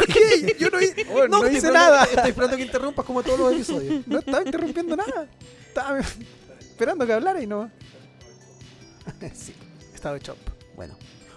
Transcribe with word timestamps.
¿Pero 0.00 0.04
qué? 0.06 0.56
Yo 0.58 0.68
no, 0.70 0.80
hi- 0.80 0.94
oh, 1.10 1.28
no 1.28 1.36
estoy 1.38 1.56
hice 1.56 1.70
nada. 1.70 2.04
Estoy 2.04 2.30
esperando 2.30 2.56
que 2.56 2.62
interrumpas 2.62 3.04
como 3.04 3.22
todos 3.22 3.38
los 3.38 3.52
episodios. 3.52 4.06
No 4.06 4.18
estaba 4.18 4.42
interrumpiendo 4.44 4.96
nada. 4.96 5.28
Estaba 5.68 5.98
esperando 6.60 7.06
que 7.06 7.12
hablara 7.12 7.40
y 7.42 7.46
no. 7.46 7.70
sí. 9.34 9.54
Estaba 9.94 10.18
chop. 10.20 10.36
Bueno. 10.76 10.96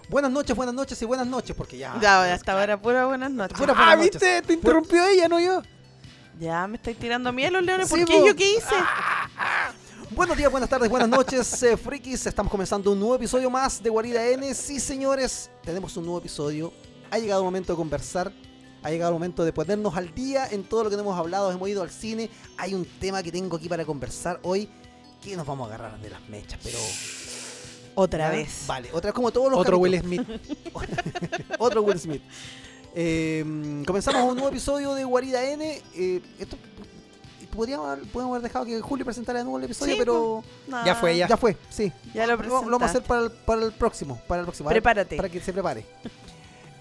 Buenas 0.09 0.29
noches, 0.31 0.55
buenas 0.55 0.75
noches 0.75 1.01
y 1.01 1.05
buenas 1.05 1.25
noches, 1.25 1.55
porque 1.55 1.77
ya. 1.77 1.97
Ya, 1.99 2.31
hasta 2.33 2.51
ahora, 2.53 2.79
pura 2.79 3.05
buenas 3.07 3.31
noches. 3.31 3.57
Pura- 3.57 3.73
ah, 3.75 3.95
buenas 3.95 3.97
noches. 3.97 4.11
viste, 4.21 4.41
te 4.43 4.53
interrumpió 4.53 5.03
ella, 5.07 5.27
no 5.27 5.39
yo. 5.39 5.61
Ya 6.39 6.67
me 6.67 6.77
estáis 6.77 6.97
tirando 6.97 7.31
miedo 7.33 7.51
los 7.53 7.63
leones. 7.63 7.89
¿Por 7.89 7.97
Sí, 7.99 8.05
qué? 8.05 8.23
¿Yo 8.27 8.35
qué 8.35 8.51
hice? 8.57 8.75
Buenos 10.11 10.37
días, 10.37 10.51
buenas 10.51 10.69
tardes, 10.69 10.87
buenas 10.89 11.09
noches, 11.09 11.63
eh, 11.63 11.75
frikis. 11.75 12.27
Estamos 12.27 12.51
comenzando 12.51 12.91
un 12.91 12.99
nuevo 12.99 13.15
episodio 13.15 13.49
más 13.49 13.81
de 13.81 13.89
Guarida 13.89 14.23
N. 14.27 14.53
Sí, 14.53 14.79
señores, 14.79 15.49
tenemos 15.63 15.97
un 15.97 16.03
nuevo 16.05 16.19
episodio. 16.19 16.71
Ha 17.15 17.19
llegado 17.19 17.39
el 17.41 17.45
momento 17.45 17.71
de 17.71 17.77
conversar. 17.77 18.33
Ha 18.83 18.89
llegado 18.91 19.11
el 19.11 19.13
momento 19.13 19.45
de 19.45 19.53
ponernos 19.53 19.95
al 19.95 20.13
día 20.13 20.47
en 20.51 20.65
todo 20.65 20.83
lo 20.83 20.89
que 20.89 20.97
hemos 20.97 21.17
hablado. 21.17 21.49
Hemos 21.49 21.69
ido 21.69 21.81
al 21.81 21.89
cine. 21.89 22.29
Hay 22.57 22.73
un 22.73 22.83
tema 22.99 23.23
que 23.23 23.31
tengo 23.31 23.55
aquí 23.55 23.69
para 23.69 23.85
conversar 23.85 24.39
hoy. 24.43 24.67
Que 25.23 25.37
nos 25.37 25.47
vamos 25.47 25.71
a 25.71 25.73
agarrar 25.75 25.99
de 26.01 26.09
las 26.09 26.19
mechas, 26.27 26.59
pero. 26.61 26.77
Otra 27.95 28.25
¿Ya? 28.25 28.29
vez. 28.37 28.65
Vale, 28.67 28.89
otra 28.91 29.13
como 29.13 29.31
todos 29.31 29.49
los 29.49 29.57
Otro 29.61 29.79
capítulos. 29.81 30.05
Will 30.05 30.25
Smith. 30.25 31.51
Otro 31.59 31.81
Will 31.83 31.97
Smith. 31.99 32.21
Eh, 32.93 33.81
comenzamos 33.87 34.21
un 34.23 34.33
nuevo 34.35 34.49
episodio 34.49 34.93
de 34.93 35.05
Guarida 35.05 35.41
N. 35.45 35.81
Eh, 35.95 36.21
esto 36.37 36.57
podríamos, 37.55 37.87
haber- 38.13 38.41
dejado 38.41 38.65
que 38.65 38.81
Julio 38.81 39.05
presentara 39.05 39.39
de 39.39 39.45
nuevo 39.45 39.57
el 39.57 39.63
episodio, 39.63 39.93
Sí, 39.93 39.97
pero 39.99 40.43
No, 40.67 40.85
Ya 40.85 40.93
fue, 40.95 41.15
ya. 41.15 41.29
ya 41.29 41.37
fue, 41.37 41.55
sí. 41.69 41.93
Ya 42.13 42.27
lo 42.27 42.35
Lo, 42.35 42.43
lo 42.65 42.71
vamos 42.77 42.81
a 42.81 42.85
hacer 42.87 43.03
para 43.03 43.21
el, 43.23 43.31
para 43.31 43.63
el 43.63 43.71
próximo. 43.71 44.19
Para 44.27 44.41
el 44.41 44.45
próximo. 44.45 44.67
Prepárate. 44.67 45.15
Para 45.15 45.29
que 45.29 45.39
se 45.39 45.53
prepare. 45.53 45.85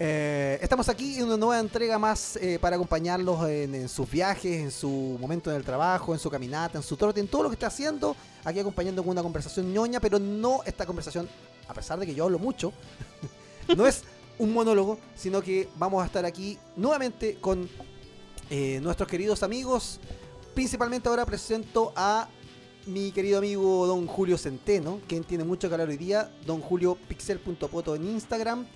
Eh, 0.01 0.59
estamos 0.61 0.89
aquí 0.89 1.19
en 1.19 1.27
una 1.27 1.37
nueva 1.37 1.61
entrega 1.61 2.01
más 2.01 2.35
eh, 2.37 2.59
para 2.61 2.75
acompañarlos 2.75 3.49
en, 3.49 3.89
sus 3.89 4.11
viajes, 4.11 4.61
en 4.61 4.71
su 4.73 5.17
momento 5.21 5.51
en 5.51 5.57
el 5.57 5.65
trabajo, 5.65 6.13
en 6.13 6.19
su 6.19 6.29
caminata, 6.29 6.79
en 6.79 6.83
su 6.83 6.97
trote, 6.97 7.21
en 7.21 7.29
todo 7.29 7.45
lo 7.45 7.49
que 7.49 7.55
está 7.55 7.69
haciendo. 7.69 8.17
Aquí 8.45 8.59
acompañando 8.59 9.03
con 9.03 9.13
una 9.13 9.23
conversación 9.23 9.73
ñoña, 9.73 10.01
pero 10.01 10.19
no 10.19 10.63
esta 10.65 10.85
conversación, 10.85 11.29
a 11.69 11.75
pesar 11.75 11.99
de 11.99 12.07
que 12.07 12.15
yo 12.15 12.25
hablo 12.25 12.39
mucho, 12.39 12.73
no 13.77 13.87
es 13.87 14.03
un 14.39 14.53
monólogo, 14.53 14.99
sino 15.15 15.41
que 15.41 15.69
vamos 15.77 16.03
a 16.03 16.07
estar 16.07 16.25
aquí 16.25 16.59
nuevamente 16.77 17.37
con 17.41 17.69
eh, 18.51 18.81
nuestros 18.83 19.09
queridos 19.09 19.45
amigos. 19.45 20.01
Principalmente 20.55 21.09
ahora 21.09 21.25
presento 21.25 21.93
a 21.95 22.29
mi 22.87 23.13
querido 23.13 23.39
amigo 23.39 23.87
don 23.87 24.07
Julio 24.07 24.37
Centeno, 24.39 25.01
quien 25.07 25.23
tiene 25.25 25.45
mucho 25.45 25.71
calor 25.71 25.89
hoy 25.89 25.97
día, 25.97 26.31
don 26.45 26.61
Julio 26.61 26.99
Pixel.poto 27.09 27.95
en 27.95 28.09
Instagram, 28.09 28.67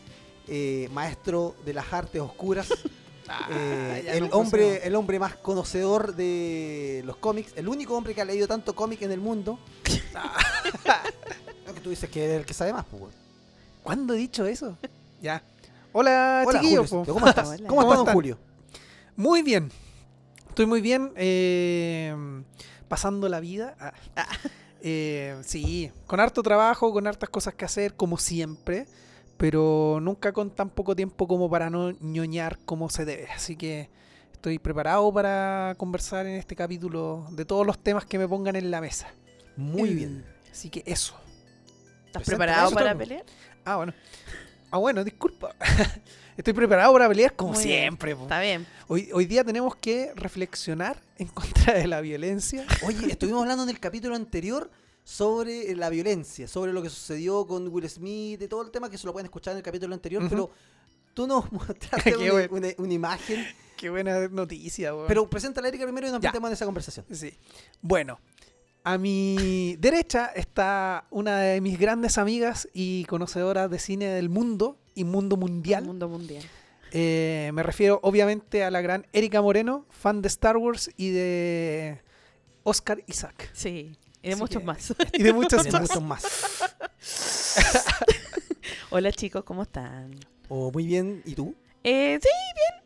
eh, 0.48 0.88
maestro 0.92 1.54
de 1.64 1.74
las 1.74 1.92
artes 1.92 2.20
oscuras, 2.20 2.68
eh, 3.50 4.02
ya 4.04 4.12
el, 4.14 4.28
no 4.28 4.36
hombre, 4.36 4.86
el 4.86 4.94
hombre 4.94 5.18
más 5.18 5.34
conocedor 5.36 6.14
de 6.14 7.02
los 7.04 7.16
cómics, 7.16 7.52
el 7.56 7.68
único 7.68 7.96
hombre 7.96 8.14
que 8.14 8.20
ha 8.20 8.24
leído 8.24 8.46
tanto 8.48 8.74
cómic 8.74 9.02
en 9.02 9.12
el 9.12 9.20
mundo. 9.20 9.58
No, 11.66 11.74
que 11.74 11.80
tú 11.80 11.90
dices 11.90 12.08
que 12.08 12.24
es 12.24 12.40
el 12.40 12.46
que 12.46 12.54
sabe 12.54 12.72
más, 12.72 12.86
pues. 12.90 13.14
¿Cuándo 13.82 14.14
he 14.14 14.16
dicho 14.16 14.46
eso? 14.46 14.76
Ya. 15.20 15.42
Hola, 15.92 16.44
Hola, 16.46 16.60
chiquillos. 16.60 16.90
Julio. 16.90 17.12
¿cómo 17.12 17.26
estás? 17.26 17.48
Hola. 17.48 17.68
¿Cómo, 17.68 17.80
¿Cómo 17.80 17.92
estás, 17.92 18.06
don? 18.06 18.14
Julio? 18.14 18.38
Muy 19.16 19.42
bien. 19.42 19.70
Estoy 20.48 20.64
muy 20.66 20.80
bien. 20.80 21.12
eh, 21.16 22.14
pasando 22.88 23.28
la 23.28 23.40
vida. 23.40 23.74
Ah. 24.16 24.24
Eh, 24.80 25.36
sí, 25.44 25.90
con 26.06 26.20
harto 26.20 26.42
trabajo, 26.42 26.92
con 26.92 27.06
hartas 27.06 27.28
cosas 27.28 27.54
que 27.54 27.64
hacer, 27.64 27.94
como 27.94 28.16
siempre. 28.16 28.86
Pero 29.38 29.98
nunca 30.02 30.32
con 30.32 30.50
tan 30.50 30.68
poco 30.68 30.94
tiempo 30.94 31.26
como 31.26 31.48
para 31.48 31.70
no 31.70 31.92
ñoñar 32.00 32.58
como 32.66 32.90
se 32.90 33.04
debe. 33.04 33.28
Así 33.30 33.56
que 33.56 33.88
estoy 34.32 34.58
preparado 34.58 35.12
para 35.12 35.74
conversar 35.78 36.26
en 36.26 36.34
este 36.36 36.54
capítulo 36.56 37.26
de 37.30 37.44
todos 37.44 37.66
los 37.66 37.78
temas 37.78 38.04
que 38.04 38.18
me 38.18 38.28
pongan 38.28 38.56
en 38.56 38.70
la 38.70 38.80
mesa. 38.80 39.08
Muy 39.56 39.90
Mm. 39.92 39.96
bien. 39.96 40.24
Así 40.50 40.68
que 40.70 40.82
eso. 40.86 41.14
¿Estás 42.06 42.22
Presenta 42.24 42.36
preparado 42.46 42.70
para 42.72 42.96
pelear? 42.98 43.24
Ah, 43.64 43.76
bueno. 43.76 43.94
Ah, 44.70 44.78
bueno, 44.78 45.04
disculpa. 45.04 45.54
Estoy 46.36 46.52
preparado 46.52 46.92
para 46.92 47.08
pelear 47.08 47.34
como 47.34 47.52
Muy 47.52 47.62
siempre. 47.62 48.12
Está 48.12 48.40
bien. 48.40 48.66
Hoy, 48.86 49.08
hoy 49.12 49.26
día 49.26 49.42
tenemos 49.44 49.74
que 49.76 50.12
reflexionar 50.14 51.00
en 51.16 51.28
contra 51.28 51.74
de 51.74 51.86
la 51.86 52.00
violencia. 52.00 52.64
Oye, 52.86 53.10
estuvimos 53.10 53.42
hablando 53.42 53.62
en 53.64 53.70
el 53.70 53.80
capítulo 53.80 54.14
anterior 54.14 54.70
sobre 55.08 55.74
la 55.74 55.88
violencia, 55.88 56.46
sobre 56.46 56.70
lo 56.74 56.82
que 56.82 56.90
sucedió 56.90 57.46
con 57.46 57.66
Will 57.68 57.88
Smith, 57.88 58.38
de 58.38 58.46
todo 58.46 58.60
el 58.60 58.70
tema 58.70 58.90
que 58.90 58.98
se 58.98 59.06
lo 59.06 59.12
pueden 59.14 59.24
escuchar 59.24 59.52
en 59.52 59.56
el 59.58 59.62
capítulo 59.62 59.94
anterior, 59.94 60.22
pero 60.28 60.50
tú 61.14 61.26
nos 61.26 61.50
mostraste 61.52 62.14
una, 62.18 62.30
bueno. 62.32 62.48
una- 62.56 62.68
una 62.76 62.92
imagen. 62.92 63.42
Qué 63.78 63.88
buena 63.88 64.28
noticia. 64.28 64.92
Pero 65.06 65.30
presenta 65.30 65.62
a 65.62 65.68
Erika 65.68 65.84
primero 65.84 66.08
y 66.08 66.10
nos 66.10 66.20
Ya. 66.20 66.28
metemos 66.28 66.48
en 66.48 66.52
esa 66.52 66.66
conversación. 66.66 67.06
Sí. 67.10 67.32
Bueno, 67.80 68.20
a 68.84 68.98
mi 68.98 69.76
derecha 69.78 70.26
está 70.34 71.06
una 71.10 71.38
de 71.38 71.60
mis 71.62 71.78
grandes 71.78 72.18
amigas 72.18 72.68
y 72.74 73.06
conocedoras 73.06 73.70
de 73.70 73.78
cine 73.78 74.06
del 74.08 74.28
mundo 74.28 74.76
y 74.94 75.04
mundo 75.04 75.38
mundial. 75.38 75.86
Mundo 75.86 76.06
mundial. 76.08 76.44
Eh, 76.92 77.50
me 77.54 77.62
refiero 77.62 77.98
obviamente 78.02 78.62
a 78.62 78.70
la 78.70 78.82
gran 78.82 79.06
Erika 79.14 79.40
Moreno, 79.40 79.86
fan 79.88 80.20
de 80.20 80.28
Star 80.28 80.58
Wars 80.58 80.90
y 80.98 81.10
de 81.12 82.02
Oscar 82.64 83.02
Isaac. 83.06 83.48
Sí. 83.54 83.96
Y 84.22 84.28
de 84.28 84.32
Así 84.34 84.40
muchos 84.42 84.60
que- 84.60 84.66
más. 84.66 84.94
Y 85.12 85.22
de 85.22 85.32
muchos 85.32 85.64
De 85.64 85.70
más. 85.72 85.80
muchos 85.82 86.02
más. 86.02 86.24
Hola 88.90 89.12
chicos, 89.12 89.44
¿cómo 89.44 89.62
están? 89.62 90.14
Oh, 90.48 90.70
muy 90.72 90.86
bien. 90.86 91.22
¿Y 91.24 91.34
tú? 91.34 91.54
Eh, 91.84 92.18
sí, 92.22 92.28
bien. 92.54 92.82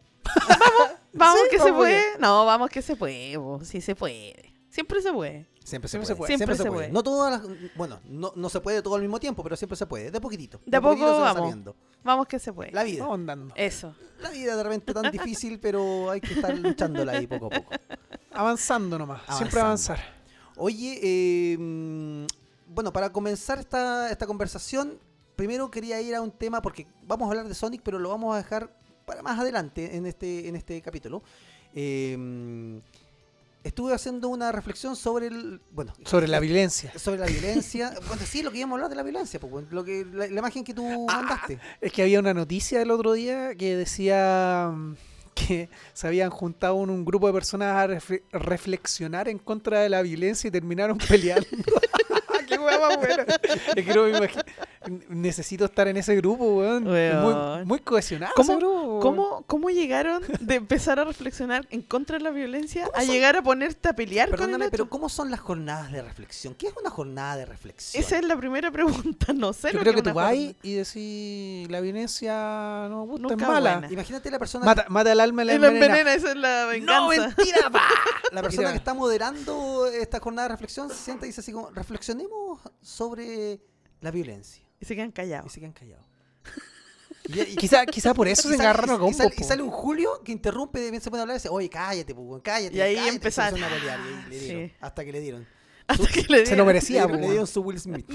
Vamos, 0.49 0.99
vamos 1.13 1.41
Sí, 1.45 1.49
que 1.57 1.63
se 1.63 1.73
puede. 1.73 1.93
bien. 1.95 2.05
No, 2.21 2.45
vamos 2.45 2.71
que 2.71 2.83
se 2.83 2.97
puede. 2.97 3.37
bo. 3.37 3.65
Sí 3.65 3.81
se 3.81 3.95
puede. 3.95 4.53
Siempre 4.69 5.01
se 5.01 5.13
puede. 5.13 5.47
Siempre 5.65 5.89
se 5.89 5.93
Siempre 5.93 5.99
puede. 5.99 6.07
se 6.07 6.17
puede. 6.17 6.27
Siempre, 6.29 6.37
Siempre 6.37 6.57
se 6.57 6.63
se 6.65 6.69
puede. 6.69 6.79
puede. 6.89 6.93
No 6.93 7.03
todas 7.03 7.31
las- 7.31 7.75
bueno, 7.77 8.01
no, 8.05 8.33
no 8.35 8.49
se 8.49 8.61
puede 8.61 8.83
todo 8.83 8.97
al 8.97 9.03
mismo 9.03 9.21
tiempo, 9.21 9.43
pero 9.45 9.55
siempre 9.57 9.77
se 9.77 9.87
puede. 9.87 10.11
De 10.11 10.21
poquitito. 10.21 10.61
De 10.67 10.81
poco 10.81 10.97
se 10.97 11.05
va 11.21 11.33
vamos. 11.33 11.75
Vamos 12.03 12.27
que 12.27 12.39
se 12.41 12.53
puede. 12.53 12.73
La 12.73 12.83
vida. 12.83 13.03
Vamos 13.05 13.15
andando. 13.21 13.55
Eso. 13.57 13.95
La 14.21 14.31
vida 14.31 14.57
de 14.57 14.63
repente 14.63 14.93
tan 14.93 15.11
difícil, 15.13 15.61
pero 15.61 16.11
hay 16.11 16.21
que 16.21 16.35
estar 16.35 16.57
luchándola 16.59 17.13
ahí 17.13 17.27
poco 17.29 17.47
a 17.47 17.51
poco. 17.51 17.71
Avanzando 18.33 18.99
nomás. 18.99 19.23
Siempre 19.37 19.61
avanzar. 19.61 20.22
Oye, 20.57 20.99
eh, 21.03 22.27
bueno, 22.67 22.93
para 22.93 23.13
comenzar 23.13 23.59
esta, 23.59 24.11
esta 24.11 24.27
conversación, 24.27 24.99
primero 25.37 25.71
quería 25.71 26.01
ir 26.01 26.15
a 26.15 26.21
un 26.21 26.31
tema, 26.31 26.63
porque 26.63 26.87
vamos 27.07 27.27
a 27.27 27.31
hablar 27.31 27.49
de 27.49 27.55
Sonic, 27.55 27.83
pero 27.83 27.99
lo 27.99 28.09
vamos 28.09 28.35
a 28.35 28.39
dejar 28.39 28.77
para 29.05 29.23
más 29.23 29.39
adelante 29.39 29.97
en 29.97 30.07
este, 30.07 30.49
en 30.49 30.57
este 30.57 30.81
capítulo. 30.83 31.23
Eh, 31.75 32.17
mm, 32.19 32.77
estuve 33.65 33.95
haciendo 33.95 34.29
una 34.29 34.53
reflexión 34.53 34.97
sobre 34.97 35.29
el. 35.29 35.61
Bueno, 35.71 35.93
Sobre 36.05 36.29
la 36.29 36.41
violencia. 36.41 36.93
sobre 36.99 37.21
la 37.21 37.27
violencia. 37.27 37.95
bueno, 38.09 38.23
sí, 38.27 38.43
lo 38.43 38.51
que 38.51 38.59
íbamos 38.59 38.75
a 38.75 38.77
hablar 38.77 38.91
de 38.91 38.97
la 38.97 39.03
violencia, 39.03 39.41
pues, 39.41 39.51
bueno, 39.53 39.69
lo 39.71 39.85
que, 39.85 40.05
la, 40.05 40.27
la 40.29 40.39
imagen 40.39 40.65
que 40.65 40.75
tú 40.75 41.07
mandaste. 41.07 41.59
Es 41.81 41.93
que 41.93 42.03
había 42.03 42.21
una 42.21 42.35
noticia 42.35 42.81
el 42.83 42.91
otro 42.91 43.13
día 43.13 43.55
que 43.55 43.77
decía 43.77 44.73
que 45.35 45.69
se 45.93 46.07
habían 46.07 46.31
juntado 46.31 46.83
en 46.83 46.91
un 46.91 47.05
grupo 47.05 47.27
de 47.27 47.33
personas 47.33 47.75
a 47.77 47.87
refle- 47.89 48.23
reflexionar 48.33 49.29
en 49.29 49.39
contra 49.39 49.81
de 49.81 49.89
la 49.89 50.03
violencia 50.03 50.49
y 50.49 50.51
terminaron 50.51 50.99
peleando. 51.09 51.47
¡Qué 52.59 52.59
hueá 52.59 52.79
más 52.81 52.97
buena! 52.99 53.25
Es 53.77 53.87
que 53.87 53.95
no 53.95 54.03
me 54.05 54.11
imagino. 54.19 54.43
Necesito 55.09 55.65
estar 55.65 55.87
en 55.89 55.97
ese 55.97 56.17
grupo, 56.17 56.45
weón. 56.57 56.85
Muy, 56.85 57.65
muy 57.65 57.79
cohesionado 57.81 58.33
¿Cómo- 58.35 58.53
ese 58.53 58.59
grupo, 58.61 58.83
weón. 58.83 59.01
¿Cómo, 59.01 59.45
¿Cómo 59.47 59.71
llegaron 59.71 60.23
de 60.41 60.55
empezar 60.57 60.99
a 60.99 61.05
reflexionar 61.05 61.67
en 61.71 61.83
contra 61.83 62.19
de 62.19 62.25
la 62.25 62.31
violencia 62.31 62.85
¿Cómo 62.87 62.97
a 62.97 63.01
son? 63.03 63.11
llegar 63.11 63.37
a 63.37 63.43
ponerte 63.43 63.89
a 63.89 63.93
pelear 63.95 64.29
con 64.29 64.35
el 64.35 64.39
Perdóname, 64.47 64.71
pero 64.71 64.89
¿cómo 64.89 65.09
son 65.09 65.31
las 65.31 65.41
jornadas 65.41 65.93
de 65.93 66.03
reflexión? 66.03 66.55
¿Qué 66.55 66.67
es 66.69 66.75
una 66.81 66.91
jornada 66.91 67.37
de 67.37 67.47
reflexión? 67.47 68.03
Esa 68.03 68.17
es 68.17 68.25
la 68.25 68.37
primera 68.37 68.71
pregunta. 68.71 69.33
No 69.33 69.53
sé 69.53 69.69
Yo 69.73 69.75
lo 69.79 69.81
creo 69.81 69.95
que 69.95 70.03
tú 70.03 70.13
vas 70.15 70.35
y 70.35 70.75
decís 70.75 71.71
la 71.71 71.81
violencia 71.81 72.87
no 72.89 73.05
me 73.07 73.13
gusta, 73.13 73.23
Nunca 73.29 73.45
es 73.45 73.49
mala. 73.51 73.73
buena. 73.79 73.93
Imagínate 73.93 74.31
la 74.31 74.39
persona 74.39 74.65
Mata, 74.65 74.87
mata 74.89 75.13
al 75.13 75.21
alma 75.21 75.43
y 75.43 75.47
la 75.47 75.55
Y 75.55 75.59
la 75.59 75.67
envenena. 75.69 75.99
envenena, 76.01 76.15
esa 76.15 76.31
es 76.31 76.37
la 76.37 76.67
venganza. 76.67 77.01
¡No, 77.01 77.09
mentira! 77.09 77.71
pa! 77.71 77.83
La 78.33 78.41
persona 78.41 78.71
que 78.71 78.79
está 78.79 78.95
moderando 78.95 79.87
esta 79.87 80.19
jornada 80.19 80.49
de 80.49 80.55
reflexión 80.55 80.89
se 80.89 80.95
sienta 80.97 81.27
y 81.27 81.29
dice 81.29 81.43
así 81.43 81.53
como, 81.53 81.69
reflexionemos 81.71 82.33
sobre 82.81 83.61
la 84.01 84.11
violencia. 84.11 84.63
Y 84.81 84.85
se 84.85 84.95
quedan 84.97 85.11
Y 85.11 85.13
callados. 85.13 85.53
se 85.53 85.61
quedan 85.61 85.73
callados. 85.73 86.07
Y, 87.29 87.41
y- 87.41 87.57
Quizá, 87.57 87.87
quizá 87.87 88.15
por 88.15 88.27
eso 88.27 88.53
y 88.53 88.57
se 88.57 88.63
agarraron 88.63 89.01
a 89.01 89.09
y 89.09 89.15
sale, 89.15 89.33
y 89.39 89.45
sale 89.45 89.63
un 89.63 89.71
Julio 89.71 90.21
que 90.25 90.33
interrumpe, 90.33 90.91
bien 90.91 91.01
se 91.01 91.09
puede 91.09 91.21
hablar 91.23 91.37
y 91.37 91.39
dice, 91.39 91.49
oye, 91.51 91.71
cállate, 91.71 92.13
pues, 92.17 92.43
cállate. 92.43 92.75
Y 92.77 92.81
ahí 92.81 92.97
cállate", 92.97 93.15
empezaron. 93.15 93.63
a 93.63 93.69
pelear, 93.71 94.01
y 94.29 94.33
Sí. 94.35 94.39
dieron, 94.41 94.73
hasta 94.81 95.05
que 95.05 95.13
le 95.13 95.21
dieron. 95.21 95.47
Hasta 95.87 96.07
que 96.09 96.21
le 96.23 96.27
Se 96.27 96.57
lo 96.57 96.65
dieron- 96.65 96.67
merecía, 96.67 97.07
le, 97.07 97.19
le 97.19 97.27
dieron 97.29 97.47
su 97.47 97.61
Will 97.61 97.79
Smith. 97.79 98.07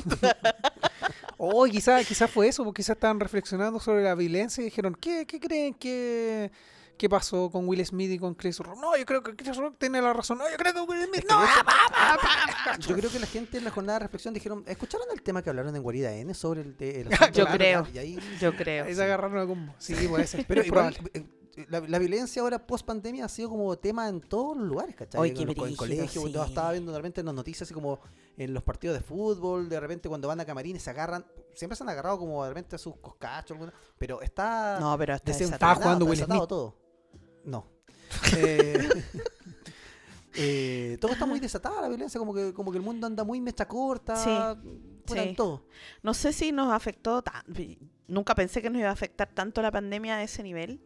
Oh, 1.37 1.65
quizá, 1.65 2.03
quizá 2.03 2.27
fue 2.27 2.47
eso, 2.47 2.63
porque 2.63 2.81
quizá 2.81 2.93
estaban 2.93 3.19
reflexionando 3.19 3.79
sobre 3.79 4.03
la 4.03 4.15
violencia 4.15 4.61
y 4.61 4.65
dijeron, 4.65 4.95
¿qué, 4.99 5.25
qué 5.25 5.39
creen 5.39 5.73
que, 5.73 6.51
qué 6.97 7.07
pasó 7.09 7.49
con 7.49 7.67
Will 7.67 7.85
Smith 7.85 8.11
y 8.11 8.19
con 8.19 8.33
Chris 8.35 8.59
Rock? 8.59 8.77
No, 8.79 8.97
yo 8.97 9.05
creo 9.05 9.23
que 9.23 9.35
Chris 9.35 9.55
Rock 9.57 9.75
tiene 9.77 10.01
la 10.01 10.13
razón. 10.13 10.37
No, 10.37 10.49
yo 10.49 10.57
creo 10.57 10.73
que 10.73 10.81
Will 10.81 11.05
Smith 11.05 11.25
no. 11.29 11.39
de 11.39 11.45
hecho- 11.45 11.65
pa, 11.65 11.73
pa, 11.89 12.17
pa, 12.21 12.71
pa. 12.73 12.77
Yo 12.79 12.95
creo 12.95 13.09
que 13.09 13.19
la 13.19 13.27
gente 13.27 13.57
en 13.57 13.63
la 13.63 13.71
jornada 13.71 13.99
de 13.99 14.03
reflexión 14.05 14.33
dijeron, 14.33 14.63
¿escucharon 14.67 15.07
el 15.13 15.21
tema 15.21 15.41
que 15.41 15.49
hablaron 15.49 15.75
en 15.75 15.81
Guarida 15.83 16.11
N 16.13 16.33
sobre 16.33 16.61
el, 16.61 16.75
el 16.79 17.09
Yo 17.09 17.15
asunto? 17.15 17.47
creo. 17.53 17.87
Y 17.93 17.97
ahí 17.97 18.19
Yo 18.39 18.55
creo. 18.55 18.85
Ahí 18.85 18.95
se 18.95 19.03
agarraron 19.03 19.37
a 19.39 19.45
combo. 19.47 19.73
Sí, 19.77 19.93
puede 20.07 20.27
ser. 20.27 20.45
Pero 20.47 20.61
Es 20.61 20.67
igual, 20.67 20.97
eh, 21.13 21.25
la, 21.69 21.79
la 21.79 21.97
violencia 21.97 22.41
ahora 22.43 22.65
post 22.67 22.85
pandemia 22.85 23.25
ha 23.25 23.29
sido 23.29 23.49
como 23.49 23.75
tema 23.77 24.07
en 24.09 24.21
todos 24.21 24.55
los 24.55 24.67
lugares, 24.67 24.95
¿cachai? 24.95 25.33
Qué 25.33 25.41
en, 25.41 25.49
en 25.49 25.75
colegios, 25.75 26.11
sí. 26.11 26.33
estaba 26.47 26.71
viendo 26.73 26.91
de 26.91 26.97
repente 26.99 27.21
en 27.21 27.25
las 27.25 27.33
noticias 27.35 27.63
así 27.63 27.73
como 27.73 27.99
en 28.37 28.53
los 28.53 28.61
partidos 28.61 28.95
de 28.95 29.03
fútbol, 29.03 29.67
de 29.67 29.79
repente 29.79 30.07
cuando 30.07 30.27
van 30.27 30.39
a 30.39 30.45
camarines 30.45 30.83
se 30.83 30.91
agarran, 30.91 31.25
siempre 31.55 31.75
se 31.75 31.83
han 31.83 31.89
agarrado 31.89 32.19
como 32.19 32.43
de 32.43 32.49
repente 32.49 32.75
a 32.75 32.79
sus 32.79 32.95
coscachos, 32.97 33.57
pero 33.97 34.21
está 34.21 34.77
No, 34.79 34.95
pero 34.99 35.15
está. 35.15 35.31
Estaba 35.31 35.73
jugando 35.73 36.05
está 36.13 36.25
Will 36.25 36.37
Smith. 36.37 36.47
todo. 36.47 36.75
No. 37.47 37.65
Eh, 38.35 38.89
eh, 40.35 40.97
todo 40.99 41.13
está 41.13 41.25
muy 41.25 41.39
desatado 41.39 41.81
la 41.81 41.87
violencia, 41.87 42.19
como 42.19 42.33
que, 42.33 42.53
como 42.53 42.71
que 42.71 42.77
el 42.77 42.83
mundo 42.83 43.07
anda 43.07 43.23
muy 43.23 43.39
mecha 43.39 43.67
corta, 43.67 44.15
sí. 45.05 45.33
todo. 45.35 45.65
No 46.03 46.13
sé 46.13 46.33
si 46.33 46.51
nos 46.51 46.71
afectó 46.71 47.21
tan... 47.21 47.41
Nunca 48.07 48.35
pensé 48.35 48.61
que 48.61 48.69
nos 48.69 48.79
iba 48.79 48.89
a 48.89 48.93
afectar 48.93 49.29
tanto 49.33 49.61
la 49.61 49.71
pandemia 49.71 50.17
a 50.17 50.23
ese 50.23 50.43
nivel. 50.43 50.81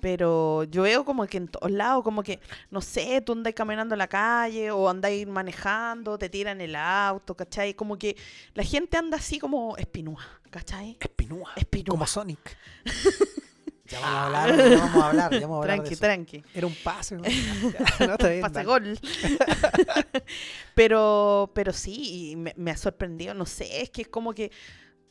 Pero 0.00 0.64
yo 0.64 0.82
veo 0.82 1.04
como 1.04 1.24
que 1.28 1.36
en 1.36 1.46
todos 1.46 1.70
lados, 1.70 2.02
como 2.02 2.24
que, 2.24 2.40
no 2.70 2.80
sé, 2.80 3.20
tú 3.20 3.32
andáis 3.32 3.54
caminando 3.54 3.94
en 3.94 4.00
la 4.00 4.08
calle 4.08 4.72
o 4.72 4.88
andáis 4.88 5.28
manejando, 5.28 6.18
te 6.18 6.28
tiran 6.28 6.60
el 6.60 6.74
auto, 6.74 7.36
¿cachai? 7.36 7.74
Como 7.74 7.96
que 7.96 8.16
la 8.54 8.64
gente 8.64 8.96
anda 8.96 9.18
así 9.18 9.38
como 9.38 9.76
espinúa, 9.76 10.24
¿cachai? 10.50 10.96
Espinúa. 10.98 11.52
Espinúa. 11.54 11.92
Como 11.92 12.06
Sonic. 12.08 12.58
Ya 13.92 14.00
vamos 14.00 14.14
a 14.16 14.24
hablar, 14.26 14.56
ya 14.56 14.78
vamos 14.78 15.02
a 15.02 15.08
hablar, 15.08 15.32
ya 15.32 15.40
vamos 15.40 15.54
a 15.56 15.60
hablar 15.60 15.60
de 15.60 15.76
Tranqui, 15.76 15.92
eso. 15.94 16.00
tranqui. 16.00 16.44
Era 16.54 16.66
un 16.66 16.74
pase. 16.82 17.16
¿no? 17.16 17.22
No, 18.00 18.12
está 18.14 18.28
bien, 18.28 18.40
Pase 18.40 18.64
gol. 18.64 18.98
pero, 20.74 21.50
pero 21.54 21.72
sí, 21.72 22.30
y 22.30 22.36
me, 22.36 22.54
me 22.56 22.70
ha 22.70 22.76
sorprendido. 22.76 23.34
No 23.34 23.46
sé, 23.46 23.82
es 23.82 23.90
que 23.90 24.02
es 24.02 24.08
como 24.08 24.32
que 24.32 24.50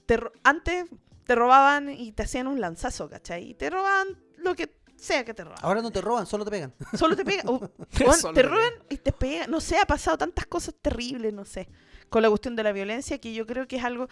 te 0.05 0.19
antes 0.43 0.85
te 1.25 1.35
robaban 1.35 1.89
y 1.89 2.11
te 2.11 2.23
hacían 2.23 2.47
un 2.47 2.59
lanzazo, 2.59 3.09
¿cachai? 3.09 3.51
Y 3.51 3.53
te 3.53 3.69
robaban 3.69 4.17
lo 4.37 4.55
que 4.55 4.75
sea 4.97 5.23
que 5.23 5.33
te 5.33 5.43
robaban. 5.43 5.63
Ahora 5.63 5.81
no 5.81 5.91
te 5.91 6.01
roban, 6.01 6.25
solo 6.25 6.45
te 6.45 6.51
pegan. 6.51 6.73
Solo 6.93 7.15
te 7.15 7.25
pegan. 7.25 7.45
Solo 7.47 8.33
te 8.33 8.43
roban 8.43 8.73
y 8.89 8.97
te 8.97 9.11
pegan. 9.11 9.49
No 9.49 9.61
sé, 9.61 9.77
ha 9.77 9.85
pasado 9.85 10.17
tantas 10.17 10.45
cosas 10.45 10.75
terribles, 10.81 11.33
no 11.33 11.45
sé. 11.45 11.67
Con 12.09 12.21
la 12.21 12.29
cuestión 12.29 12.55
de 12.55 12.63
la 12.63 12.71
violencia, 12.71 13.19
que 13.19 13.33
yo 13.33 13.45
creo 13.47 13.67
que 13.67 13.77
es 13.77 13.83
algo. 13.83 14.09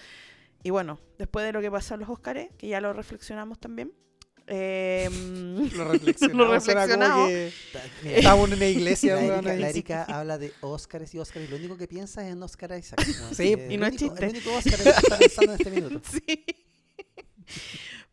Y 0.64 0.72
bueno, 0.72 1.00
después 1.18 1.46
de 1.46 1.54
lo 1.54 1.62
que 1.62 1.70
pasó 1.70 1.94
en 1.94 2.02
los 2.02 2.10
Oscars, 2.10 2.50
que 2.58 2.68
ya 2.68 2.82
lo 2.82 2.94
reflexionamos 2.94 3.60
también. 3.60 3.94
eh, 4.52 5.10
Lo 5.76 5.86
reflexionamos. 5.86 6.48
Lo 6.48 6.54
reflexionamos. 6.54 7.32
Estábamos 8.04 8.50
en 8.50 8.56
una 8.56 8.66
iglesia. 8.66 9.16
la, 9.16 9.22
Erika, 9.22 9.52
ahí. 9.52 9.60
la 9.60 9.70
Erika 9.70 10.04
habla 10.04 10.38
de 10.38 10.54
Óscares 10.62 11.14
y 11.14 11.20
Óscares. 11.20 11.50
Lo 11.50 11.58
único 11.58 11.78
que 11.78 11.88
piensa 11.88 12.26
es 12.26 12.34
en 12.34 12.42
Oscar 12.42 12.78
Isaac. 12.78 13.00
¿no? 13.22 13.34
Sí, 13.34 13.56
y 13.70 13.78
no 13.78 13.86
es 13.86 13.96
chiste. 13.96 14.26
El 14.26 14.32
único 14.32 14.54
Óscar 14.56 14.80
que 14.80 14.90
está 14.90 15.18
pensando 15.18 15.54
en 15.54 15.60
este 15.60 15.72
minuto. 15.72 16.02
Sí. 16.10 16.46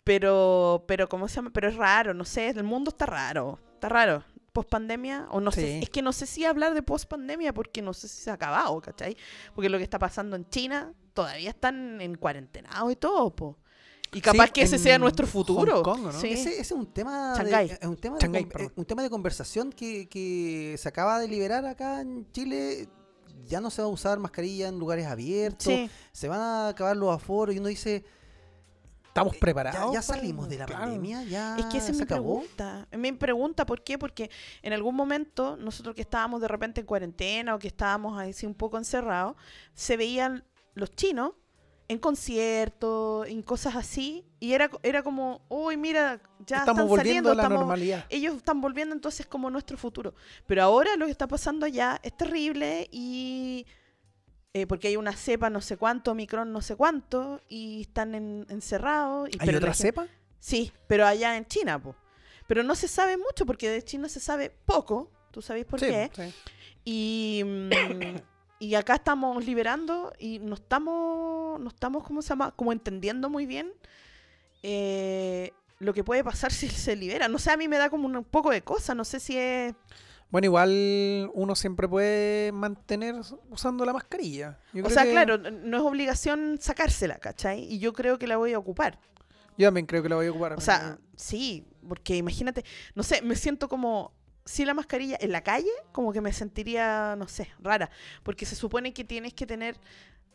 Pero, 0.04 0.84
pero, 0.86 1.08
¿cómo 1.08 1.26
se 1.28 1.36
llama? 1.36 1.50
Pero 1.52 1.68
es 1.68 1.74
raro, 1.74 2.14
no 2.14 2.24
sé, 2.24 2.48
el 2.48 2.62
mundo 2.62 2.90
está 2.90 3.06
raro, 3.06 3.58
está 3.74 3.88
raro. 3.88 4.24
Post 4.52 4.70
pandemia, 4.70 5.26
o 5.30 5.40
no 5.40 5.50
sé, 5.50 5.80
es 5.80 5.90
que 5.90 6.00
no 6.00 6.12
sé 6.12 6.26
si 6.26 6.44
hablar 6.44 6.72
de 6.72 6.80
post 6.80 7.10
pandemia 7.10 7.52
porque 7.52 7.82
no 7.82 7.92
sé 7.92 8.08
si 8.08 8.22
se 8.22 8.30
ha 8.30 8.34
acabado, 8.34 8.80
¿cachai? 8.80 9.16
Porque 9.54 9.68
lo 9.68 9.76
que 9.76 9.84
está 9.84 9.98
pasando 9.98 10.36
en 10.36 10.48
China, 10.48 10.94
todavía 11.12 11.50
están 11.50 12.00
en 12.00 12.14
cuarentena 12.14 12.70
y 12.90 12.96
todo, 12.96 13.34
po. 13.34 13.58
Y 14.12 14.20
capaz 14.20 14.46
Sí, 14.46 14.52
que 14.52 14.62
ese 14.62 14.78
sea 14.78 14.98
nuestro 14.98 15.26
futuro. 15.26 15.76
Hong 15.76 15.82
Kong, 15.82 16.06
¿o 16.06 16.12
¿no? 16.12 16.20
Sí. 16.20 16.28
Ese, 16.28 16.50
ese 16.50 16.60
es 16.60 16.72
un 16.72 16.86
tema 16.86 17.34
de, 17.38 17.64
es 17.80 17.86
un 17.86 17.96
tema 17.96 18.16
de, 18.18 18.38
eh, 18.38 18.70
un 18.76 18.84
tema 18.84 19.02
de 19.02 19.10
conversación 19.10 19.70
que, 19.72 20.08
que 20.08 20.76
se 20.78 20.88
acaba 20.88 21.18
de 21.18 21.28
liberar 21.28 21.64
acá 21.66 22.00
en 22.00 22.30
Chile. 22.32 22.88
Ya 23.46 23.60
no 23.60 23.70
se 23.70 23.82
va 23.82 23.88
a 23.88 23.90
usar 23.90 24.18
mascarilla 24.18 24.68
en 24.68 24.78
lugares 24.78 25.06
abiertos. 25.06 25.66
Sí, 25.66 25.88
Se 26.12 26.28
van 26.28 26.40
a 26.40 26.68
acabar 26.68 26.96
los 26.96 27.14
aforos 27.14 27.54
y 27.54 27.58
uno 27.58 27.68
dice, 27.68 28.04
Estamos 29.08 29.34
ya, 29.34 29.40
preparados. 29.40 29.92
ya 29.94 30.02
salimos 30.02 30.48
de 30.48 30.58
la 30.58 30.66
claro. 30.66 30.82
pandemia, 30.82 31.22
ya 31.24 31.56
es 31.56 31.64
que 31.66 31.78
esa 31.78 31.90
es 31.90 31.96
mi 31.96 32.02
acabó. 32.02 32.40
pregunta. 32.40 32.86
Mi 32.98 33.12
pregunta, 33.12 33.64
¿por 33.64 33.82
qué? 33.82 33.98
Porque 33.98 34.30
en 34.62 34.72
algún 34.72 34.94
momento, 34.94 35.56
nosotros 35.56 35.94
que 35.94 36.02
estábamos 36.02 36.40
de 36.42 36.48
repente 36.48 36.80
en 36.80 36.86
cuarentena 36.86 37.54
o 37.54 37.58
que 37.58 37.68
estábamos 37.68 38.18
así 38.20 38.44
un 38.46 38.54
poco 38.54 38.76
encerrados, 38.78 39.36
se 39.74 39.96
veían 39.96 40.44
los 40.74 40.90
chinos 40.90 41.32
en 41.88 41.98
conciertos, 41.98 43.28
en 43.28 43.42
cosas 43.42 43.76
así, 43.76 44.24
y 44.40 44.52
era, 44.52 44.70
era 44.82 45.02
como, 45.02 45.42
uy, 45.48 45.76
mira, 45.76 46.20
ya 46.44 46.58
Estamos 46.58 46.68
están 46.82 46.88
volviendo 46.88 46.96
saliendo, 46.96 47.30
a 47.30 47.34
la 47.34 47.42
estamos- 47.44 47.58
normalidad. 47.60 48.04
ellos 48.08 48.36
están 48.36 48.60
volviendo 48.60 48.94
entonces 48.94 49.26
como 49.26 49.50
nuestro 49.50 49.76
futuro. 49.78 50.14
Pero 50.46 50.62
ahora 50.62 50.96
lo 50.96 51.06
que 51.06 51.12
está 51.12 51.26
pasando 51.28 51.64
allá 51.66 52.00
es 52.02 52.16
terrible 52.16 52.88
y... 52.90 53.66
eh, 54.52 54.66
porque 54.66 54.88
hay 54.88 54.96
una 54.96 55.12
cepa 55.12 55.48
no 55.50 55.60
sé 55.60 55.76
cuánto, 55.76 56.10
Omicron 56.12 56.52
no 56.52 56.60
sé 56.62 56.76
cuánto, 56.76 57.40
y 57.48 57.82
están 57.82 58.14
en- 58.14 58.46
encerrados. 58.48 59.28
Y, 59.30 59.36
¿Hay 59.40 59.46
pero 59.46 59.58
otra 59.58 59.72
gente- 59.74 59.88
cepa? 59.88 60.06
Sí, 60.40 60.72
pero 60.88 61.06
allá 61.06 61.36
en 61.36 61.46
China, 61.46 61.80
po. 61.82 61.94
Pero 62.46 62.62
no 62.62 62.74
se 62.74 62.88
sabe 62.88 63.16
mucho 63.16 63.44
porque 63.46 63.68
de 63.68 63.82
China 63.82 64.08
se 64.08 64.20
sabe 64.20 64.50
poco. 64.64 65.10
¿Tú 65.30 65.42
sabéis 65.42 65.66
por 65.66 65.78
Sí, 65.80 65.86
qué? 65.86 66.10
sí. 66.14 66.32
Y, 66.84 67.42
mm, 67.44 68.16
y 68.58 68.74
acá 68.74 68.94
estamos 68.94 69.44
liberando 69.44 70.12
y 70.18 70.38
no 70.38 70.54
estamos, 70.54 71.60
no 71.60 71.68
estamos, 71.68 72.04
¿cómo 72.04 72.22
se 72.22 72.30
llama? 72.30 72.52
Como 72.52 72.72
entendiendo 72.72 73.28
muy 73.28 73.46
bien 73.46 73.72
eh, 74.62 75.52
lo 75.78 75.92
que 75.94 76.04
puede 76.04 76.24
pasar 76.24 76.52
si 76.52 76.68
se 76.68 76.96
libera. 76.96 77.28
No 77.28 77.38
sé, 77.38 77.50
a 77.50 77.56
mí 77.56 77.68
me 77.68 77.78
da 77.78 77.90
como 77.90 78.06
un 78.06 78.24
poco 78.24 78.50
de 78.50 78.62
cosa. 78.62 78.94
No 78.94 79.04
sé 79.04 79.20
si 79.20 79.36
es... 79.36 79.74
Bueno, 80.28 80.46
igual 80.46 81.30
uno 81.34 81.54
siempre 81.54 81.86
puede 81.86 82.50
mantener 82.50 83.14
usando 83.48 83.84
la 83.84 83.92
mascarilla. 83.92 84.58
Yo 84.72 84.80
O 84.82 84.86
creo 84.86 84.94
sea, 84.94 85.04
que- 85.04 85.12
claro, 85.12 85.38
no 85.38 85.76
es 85.76 85.82
obligación 85.84 86.58
sacársela, 86.60 87.16
¿cachai? 87.18 87.62
Y 87.72 87.78
yo 87.78 87.92
creo 87.92 88.18
que 88.18 88.26
la 88.26 88.36
voy 88.36 88.52
a 88.52 88.58
ocupar. 88.58 88.98
Yo 89.56 89.68
también 89.68 89.86
creo 89.86 90.02
que 90.02 90.08
la 90.08 90.16
voy 90.16 90.26
a 90.26 90.30
ocupar. 90.30 90.54
O 90.54 90.60
sea, 90.60 90.98
sí, 91.14 91.64
porque 91.88 92.16
imagínate, 92.16 92.64
no 92.96 93.04
sé, 93.04 93.22
me 93.22 93.36
siento 93.36 93.68
como 93.68 94.12
si 94.46 94.64
la 94.64 94.72
mascarilla 94.72 95.18
en 95.20 95.32
la 95.32 95.42
calle, 95.42 95.68
como 95.92 96.12
que 96.12 96.20
me 96.22 96.32
sentiría, 96.32 97.14
no 97.18 97.28
sé, 97.28 97.48
rara, 97.60 97.90
porque 98.22 98.46
se 98.46 98.54
supone 98.56 98.94
que 98.94 99.04
tienes 99.04 99.34
que 99.34 99.44
tener, 99.46 99.76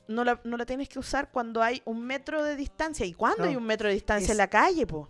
no 0.07 0.23
la, 0.23 0.39
no 0.43 0.57
la 0.57 0.65
tienes 0.67 0.87
que 0.89 0.99
usar 0.99 1.31
cuando 1.31 1.63
hay 1.63 1.81
un 1.85 2.05
metro 2.05 2.43
de 2.43 2.55
distancia. 2.55 3.05
¿Y 3.05 3.13
cuándo 3.13 3.45
hay 3.45 3.55
un 3.55 3.63
metro 3.65 3.87
de 3.87 3.95
distancia 3.95 4.25
Es- 4.25 4.31
en 4.31 4.37
la 4.37 4.47
calle, 4.49 4.85
po? 4.85 5.07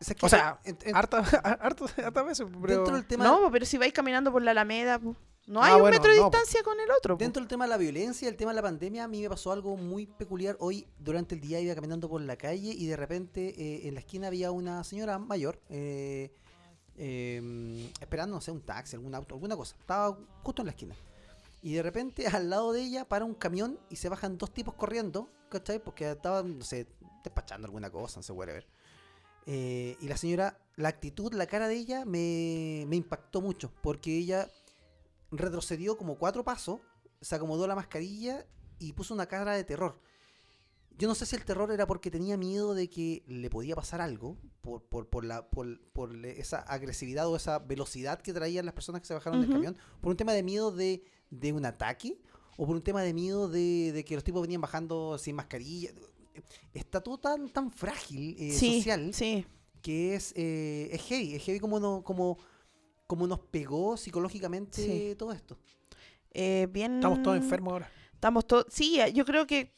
O 0.00 0.04
sea, 0.04 0.14
que 0.14 0.26
o 0.26 0.28
sea, 0.28 0.60
en- 0.64 0.78
en- 0.84 0.96
harta, 0.96 1.20
veces, 2.26 2.46
pero... 2.62 2.74
dentro 2.76 2.94
del 2.96 3.06
tema 3.06 3.24
No, 3.24 3.50
pero 3.50 3.64
si 3.66 3.76
vais 3.78 3.92
caminando 3.92 4.30
por 4.32 4.42
la 4.42 4.50
Alameda, 4.52 4.98
po, 4.98 5.16
no 5.46 5.62
Ah, 5.62 5.66
hay 5.74 5.80
un 5.80 5.90
metro 5.90 6.10
de 6.10 6.16
no, 6.18 6.24
po. 6.24 6.30
distancia 6.30 6.62
con 6.62 6.78
el 6.80 6.90
otro. 6.90 7.16
po. 7.16 7.22
Dentro 7.24 7.40
del 7.40 7.48
tema 7.48 7.64
de 7.64 7.70
la 7.70 7.76
violencia, 7.76 8.28
el 8.28 8.36
tema 8.36 8.52
de 8.52 8.56
la 8.56 8.62
pandemia, 8.62 9.04
a 9.04 9.08
mí 9.08 9.22
me 9.22 9.28
pasó 9.28 9.50
algo 9.52 9.76
muy 9.76 10.06
peculiar. 10.06 10.56
Hoy, 10.60 10.86
durante 10.98 11.34
el 11.34 11.40
día, 11.40 11.60
iba 11.60 11.74
caminando 11.74 12.08
por 12.08 12.20
la 12.20 12.36
calle 12.36 12.70
y 12.72 12.86
de 12.86 12.96
repente 12.96 13.54
eh, 13.56 13.88
en 13.88 13.94
la 13.94 14.00
esquina 14.00 14.28
había 14.28 14.50
una 14.50 14.82
señora 14.84 15.18
mayor 15.18 15.60
eh, 15.68 16.32
eh, 16.96 17.90
esperando, 18.00 18.36
no 18.36 18.40
sé, 18.40 18.50
un 18.50 18.60
taxi, 18.60 18.96
algún 18.96 19.14
auto, 19.14 19.34
alguna 19.34 19.56
cosa. 19.56 19.76
Estaba 19.78 20.18
justo 20.42 20.62
en 20.62 20.66
la 20.66 20.72
esquina. 20.72 20.94
Y 21.62 21.74
de 21.74 21.82
repente, 21.82 22.26
al 22.28 22.50
lado 22.50 22.72
de 22.72 22.82
ella, 22.82 23.04
para 23.08 23.24
un 23.24 23.34
camión 23.34 23.78
y 23.90 23.96
se 23.96 24.08
bajan 24.08 24.38
dos 24.38 24.52
tipos 24.52 24.74
corriendo, 24.74 25.28
¿cachai? 25.48 25.78
Porque 25.78 26.10
estaban, 26.10 26.58
no 26.58 26.64
sé, 26.64 26.86
despachando 27.22 27.66
alguna 27.66 27.90
cosa, 27.90 28.18
no 28.18 28.22
sé, 28.22 28.32
whatever. 28.32 28.66
Eh, 29.46 29.96
y 30.00 30.08
la 30.08 30.16
señora, 30.16 30.58
la 30.76 30.88
actitud, 30.88 31.32
la 31.34 31.46
cara 31.46 31.68
de 31.68 31.76
ella 31.76 32.04
me, 32.04 32.84
me 32.88 32.96
impactó 32.96 33.40
mucho, 33.40 33.72
porque 33.82 34.16
ella 34.16 34.48
retrocedió 35.30 35.96
como 35.96 36.16
cuatro 36.16 36.44
pasos, 36.44 36.80
se 37.20 37.34
acomodó 37.34 37.66
la 37.66 37.74
mascarilla 37.74 38.46
y 38.78 38.92
puso 38.92 39.14
una 39.14 39.26
cara 39.26 39.52
de 39.52 39.64
terror. 39.64 39.98
Yo 40.96 41.08
no 41.08 41.14
sé 41.14 41.26
si 41.26 41.34
el 41.34 41.44
terror 41.44 41.72
era 41.72 41.86
porque 41.86 42.10
tenía 42.10 42.36
miedo 42.36 42.72
de 42.74 42.88
que 42.88 43.24
le 43.26 43.50
podía 43.50 43.74
pasar 43.74 44.00
algo 44.00 44.36
por, 44.60 44.82
por, 44.84 45.08
por 45.08 45.24
la, 45.24 45.48
por, 45.50 45.80
por 45.92 46.14
esa 46.26 46.58
agresividad 46.60 47.26
o 47.28 47.34
esa 47.36 47.58
velocidad 47.58 48.20
que 48.22 48.32
traían 48.32 48.64
las 48.64 48.74
personas 48.74 49.00
que 49.00 49.08
se 49.08 49.14
bajaron 49.14 49.40
del 49.40 49.50
camión, 49.50 49.76
por 50.00 50.10
un 50.10 50.16
tema 50.16 50.32
de 50.32 50.42
miedo 50.44 50.70
de, 50.70 51.02
de 51.30 51.52
un 51.52 51.66
ataque 51.66 52.20
o 52.56 52.66
por 52.66 52.76
un 52.76 52.82
tema 52.82 53.02
de 53.02 53.12
miedo 53.12 53.48
de, 53.48 53.90
de 53.92 54.04
que 54.04 54.14
los 54.14 54.22
tipos 54.22 54.40
venían 54.42 54.60
bajando 54.60 55.18
sin 55.18 55.34
mascarilla. 55.34 55.90
Está 56.72 57.00
todo 57.00 57.18
tan, 57.18 57.48
tan 57.48 57.72
frágil 57.72 58.36
eh, 58.38 58.52
sí, 58.52 58.78
social 58.78 59.12
sí. 59.12 59.44
que 59.82 60.14
es, 60.14 60.32
eh, 60.36 60.88
es 60.92 61.02
heavy, 61.02 61.34
es 61.34 61.42
heavy 61.42 61.58
como, 61.60 61.80
no, 61.80 62.02
como, 62.04 62.38
como 63.08 63.26
nos 63.26 63.40
pegó 63.40 63.96
psicológicamente 63.96 64.82
Sí. 65.10 65.14
todo 65.16 65.32
esto. 65.32 65.58
Eh, 66.32 66.68
bien... 66.70 66.94
Estamos 66.96 67.22
todos 67.22 67.36
enfermos 67.36 67.72
ahora. 67.72 67.90
Estamos 68.12 68.46
todos. 68.46 68.66
Sí, 68.70 68.98
yo 69.12 69.24
creo 69.24 69.46
que- 69.46 69.72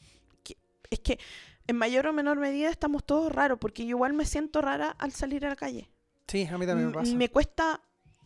es 0.89 0.99
que 0.99 1.19
en 1.67 1.75
mayor 1.75 2.07
o 2.07 2.13
menor 2.13 2.37
medida 2.39 2.69
estamos 2.69 3.03
todos 3.05 3.31
raros, 3.31 3.57
porque 3.59 3.83
yo 3.83 3.89
igual 3.89 4.13
me 4.13 4.25
siento 4.25 4.61
rara 4.61 4.95
al 4.99 5.11
salir 5.11 5.45
a 5.45 5.49
la 5.49 5.55
calle. 5.55 5.89
Sí, 6.27 6.45
a 6.45 6.57
mí 6.57 6.65
también 6.65 6.87
me 6.89 6.93
pasa. 6.93 7.13
Me 7.15 7.29
cuesta, 7.29 7.81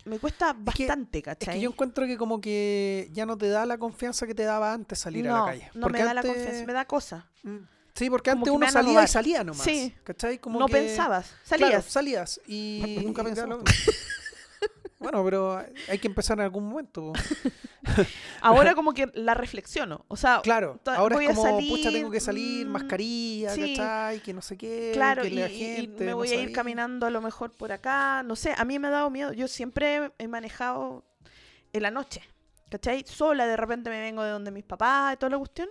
me 0.05 0.19
cuesta 0.19 0.53
que- 0.75 0.85
bastante, 0.85 1.19
Es 1.19 1.23
¿cachai? 1.23 1.55
que 1.55 1.61
yo 1.61 1.69
encuentro 1.69 2.05
que 2.05 2.17
como 2.17 2.39
que 2.41 3.09
ya 3.11 3.25
no 3.25 3.37
te 3.37 3.49
da 3.49 3.65
la 3.65 3.77
confianza 3.77 4.25
que 4.27 4.35
te 4.35 4.43
daba 4.43 4.73
antes 4.73 4.99
salir 4.99 5.25
no, 5.25 5.35
a 5.35 5.39
la 5.39 5.45
calle. 5.53 5.71
no 5.73 5.81
Porque 5.81 5.99
me 5.99 6.05
da 6.05 6.13
la 6.13 6.21
confianza, 6.23 6.65
me 6.65 6.73
da 6.73 6.85
cosa. 6.85 7.29
Mm. 7.43 7.57
Sí, 7.93 8.09
porque 8.09 8.31
como 8.31 8.39
antes 8.41 8.51
que 8.53 8.57
me 8.57 8.65
uno 8.65 8.71
salía 8.71 9.03
y 9.03 9.07
salía 9.07 9.43
nomás. 9.43 9.63
Sí. 9.63 9.93
¿Cachai? 10.03 10.39
Como 10.39 10.59
no 10.59 10.65
que- 10.67 10.73
pensabas, 10.73 11.27
Claro, 11.47 11.63
salías. 11.65 11.85
salías 11.85 12.41
y 12.47 12.99
Nunca 13.03 13.21
lo- 13.21 13.63
Bueno, 15.01 15.23
pero 15.25 15.65
hay 15.89 15.97
que 15.97 16.07
empezar 16.07 16.37
en 16.37 16.43
algún 16.43 16.69
momento. 16.69 17.11
Ahora 18.41 18.75
como 18.75 18.93
que 18.93 19.09
la 19.15 19.33
reflexiono. 19.33 20.05
O 20.07 20.15
sea, 20.15 20.41
Claro, 20.43 20.79
ahora 20.85 21.15
voy 21.15 21.25
es 21.25 21.31
a 21.31 21.35
como, 21.35 21.47
salir, 21.49 21.71
pucha, 21.71 21.91
tengo 21.91 22.11
que 22.11 22.19
salir, 22.19 22.67
mm, 22.67 22.69
mascarilla, 22.69 23.49
sí. 23.55 23.75
¿cachai? 23.75 24.19
Que 24.21 24.33
no 24.33 24.41
sé 24.43 24.57
qué, 24.57 24.91
Claro, 24.93 25.23
que 25.23 25.29
y, 25.29 25.87
la 25.87 25.97
me 25.97 26.05
no 26.11 26.17
voy 26.17 26.29
a 26.29 26.39
ir 26.39 26.51
caminando 26.51 27.07
a 27.07 27.09
lo 27.09 27.19
mejor 27.19 27.51
por 27.51 27.71
acá. 27.71 28.21
No 28.21 28.35
sé, 28.35 28.53
a 28.55 28.63
mí 28.63 28.77
me 28.77 28.89
ha 28.89 28.91
dado 28.91 29.09
miedo. 29.09 29.33
Yo 29.33 29.47
siempre 29.47 30.11
he 30.19 30.27
manejado 30.27 31.03
en 31.73 31.81
la 31.81 31.89
noche, 31.89 32.21
¿cachai? 32.69 33.03
Sola, 33.07 33.47
de 33.47 33.57
repente 33.57 33.89
me 33.89 33.99
vengo 33.99 34.23
de 34.23 34.29
donde 34.29 34.51
mis 34.51 34.63
papás 34.63 35.15
y 35.15 35.17
toda 35.17 35.31
la 35.31 35.39
cuestión. 35.39 35.69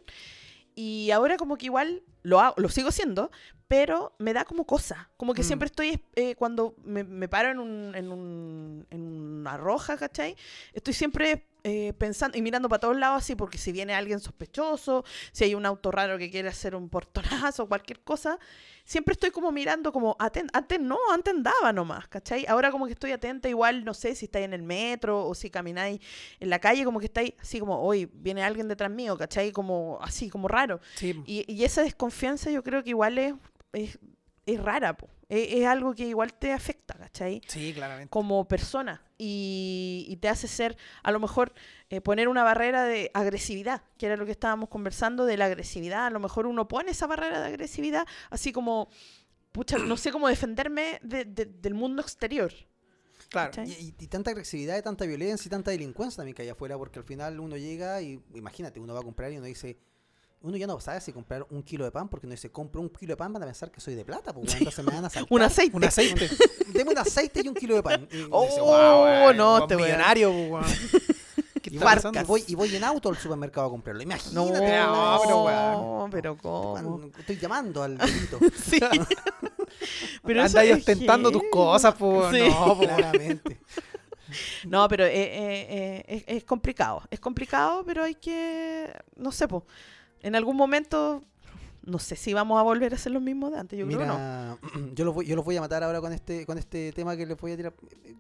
Y 0.74 1.12
ahora 1.12 1.36
como 1.36 1.56
que 1.56 1.66
igual 1.66 2.02
lo, 2.22 2.40
hago, 2.40 2.54
lo 2.58 2.68
sigo 2.68 2.88
haciendo, 2.88 3.30
pero 3.70 4.12
me 4.18 4.32
da 4.32 4.44
como 4.44 4.64
cosa. 4.66 5.08
Como 5.16 5.32
que 5.32 5.42
Mm. 5.42 5.44
siempre 5.44 5.66
estoy, 5.66 6.02
eh, 6.16 6.34
cuando 6.34 6.74
me, 6.82 7.04
me 7.04 7.28
paro 7.28 7.50
en, 7.52 7.60
un, 7.60 7.94
en, 7.94 8.10
un- 8.10 8.84
en 8.90 9.00
una 9.02 9.56
roja, 9.56 9.96
¿cachai? 9.96 10.34
Estoy 10.72 10.92
siempre 10.92 11.46
eh, 11.62 11.92
pensando 11.96 12.36
y 12.36 12.42
mirando 12.42 12.68
para 12.68 12.80
todos 12.80 12.96
lados 12.96 13.18
así, 13.22 13.36
porque 13.36 13.58
si 13.58 13.70
viene 13.70 13.94
alguien 13.94 14.18
sospechoso, 14.18 15.04
si 15.30 15.44
hay 15.44 15.54
un 15.54 15.66
auto 15.66 15.92
raro 15.92 16.18
que 16.18 16.32
quiere 16.32 16.48
hacer 16.48 16.74
un 16.74 16.88
portonazo, 16.88 17.68
cualquier 17.68 18.00
cosa, 18.00 18.40
siempre 18.84 19.12
estoy 19.12 19.30
como 19.30 19.52
mirando 19.52 19.92
como, 19.92 20.16
aten- 20.18 20.50
antes 20.52 20.80
no, 20.80 20.98
antes 21.12 21.32
andaba 21.32 21.72
nomás, 21.72 22.08
¿cachai? 22.08 22.46
Ahora 22.48 22.72
como 22.72 22.86
que 22.86 22.94
estoy 22.94 23.12
atenta, 23.12 23.48
igual, 23.48 23.84
no 23.84 23.94
sé, 23.94 24.16
si 24.16 24.24
estáis 24.24 24.46
en 24.46 24.52
el 24.54 24.62
metro 24.64 25.24
o 25.26 25.34
si 25.36 25.48
camináis 25.48 26.00
en 26.40 26.50
la 26.50 26.58
calle, 26.58 26.84
como 26.84 26.98
que 26.98 27.06
estáis 27.06 27.34
así 27.40 27.60
como, 27.60 27.78
hoy 27.80 28.10
viene 28.12 28.42
alguien 28.42 28.66
detrás 28.66 28.90
mío, 28.90 29.16
¿cachai? 29.16 29.52
Como 29.52 29.98
así, 30.02 30.28
como 30.28 30.48
raro. 30.48 30.80
Sí, 30.96 31.14
Y, 31.24 31.44
y 31.52 31.62
esa 31.64 31.82
desconfianza 31.82 32.50
yo 32.50 32.64
creo 32.64 32.82
que 32.82 32.90
igual 32.90 33.16
es, 33.18 33.34
es, 33.72 33.98
es 34.46 34.60
rara, 34.62 34.96
po. 34.96 35.08
Es, 35.28 35.52
es 35.52 35.66
algo 35.66 35.94
que 35.94 36.06
igual 36.06 36.32
te 36.34 36.52
afecta, 36.52 36.94
¿cachai? 36.94 37.40
sí, 37.46 37.72
claramente. 37.72 38.10
Como 38.10 38.46
persona 38.48 39.00
y, 39.16 40.06
y 40.08 40.16
te 40.16 40.28
hace 40.28 40.48
ser, 40.48 40.76
a 41.02 41.12
lo 41.12 41.20
mejor, 41.20 41.52
eh, 41.88 42.00
poner 42.00 42.26
una 42.28 42.42
barrera 42.42 42.84
de 42.84 43.10
agresividad, 43.14 43.82
que 43.96 44.06
era 44.06 44.16
lo 44.16 44.24
que 44.26 44.32
estábamos 44.32 44.68
conversando 44.68 45.24
de 45.26 45.36
la 45.36 45.44
agresividad. 45.46 46.06
A 46.06 46.10
lo 46.10 46.18
mejor 46.20 46.46
uno 46.46 46.66
pone 46.66 46.90
esa 46.90 47.06
barrera 47.06 47.40
de 47.40 47.46
agresividad, 47.46 48.06
así 48.30 48.50
como, 48.52 48.88
pucha, 49.52 49.78
no 49.78 49.96
sé 49.96 50.10
cómo 50.10 50.26
defenderme 50.28 50.98
de- 51.02 51.24
de- 51.26 51.44
del 51.46 51.74
mundo 51.74 52.02
exterior. 52.02 52.52
Claro. 53.28 53.62
Y, 53.64 53.70
y- 53.70 53.94
y 54.00 54.06
tanta 54.08 54.32
agresividad, 54.32 54.76
y 54.78 54.82
tanta 54.82 55.04
violencia 55.06 55.46
y 55.46 55.50
tanta 55.50 55.70
delincuencia 55.70 56.16
también 56.16 56.34
que 56.34 56.42
hay 56.42 56.48
afuera, 56.48 56.76
porque 56.76 56.98
al 56.98 57.04
final 57.04 57.38
uno 57.38 57.56
llega 57.56 58.02
y 58.02 58.20
imagínate, 58.34 58.80
uno 58.80 58.94
va 58.94 59.00
a 59.00 59.04
comprar 59.04 59.30
y 59.30 59.36
uno 59.36 59.46
dice, 59.46 59.78
uno 60.42 60.56
ya 60.56 60.66
no 60.66 60.80
sabe 60.80 61.00
si 61.00 61.12
comprar 61.12 61.46
un 61.50 61.62
kilo 61.62 61.84
de 61.84 61.90
pan, 61.90 62.08
porque 62.08 62.26
uno 62.26 62.34
dice, 62.34 62.50
compro 62.50 62.80
un 62.80 62.88
kilo 62.88 63.12
de 63.12 63.16
pan, 63.16 63.32
van 63.32 63.42
a 63.42 63.46
pensar 63.46 63.70
que 63.70 63.80
soy 63.80 63.94
de 63.94 64.04
plata, 64.04 64.32
pues 64.32 64.54
entonces 64.54 64.84
me 64.84 64.92
van 64.92 65.04
a 65.04 65.08
asaltar. 65.08 65.28
Un 65.34 65.42
aceite. 65.42 65.76
Un 65.76 65.84
aceite. 65.84 66.30
Deme 66.72 66.92
un 66.92 66.98
aceite 66.98 67.42
y 67.44 67.48
un 67.48 67.54
kilo 67.54 67.74
de 67.74 67.82
pan. 67.82 68.08
Y, 68.10 68.26
Oh, 68.30 68.44
dice, 68.44 69.36
no, 69.36 69.58
este 69.58 69.76
millonario, 69.76 70.30
po, 70.30 70.36
weón. 70.36 70.64
¿Qué 71.62 71.70
y, 71.74 71.78
voy, 72.24 72.44
y 72.46 72.54
voy, 72.54 72.74
en 72.74 72.84
auto 72.84 73.10
al 73.10 73.18
supermercado 73.18 73.66
a 73.66 73.70
comprarlo. 73.70 73.98
No, 74.00 74.04
Imagínate. 74.04 74.34
no, 74.34 74.46
pero 74.46 75.20
pero, 75.22 75.42
weón. 75.44 76.10
pero 76.10 76.36
cómo. 76.38 77.00
Estoy 77.18 77.36
llamando 77.36 77.82
al 77.82 77.98
delito. 77.98 78.38
Sí. 78.64 78.80
pero 80.24 80.42
Andáis 80.42 80.70
es 80.70 80.78
ostentando 80.78 81.30
tus 81.30 81.42
cosas. 81.50 81.94
Sí. 81.98 82.48
No, 82.48 82.78
po. 82.78 82.80
Claramente. 82.80 83.60
No, 84.64 84.88
pero 84.88 85.04
eh, 85.04 85.12
eh, 85.12 85.66
eh, 86.08 86.24
es, 86.26 86.36
es 86.38 86.44
complicado. 86.44 87.02
Es 87.10 87.20
complicado, 87.20 87.84
pero 87.84 88.04
hay 88.04 88.14
que. 88.14 88.90
No 89.16 89.30
sé, 89.30 89.46
po. 89.46 89.66
En 90.22 90.34
algún 90.34 90.56
momento. 90.56 91.24
No 91.82 91.98
sé 91.98 92.14
si 92.14 92.34
vamos 92.34 92.60
a 92.60 92.62
volver 92.62 92.92
a 92.92 92.96
hacer 92.96 93.10
lo 93.10 93.20
mismo 93.20 93.50
de 93.50 93.58
antes. 93.58 93.78
Yo 93.78 93.86
creo 93.86 94.00
que 94.00 94.06
no. 94.06 94.58
Yo 94.94 95.04
los 95.06 95.14
voy, 95.14 95.26
yo 95.26 95.34
los 95.34 95.44
voy 95.44 95.56
a 95.56 95.62
matar 95.62 95.82
ahora 95.82 96.00
con 96.00 96.12
este, 96.12 96.44
con 96.44 96.58
este 96.58 96.92
tema 96.92 97.16
que 97.16 97.24
les 97.24 97.38
voy 97.38 97.52
a 97.52 97.56
tirar. 97.56 97.72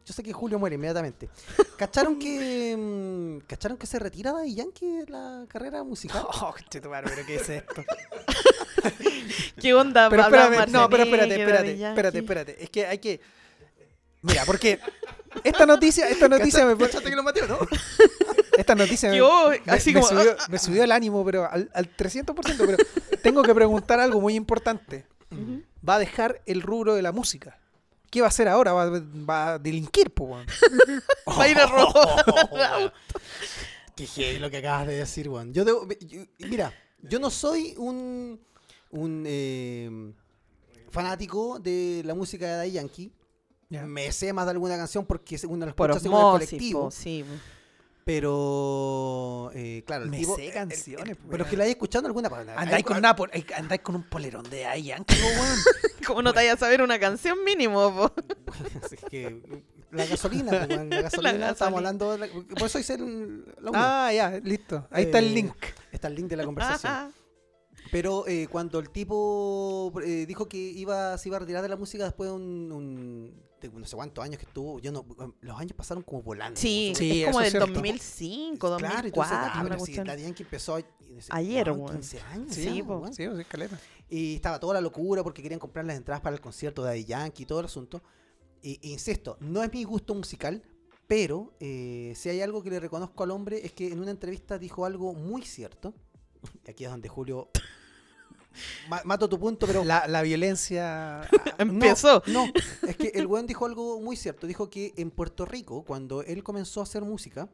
Yo 0.04 0.14
sé 0.14 0.22
que 0.22 0.32
Julio 0.32 0.58
muere 0.58 0.76
inmediatamente. 0.76 1.28
¿Cacharon 1.76 2.18
que 2.18 2.74
mm, 2.76 3.46
cacharon 3.46 3.76
que 3.76 3.86
se 3.86 3.98
retira 3.98 4.32
de 4.32 4.52
Yankee 4.52 4.86
de 4.86 5.06
la 5.06 5.44
carrera 5.48 5.82
musical? 5.84 6.24
Oh, 6.42 6.54
pero 6.78 7.26
¿qué 7.26 7.34
es 7.36 7.48
esto? 7.50 7.84
¿Qué 9.60 9.74
onda? 9.74 10.08
Pero 10.08 10.22
no, 10.68 10.88
pero 10.88 11.02
espérate, 11.02 11.38
espérate, 11.38 11.76
Daddy 11.76 11.84
espérate, 11.84 12.18
espérate. 12.18 12.64
Es 12.64 12.70
que 12.70 12.86
hay 12.86 12.98
que. 12.98 13.20
Mira, 14.22 14.44
porque 14.44 14.78
esta 15.44 15.64
noticia, 15.66 16.08
esta 16.08 16.28
noticia 16.28 16.66
me, 16.66 16.76
¿Cachaste 16.76 17.08
que 17.10 17.16
lo 17.16 17.22
maté 17.22 17.42
o 17.42 17.48
no? 17.48 17.58
esta 18.58 18.74
noticia 18.74 19.10
me, 19.10 19.16
Yo, 19.16 19.50
me- 19.64 19.72
así 19.72 19.92
me 19.94 20.00
como. 20.00 20.12
subió, 20.20 20.36
me 20.48 20.58
subió 20.58 20.84
el 20.84 20.92
ánimo, 20.92 21.24
pero 21.24 21.50
al, 21.50 21.70
al 21.74 21.96
300%. 21.96 22.34
Pero 22.58 22.76
tengo 23.22 23.42
que 23.42 23.54
preguntar 23.54 23.98
algo 24.00 24.20
muy 24.20 24.34
importante. 24.34 25.06
Va 25.88 25.94
a 25.94 25.98
dejar 25.98 26.42
el 26.46 26.60
rubro 26.60 26.94
de 26.94 27.02
la 27.02 27.12
música. 27.12 27.56
¿Qué 28.10 28.20
va 28.20 28.26
a 28.26 28.28
hacer 28.30 28.48
ahora? 28.48 28.72
Va, 28.72 28.90
va 28.90 29.52
a 29.52 29.58
delinquir, 29.60 30.10
po, 30.10 30.24
weón. 30.24 30.46
Va 31.28 31.44
a 31.44 31.48
ir 31.48 31.56
a 31.58 31.66
robar. 31.66 32.92
Qué 33.94 34.06
heavy 34.06 34.38
lo 34.40 34.50
que 34.50 34.56
acabas 34.58 34.88
de 34.88 34.94
decir, 34.96 35.28
Juan. 35.28 35.52
Yo 35.54 35.64
debo, 35.64 35.86
yo- 36.00 36.24
mira, 36.40 36.74
yo 37.02 37.20
no 37.20 37.30
soy 37.30 37.74
un, 37.78 38.40
un 38.90 39.24
eh, 39.26 40.12
fanático 40.90 41.60
de 41.60 42.02
la 42.04 42.14
música 42.14 42.46
de 42.46 42.52
Daddy 42.56 42.72
Yankee. 42.72 43.12
Ya. 43.70 43.86
Me 43.86 44.12
sé 44.12 44.32
más 44.32 44.44
de 44.46 44.50
alguna 44.50 44.76
canción 44.76 45.06
porque 45.06 45.38
uno 45.48 45.64
la 45.64 45.70
escucha 45.70 45.98
según 46.00 46.18
el 46.18 46.22
colectivo. 46.32 46.90
sí. 46.90 47.24
Pero, 48.04 49.50
eh, 49.54 49.82
claro, 49.86 50.04
el 50.04 50.10
Me 50.10 50.18
tipo- 50.18 50.34
sé 50.36 50.46
el- 50.48 50.52
canciones, 50.52 51.08
el- 51.10 51.16
po, 51.16 51.28
pero 51.30 51.46
que 51.46 51.56
la 51.56 51.64
hay 51.64 51.70
escuchando 51.70 52.06
alguna 52.08 52.28
palabra. 52.28 52.60
Andáis 52.60 52.84
con, 52.84 52.96
una 52.96 53.14
andáis 53.56 53.80
con 53.82 53.94
un 53.94 54.02
polerón 54.02 54.48
de 54.50 54.64
weón. 54.64 55.04
¿Cómo 56.06 56.22
no 56.22 56.32
te 56.32 56.40
vayas 56.40 56.56
a 56.56 56.58
saber 56.60 56.82
una 56.82 56.98
canción 56.98 57.44
mínimo, 57.44 57.94
po? 57.94 58.12
Así 58.84 58.96
que, 59.08 59.62
la 59.92 60.06
gasolina, 60.06 60.50
la 60.52 60.66
gasolina, 60.66 61.00
gasolina. 61.02 61.50
estamos 61.50 61.76
hablando. 61.78 62.12
de 62.12 62.18
la- 62.18 62.28
por 62.58 62.62
eso 62.66 62.78
hice 62.78 62.94
el, 62.94 63.44
la. 63.60 63.70
Ah, 63.74 64.12
ya, 64.12 64.30
listo. 64.42 64.86
Ahí 64.90 65.04
está 65.04 65.18
el 65.18 65.26
Eh, 65.26 65.30
link. 65.30 65.54
Está 65.92 66.08
el 66.08 66.14
link 66.16 66.26
de 66.28 66.36
la 66.36 66.44
conversación. 66.44 66.92
Ajá. 66.92 67.10
Pero 67.92 68.26
eh, 68.26 68.48
cuando 68.50 68.78
el 68.78 68.90
tipo 68.90 69.92
eh, 70.04 70.24
dijo 70.26 70.48
que 70.48 70.56
iba, 70.58 71.16
se 71.18 71.28
iba 71.28 71.36
a 71.36 71.40
retirar 71.40 71.62
de 71.62 71.68
la 71.68 71.76
música 71.76 72.04
después 72.04 72.28
de 72.30 72.34
un, 72.36 73.34
no 73.68 73.84
sé 73.84 73.96
cuántos 73.96 74.24
años 74.24 74.38
que 74.38 74.46
estuvo, 74.46 74.78
yo 74.80 74.92
no, 74.92 75.04
los 75.40 75.58
años 75.58 75.72
pasaron 75.74 76.02
como 76.02 76.22
volando. 76.22 76.58
Sí, 76.58 76.92
Sí, 76.96 77.22
es 77.22 77.26
como 77.26 77.38
del 77.38 77.46
es 77.46 77.52
cierto. 77.52 77.72
2005, 77.72 78.76
Claro, 78.78 79.08
y 79.08 79.12
tú 79.12 79.20
dices, 79.20 79.38
2004, 79.38 79.38
ah, 79.38 79.60
una 79.60 79.62
pero 79.62 79.74
si 79.74 79.78
cuestión. 79.78 80.06
Daddy 80.06 80.22
Yankee 80.22 80.42
empezó 80.42 80.76
dice, 80.76 81.28
Ayer, 81.30 81.70
weón. 81.70 81.92
15 81.92 82.20
años. 82.20 82.54
Sí, 82.54 82.76
ya, 82.78 82.84
po. 82.84 82.98
weón. 82.98 83.14
Sí, 83.14 83.24
sí, 83.36 83.44
caleta. 83.44 83.80
Y 84.08 84.36
estaba 84.36 84.58
toda 84.58 84.74
la 84.74 84.80
locura 84.80 85.22
porque 85.22 85.42
querían 85.42 85.60
comprar 85.60 85.84
las 85.84 85.96
entradas 85.96 86.20
para 86.22 86.34
el 86.34 86.40
concierto 86.42 86.82
de 86.82 86.88
Daddy 86.90 87.04
Yankee 87.04 87.42
y 87.42 87.46
todo 87.46 87.60
el 87.60 87.66
asunto. 87.66 88.02
Y, 88.62 88.78
e 88.82 88.92
insisto, 88.92 89.36
no 89.40 89.62
es 89.62 89.72
mi 89.72 89.84
gusto 89.84 90.14
musical, 90.14 90.62
pero 91.06 91.54
eh, 91.60 92.12
si 92.16 92.28
hay 92.28 92.40
algo 92.40 92.62
que 92.62 92.70
le 92.70 92.80
reconozco 92.80 93.24
al 93.24 93.30
hombre 93.30 93.64
es 93.64 93.72
que 93.72 93.88
en 93.88 94.00
una 94.00 94.10
entrevista 94.10 94.58
dijo 94.58 94.84
algo 94.84 95.12
muy 95.14 95.42
cierto. 95.42 95.94
Y 96.66 96.70
aquí 96.70 96.84
es 96.84 96.90
donde 96.90 97.08
Julio... 97.08 97.50
ma- 98.88 99.02
mato 99.04 99.28
tu 99.28 99.38
punto, 99.38 99.66
pero... 99.66 99.84
La, 99.84 100.06
la 100.06 100.22
violencia. 100.22 101.28
Empezó. 101.58 102.22
No, 102.26 102.46
no, 102.46 102.52
es 102.88 102.96
que 102.96 103.08
el 103.14 103.26
weón 103.26 103.46
dijo 103.46 103.66
algo 103.66 104.00
muy 104.00 104.16
cierto. 104.16 104.46
Dijo 104.46 104.68
que 104.70 104.92
en 104.96 105.10
Puerto 105.10 105.44
Rico, 105.44 105.84
cuando 105.84 106.22
él 106.22 106.42
comenzó 106.42 106.80
a 106.80 106.82
hacer 106.84 107.02
música, 107.02 107.48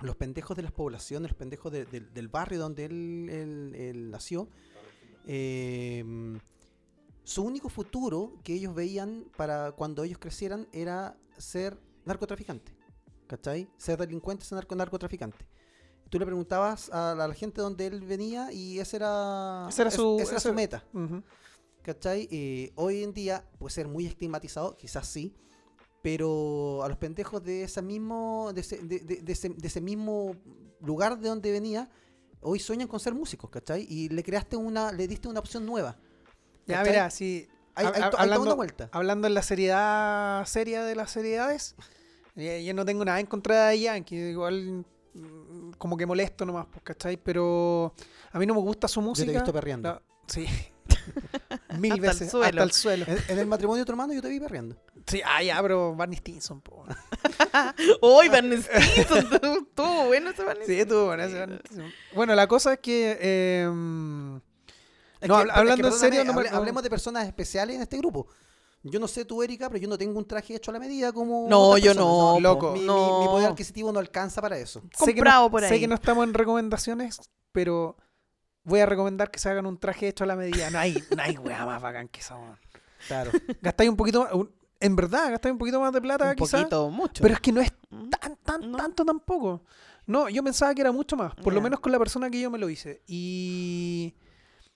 los 0.00 0.16
pendejos 0.16 0.56
de 0.56 0.62
las 0.62 0.72
poblaciones, 0.72 1.30
los 1.30 1.38
pendejos 1.38 1.70
de- 1.72 1.84
del- 1.84 2.12
del 2.12 2.28
barrio 2.28 2.58
donde 2.58 2.84
él, 2.86 3.28
él- 3.30 3.74
él 3.74 4.10
nació, 4.10 4.48
eh, 5.26 6.04
su 7.24 7.42
único 7.42 7.68
futuro 7.68 8.38
que 8.42 8.54
ellos 8.54 8.74
veían 8.74 9.26
para 9.36 9.72
cuando 9.72 10.02
ellos 10.04 10.18
crecieran 10.18 10.66
era 10.72 11.16
ser 11.36 11.78
narcotraficante. 12.04 12.74
¿Cachai? 13.26 13.68
Ser 13.76 13.98
delincuente, 13.98 14.44
ser 14.44 14.56
narco 14.56 14.74
narcotraficante. 14.74 15.46
Tú 16.10 16.18
le 16.18 16.26
preguntabas 16.26 16.90
a 16.90 17.14
la, 17.16 17.24
a 17.24 17.28
la 17.28 17.34
gente 17.34 17.60
donde 17.60 17.86
él 17.86 18.00
venía 18.02 18.52
y 18.52 18.78
esa 18.80 18.96
era, 18.96 19.66
Esa 19.68 19.82
era 19.82 19.88
es- 19.88 19.94
su- 19.94 20.18
esa 20.20 20.32
era 20.32 20.40
su 20.40 20.52
meta. 20.52 20.84
Ujú. 20.92 21.22
¿Cachai? 21.82 22.28
Eh, 22.30 22.72
hoy 22.74 23.02
en 23.02 23.14
día 23.14 23.44
puede 23.58 23.72
ser 23.72 23.88
muy 23.88 24.06
estigmatizado, 24.06 24.76
quizás 24.76 25.06
sí, 25.06 25.34
pero 26.02 26.82
a 26.82 26.88
los 26.88 26.96
pendejos 26.98 27.42
de 27.42 27.62
ese 27.64 27.80
mismo, 27.82 28.52
de 28.54 28.60
ese, 28.60 28.78
de, 28.78 28.98
de- 29.00 29.16
de 29.22 29.32
ese, 29.32 29.48
de 29.50 29.66
ese 29.68 29.80
mismo 29.80 30.34
lugar 30.80 31.18
de 31.18 31.28
donde 31.28 31.50
venía, 31.52 31.88
hoy 32.42 32.58
sueñan 32.58 32.88
con 32.88 33.00
ser 33.00 33.14
músicos, 33.14 33.48
¿cachai? 33.50 33.86
Y 33.88 34.08
le 34.08 34.22
creaste 34.22 34.56
una, 34.56 34.92
le 34.92 35.06
diste 35.06 35.28
una 35.28 35.40
opción 35.40 35.64
nueva. 35.66 35.96
Ya, 36.66 36.76
¿cachai? 36.78 36.92
mira, 36.92 37.10
sí. 37.10 37.48
Hay, 37.74 37.86
hay 37.86 38.02
hablando- 38.18 38.42
una 38.42 38.54
vuelta. 38.54 38.88
Hablando 38.92 39.26
en 39.26 39.34
la 39.34 39.42
seriedad 39.42 40.44
seria 40.46 40.82
de 40.84 40.94
las 40.96 41.10
seriedades, 41.10 41.76
eh, 42.36 42.64
yo 42.64 42.74
no 42.74 42.84
tengo 42.84 43.04
nada 43.04 43.20
en 43.20 43.26
contra 43.26 43.68
de 43.68 43.80
Yankee, 43.80 44.16
igual 44.16 44.84
como 45.78 45.96
que 45.96 46.06
molesto 46.06 46.44
nomás, 46.46 46.66
pues, 46.70 46.82
¿cachai? 46.82 47.16
Pero 47.16 47.94
a 48.32 48.38
mí 48.38 48.46
no 48.46 48.54
me 48.54 48.60
gusta 48.60 48.88
su 48.88 49.00
Yo 49.00 49.06
música. 49.06 49.26
te 49.26 49.32
he 49.32 49.34
visto 49.36 49.52
perreando. 49.52 49.92
No, 49.94 50.00
sí. 50.26 50.46
Mil 51.78 51.92
Hasta 51.92 51.94
el 51.94 52.00
veces, 52.00 52.30
suelo. 52.30 52.46
hasta 52.46 52.62
el 52.62 52.72
suelo. 52.72 53.04
En, 53.08 53.18
en 53.28 53.38
el 53.38 53.46
matrimonio 53.46 53.80
de 53.82 53.86
tu 53.86 53.92
hermano 53.92 54.12
yo 54.12 54.20
te 54.22 54.28
vi 54.28 54.40
perreando. 54.40 54.76
Sí, 55.06 55.22
ah, 55.24 55.42
ya, 55.42 55.60
pero 55.62 55.94
Barney 55.94 56.18
Stinson, 56.18 56.60
po. 56.60 56.84
¡Uy, 58.02 58.28
Barney 58.28 58.60
Stinson! 58.62 59.18
Estuvo 59.32 60.06
bueno 60.06 60.30
ese 60.30 60.44
Barney 60.44 60.66
Sí, 60.66 60.84
tú, 60.84 61.06
bueno, 61.06 61.22
ese 61.24 61.38
Barney 61.38 61.58
Stinson. 61.58 61.92
Bueno, 62.14 62.34
la 62.34 62.46
cosa 62.46 62.74
es 62.74 62.78
que... 62.80 63.16
eh, 63.20 63.62
Es 65.20 65.28
No, 65.28 65.34
que- 65.36 65.40
habla- 65.40 65.52
es 65.52 65.54
que, 65.54 65.60
hablando 65.60 65.88
en 65.88 65.94
serio, 65.94 66.24
no 66.24 66.32
hable- 66.34 66.50
hablemos 66.50 66.82
de 66.82 66.90
personas 66.90 67.26
especiales 67.26 67.76
en 67.76 67.82
este 67.82 67.96
grupo. 67.98 68.26
Yo 68.82 68.98
no 68.98 69.06
sé 69.08 69.24
tú, 69.26 69.42
Erika, 69.42 69.68
pero 69.68 69.78
yo 69.80 69.88
no 69.88 69.98
tengo 69.98 70.18
un 70.18 70.24
traje 70.26 70.54
hecho 70.54 70.70
a 70.70 70.74
la 70.74 70.80
medida 70.80 71.12
como. 71.12 71.46
No, 71.48 71.76
yo 71.76 71.92
no, 71.94 72.38
loco. 72.40 72.72
Mi, 72.72 72.80
mi- 72.80 72.86
no. 72.86 73.20
mi 73.20 73.26
poder 73.26 73.50
adquisitivo 73.50 73.92
no 73.92 73.98
alcanza 73.98 74.40
para 74.40 74.56
eso. 74.58 74.80
Sé 74.96 75.06
que 75.06 75.14
Comprado 75.16 75.44
no, 75.44 75.50
por 75.50 75.60
sé 75.62 75.74
ahí. 75.74 75.80
que 75.80 75.86
no 75.88 75.94
estamos 75.96 76.24
en 76.24 76.32
recomendaciones, 76.34 77.20
pero 77.52 77.96
voy 78.64 78.80
a 78.80 78.86
recomendar 78.86 79.30
que 79.30 79.38
se 79.38 79.48
hagan 79.50 79.66
un 79.66 79.76
traje 79.78 80.08
hecho 80.08 80.24
a 80.24 80.26
la 80.26 80.36
medida. 80.36 80.70
No 80.70 80.78
hay, 80.78 80.94
no 81.14 81.22
hay 81.22 81.36
weá 81.36 81.66
más 81.66 81.82
bacán 81.82 82.08
que 82.08 82.20
esa. 82.20 82.36
Claro. 83.06 83.30
Gastáis 83.60 83.90
un 83.90 83.96
poquito 83.96 84.22
más, 84.22 84.32
un- 84.32 84.50
en 84.80 84.96
verdad, 84.96 85.30
gastáis 85.30 85.52
un 85.52 85.58
poquito 85.58 85.78
más 85.78 85.92
de 85.92 86.00
plata 86.00 86.30
Un 86.30 86.36
quizás. 86.36 86.60
poquito, 86.62 86.88
mucho. 86.88 87.22
Pero 87.22 87.34
es 87.34 87.40
que 87.40 87.52
no 87.52 87.60
es 87.60 87.70
Mm. 87.90 88.08
tan, 88.08 88.36
tan, 88.36 88.70
No. 88.70 88.78
tanto 88.78 89.04
tampoco. 89.04 89.62
No, 90.06 90.28
yo 90.30 90.42
pensaba 90.42 90.74
que 90.74 90.80
era 90.80 90.90
mucho 90.90 91.16
más, 91.16 91.34
por 91.34 91.52
lo 91.52 91.60
menos 91.60 91.80
con 91.80 91.92
la 91.92 91.98
persona 91.98 92.30
que 92.30 92.40
yo 92.40 92.50
me 92.50 92.56
lo 92.58 92.70
hice. 92.70 93.02
Y, 93.06 94.14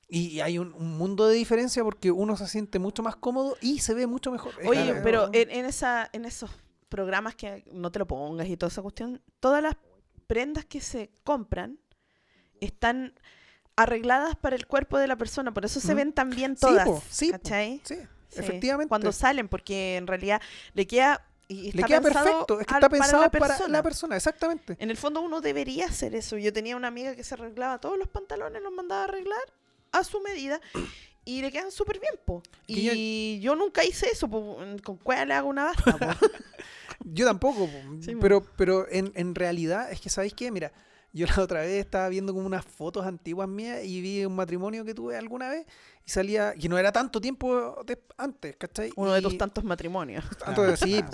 y 0.08 0.40
hay 0.40 0.58
un, 0.58 0.72
un 0.74 0.96
mundo 0.98 1.26
de 1.26 1.34
diferencia 1.34 1.82
porque 1.82 2.10
uno 2.10 2.36
se 2.36 2.46
siente 2.46 2.78
mucho 2.78 3.02
más 3.02 3.16
cómodo 3.16 3.56
y 3.60 3.80
se 3.80 3.94
ve 3.94 4.06
mucho 4.06 4.30
mejor. 4.30 4.52
Oye, 4.66 4.94
pero 5.02 5.30
en, 5.32 5.50
en 5.50 5.64
esa, 5.64 6.08
en 6.12 6.24
esos 6.24 6.50
programas 6.88 7.34
que 7.34 7.64
no 7.72 7.90
te 7.90 7.98
lo 7.98 8.06
pongas 8.06 8.46
y 8.48 8.56
toda 8.56 8.68
esa 8.70 8.82
cuestión, 8.82 9.20
todas 9.40 9.62
las 9.62 9.74
prendas 10.26 10.64
que 10.64 10.80
se 10.80 11.10
compran 11.24 11.78
están 12.60 13.14
arregladas 13.76 14.36
para 14.36 14.54
el 14.56 14.66
cuerpo 14.66 14.98
de 14.98 15.06
la 15.08 15.16
persona, 15.16 15.52
por 15.52 15.64
eso 15.64 15.80
se 15.80 15.94
ven 15.94 16.12
tan 16.12 16.30
bien 16.30 16.56
Sí, 16.56 16.60
todas, 16.60 16.86
po, 16.86 17.02
sí, 17.10 17.26
po. 17.26 17.38
¿cachai? 17.38 17.80
Sí, 17.84 17.96
Sí, 18.28 18.40
efectivamente. 18.40 18.88
Cuando 18.88 19.12
salen, 19.12 19.48
porque 19.48 19.96
en 19.96 20.08
realidad 20.08 20.40
le 20.72 20.88
queda 20.88 21.24
y 21.46 21.68
está 21.68 21.82
Le 21.82 21.86
queda 21.86 22.00
perfecto, 22.00 22.58
es 22.60 22.66
que 22.66 22.74
está 22.74 22.88
pensado 22.88 23.22
la 23.22 23.30
para 23.30 23.46
persona. 23.46 23.72
la 23.72 23.82
persona, 23.82 24.16
exactamente. 24.16 24.76
En 24.80 24.90
el 24.90 24.96
fondo 24.96 25.20
uno 25.20 25.40
debería 25.40 25.86
hacer 25.86 26.16
eso. 26.16 26.36
Yo 26.36 26.52
tenía 26.52 26.76
una 26.76 26.88
amiga 26.88 27.14
que 27.14 27.22
se 27.22 27.34
arreglaba 27.34 27.78
todos 27.78 27.96
los 27.98 28.08
pantalones, 28.08 28.60
los 28.62 28.72
mandaba 28.72 29.02
a 29.02 29.04
arreglar 29.04 29.38
a 29.98 30.04
su 30.04 30.20
medida 30.20 30.60
y 31.24 31.40
le 31.40 31.50
quedan 31.50 31.70
súper 31.70 31.98
bien, 32.00 32.14
po. 32.24 32.42
Y 32.66 33.40
yo... 33.40 33.54
nunca 33.56 33.84
hice 33.84 34.08
eso, 34.12 34.28
po. 34.28 34.58
¿Con 34.82 34.96
cuál 34.98 35.28
le 35.28 35.34
hago 35.34 35.48
una 35.48 35.64
basta, 35.64 35.96
po? 35.96 36.06
Yo 37.06 37.26
tampoco, 37.26 37.66
po. 37.66 37.78
Sí, 38.02 38.14
pero, 38.20 38.42
pero 38.56 38.86
en, 38.90 39.12
en 39.14 39.34
realidad 39.34 39.90
es 39.92 40.00
que, 40.00 40.08
¿sabéis 40.08 40.32
qué? 40.34 40.50
Mira, 40.50 40.72
yo 41.12 41.26
la 41.26 41.42
otra 41.42 41.60
vez 41.60 41.84
estaba 41.84 42.08
viendo 42.08 42.32
como 42.32 42.46
unas 42.46 42.64
fotos 42.64 43.04
antiguas 43.06 43.46
mías 43.48 43.84
y 43.84 44.00
vi 44.00 44.24
un 44.24 44.34
matrimonio 44.34 44.84
que 44.84 44.94
tuve 44.94 45.16
alguna 45.16 45.48
vez 45.48 45.66
y 46.04 46.10
salía, 46.10 46.54
que 46.54 46.68
no 46.68 46.76
era 46.78 46.90
tanto 46.92 47.20
tiempo 47.20 47.82
de- 47.86 48.02
antes, 48.16 48.56
¿cachai? 48.56 48.90
Uno 48.96 49.12
de 49.12 49.22
tus 49.22 49.36
tantos 49.38 49.62
matrimonios. 49.64 50.24
tanto 50.44 50.76
sí, 50.76 51.00
Ah, 51.02 51.10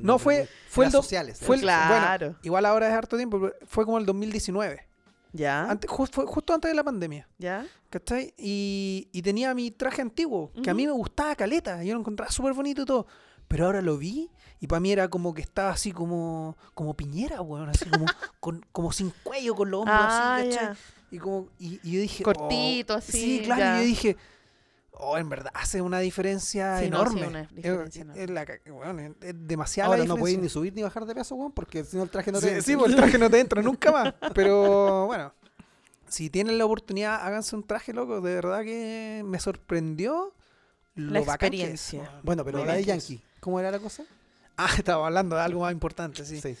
No, 0.00 0.18
fue, 0.18 0.48
fue 0.68 0.84
el, 0.84 0.88
Las 0.88 0.92
do- 0.94 1.02
sociales. 1.02 1.38
fue 1.40 1.56
el- 1.56 1.62
Claro. 1.62 2.26
bueno, 2.26 2.38
igual 2.42 2.66
ahora 2.66 2.88
es 2.88 2.94
harto 2.94 3.16
tiempo, 3.16 3.40
pero 3.40 3.54
fue 3.66 3.84
como 3.84 3.98
el 3.98 4.06
2019, 4.06 4.86
¿Ya? 5.34 5.68
antes, 5.68 5.90
justo 5.90 6.54
antes 6.54 6.70
de 6.70 6.74
la 6.76 6.84
pandemia, 6.84 7.28
¿Ya? 7.38 7.66
¿cachai? 7.90 8.32
Y, 8.38 9.08
y 9.12 9.20
tenía 9.20 9.52
mi 9.52 9.72
traje 9.72 10.00
antiguo, 10.00 10.52
que 10.62 10.70
a 10.70 10.74
mí 10.74 10.86
me 10.86 10.92
gustaba 10.92 11.34
caleta, 11.34 11.82
yo 11.82 11.94
lo 11.94 12.00
encontraba 12.00 12.30
súper 12.30 12.52
bonito 12.52 12.82
y 12.82 12.84
todo, 12.84 13.06
pero 13.48 13.66
ahora 13.66 13.82
lo 13.82 13.98
vi 13.98 14.30
y 14.60 14.68
para 14.68 14.78
mí 14.78 14.92
era 14.92 15.08
como 15.08 15.34
que 15.34 15.42
estaba 15.42 15.70
así 15.70 15.90
como, 15.90 16.56
como 16.72 16.94
piñera, 16.94 17.42
weón, 17.42 17.68
así 17.68 17.90
como, 17.90 18.06
con, 18.40 18.64
como 18.70 18.92
sin 18.92 19.12
cuello, 19.24 19.56
con 19.56 19.70
los 19.72 19.80
hombros 19.80 19.98
Ah, 20.00 20.36
así, 20.36 20.50
¿cachai? 20.50 20.66
ya. 20.66 20.76
Y, 21.10 21.18
como, 21.18 21.48
y, 21.58 21.80
y 21.82 21.92
yo 21.92 22.00
dije... 22.00 22.22
Cortito, 22.24 22.94
oh, 22.94 22.98
así, 22.98 23.12
Sí, 23.12 23.40
claro, 23.44 23.76
y 23.76 23.80
yo 23.80 23.86
dije... 23.86 24.16
Oh, 24.96 25.18
en 25.18 25.28
verdad 25.28 25.50
hace 25.54 25.82
una 25.82 25.98
diferencia 25.98 26.78
Sí, 26.78 26.88
no, 26.88 26.98
sí, 26.98 27.02
enorme. 27.18 27.26
una 27.26 27.40
Es- 27.40 27.54
diferencia 27.54 28.02
es, 28.02 28.06
enorme. 28.16 28.32
la 28.34 28.46
ca- 28.46 28.60
bueno, 28.70 29.00
es- 29.00 29.10
es 29.28 29.34
demasiada 29.36 29.88
Ahora 29.88 29.98
la 29.98 30.04
no 30.06 30.16
podéis 30.16 30.36
diferencia. 30.36 30.60
ni 30.60 30.62
subir 30.62 30.72
ni 30.74 30.82
bajar 30.82 31.04
de 31.04 31.14
peso, 31.14 31.34
weón, 31.34 31.52
porque 31.52 31.82
si 31.84 31.96
no 31.96 32.04
el 32.04 32.10
traje 32.10 32.30
no 32.30 32.40
Sí, 32.40 32.46
te. 32.46 32.62
sí, 32.62 32.76
pues 32.76 32.90
el 32.90 32.96
traje 32.96 33.18
no 33.18 33.28
te 33.28 33.40
entra 33.40 33.60
nunca 33.62 33.90
más. 33.90 34.14
Pero 34.34 35.06
bueno, 35.06 35.32
si 36.08 36.30
tienen 36.30 36.58
la 36.58 36.64
oportunidad, 36.64 37.16
háganse 37.26 37.56
un 37.56 37.64
traje, 37.64 37.92
loco. 37.92 38.20
De 38.20 38.34
verdad 38.36 38.62
que 38.62 39.22
me 39.26 39.40
sorprendió 39.40 40.32
lo 40.94 41.10
La 41.12 41.20
bacán 41.22 41.50
que 41.50 41.56
es, 41.56 41.70
experiencia. 41.70 42.20
Bueno, 42.22 42.44
pero 42.44 42.58
Lo 42.58 42.64
la 42.64 42.74
de. 42.74 42.84
Yankee, 42.84 43.20
¿cómo 43.40 43.58
era 43.58 43.72
la 43.72 43.80
cosa? 43.80 44.04
Ah, 44.56 44.68
estaba 44.78 45.06
hablando 45.08 45.34
de 45.34 45.42
algo 45.42 45.62
más 45.62 45.72
importante, 45.72 46.24
sí. 46.24 46.40
Sí. 46.40 46.56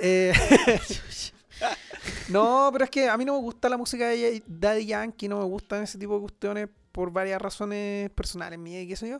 Eh, 0.00 0.32
no, 2.30 2.70
pero 2.72 2.84
es 2.84 2.90
que 2.90 3.08
a 3.08 3.16
mí 3.18 3.24
no 3.26 3.34
me 3.34 3.40
gusta 3.40 3.68
la 3.68 3.76
música 3.76 4.08
de 4.08 4.42
Daddy 4.46 4.86
Yankee, 4.86 5.28
no 5.28 5.38
me 5.38 5.44
gustan 5.44 5.82
ese 5.82 5.98
tipo 5.98 6.14
de 6.14 6.20
cuestiones 6.22 6.68
por 6.94 7.10
varias 7.10 7.42
razones 7.42 8.08
personales 8.10 8.56
mías 8.58 8.84
y 8.84 8.88
qué 8.88 8.94
sé 8.96 9.08
yo. 9.08 9.18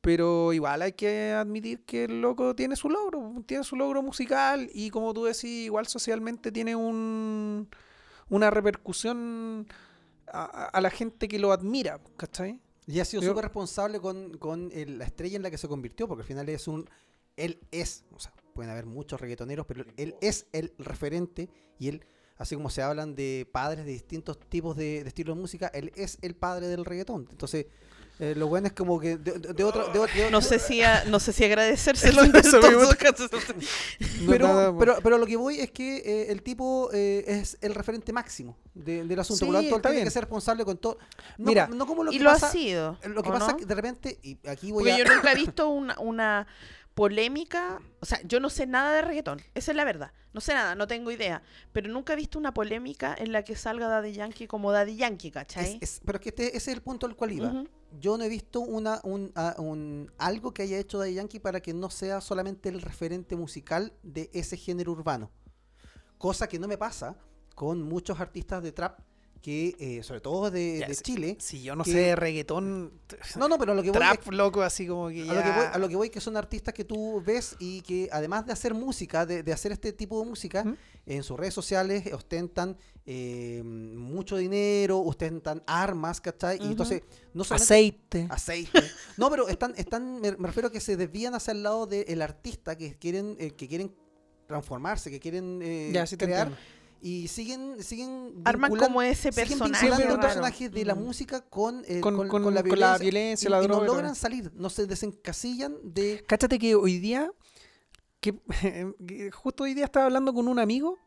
Pero 0.00 0.52
igual 0.52 0.82
hay 0.82 0.92
que 0.92 1.30
admitir 1.32 1.84
que 1.84 2.04
el 2.04 2.20
loco 2.20 2.54
tiene 2.54 2.74
su 2.76 2.90
logro, 2.90 3.32
tiene 3.46 3.62
su 3.64 3.76
logro 3.76 4.02
musical 4.02 4.68
y 4.74 4.90
como 4.90 5.14
tú 5.14 5.24
decís, 5.24 5.44
igual 5.44 5.86
socialmente 5.86 6.50
tiene 6.52 6.74
un, 6.76 7.68
una 8.28 8.50
repercusión 8.50 9.66
a, 10.26 10.80
la 10.80 10.90
gente 10.90 11.28
que 11.28 11.38
lo 11.38 11.52
admira, 11.52 12.00
¿cachai? 12.16 12.60
Y 12.86 12.98
ha 13.00 13.04
sido 13.04 13.22
súper 13.22 13.44
responsable 13.44 14.00
con, 14.00 14.36
con 14.38 14.70
el- 14.72 14.98
la 14.98 15.04
estrella 15.04 15.36
en 15.36 15.42
la 15.42 15.50
que 15.50 15.56
se 15.58 15.68
convirtió, 15.68 16.08
porque 16.08 16.22
al 16.22 16.26
final 16.28 16.48
es 16.48 16.66
un. 16.68 16.90
Él 17.36 17.60
es, 17.70 18.04
o 18.12 18.18
sea, 18.18 18.32
pueden 18.52 18.70
haber 18.72 18.86
muchos 18.86 19.20
reggaetoneros, 19.20 19.64
pero 19.66 19.84
él 19.96 20.16
es 20.20 20.46
el 20.52 20.74
referente 20.78 21.48
y 21.78 21.88
él, 21.88 22.04
así 22.38 22.54
como 22.56 22.70
se 22.70 22.82
hablan 22.82 23.14
de 23.14 23.48
padres 23.52 23.84
de 23.84 23.92
distintos 23.92 24.38
tipos 24.38 24.76
de, 24.76 25.02
de 25.02 25.08
estilos 25.08 25.36
de 25.36 25.40
música, 25.42 25.68
él 25.74 25.92
es 25.96 26.18
el 26.22 26.34
padre 26.34 26.66
del 26.68 26.84
reggaetón. 26.84 27.26
Entonces, 27.30 27.66
eh, 28.20 28.34
lo 28.36 28.46
bueno 28.46 28.68
es 28.68 28.72
como 28.72 29.00
que 29.00 29.16
de, 29.16 29.32
de- 29.38 29.52
de 29.54 29.64
otra. 29.64 29.88
de 29.92 29.98
otra- 29.98 30.14
de 30.14 30.30
No 30.30 30.40
sé 30.40 30.58
si, 30.60 30.82
a- 30.82 31.04
no 31.06 31.18
sé 31.18 31.32
si 31.32 31.44
agradecérselo. 31.44 32.22
en 32.22 32.30
casos. 32.30 32.60
Pero, 34.28 34.76
pero, 34.78 34.96
pero 35.02 35.18
lo 35.18 35.26
que 35.26 35.36
voy 35.36 35.60
es 35.60 35.70
que 35.70 35.96
eh, 35.98 36.26
el 36.30 36.42
tipo 36.42 36.90
eh, 36.92 37.24
es 37.26 37.58
el 37.60 37.74
referente 37.74 38.12
máximo 38.12 38.56
de- 38.74 39.04
del 39.04 39.18
asunto. 39.18 39.40
Sí, 39.40 39.44
Por 39.46 39.54
lo 39.54 39.60
tanto, 39.60 39.76
él 39.76 39.82
tiene 39.82 39.94
bien. 39.96 40.04
que 40.06 40.10
ser 40.10 40.22
responsable 40.22 40.64
con 40.64 40.76
todo. 40.78 40.98
No, 41.38 41.46
Mira, 41.46 41.66
no 41.68 41.86
como 41.86 42.04
lo 42.04 42.12
y 42.12 42.18
que 42.18 42.24
lo 42.24 42.30
pasa, 42.30 42.48
ha 42.48 42.50
sido. 42.52 42.98
Lo 43.04 43.22
que 43.22 43.28
¿o 43.28 43.32
pasa 43.32 43.52
no? 43.52 43.56
que 43.56 43.66
de 43.66 43.74
repente, 43.74 44.18
y 44.22 44.38
aquí 44.48 44.70
voy 44.72 44.84
Porque 44.84 44.92
a. 44.92 44.98
yo 44.98 45.14
nunca 45.14 45.32
he 45.32 45.34
visto 45.36 45.68
una, 45.68 45.98
una 45.98 46.46
polémica, 46.94 47.80
o 48.00 48.06
sea, 48.06 48.20
yo 48.24 48.38
no 48.40 48.48
sé 48.50 48.66
nada 48.66 48.92
de 48.92 49.02
reggaetón, 49.02 49.40
esa 49.54 49.72
es 49.72 49.76
la 49.76 49.84
verdad, 49.84 50.12
no 50.32 50.40
sé 50.40 50.54
nada, 50.54 50.74
no 50.74 50.86
tengo 50.86 51.10
idea, 51.10 51.42
pero 51.72 51.88
nunca 51.88 52.12
he 52.12 52.16
visto 52.16 52.38
una 52.38 52.54
polémica 52.54 53.14
en 53.18 53.32
la 53.32 53.42
que 53.42 53.56
salga 53.56 53.88
Daddy 53.88 54.12
Yankee 54.12 54.46
como 54.46 54.70
Daddy 54.70 54.96
Yankee, 54.96 55.30
¿cachai? 55.32 55.78
Es- 55.80 55.96
es- 55.96 56.00
pero 56.04 56.16
es 56.18 56.22
que 56.22 56.28
este, 56.30 56.56
ese 56.56 56.70
es 56.70 56.76
el 56.76 56.82
punto 56.82 57.06
al 57.06 57.16
cual 57.16 57.32
iba. 57.32 57.50
Yo 58.00 58.16
no 58.18 58.24
he 58.24 58.28
visto 58.28 58.60
una, 58.60 59.00
un, 59.04 59.32
un- 59.58 60.10
algo 60.18 60.52
que 60.54 60.62
haya 60.62 60.78
hecho 60.78 60.98
Daddy 60.98 61.14
Yankee 61.14 61.38
para 61.40 61.60
que 61.60 61.72
no 61.74 61.90
sea 61.90 62.20
solamente 62.20 62.68
el 62.68 62.80
referente 62.80 63.36
musical 63.36 63.92
de 64.02 64.30
ese 64.32 64.56
género 64.56 64.92
urbano. 64.92 65.30
Cosa 66.18 66.48
que 66.48 66.58
no 66.58 66.68
me 66.68 66.78
pasa 66.78 67.16
con 67.54 67.82
muchos 67.82 68.18
artistas 68.20 68.62
de 68.62 68.72
trap 68.72 68.98
que, 69.44 69.76
eh, 69.78 70.02
sobre 70.02 70.22
todo 70.22 70.50
de, 70.50 70.78
Ya, 70.80 70.86
de. 70.88 70.96
Chile. 70.96 71.36
Si 71.38 71.62
yo 71.62 71.76
no 71.76 71.84
que- 71.84 71.92
sé 71.92 71.98
de 71.98 72.16
reggaetón, 72.16 72.94
No, 73.36 73.46
no, 73.46 73.58
pero 73.58 73.72
a 73.72 73.74
lo 73.74 73.82
que 73.82 73.90
voy 73.90 74.00
es 74.02 74.18
trap 74.20 74.32
loco, 74.32 74.62
así 74.62 74.86
como 74.86 75.08
que 75.10 75.20
A 75.20 75.34
lo, 75.34 75.42
que 75.42 75.48
ya- 75.48 75.56
voy, 75.56 75.66
a 75.70 75.78
lo 75.78 75.88
que 75.90 75.96
voy 75.96 76.08
que 76.08 76.20
son 76.22 76.38
artistas 76.38 76.72
que 76.72 76.84
tú 76.84 77.22
ves 77.22 77.54
y 77.58 77.82
que 77.82 78.08
además 78.10 78.46
de 78.46 78.54
hacer 78.54 78.72
música, 78.72 79.26
de, 79.26 79.42
de 79.42 79.52
hacer 79.52 79.70
este 79.72 79.92
tipo 79.92 80.18
de 80.18 80.26
música, 80.30 80.64
¿Mm? 80.64 80.76
en 81.04 81.22
sus 81.22 81.38
redes 81.38 81.52
sociales 81.52 82.10
ostentan 82.14 82.78
eh, 83.04 83.60
mucho 83.62 84.38
dinero, 84.38 84.98
ostentan 85.00 85.62
armas, 85.66 86.22
¿cachai? 86.22 86.56
Y 86.62 86.68
entonces, 86.68 87.02
no 87.34 87.42
aceite. 87.42 88.26
aceite. 88.30 88.80
No, 89.18 89.28
pero 89.28 89.46
están, 89.48 89.74
están 89.76 90.22
me, 90.22 90.32
me 90.38 90.46
refiero 90.48 90.68
a 90.68 90.72
que 90.72 90.80
se 90.80 90.96
desvían 90.96 91.34
hacia 91.34 91.52
el 91.52 91.62
lado 91.62 91.86
del 91.86 92.22
artista 92.22 92.78
que 92.78 92.94
quieren, 92.96 93.36
eh, 93.38 93.50
que 93.50 93.68
quieren 93.68 93.94
transformarse, 94.46 95.10
que 95.10 95.20
quieren 95.20 95.60
eh, 95.62 95.90
ya, 95.92 96.06
sí 96.06 96.16
crear 96.16 96.48
entiendo. 96.48 96.56
Y 97.00 97.28
siguen, 97.28 97.82
siguen 97.82 98.42
Arman 98.44 98.74
como 98.76 99.02
ese 99.02 99.30
siguen 99.32 99.58
personaje. 99.58 100.68
de 100.70 100.84
la 100.84 100.94
música 100.94 101.42
con, 101.42 101.84
eh, 101.86 102.00
Con- 102.00 102.16
con, 102.16 102.28
con- 102.28 102.42
con 102.44 102.54
la 102.54 102.60
con 102.62 102.70
violencia, 102.70 102.92
la 102.92 102.98
violencia, 102.98 103.48
y- 103.48 103.50
la 103.50 103.60
droga 103.60 103.74
y 103.84 103.86
no 103.86 103.92
logran 103.92 104.14
salir, 104.14 104.50
no 104.54 104.70
se 104.70 104.86
desencasillan 104.86 105.76
de 105.82 106.24
Cáchate 106.26 106.58
que 106.58 106.74
hoy 106.74 106.98
día, 106.98 107.30
que, 108.20 108.34
que 109.06 109.30
justo 109.32 109.64
hoy 109.64 109.74
día 109.74 109.84
estaba 109.84 110.06
hablando 110.06 110.32
con 110.32 110.48
un 110.48 110.58
amigo 110.58 110.98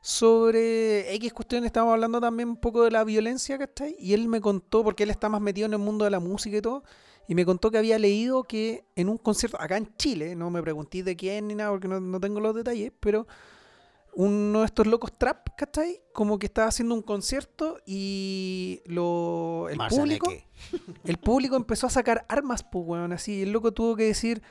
sobre 0.00 1.14
X 1.14 1.32
cuestiones, 1.32 1.66
estábamos 1.68 1.94
hablando 1.94 2.20
también 2.20 2.48
un 2.50 2.56
poco 2.58 2.84
de 2.84 2.90
la 2.90 3.04
violencia, 3.04 3.56
¿cachai? 3.58 3.96
Y 3.98 4.12
él 4.12 4.28
me 4.28 4.40
contó, 4.40 4.84
porque 4.84 5.02
él 5.04 5.10
está 5.10 5.28
más 5.30 5.40
metido 5.40 5.66
en 5.66 5.72
el 5.72 5.78
mundo 5.78 6.04
de 6.04 6.10
la 6.10 6.20
música 6.20 6.56
y 6.56 6.60
todo, 6.60 6.84
y 7.26 7.34
me 7.34 7.46
contó 7.46 7.70
que 7.70 7.78
había 7.78 7.98
leído 7.98 8.44
que 8.44 8.84
en 8.96 9.08
un 9.08 9.16
concierto, 9.16 9.58
acá 9.58 9.78
en 9.78 9.94
Chile, 9.96 10.36
no 10.36 10.50
me 10.50 10.60
preguntéis 10.60 11.06
de 11.06 11.16
quién 11.16 11.48
ni 11.48 11.54
nada, 11.54 11.70
porque 11.70 11.88
no, 11.88 12.00
no 12.00 12.20
tengo 12.20 12.38
los 12.40 12.54
detalles, 12.54 12.92
pero 13.00 13.26
uno 14.16 14.60
de 14.60 14.66
estos 14.66 14.86
locos 14.86 15.12
trap, 15.16 15.48
¿cachai? 15.56 16.00
Como 16.12 16.38
que 16.38 16.46
estaba 16.46 16.68
haciendo 16.68 16.94
un 16.94 17.02
concierto 17.02 17.78
y 17.86 18.80
lo, 18.86 19.68
el 19.70 19.78
público... 19.88 20.32
El 21.04 21.18
público 21.18 21.56
empezó 21.56 21.86
a 21.86 21.90
sacar 21.90 22.24
armas, 22.28 22.62
pues, 22.64 22.84
weón, 22.86 23.12
así. 23.12 23.42
El 23.42 23.50
loco 23.52 23.72
tuvo 23.72 23.96
que 23.96 24.04
decir, 24.04 24.42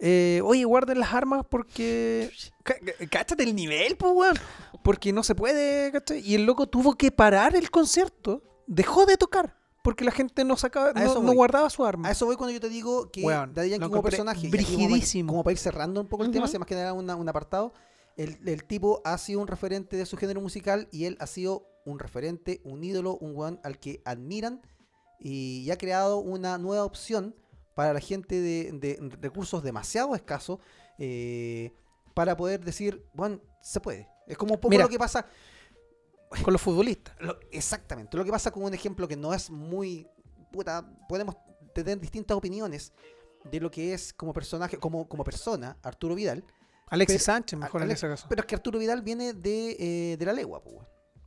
eh, 0.00 0.40
oye, 0.44 0.64
guarden 0.64 0.98
las 1.00 1.14
armas 1.14 1.44
porque... 1.48 2.30
Cá- 2.62 2.78
cá- 2.84 3.06
Cáchate 3.10 3.42
el 3.44 3.54
nivel, 3.54 3.96
pues, 3.96 4.12
weón. 4.14 4.36
Porque 4.82 5.12
no 5.12 5.22
se 5.22 5.34
puede, 5.34 5.90
¿cachai? 5.92 6.20
Y 6.20 6.34
el 6.34 6.44
loco 6.44 6.66
tuvo 6.66 6.94
que 6.96 7.10
parar 7.12 7.54
el 7.56 7.70
concierto. 7.70 8.42
Dejó 8.66 9.06
de 9.06 9.16
tocar. 9.16 9.56
Porque 9.82 10.04
la 10.04 10.10
gente 10.10 10.44
no 10.44 10.56
sacaba, 10.56 10.92
no, 10.92 11.00
eso 11.00 11.20
no 11.20 11.28
voy. 11.28 11.36
guarda 11.36 11.70
su 11.70 11.84
arma. 11.84 12.08
A 12.08 12.10
eso 12.10 12.26
voy 12.26 12.34
cuando 12.34 12.52
yo 12.52 12.60
te 12.60 12.68
digo 12.68 13.08
que 13.12 13.22
Weón, 13.22 13.54
Daddy 13.54 13.70
Yankee 13.70 13.88
como 13.88 14.02
personaje, 14.02 14.38
aquí 14.40 14.50
como 14.50 14.56
para- 14.58 14.76
brigidísimo. 14.76 15.32
como 15.32 15.44
para 15.44 15.52
ir 15.52 15.58
cerrando 15.58 16.00
un 16.00 16.08
poco 16.08 16.24
el 16.24 16.32
tema, 16.32 16.48
si 16.48 16.58
más 16.58 16.66
que 16.66 16.74
nada 16.74 16.92
una- 16.92 17.14
un 17.14 17.28
apartado, 17.28 17.72
el, 18.16 18.38
el 18.48 18.64
tipo 18.64 19.02
ha 19.04 19.18
sido 19.18 19.40
un 19.40 19.46
referente 19.46 19.96
de 19.96 20.06
su 20.06 20.16
género 20.16 20.40
musical 20.40 20.88
y 20.90 21.04
él 21.04 21.16
ha 21.20 21.26
sido 21.26 21.68
un 21.84 21.98
referente, 21.98 22.60
un 22.64 22.82
ídolo, 22.82 23.16
un 23.18 23.36
weón 23.36 23.60
al 23.62 23.78
que 23.78 24.02
admiran 24.04 24.62
y, 25.20 25.70
ha 25.70 25.78
creado 25.78 26.18
una 26.18 26.58
nueva 26.58 26.84
opción 26.84 27.34
para 27.74 27.92
la 27.92 28.00
gente 28.00 28.40
de, 28.40 28.72
de 28.72 28.98
recursos 29.20 29.62
demasiado 29.62 30.14
escasos 30.14 30.58
eh, 30.98 31.72
para 32.14 32.36
poder 32.36 32.64
decir, 32.64 33.04
bueno, 33.14 33.40
se 33.60 33.80
puede. 33.80 34.08
Es 34.26 34.36
como 34.36 34.54
un 34.54 34.60
poco 34.60 34.70
Mira. 34.70 34.84
lo 34.84 34.88
que 34.90 34.98
pasa, 34.98 35.26
Con 36.42 36.52
los 36.52 36.60
futbolistas. 36.62 37.14
lo- 37.20 37.38
exactamente, 37.52 38.16
lo 38.16 38.24
que 38.24 38.30
pasa 38.30 38.50
con 38.50 38.64
un 38.64 38.74
ejemplo 38.74 39.06
que 39.06 39.16
no 39.16 39.32
es 39.32 39.50
muy, 39.50 40.08
puta, 40.50 40.84
podemos 41.08 41.36
tener 41.74 42.00
distintas 42.00 42.36
opiniones 42.36 42.92
de 43.44 43.60
lo 43.60 43.70
que 43.70 43.92
es 43.94 44.12
como 44.12 44.32
personaje, 44.32 44.78
como, 44.78 45.06
como 45.08 45.22
persona, 45.22 45.76
Arturo 45.82 46.14
Vidal, 46.14 46.44
Alexis 46.88 47.16
Pero- 47.22 47.24
Sánchez, 47.24 47.58
mejor 47.58 47.82
en 47.82 47.90
ese 47.90 48.08
caso. 48.08 48.26
pero 48.28 48.40
es 48.42 48.46
que 48.46 48.54
Arturo 48.54 48.78
Vidal 48.78 49.02
viene 49.02 49.32
de, 49.32 49.76
eh, 49.78 50.16
de 50.16 50.24
la 50.26 50.32
legua, 50.32 50.62
pues, 50.62 50.76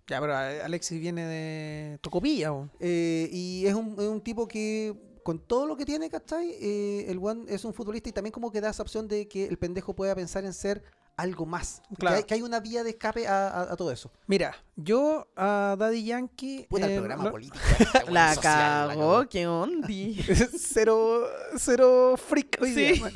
ya, 0.08 0.20
pero 0.20 0.36
Alexis 0.36 1.00
viene 1.00 1.26
de 1.26 2.00
Tocopilla. 2.02 2.52
Eh, 2.80 3.30
y 3.32 3.66
es 3.68 3.74
un, 3.76 3.94
es 4.00 4.08
un 4.08 4.22
tipo 4.22 4.48
que, 4.48 4.96
con 5.24 5.38
todo 5.46 5.68
lo 5.68 5.76
que 5.78 5.86
tiene, 5.86 6.10
¿cachai? 6.10 6.56
Eh, 6.60 7.06
el 7.10 7.20
one 7.22 7.44
es 7.48 7.64
un 7.66 7.74
futbolista 7.74 8.10
y 8.10 8.14
también 8.14 8.32
como 8.32 8.52
que 8.52 8.60
da 8.62 8.70
esa 8.72 8.82
opción 8.82 9.08
de 9.08 9.28
que 9.28 9.46
el 9.46 9.58
pendejo 9.58 9.94
pueda 9.96 10.16
pensar 10.16 10.46
en 10.46 10.54
ser 10.54 10.82
algo 11.20 11.46
más. 11.46 11.82
Claro. 11.98 12.16
Que, 12.16 12.18
hay, 12.18 12.24
que 12.24 12.34
hay 12.36 12.42
una 12.42 12.60
vía 12.60 12.84
de 12.84 12.92
escape 12.92 13.28
a, 13.28 13.48
a- 13.50 13.74
a 13.74 13.76
todo 13.76 13.92
eso. 13.92 14.12
Mira, 14.28 14.56
yo 14.76 15.28
a 15.36 15.76
Daddy 15.78 16.04
Yankee. 16.06 16.66
Puta, 16.70 16.86
el 16.86 16.92
eh, 16.94 16.98
programa 16.98 17.30
político. 17.32 17.58
este 17.80 18.12
La 18.12 18.36
cagó, 18.36 19.28
qué 19.28 19.48
ondi. 19.48 20.22
cero, 20.58 21.24
cero 21.58 22.16
freak 22.18 22.58
hoy 22.62 22.74
Sí. 22.74 22.94
día. 22.94 23.12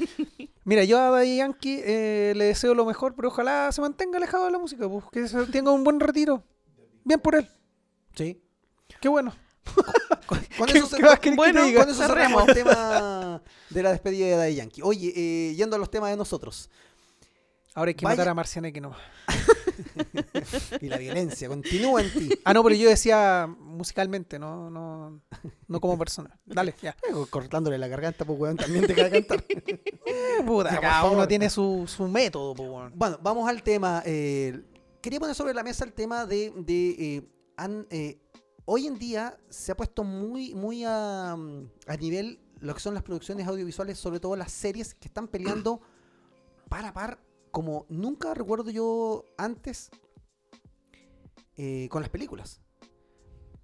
Mira, 0.66 0.84
yo 0.84 1.00
a 1.00 1.10
Daddy 1.10 1.38
Yankee 1.38 1.82
eh, 1.84 2.34
le 2.36 2.46
deseo 2.46 2.74
lo 2.74 2.86
mejor, 2.86 3.16
pero 3.16 3.28
ojalá 3.30 3.72
se 3.72 3.82
mantenga 3.82 4.18
alejado 4.18 4.46
de 4.46 4.52
la 4.52 4.60
música, 4.60 4.88
pues, 4.90 5.04
que 5.12 5.28
se 5.28 5.46
tenga 5.48 5.72
un 5.72 5.84
buen 5.84 6.00
retiro. 6.00 6.44
Bien 7.04 7.20
por 7.20 7.36
él. 7.36 7.50
Sí. 8.16 8.42
Qué 9.02 9.08
bueno. 9.10 9.34
Con 10.58 10.68
¿Qué- 10.68 10.78
eso, 10.78 10.88
se- 10.88 11.02
con- 11.02 11.36
bueno, 11.36 11.62
con 11.62 11.90
eso 11.90 11.94
cerramos 11.96 12.48
el 12.48 12.54
tema 12.54 13.42
de 13.70 13.84
la 13.84 13.92
despedida 13.92 14.26
de 14.28 14.36
Daddy 14.36 14.56
Yankee. 14.56 14.82
Oye, 14.84 15.14
eh, 15.16 15.56
yendo 15.56 15.76
a 15.76 15.80
los 15.80 15.90
temas 15.90 16.10
de 16.12 16.18
nosotros. 16.18 16.70
Ahora 17.76 17.90
hay 17.90 17.96
que 17.96 18.06
Vaya- 18.06 18.16
matar 18.18 18.30
a 18.30 18.34
Marcianeque 18.34 18.80
no. 18.82 18.94
Y 20.82 20.88
la 20.90 20.98
violencia 20.98 21.48
continúa 21.48 22.02
en 22.02 22.12
ti. 22.12 22.30
Ah, 22.46 22.54
no, 22.54 22.64
pero 22.64 22.76
yo 22.76 22.90
decía 22.90 23.48
musicalmente, 23.60 24.38
no, 24.38 24.70
no, 24.70 25.22
no 25.68 25.82
como 25.82 25.98
persona. 25.98 26.38
Dale, 26.46 26.76
ya. 26.82 26.96
Eh, 27.10 27.14
Cortándole 27.30 27.78
la 27.78 27.88
garganta, 27.88 28.26
pues 28.26 28.40
weón, 28.40 28.58
también 28.58 28.86
te 28.86 28.94
cae 28.94 29.10
cantar. 29.10 29.44
Puta, 30.46 30.72
Ya, 30.74 30.80
cada 30.82 31.06
uno 31.10 31.28
tiene 31.28 31.50
su, 31.50 31.86
su 31.88 32.08
método, 32.08 32.54
pues, 32.54 32.70
weón. 32.70 32.92
Bueno, 32.96 33.20
vamos 33.22 33.50
al 33.50 33.64
tema. 33.64 34.04
eh, 34.06 34.62
quería 35.02 35.20
poner 35.20 35.36
sobre 35.36 35.54
la 35.54 35.64
mesa 35.64 35.86
el 35.86 35.94
tema 35.94 36.26
de. 36.26 36.52
de, 36.56 36.90
eh, 37.18 37.30
eh, 37.90 38.20
hoy 38.66 38.88
en 38.88 38.98
día 39.00 39.38
se 39.50 39.72
ha 39.72 39.76
puesto 39.76 40.04
muy, 40.04 40.54
muy 40.54 40.84
a, 40.86 41.32
a 41.34 41.98
nivel 42.00 42.40
lo 42.60 42.74
que 42.74 42.80
son 42.80 42.94
las 42.94 43.04
producciones 43.04 43.48
audiovisuales, 43.48 43.98
sobre 43.98 44.20
todo 44.20 44.36
las 44.36 44.52
series 44.52 44.94
que 44.94 45.08
están 45.08 45.28
peleando 45.28 45.82
par 46.70 46.86
a 46.86 46.94
par, 46.94 47.20
como 47.54 47.86
nunca 47.88 48.34
recuerdo 48.34 48.72
yo 48.72 49.26
antes 49.38 49.92
eh, 51.56 51.88
con 51.92 52.02
las 52.02 52.10
películas. 52.10 52.62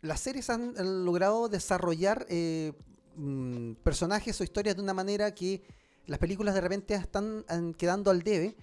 Las 0.02 0.20
series 0.20 0.52
han, 0.52 0.76
logrado 1.06 1.50
desarrollar 1.50 2.28
eh, 2.30 2.74
mm, 3.16 3.74
personajes 3.84 4.40
o 4.40 4.44
historias 4.44 4.76
de 4.76 4.84
una 4.84 4.94
manera 4.94 5.34
que 5.34 5.64
las 6.06 6.20
películas 6.20 6.54
de 6.54 6.62
repente 6.62 6.94
están 6.94 7.44
an- 7.48 7.74
quedando 7.74 8.12
al 8.12 8.22
debe 8.22 8.56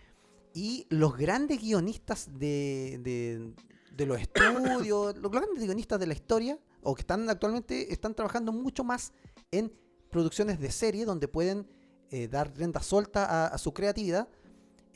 y 0.55 0.87
los 0.91 1.17
grandes 1.17 1.61
guionistas 1.61 2.29
de, 2.39 3.01
de- 3.03 3.53
de 3.97 4.07
los 4.07 4.21
estudios, 4.21 5.17
los 5.21 5.33
grandes 5.33 5.61
guionistas 5.65 5.99
de 5.99 6.07
la 6.07 6.15
historia, 6.15 6.57
o 6.83 6.95
que 6.95 7.01
están 7.01 7.29
actualmente, 7.29 7.93
están 7.93 8.15
trabajando 8.15 8.53
mucho 8.53 8.85
más 8.85 9.12
en 9.51 9.73
producciones 10.09 10.61
de 10.61 10.71
serie 10.71 11.05
donde 11.05 11.27
pueden 11.27 11.67
eh, 12.11 12.29
dar 12.29 12.57
rienda 12.57 12.81
suelta 12.81 13.49
a 13.49 13.59
su 13.59 13.75
creatividad 13.75 14.29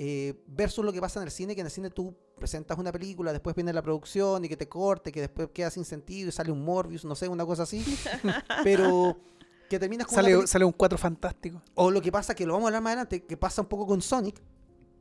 eh, 0.03 0.43
versus 0.47 0.83
lo 0.85 0.93
que 0.95 1.01
pasa 1.01 1.21
en 1.21 1.25
el 1.27 1.31
cine, 1.31 1.55
que 1.55 1.61
en 1.61 1.67
el 1.67 1.71
cine 1.71 1.91
tú 1.91 2.15
presentas 2.39 2.79
una 2.79 2.91
película, 2.91 3.33
después 3.33 3.55
viene 3.55 3.71
la 3.73 3.83
producción 3.83 4.43
y 4.45 4.49
que 4.49 4.57
te 4.57 4.67
corte, 4.67 5.13
que 5.13 5.21
después 5.21 5.49
queda 5.53 5.69
sin 5.71 5.85
sentido 5.85 6.31
y 6.31 6.33
sale 6.33 6.51
un 6.51 6.65
Morbius, 6.65 7.05
no 7.05 7.15
sé, 7.15 7.29
una 7.29 7.45
cosa 7.45 7.65
así, 7.65 7.85
pero 8.65 9.19
que 9.69 9.79
terminas 9.79 10.07
con 10.07 10.15
Sale, 10.17 10.47
sale 10.47 10.65
un 10.65 10.73
cuatro 10.73 10.97
fantástico. 10.97 11.61
o 11.75 11.91
lo 11.91 12.01
que 12.01 12.11
pasa, 12.11 12.35
que 12.35 12.47
lo 12.47 12.55
vamos 12.55 12.67
a 12.67 12.69
hablar 12.69 12.83
más 12.83 12.91
adelante, 12.93 13.25
que 13.25 13.37
pasa 13.37 13.61
un 13.63 13.69
poco 13.69 13.87
con 13.87 14.01
Sonic, 14.01 14.41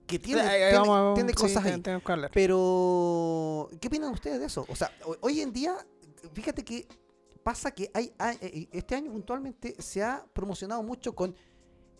que 0.06 0.20
tiene, 0.20 0.42
Ahí- 0.42 0.62
ahí 0.64 0.72
tiene- 0.74 0.78
vamos 0.90 1.12
a- 1.12 1.16
tiene 1.16 1.30
sí, 1.30 1.36
cosas 1.36 1.66
ahí. 1.66 1.82
que. 1.82 2.00
Pero, 2.34 3.70
¿qué 3.80 3.88
opinan 3.88 4.12
ustedes 4.12 4.40
de 4.40 4.46
eso? 4.48 4.66
O 4.68 4.76
sea, 4.76 4.92
ho- 5.06 5.16
hoy 5.22 5.40
en 5.42 5.54
día, 5.54 5.76
fíjate 6.34 6.64
que 6.66 6.88
pasa 7.44 7.72
que 7.72 7.90
hay, 7.94 8.12
hay- 8.18 8.38
eh, 8.42 8.68
este 8.72 8.96
año 8.96 9.12
puntualmente 9.12 9.76
se 9.80 10.04
ha 10.04 10.26
promocionado 10.34 10.84
mucho 10.84 11.14
con 11.16 11.34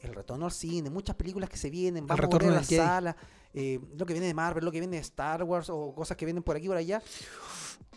el 0.02 0.14
retorno 0.14 0.46
al 0.46 0.52
cine, 0.52 0.90
muchas 0.90 1.16
películas 1.16 1.50
que 1.50 1.58
se 1.58 1.70
vienen, 1.70 2.06
vamos 2.08 2.20
a 2.20 2.22
retorno 2.24 2.50
a 2.50 2.56
la 2.56 2.64
sala, 2.64 3.16
eh, 3.54 3.80
lo 3.98 4.06
que 4.06 4.14
viene 4.14 4.28
de 4.28 4.34
Marvel, 4.34 4.64
lo 4.64 4.72
que 4.72 4.80
viene 4.80 4.98
de 4.98 5.02
Star 5.02 5.44
Wars 5.44 5.70
o 5.70 5.94
cosas 5.94 6.16
que 6.16 6.26
vienen 6.26 6.44
por 6.44 6.56
aquí 6.56 6.66
y 6.66 6.70
por 6.70 6.78
allá. 6.78 7.02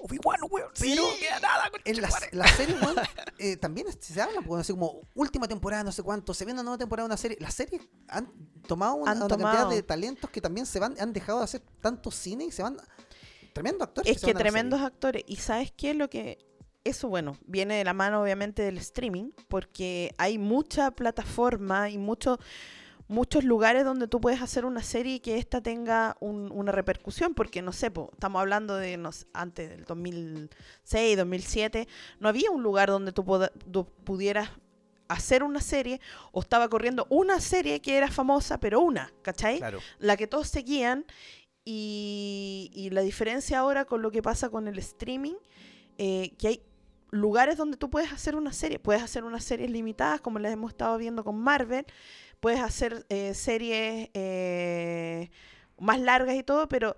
Obi-Wan, 0.01 0.41
weón. 0.51 0.71
Sí, 0.75 0.99
queda 1.21 1.39
nada, 1.41 1.71
En 1.85 2.01
las 2.01 2.33
la 2.33 2.47
series, 2.49 2.81
weón, 2.83 2.97
eh, 3.39 3.57
también 3.57 3.87
se 4.01 4.21
habla, 4.21 4.41
pues, 4.41 4.63
así 4.63 4.73
como 4.73 5.01
última 5.15 5.47
temporada, 5.47 5.85
no 5.85 5.93
sé 5.93 6.03
cuánto, 6.03 6.35
se 6.35 6.45
viene 6.45 6.61
una 6.61 6.65
nueva 6.65 6.79
temporada 6.79 7.07
de 7.07 7.13
una 7.13 7.17
serie. 7.17 7.37
Las 7.41 7.55
series 7.55 7.83
han 8.09 8.33
tomado 8.67 8.95
una, 8.95 9.13
Han 9.13 9.19
una 9.19 9.29
cantidad 9.29 9.53
tomado. 9.53 9.71
de 9.71 9.83
talentos 9.83 10.31
que 10.31 10.41
también 10.41 10.67
se 10.67 10.81
van, 10.81 10.97
han 10.99 11.13
dejado 11.13 11.39
de 11.39 11.45
hacer 11.45 11.63
tanto 11.81 12.11
cine 12.11 12.45
y 12.45 12.51
se 12.51 12.63
van. 12.63 12.79
Tremendos 13.53 13.89
actores. 13.89 14.17
Es 14.17 14.23
que 14.23 14.35
tremendos 14.35 14.79
serie. 14.79 14.87
actores. 14.87 15.25
¿Y 15.27 15.37
sabes 15.37 15.73
qué? 15.77 15.95
Lo 15.95 16.09
que. 16.09 16.39
Eso, 16.85 17.09
bueno, 17.09 17.37
viene 17.47 17.77
de 17.77 17.85
la 17.85 17.93
mano, 17.95 18.23
obviamente, 18.23 18.63
del 18.63 18.79
streaming, 18.79 19.31
porque 19.49 20.15
hay 20.19 20.39
mucha 20.39 20.91
plataforma 20.91 21.91
y 21.91 21.97
mucho, 21.99 22.39
muchos 23.07 23.45
lugares 23.45 23.85
donde 23.85 24.09
tú 24.09 24.21
puedes 24.21 24.43
hacer 24.43 24.65
una 24.65 24.83
serie 24.83 25.15
y 25.17 25.21
que 25.21 25.37
esta 25.39 25.61
tenga 25.61 26.17
un- 26.19 26.51
una 26.51 26.73
repercusión, 26.73 27.35
porque 27.35 27.63
no 27.63 27.73
sé, 27.73 27.91
po, 27.93 28.11
estamos 28.13 28.41
hablando 28.41 28.77
de 28.77 28.99
antes 29.33 29.69
del 29.71 29.85
2006, 29.85 31.17
2007, 31.17 31.87
no 32.19 32.29
había 32.29 32.51
un 32.51 32.63
lugar 32.65 32.89
donde 32.89 33.13
tú, 33.13 33.25
pudieras 34.05 34.51
hacer 35.09 35.43
una 35.45 35.61
serie 35.61 36.01
o 36.33 36.41
estaba 36.41 36.69
corriendo 36.69 37.07
una 37.11 37.39
serie 37.41 37.81
que 37.81 37.97
era 37.97 38.09
famosa, 38.11 38.59
pero 38.59 38.81
una, 38.81 39.13
¿cachai? 39.23 39.59
Claro. 39.59 39.79
la 39.99 40.17
que 40.17 40.27
todos 40.27 40.49
seguían 40.49 41.05
y, 41.65 42.71
y 42.75 42.91
la 42.91 43.03
diferencia 43.03 43.59
ahora 43.61 43.85
con 43.85 44.03
lo 44.03 44.11
que 44.11 44.23
pasa 44.23 44.49
con 44.49 44.67
el 44.69 44.79
streaming, 44.79 45.35
eh, 45.99 46.33
que 46.39 46.49
hay 46.49 46.63
lugares 47.13 47.57
donde 47.59 47.77
tú 47.77 47.91
puedes 47.91 48.11
hacer 48.11 48.35
una 48.35 48.53
serie, 48.53 48.79
puedes 48.81 49.03
hacer 49.03 49.23
unas 49.23 49.45
series 49.45 49.71
limitadas 49.71 50.21
como 50.21 50.39
las 50.41 50.53
hemos 50.53 50.73
estado 50.73 50.97
viendo 50.99 51.23
con 51.23 51.39
Marvel, 51.39 51.87
puedes 52.41 52.61
hacer 52.61 53.07
eh, 53.11 53.35
series 53.35 54.09
eh, 54.15 55.31
más 55.79 56.01
largas 56.01 56.35
y 56.35 56.43
todo, 56.43 56.69
pero 56.69 56.97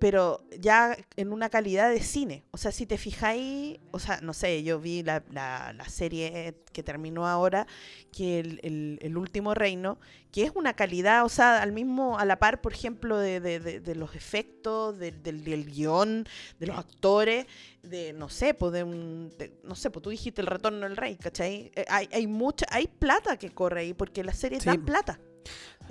pero 0.00 0.42
ya 0.58 0.96
en 1.16 1.32
una 1.32 1.50
calidad 1.50 1.90
de 1.90 2.00
cine. 2.00 2.42
O 2.50 2.56
sea, 2.56 2.72
si 2.72 2.86
te 2.86 2.98
fijáis, 2.98 3.78
o 3.92 3.98
sea, 4.00 4.20
no 4.22 4.32
sé, 4.32 4.62
yo 4.64 4.80
vi 4.80 5.02
la, 5.04 5.22
la- 5.30 5.72
la 5.74 5.84
serie 5.88 6.56
que 6.72 6.82
terminó 6.82 7.28
ahora, 7.28 7.66
que 8.10 8.40
el, 8.40 8.58
el- 8.62 8.98
el 9.02 9.16
último 9.16 9.54
reino, 9.54 9.98
que 10.32 10.42
es 10.44 10.52
una 10.54 10.74
calidad, 10.74 11.24
o 11.24 11.28
sea, 11.28 11.60
al 11.62 11.72
mismo, 11.72 12.18
a 12.18 12.24
la 12.24 12.38
par, 12.38 12.60
por 12.62 12.72
ejemplo, 12.72 13.18
de, 13.18 13.40
de- 13.40 13.60
de- 13.60 13.80
de 13.80 13.94
los 13.94 14.14
efectos, 14.16 14.98
de- 14.98 15.12
del, 15.12 15.44
del 15.44 15.66
guion, 15.66 16.24
de 16.58 16.66
los 16.66 16.78
actores, 16.78 17.46
de, 17.82 18.12
no 18.14 18.28
sé, 18.30 18.54
pues 18.54 18.72
de 18.72 18.82
un, 18.84 19.32
no 19.64 19.74
sé, 19.74 19.90
pues 19.90 20.02
tú 20.02 20.10
dijiste 20.10 20.40
el 20.40 20.46
retorno 20.46 20.80
del 20.88 20.96
rey, 20.96 21.16
¿cachai? 21.16 21.70
Eh, 21.74 21.84
hay, 21.88 22.08
hay 22.12 22.26
mucha, 22.26 22.64
hay 22.70 22.86
plata 22.88 23.36
que 23.36 23.50
corre 23.50 23.80
ahí, 23.82 23.92
porque 23.94 24.24
las 24.24 24.38
series 24.38 24.62
Sí. 24.62 24.68
dan 24.70 24.84
plata. 24.84 25.20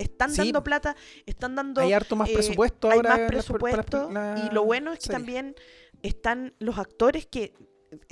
Están 0.00 0.30
Sí. 0.30 0.38
dando 0.38 0.64
plata, 0.64 0.96
están 1.26 1.54
dando 1.54 1.80
Hay 1.80 1.92
harto 1.92 2.16
más 2.16 2.28
eh, 2.28 2.34
presupuesto 2.34 2.88
hay 2.90 2.96
ahora. 2.96 3.08
más 3.10 3.18
para 3.18 3.22
las- 3.36 3.44
presupuesto 3.46 4.10
la- 4.10 4.48
y 4.50 4.54
lo 4.54 4.64
bueno 4.64 4.92
es 4.92 4.98
que 4.98 5.04
serie. 5.06 5.18
también 5.18 5.54
están 6.02 6.54
los 6.58 6.78
actores 6.78 7.26
que 7.26 7.52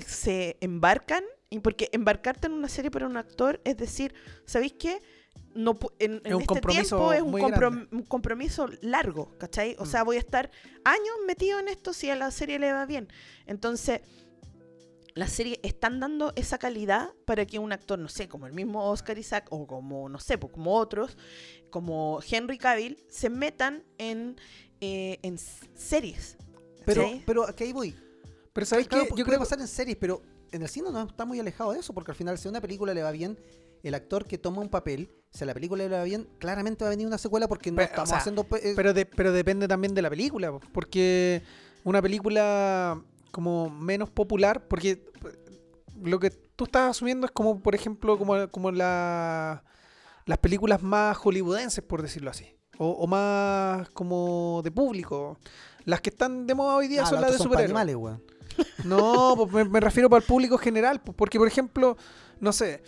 se 0.07 0.57
embarcan 0.61 1.24
y 1.51 1.61
porque 1.61 1.88
embarcarte 1.92 2.46
en 2.46 2.53
una 2.53 2.68
serie 2.68 2.90
para 2.90 3.07
un 3.07 3.16
actor 3.16 3.61
es 3.64 3.77
decir, 3.77 4.12
¿sabéis 4.44 4.74
qué? 4.79 5.01
No, 5.55 5.79
en, 5.98 6.20
en 6.24 6.35
un 6.35 6.42
este 6.42 6.61
tiempo 6.61 7.12
es 7.12 7.22
comprom- 7.22 7.88
un 7.90 8.03
compromiso 8.03 8.68
largo, 8.83 9.37
¿cachai? 9.38 9.74
O 9.79 9.85
Mm. 9.85 9.87
sea, 9.87 10.03
voy 10.05 10.16
a 10.16 10.20
estar 10.20 10.51
años 10.85 11.14
metido 11.27 11.59
en 11.59 11.68
esto 11.68 11.92
si 11.94 12.11
a 12.11 12.16
la 12.16 12.31
serie 12.31 12.59
le 12.59 12.72
va 12.72 12.85
bien. 12.87 13.09
Entonces, 13.46 14.03
las 15.19 15.33
series 15.33 15.59
están 15.63 15.99
dando 16.01 16.33
esa 16.37 16.59
calidad 16.59 17.11
para 17.27 17.45
que 17.45 17.59
un 17.59 17.73
actor, 17.73 17.99
no 17.99 18.09
sé, 18.09 18.29
como 18.29 18.47
el 18.47 18.53
mismo 18.53 18.89
Oscar 18.91 19.19
Isaac 19.19 19.47
o 19.51 19.67
como, 19.67 20.09
no 20.09 20.19
sé, 20.21 20.39
pues, 20.39 20.53
como 20.53 20.75
otros, 20.77 21.17
como 21.71 22.21
Henry 22.29 22.59
Cavill, 22.59 22.99
se 23.09 23.29
metan 23.29 23.83
en, 23.99 24.37
eh, 24.81 25.19
en 25.23 25.37
series. 25.39 26.37
Pero, 26.85 27.05
pero 27.27 27.49
aquí 27.49 27.65
ahí 27.65 27.73
voy. 27.73 27.95
Pero 28.53 28.67
¿sabes 28.67 28.87
Claro, 28.89 29.05
qué? 29.05 29.09
Yo 29.11 29.15
puede 29.17 29.25
creo 29.27 29.39
pasar 29.41 29.61
en 29.61 29.69
series, 29.69 29.97
pero 29.97 30.23
en 30.53 30.63
el 30.63 30.69
cine 30.69 30.91
no 30.91 31.03
está 31.03 31.25
muy 31.25 31.39
alejado 31.41 31.73
de 31.73 31.81
eso, 31.81 31.93
porque 31.93 32.13
al 32.13 32.17
final, 32.17 32.39
si 32.39 32.49
a 32.49 32.51
una 32.51 32.61
película 32.61 32.95
le 32.95 33.03
va 33.03 33.11
bien, 33.11 33.39
el 33.83 33.95
actor 33.95 34.25
que 34.25 34.39
toma 34.39 34.61
un 34.63 34.69
papel, 34.69 35.11
si 35.31 35.45
a 35.45 35.47
la 35.47 35.55
película 35.55 35.83
le 35.87 35.91
va 35.97 36.03
bien, 36.05 36.29
claramente 36.39 36.85
va 36.85 36.89
a 36.89 36.91
venir 36.91 37.07
una 37.07 37.19
secuela 37.19 37.47
porque 37.49 37.71
no 37.71 37.77
Pero, 37.77 37.87
o 37.89 37.91
estamos 37.91 38.09
sea, 38.09 38.19
haciendo. 38.19 38.47
eh, 38.63 38.73
Pero, 38.75 38.95
de- 38.95 39.07
pero 39.07 39.33
depende 39.33 39.69
también 39.69 39.95
de 39.95 40.03
la 40.03 40.11
película, 40.11 40.51
po, 40.53 40.61
porque 40.73 41.43
una 41.85 42.01
película 42.01 43.03
como 43.31 43.71
menos 43.71 44.11
popular, 44.11 44.67
porque 44.69 44.91
eh, 44.91 45.03
lo 46.03 46.19
que 46.19 46.31
tú 46.31 46.64
estás 46.64 46.91
asumiendo 46.91 47.27
es 47.27 47.33
como, 47.33 47.61
por 47.61 47.75
ejemplo, 47.75 48.19
como, 48.19 48.49
como 48.49 48.71
la, 48.71 49.64
las 50.27 50.38
películas 50.38 50.83
más 50.83 51.17
hollywoodenses, 51.17 51.85
por 51.85 52.03
decirlo 52.03 52.31
así. 52.31 52.55
O, 52.79 52.91
o 52.91 53.07
más 53.07 53.88
como 53.91 54.61
de 54.62 54.71
público. 54.71 55.38
Las 55.85 56.01
que 56.01 56.11
están 56.11 56.47
de 56.47 56.55
moda 56.55 56.77
hoy 56.77 56.87
día 56.87 57.03
Ah, 57.03 57.07
son 57.07 57.21
las 57.21 57.33
de 57.33 57.38
superhéroes. 57.38 57.73
No, 58.85 59.35
pues 59.37 59.53
me, 59.53 59.64
me 59.64 59.81
refiero 59.81 60.11
para 60.11 60.21
el 60.21 60.27
público 60.27 60.59
general. 60.59 61.01
Porque, 61.01 61.38
por 61.38 61.49
ejemplo, 61.49 61.97
no 62.41 62.53
sé. 62.53 62.83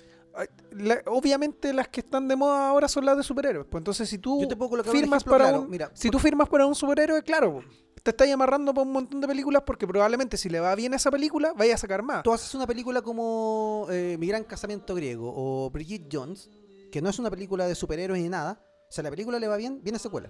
La- 0.73 1.03
obviamente 1.07 1.73
las 1.73 1.88
que 1.88 2.01
están 2.01 2.29
de 2.29 2.37
moda 2.37 2.69
ahora 2.69 2.88
son 2.88 3.05
las 3.05 3.16
de 3.16 3.23
superhéroes. 3.23 3.66
Pues 3.71 3.81
entonces 3.81 4.09
si 4.09 4.19
tú 4.19 4.40
firmas 4.85 5.23
ejemplo 5.23 5.31
para 5.33 5.49
claro. 5.51 5.62
un, 5.62 5.71
Mira, 5.71 5.90
si 5.95 6.11
tú 6.11 6.19
firmas 6.19 6.49
para 6.49 6.66
un 6.66 6.75
superhéroe, 6.75 7.23
claro, 7.23 7.62
te 8.03 8.11
estás 8.11 8.31
amarrando 8.31 8.73
para 8.73 8.87
un 8.87 8.93
montón 8.93 9.21
de 9.21 9.29
películas 9.29 9.62
porque 9.66 9.87
probablemente 9.87 10.37
si 10.37 10.49
le 10.49 10.61
va 10.61 10.75
bien 10.75 10.93
a 10.93 10.97
esa 10.97 11.11
película, 11.11 11.53
vaya 11.57 11.75
a 11.75 11.79
sacar 11.79 12.03
más. 12.03 12.23
Tú 12.23 12.33
haces 12.33 12.55
una 12.55 12.66
película 12.66 13.03
como 13.03 13.87
eh, 13.90 14.16
Mi 14.19 14.27
Gran 14.27 14.45
Casamiento 14.45 14.95
Griego 14.95 15.33
o 15.35 15.71
Bridget 15.71 16.09
Jones, 16.11 16.49
que 16.90 17.03
no 17.03 17.11
es 17.11 17.19
una 17.19 17.31
película 17.31 17.66
de 17.66 17.75
superhéroes 17.75 18.23
ni 18.23 18.29
nada. 18.29 18.62
O 18.88 18.93
sea, 18.93 19.05
la 19.05 19.11
película 19.11 19.38
le 19.38 19.49
va 19.49 19.57
bien, 19.57 19.81
viene 19.83 19.99
secuela. 19.99 20.29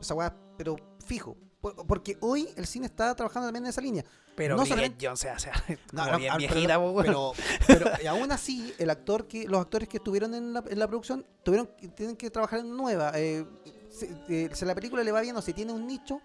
Esa 0.00 0.14
weá, 0.14 0.36
pero 0.58 0.76
fijo. 1.04 1.36
Por- 1.62 1.86
Porque 1.86 2.18
hoy 2.20 2.48
el 2.56 2.66
cine 2.66 2.84
está 2.86 3.14
trabajando 3.14 3.46
también 3.46 3.64
en 3.64 3.70
esa 3.70 3.80
línea. 3.80 4.04
Pero 4.36 4.56
no 4.56 4.66
solamente- 4.66 5.06
Jones 5.06 5.20
se 5.20 5.30
hace 5.30 5.50
No, 5.92 6.16
bien 6.18 6.32
ah, 6.32 6.36
viejita, 6.36 6.78
pero, 6.78 6.92
pues, 6.92 7.06
pero, 7.06 7.32
pero- 7.66 8.10
aún 8.10 8.30
así, 8.32 8.74
el 8.78 8.90
actor 8.90 9.26
que, 9.28 9.46
los 9.46 9.60
actores 9.60 9.88
que 9.88 9.96
estuvieron 9.98 10.34
en 10.34 10.52
la, 10.52 10.64
en 10.68 10.78
la 10.78 10.86
producción 10.88 11.24
tuvieron, 11.42 11.70
tienen 11.94 12.16
que 12.16 12.30
trabajar 12.30 12.60
en 12.60 12.76
nueva. 12.76 13.12
Eh, 13.14 13.46
si, 13.90 14.06
eh, 14.28 14.50
si 14.52 14.64
la 14.64 14.74
película 14.74 15.02
le 15.04 15.12
va 15.12 15.20
bien 15.22 15.36
o 15.36 15.42
si 15.42 15.52
tiene 15.54 15.72
un 15.72 15.86
nicho, 15.86 16.20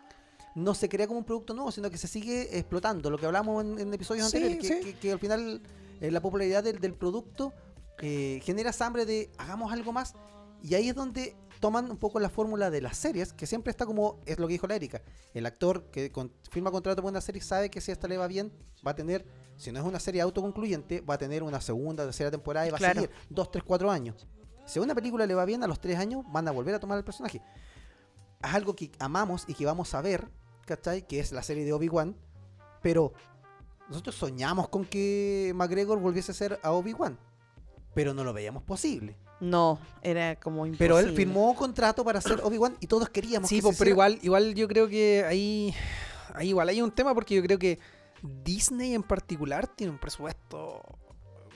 no 0.56 0.74
se 0.74 0.90
crea 0.90 1.06
como 1.06 1.20
un 1.20 1.26
producto 1.26 1.54
nuevo, 1.54 1.72
sino 1.72 1.90
que 1.92 1.98
se 1.98 2.08
sigue 2.08 2.58
explotando. 2.58 3.10
Lo 3.12 3.18
que 3.20 3.26
hablamos 3.28 3.64
en, 3.64 3.78
en 3.80 3.94
episodios 3.94 4.30
Sí, 4.32 4.38
anteriores, 4.38 4.68
que, 4.68 4.84
sí. 4.84 4.94
que- 4.94 5.00
que 5.00 5.12
al 5.12 5.20
final 5.20 5.62
eh, 6.02 6.10
la 6.10 6.22
popularidad 6.22 6.64
del, 6.64 6.80
del 6.80 6.94
producto 6.96 7.54
eh, 8.00 8.40
genera 8.44 8.70
esa 8.72 8.86
hambre 8.88 9.06
de 9.06 9.30
hagamos 9.38 9.72
algo 9.72 9.92
más. 9.92 10.14
Y 10.64 10.74
ahí 10.74 10.90
es 10.90 10.96
donde 10.96 11.36
toman 11.60 11.90
un 11.90 11.98
poco 11.98 12.20
la 12.20 12.30
fórmula 12.30 12.70
de 12.70 12.82
las 12.82 12.98
series, 12.98 13.34
que 13.34 13.46
siempre 13.48 13.72
está 13.72 13.86
como, 13.86 14.20
es 14.26 14.40
lo 14.40 14.48
que 14.48 14.54
dijo 14.54 14.68
la 14.68 14.76
Erika, 14.76 15.02
el 15.34 15.46
actor 15.46 15.86
que 15.92 16.12
con- 16.12 16.32
firma 16.52 16.72
contrato 16.72 17.02
con 17.02 17.10
una 17.12 17.22
serie 17.22 17.42
sabe 17.42 17.70
que 17.70 17.82
si 17.82 17.92
esta 17.92 18.08
le 18.08 18.18
va 18.18 18.28
bien, 18.28 18.52
va 18.86 18.92
a 18.92 18.96
tener, 18.96 19.26
si 19.56 19.72
no 19.72 19.80
es 19.80 19.86
una 19.86 20.00
serie 20.00 20.22
autoconcluyente, 20.22 21.02
va 21.02 21.16
a 21.16 21.18
tener 21.18 21.44
una 21.44 21.62
segunda, 21.62 22.04
tercera 22.04 22.30
temporada 22.32 22.68
y 22.68 22.72
va 22.72 22.78
Claro. 22.78 23.00
a 23.00 23.04
seguir 23.04 23.16
dos, 23.30 23.52
tres, 23.52 23.64
cuatro 23.64 23.90
años. 23.92 24.28
Si 24.66 24.80
a 24.80 24.82
una 24.82 24.94
película 24.94 25.26
le 25.26 25.34
va 25.34 25.46
bien, 25.46 25.64
a 25.64 25.68
los 25.68 25.80
tres 25.80 25.98
años 25.98 26.24
van 26.32 26.48
a 26.48 26.52
volver 26.52 26.76
a 26.76 26.80
tomar 26.80 26.98
el 26.98 27.04
personaje. 27.04 27.42
Es 28.44 28.54
algo 28.54 28.76
que 28.76 28.92
amamos 29.00 29.46
y 29.48 29.54
que 29.54 29.66
vamos 29.66 29.94
a 29.96 30.02
ver, 30.02 30.28
¿cachai? 30.66 31.08
Que 31.08 31.20
es 31.20 31.32
la 31.32 31.42
serie 31.42 31.64
de 31.66 31.74
Obi-Wan, 31.74 32.16
pero 32.82 33.14
nosotros 33.90 34.16
soñamos 34.16 34.70
con 34.70 34.84
que 34.86 35.54
McGregor 35.56 36.00
volviese 36.00 36.32
a 36.32 36.36
ser 36.36 36.60
a 36.62 36.72
Obi-Wan, 36.74 37.18
pero 37.96 38.14
no 38.14 38.24
lo 38.24 38.34
veíamos 38.34 38.64
posible. 38.64 39.16
No, 39.40 39.80
era 40.02 40.36
como 40.36 40.66
imposible. 40.66 40.78
Pero 40.78 41.00
él 41.00 41.16
firmó 41.16 41.56
contrato 41.56 42.04
para 42.04 42.20
ser 42.22 42.40
Obi-Wan 42.44 42.76
y 42.80 42.88
todos 42.88 43.10
queríamos 43.10 43.50
Sí, 43.50 43.58
que 43.58 43.62
pues, 43.62 43.78
se 43.78 43.84
pero 43.84 43.92
igual, 43.92 44.20
igual 44.24 44.56
yo 44.56 44.68
creo 44.68 44.88
que 44.88 45.24
ahí, 45.28 45.74
ahí 46.34 46.50
igual 46.50 46.70
hay 46.70 46.82
un 46.82 46.92
tema 46.92 47.14
porque 47.14 47.36
yo 47.36 47.44
creo 47.44 47.60
que 47.60 47.78
Disney 48.24 48.96
en 48.96 49.04
particular 49.04 49.68
tiene 49.68 49.92
un 49.92 50.00
presupuesto 50.00 50.82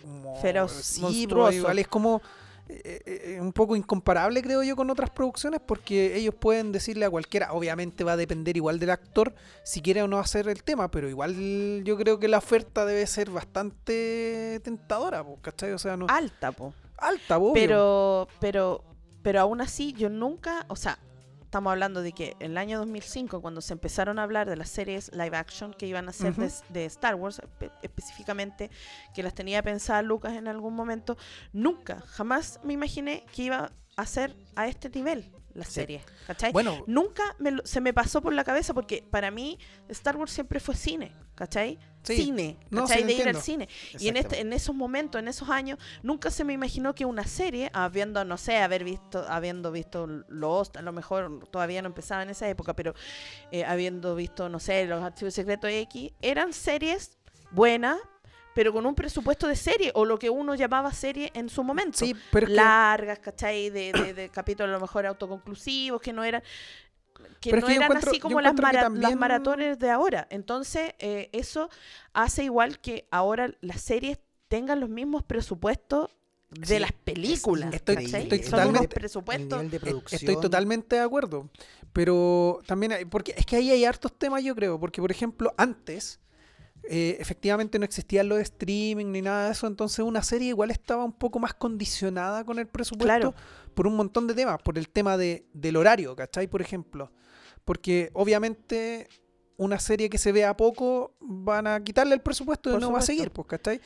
como- 0.01 0.35
Feroz, 0.41 0.71
sí, 0.73 1.01
monstruoso. 1.01 1.53
igual 1.53 1.79
es 1.79 1.87
como 1.87 2.21
eh, 2.69 3.01
eh, 3.05 3.37
un 3.41 3.51
poco 3.51 3.75
incomparable 3.75 4.41
creo 4.41 4.63
yo 4.63 4.75
con 4.75 4.89
otras 4.89 5.09
producciones 5.09 5.59
porque 5.65 6.15
ellos 6.15 6.33
pueden 6.35 6.71
decirle 6.71 7.05
a 7.05 7.09
cualquiera, 7.09 7.51
obviamente 7.51 8.03
va 8.03 8.13
a 8.13 8.17
depender 8.17 8.55
igual 8.55 8.79
del 8.79 8.91
actor 8.91 9.33
si 9.63 9.81
quiere 9.81 10.03
o 10.03 10.07
no 10.07 10.19
hacer 10.19 10.47
el 10.47 10.63
tema, 10.63 10.89
pero 10.89 11.09
igual 11.09 11.81
yo 11.83 11.97
creo 11.97 12.19
que 12.19 12.27
la 12.27 12.37
oferta 12.37 12.85
debe 12.85 13.05
ser 13.07 13.29
bastante 13.31 14.61
tentadora, 14.63 15.23
pues, 15.23 15.39
¿cachai? 15.41 15.71
O 15.71 15.79
sea, 15.79 15.97
no, 15.97 16.05
alta, 16.07 16.51
po. 16.51 16.73
Alta, 17.01 17.37
obvio. 17.37 17.53
Pero, 17.53 18.27
pero, 18.39 18.83
pero 19.21 19.41
aún 19.41 19.61
así, 19.61 19.93
yo 19.93 20.09
nunca, 20.09 20.65
o 20.69 20.75
sea, 20.75 20.97
estamos 21.41 21.71
hablando 21.71 22.01
de 22.01 22.13
que 22.13 22.35
en 22.39 22.51
el 22.51 22.57
año 22.57 22.79
2005, 22.79 23.41
cuando 23.41 23.59
se 23.61 23.73
empezaron 23.73 24.19
a 24.19 24.23
hablar 24.23 24.49
de 24.49 24.55
las 24.55 24.69
series 24.69 25.11
live 25.13 25.35
action 25.35 25.73
que 25.73 25.85
iban 25.85 26.07
a 26.07 26.13
ser 26.13 26.33
de, 26.35 26.45
Ujú. 26.47 26.55
de 26.69 26.85
Star 26.85 27.15
Wars, 27.15 27.41
espe- 27.41 27.71
específicamente, 27.81 28.69
que 29.13 29.21
las 29.23 29.33
tenía 29.33 29.61
pensadas 29.61 30.05
Lucas 30.05 30.33
en 30.33 30.47
algún 30.47 30.73
momento, 30.75 31.17
nunca, 31.51 32.01
jamás 32.07 32.59
me 32.63 32.73
imaginé 32.73 33.25
que 33.33 33.43
iba 33.43 33.71
a 33.97 34.05
ser 34.05 34.35
a 34.55 34.67
este 34.67 34.89
nivel 34.89 35.29
la 35.53 35.65
Sí. 35.65 35.71
serie, 35.73 36.01
¿cachai? 36.27 36.53
Bueno, 36.53 36.85
Nunca 36.87 37.23
me 37.37 37.51
lo- 37.51 37.65
se 37.65 37.81
me 37.81 37.93
pasó 37.93 38.21
por 38.21 38.31
la 38.33 38.45
cabeza 38.45 38.73
porque 38.73 39.03
para 39.11 39.29
mí 39.31 39.59
Star 39.89 40.15
Wars 40.15 40.31
siempre 40.31 40.61
fue 40.61 40.75
cine, 40.75 41.11
¿cachai? 41.41 41.79
Sí. 42.03 42.17
Cine, 42.17 42.55
No, 42.69 42.81
¿cachai? 42.81 42.99
sí, 43.01 43.07
de 43.07 43.13
ir 43.13 43.27
al 43.27 43.41
cine. 43.41 43.67
Y 43.97 44.09
en, 44.09 44.17
este, 44.17 44.41
en 44.41 44.53
esos 44.53 44.75
momentos, 44.75 45.17
en 45.17 45.27
esos 45.27 45.49
años, 45.49 45.79
nunca 46.03 46.29
se 46.29 46.43
me 46.43 46.53
imaginó 46.53 46.93
que 46.93 47.03
una 47.03 47.25
serie, 47.25 47.71
habiendo, 47.73 48.23
no 48.25 48.37
sé, 48.37 48.57
haber 48.57 48.83
visto, 48.83 49.25
habiendo 49.27 49.71
visto 49.71 50.05
Lost, 50.27 50.77
a 50.77 50.83
lo 50.83 50.91
mejor 50.91 51.47
todavía 51.49 51.81
no 51.81 51.87
empezaba 51.87 52.21
en 52.21 52.29
esa 52.29 52.47
época, 52.47 52.75
pero 52.75 52.93
eh, 53.51 53.65
habiendo 53.65 54.13
visto, 54.13 54.49
no 54.49 54.59
sé, 54.59 54.85
los 54.85 55.03
archivos 55.03 55.33
secretos 55.33 55.71
X, 55.71 56.11
eran 56.21 56.53
series 56.53 57.17
buenas, 57.49 57.97
pero 58.53 58.71
con 58.71 58.85
un 58.85 58.93
presupuesto 58.93 59.47
de 59.47 59.55
serie, 59.55 59.91
o 59.95 60.05
lo 60.05 60.19
que 60.19 60.29
uno 60.29 60.53
llamaba 60.53 60.93
serie 60.93 61.31
en 61.33 61.49
su 61.49 61.63
momento 61.63 61.97
sí, 61.97 62.13
pero 62.31 62.45
largas, 62.45 63.17
¿cachai? 63.17 63.71
De, 63.71 63.93
de, 63.93 64.13
de 64.13 64.29
capítulos 64.29 64.69
a 64.69 64.73
lo 64.73 64.79
mejor 64.81 65.07
autoconclusivos, 65.07 66.01
que 66.01 66.13
no 66.13 66.23
eran 66.23 66.43
que 67.39 67.49
Pero 67.49 67.57
es 67.57 67.61
no 67.63 67.67
que 67.67 67.75
eran 67.75 67.97
así 67.97 68.19
como 68.19 68.41
las, 68.41 68.51
encuentro 68.51 68.67
que 68.69 68.73
mara- 68.73 68.81
también- 68.85 69.01
las 69.03 69.15
maratones 69.15 69.79
de 69.79 69.89
ahora. 69.89 70.27
Entonces, 70.29 70.93
eh, 70.99 71.29
eso 71.33 71.69
hace 72.13 72.43
igual 72.43 72.79
que 72.79 73.07
ahora 73.11 73.51
las 73.61 73.81
series 73.81 74.19
tengan 74.47 74.79
los 74.79 74.89
mismos 74.89 75.23
presupuestos 75.23 76.09
de 76.49 76.65
Sí, 76.65 76.79
las 76.79 76.91
películas. 76.91 77.73
estoy- 77.73 78.03
estoy 78.05 78.39
Son 78.43 78.51
totalmente- 78.51 78.87
presupuestos. 78.89 79.71
de 79.71 79.79
producción. 79.79 80.19
Estoy 80.19 80.41
totalmente 80.41 80.95
de 80.97 81.01
acuerdo. 81.01 81.49
Pero 81.93 82.59
también 82.65 82.91
hay, 82.91 83.05
porque 83.05 83.33
es 83.37 83.45
que 83.45 83.55
ahí 83.57 83.71
hay 83.71 83.85
hartos 83.85 84.17
temas, 84.17 84.43
yo 84.43 84.53
creo. 84.55 84.79
Porque, 84.79 85.01
por 85.01 85.11
ejemplo, 85.11 85.53
antes, 85.57 86.19
eh, 86.83 87.17
efectivamente 87.19 87.77
no 87.79 87.85
existían 87.85 88.27
los 88.27 88.39
streaming 88.39 89.07
ni 89.11 89.21
nada 89.21 89.45
de 89.45 89.51
eso. 89.51 89.67
Entonces, 89.67 89.99
una 89.99 90.23
serie 90.23 90.49
igual 90.49 90.71
estaba 90.71 91.03
un 91.03 91.13
poco 91.13 91.39
más 91.39 91.53
condicionada 91.53 92.43
con 92.43 92.59
el 92.59 92.67
presupuesto 92.67 93.05
Claro. 93.05 93.35
por 93.73 93.87
un 93.87 93.95
montón 93.95 94.27
de 94.27 94.33
temas. 94.33 94.61
Por 94.61 94.77
el 94.77 94.89
tema 94.89 95.17
de, 95.17 95.45
del 95.53 95.75
horario, 95.77 96.15
¿cachai? 96.15 96.47
Por 96.47 96.61
ejemplo. 96.61 97.11
Porque, 97.65 98.09
obviamente, 98.13 99.07
una 99.57 99.79
serie 99.79 100.09
que 100.09 100.17
se 100.17 100.31
vea 100.31 100.57
poco 100.57 101.15
van 101.19 101.67
a 101.67 101.83
quitarle 101.83 102.15
el 102.15 102.21
presupuesto 102.21 102.69
y 102.69 102.73
Por 102.73 102.81
no 102.81 102.91
va 102.91 102.99
a 102.99 103.03
seguir, 103.03 103.31
pues, 103.31 103.47
¿cachai? 103.47 103.79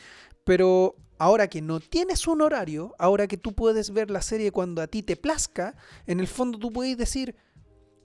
Pero 0.45 0.95
ahora 1.17 1.47
que 1.49 1.61
no 1.61 1.79
tienes 1.81 2.27
un 2.27 2.41
horario, 2.41 2.95
ahora 2.97 3.27
que 3.27 3.37
tú 3.37 3.53
puedes 3.53 3.91
ver 3.91 4.09
la 4.09 4.21
serie 4.21 4.51
cuando 4.51 4.81
a 4.81 4.87
ti 4.87 5.03
te 5.03 5.17
plazca, 5.17 5.75
en 6.07 6.19
el 6.19 6.27
fondo 6.27 6.57
tú 6.57 6.71
puedes 6.71 6.97
decir, 6.97 7.35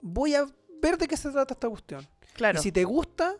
voy 0.01 0.35
a 0.35 0.45
ver 0.81 0.97
de 0.97 1.07
qué 1.07 1.15
se 1.15 1.29
trata 1.31 1.53
esta 1.53 1.69
cuestión. 1.69 2.05
Claro. 2.33 2.59
Y 2.59 2.61
si 2.61 2.71
te 2.71 2.83
gusta, 2.83 3.37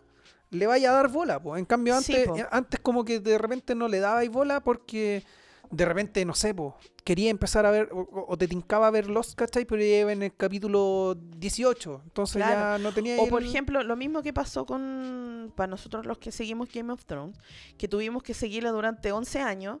le 0.52 0.66
vaya 0.66 0.90
a 0.90 0.94
dar 0.94 1.08
bola. 1.08 1.40
Pues. 1.42 1.58
En 1.58 1.64
cambio, 1.64 1.96
antes, 1.96 2.28
po. 2.28 2.36
eh, 2.36 2.46
antes 2.50 2.80
como 2.80 3.04
que 3.04 3.18
de 3.18 3.38
repente 3.38 3.74
no 3.74 3.88
le 3.88 3.98
dabais 3.98 4.30
bola 4.30 4.60
porque 4.60 5.24
de 5.72 5.84
repente, 5.86 6.24
no 6.24 6.34
sé, 6.34 6.54
po, 6.54 6.76
quería 7.02 7.30
empezar 7.30 7.64
a 7.66 7.70
ver, 7.70 7.88
o, 7.92 8.26
o- 8.28 8.36
te 8.36 8.46
tincaba 8.46 8.86
a 8.86 8.90
ver 8.90 9.08
Lost, 9.08 9.34
¿cachai? 9.34 9.64
Pero 9.64 9.80
ya 9.82 10.00
iba 10.00 10.12
en 10.12 10.22
el 10.22 10.34
capítulo 10.36 11.16
18. 11.38 12.02
Entonces 12.04 12.36
Claro. 12.42 12.76
ya 12.76 12.78
no 12.78 12.92
tenía 12.92 13.16
O 13.20 13.26
por 13.26 13.42
ejemplo, 13.42 13.82
lo 13.82 13.96
mismo 13.96 14.22
que 14.22 14.32
pasó 14.32 14.66
con 14.66 15.52
para 15.56 15.66
nosotros 15.68 16.06
los 16.06 16.18
que 16.18 16.30
seguimos 16.30 16.68
Game 16.72 16.92
of 16.92 17.04
Thrones, 17.04 17.36
que 17.78 17.88
tuvimos 17.88 18.22
que 18.22 18.32
seguirla 18.34 18.70
durante 18.70 19.10
11 19.12 19.40
años 19.40 19.80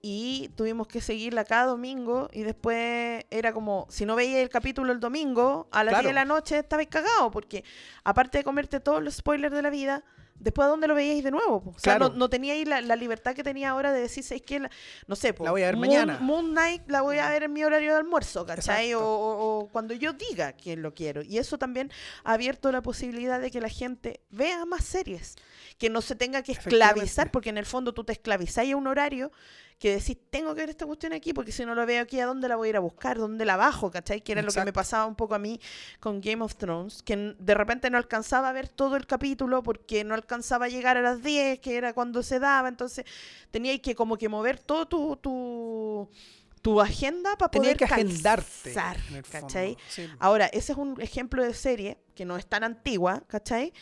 y 0.00 0.48
tuvimos 0.56 0.86
que 0.88 1.00
seguirla 1.00 1.44
cada 1.44 1.66
domingo 1.66 2.28
y 2.32 2.42
después 2.42 3.24
era 3.30 3.52
como, 3.52 3.86
si 3.90 4.06
no 4.06 4.16
veías 4.16 4.38
el 4.40 4.48
capítulo 4.48 4.90
el 4.92 5.00
domingo, 5.00 5.68
a 5.70 5.84
las 5.84 5.92
Claro. 5.92 6.02
10 6.04 6.10
de 6.10 6.14
la 6.14 6.24
noche 6.24 6.58
estabas 6.60 6.86
cagado, 6.86 7.30
porque 7.30 7.62
aparte 8.04 8.38
de 8.38 8.44
comerte 8.44 8.80
todos 8.80 9.02
los 9.02 9.14
spoilers 9.16 9.54
de 9.54 9.62
la 9.62 9.70
vida, 9.70 10.02
después 10.38 10.66
a 10.66 10.68
dónde 10.70 10.88
lo 10.88 10.94
veíais 10.94 11.22
de 11.22 11.30
nuevo. 11.30 11.62
po? 11.62 11.70
O 11.70 11.78
sea, 11.78 11.96
Claro. 11.96 12.08
no, 12.12 12.16
no 12.18 12.28
teníais 12.30 12.66
la, 12.66 12.80
la 12.80 12.96
libertad 12.96 13.34
que 13.34 13.42
tenía 13.44 13.70
ahora 13.70 13.92
de 13.92 14.00
decir, 14.00 14.24
¿sabes 14.24 14.42
qué? 14.42 14.60
La- 14.60 14.70
no 15.06 15.16
sé, 15.16 15.32
po, 15.34 15.44
La 15.44 15.50
voy 15.52 15.62
a 15.62 15.66
ver 15.66 15.76
Moon- 15.76 15.86
mañana. 15.88 16.18
Moon 16.20 16.50
Knight 16.50 16.82
la 16.88 17.02
voy 17.02 17.18
a 17.18 17.28
ver 17.30 17.44
en 17.44 17.52
mi 17.52 17.62
horario 17.64 17.92
de 17.92 17.98
almuerzo, 17.98 18.44
¿cachai? 18.46 18.94
O- 18.94 19.00
o 19.02 19.68
cuando 19.70 19.94
yo 19.94 20.12
diga 20.12 20.52
que 20.52 20.76
lo 20.76 20.94
quiero. 20.94 21.22
Y 21.22 21.38
eso 21.38 21.58
también 21.58 21.90
ha 22.24 22.32
abierto 22.34 22.72
la 22.72 22.82
posibilidad 22.82 23.40
de 23.40 23.50
que 23.50 23.60
la 23.60 23.68
gente 23.68 24.20
vea 24.30 24.64
más 24.64 24.84
series, 24.84 25.36
que 25.82 25.90
no 25.90 26.00
se 26.00 26.14
tenga 26.14 26.44
que 26.44 26.52
esclavizar, 26.52 27.32
porque 27.32 27.50
en 27.50 27.58
el 27.58 27.66
fondo 27.66 27.92
tú 27.92 28.04
te 28.04 28.12
esclavizás 28.12 28.70
a 28.70 28.76
un 28.76 28.86
horario 28.86 29.32
que 29.80 29.96
decís, 29.96 30.16
tengo 30.30 30.54
que 30.54 30.60
ver 30.60 30.70
esta 30.70 30.86
cuestión 30.86 31.12
aquí, 31.12 31.32
porque 31.32 31.50
si 31.50 31.64
no 31.64 31.74
lo 31.74 31.84
veo 31.84 32.00
aquí, 32.00 32.20
¿a 32.20 32.26
dónde 32.26 32.46
la 32.46 32.54
voy 32.54 32.68
a 32.68 32.70
ir 32.70 32.76
a 32.76 32.78
buscar? 32.78 33.18
¿Dónde 33.18 33.44
la 33.44 33.56
bajo? 33.56 33.90
¿Cachai? 33.90 34.20
Que 34.20 34.30
era 34.30 34.42
lo 34.42 34.52
que 34.52 34.64
me 34.64 34.72
pasaba 34.72 35.06
un 35.06 35.16
poco 35.16 35.34
a 35.34 35.40
mí 35.40 35.60
con 35.98 36.20
Game 36.20 36.40
of 36.44 36.54
Thrones, 36.54 37.02
que 37.02 37.34
de 37.36 37.54
repente 37.54 37.90
no 37.90 37.98
alcanzaba 37.98 38.50
a 38.50 38.52
ver 38.52 38.68
todo 38.68 38.94
el 38.94 39.08
capítulo 39.08 39.64
porque 39.64 40.04
no 40.04 40.14
alcanzaba 40.14 40.66
a 40.66 40.68
llegar 40.68 40.98
a 40.98 41.02
las 41.02 41.20
10, 41.20 41.58
que 41.58 41.76
era 41.76 41.94
cuando 41.94 42.22
se 42.22 42.38
daba, 42.38 42.68
entonces 42.68 43.04
teníais 43.50 43.80
que 43.80 43.96
como 43.96 44.16
que 44.16 44.28
mover 44.28 44.60
todo 44.60 44.86
tu... 44.86 45.16
tu 45.16 46.08
tu 46.62 46.80
agenda 46.80 47.36
para 47.36 47.50
poder 47.50 47.76
que 47.76 47.86
agendarte. 47.86 48.72
Ahora, 50.20 50.46
ese 50.46 50.70
es 50.70 50.78
un 50.78 51.00
ejemplo 51.00 51.42
de 51.42 51.54
serie 51.54 51.98
que 52.14 52.24
no 52.24 52.36
es 52.36 52.46
tan 52.46 52.62
antigua, 52.62 53.24
¿cachai? 53.26 53.72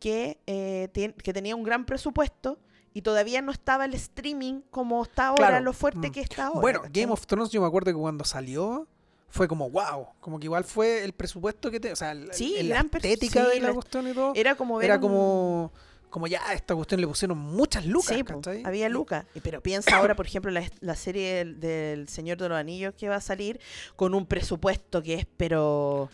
Que, 0.00 0.38
eh, 0.46 0.88
que 1.22 1.32
tenía 1.32 1.54
un 1.54 1.62
gran 1.62 1.84
presupuesto 1.84 2.58
Y 2.92 3.02
todavía 3.02 3.40
no 3.40 3.52
estaba 3.52 3.84
el 3.84 3.94
streaming 3.94 4.62
como 4.72 5.04
está 5.04 5.28
ahora, 5.28 5.46
Claro. 5.50 5.64
lo 5.64 5.72
fuerte 5.72 6.08
Mm. 6.08 6.12
que 6.12 6.20
está 6.22 6.46
ahora. 6.48 6.60
Bueno, 6.60 6.80
¿cachai? 6.82 7.02
Game 7.02 7.12
of 7.12 7.24
Thrones 7.24 7.50
yo 7.50 7.60
me 7.60 7.68
acuerdo 7.68 7.92
que 7.92 7.96
cuando 7.96 8.24
salió 8.24 8.88
fue 9.28 9.46
como 9.46 9.70
wow, 9.70 10.08
como 10.18 10.40
que 10.40 10.46
igual 10.46 10.64
fue 10.64 11.04
el 11.04 11.12
presupuesto 11.12 11.70
que 11.70 11.78
te, 11.78 11.92
o 11.92 11.96
sea, 11.96 12.10
el- 12.10 12.32
Sí, 12.32 12.56
el- 12.58 12.68
la 12.68 12.74
gran 12.74 12.90
pers- 12.90 13.04
estética 13.04 13.44
sí, 13.44 13.50
de 13.54 13.60
la 13.60 13.68
la- 13.68 13.74
cuestión 13.74 14.08
y 14.08 14.12
todo, 14.12 14.32
Era 14.34 14.56
como 14.56 14.78
ver 14.78 14.86
era 14.86 14.94
un- 14.96 15.00
como 15.02 15.72
como 16.10 16.26
ya 16.26 16.44
a 16.48 16.54
esta 16.54 16.74
cuestión 16.74 17.00
le 17.00 17.06
pusieron 17.06 17.38
muchas 17.38 17.86
lucas, 17.86 18.16
Sí, 18.16 18.62
había 18.64 18.88
lucas. 18.88 19.24
Pero 19.44 19.60
piensa 19.60 19.96
ahora, 19.96 20.16
por 20.16 20.26
ejemplo, 20.26 20.50
la, 20.50 20.68
la 20.80 20.96
serie 20.96 21.34
del, 21.36 21.60
del 21.60 22.08
Señor 22.08 22.36
de 22.38 22.48
los 22.48 22.58
Anillos 22.58 22.94
que 22.98 23.08
va 23.08 23.14
a 23.14 23.20
salir 23.20 23.60
con 23.94 24.16
un 24.16 24.26
presupuesto 24.26 25.00
que 25.04 25.14
es 25.14 25.26
pero 25.36 26.10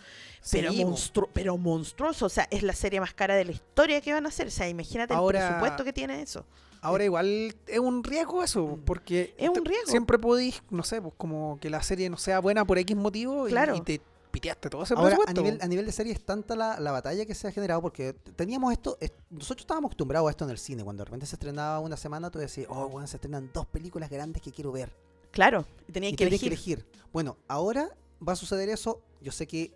pero, 0.50 0.72
monstru- 0.72 1.28
pero 1.32 1.56
monstruoso. 1.58 2.26
O 2.26 2.28
sea, 2.28 2.46
es 2.50 2.62
la 2.62 2.72
serie 2.72 3.00
más 3.00 3.14
cara 3.14 3.34
de 3.34 3.44
la 3.44 3.52
historia 3.52 4.00
que 4.00 4.12
van 4.12 4.26
a 4.26 4.28
hacer. 4.28 4.46
O 4.48 4.50
sea, 4.50 4.68
imagínate 4.68 5.14
Ahora- 5.14 5.40
el 5.40 5.46
presupuesto 5.48 5.84
que 5.84 5.92
tiene 5.92 6.22
eso. 6.22 6.44
Ahora 6.82 7.04
igual 7.04 7.54
es 7.66 7.78
un 7.78 8.04
riesgo 8.04 8.44
eso, 8.44 8.78
porque 8.84 9.34
Es 9.38 9.48
un 9.48 9.64
riesgo. 9.64 9.90
siempre 9.90 10.18
podéis, 10.18 10.62
no 10.70 10.82
sé, 10.84 11.00
pues 11.02 11.14
como 11.16 11.58
que 11.60 11.68
la 11.70 11.82
serie 11.82 12.08
no 12.10 12.16
sea 12.16 12.38
buena 12.38 12.64
por 12.64 12.78
X 12.78 12.96
motivo 12.96 13.48
y- 13.48 13.50
Claro. 13.50 13.74
y, 13.74 13.80
te 13.80 14.00
piteaste 14.30 14.68
todo 14.68 14.82
ese 14.82 14.92
Ahora, 14.94 15.16
a 15.26 15.32
nivel, 15.32 15.58
a 15.62 15.66
nivel 15.66 15.86
de 15.86 15.92
serie 15.92 16.12
es 16.12 16.20
tanta 16.24 16.54
la, 16.54 16.78
la 16.78 16.92
batalla 16.92 17.24
que 17.24 17.34
se 17.34 17.48
ha 17.48 17.52
generado 17.52 17.80
porque 17.80 18.12
teníamos 18.36 18.70
esto, 18.72 18.98
es- 19.00 19.10
nosotros 19.30 19.62
estábamos 19.62 19.88
acostumbrados 19.88 20.28
a 20.28 20.30
esto 20.30 20.44
en 20.44 20.50
el 20.50 20.58
cine, 20.58 20.84
cuando 20.84 21.00
de 21.00 21.06
repente 21.06 21.26
se 21.26 21.34
estrenaba 21.36 21.80
una 21.80 21.96
semana, 21.96 22.30
tú 22.30 22.38
decías, 22.38 22.66
oh, 22.70 22.88
bueno, 22.88 23.06
se 23.08 23.16
estrenan 23.16 23.50
dos 23.52 23.64
películas 23.66 24.10
grandes 24.10 24.42
que 24.42 24.52
quiero 24.52 24.70
ver. 24.70 24.92
Claro. 25.32 25.64
Y 25.88 25.92
tenía 25.92 26.10
y 26.10 26.16
que 26.16 26.24
tenés 26.26 26.42
elegir. 26.42 26.86
Bueno, 27.12 27.38
ahora 27.48 27.88
va 28.26 28.34
a 28.34 28.36
suceder 28.36 28.68
eso, 28.68 29.00
yo 29.22 29.32
sé 29.32 29.46
que 29.46 29.72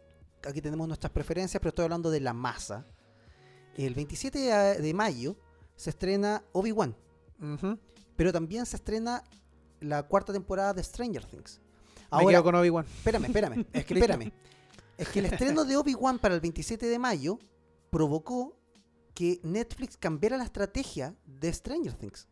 aquí 0.48 0.60
tenemos 0.60 0.86
nuestras 0.88 1.12
preferencias, 1.12 1.60
pero 1.60 1.70
estoy 1.70 1.84
hablando 1.84 2.10
de 2.10 2.20
la 2.20 2.32
masa. 2.32 2.86
El 3.76 3.94
27 3.94 4.38
de, 4.80 4.94
mayo 4.94 5.36
se 5.76 5.90
estrena 5.90 6.42
Obi-Wan, 6.52 6.94
pero 8.16 8.32
también 8.32 8.66
se 8.66 8.76
estrena 8.76 9.22
la 9.80 10.02
cuarta 10.06 10.32
temporada 10.32 10.74
de 10.74 10.82
Stranger 10.82 11.24
Things. 11.24 11.60
Me 11.96 12.06
Ahora, 12.10 12.30
quedo 12.32 12.44
con 12.44 12.54
Obi-Wan. 12.56 12.84
Espérame, 12.84 13.24
espérame. 13.26 13.66
Es 13.72 13.84
que 13.84 13.94
espérame. 13.94 14.32
Es 14.98 15.08
que 15.08 15.20
el 15.20 15.26
estreno 15.26 15.64
de 15.64 15.76
Obi-Wan 15.76 16.18
para 16.18 16.34
el 16.34 16.40
27 16.40 16.86
de 16.86 16.98
mayo 16.98 17.38
provocó 17.90 18.56
que 19.14 19.40
Netflix 19.42 19.96
cambiara 19.96 20.36
la 20.36 20.44
estrategia 20.44 21.14
de 21.24 21.52
Stranger 21.52 21.94
Things. 21.94 22.28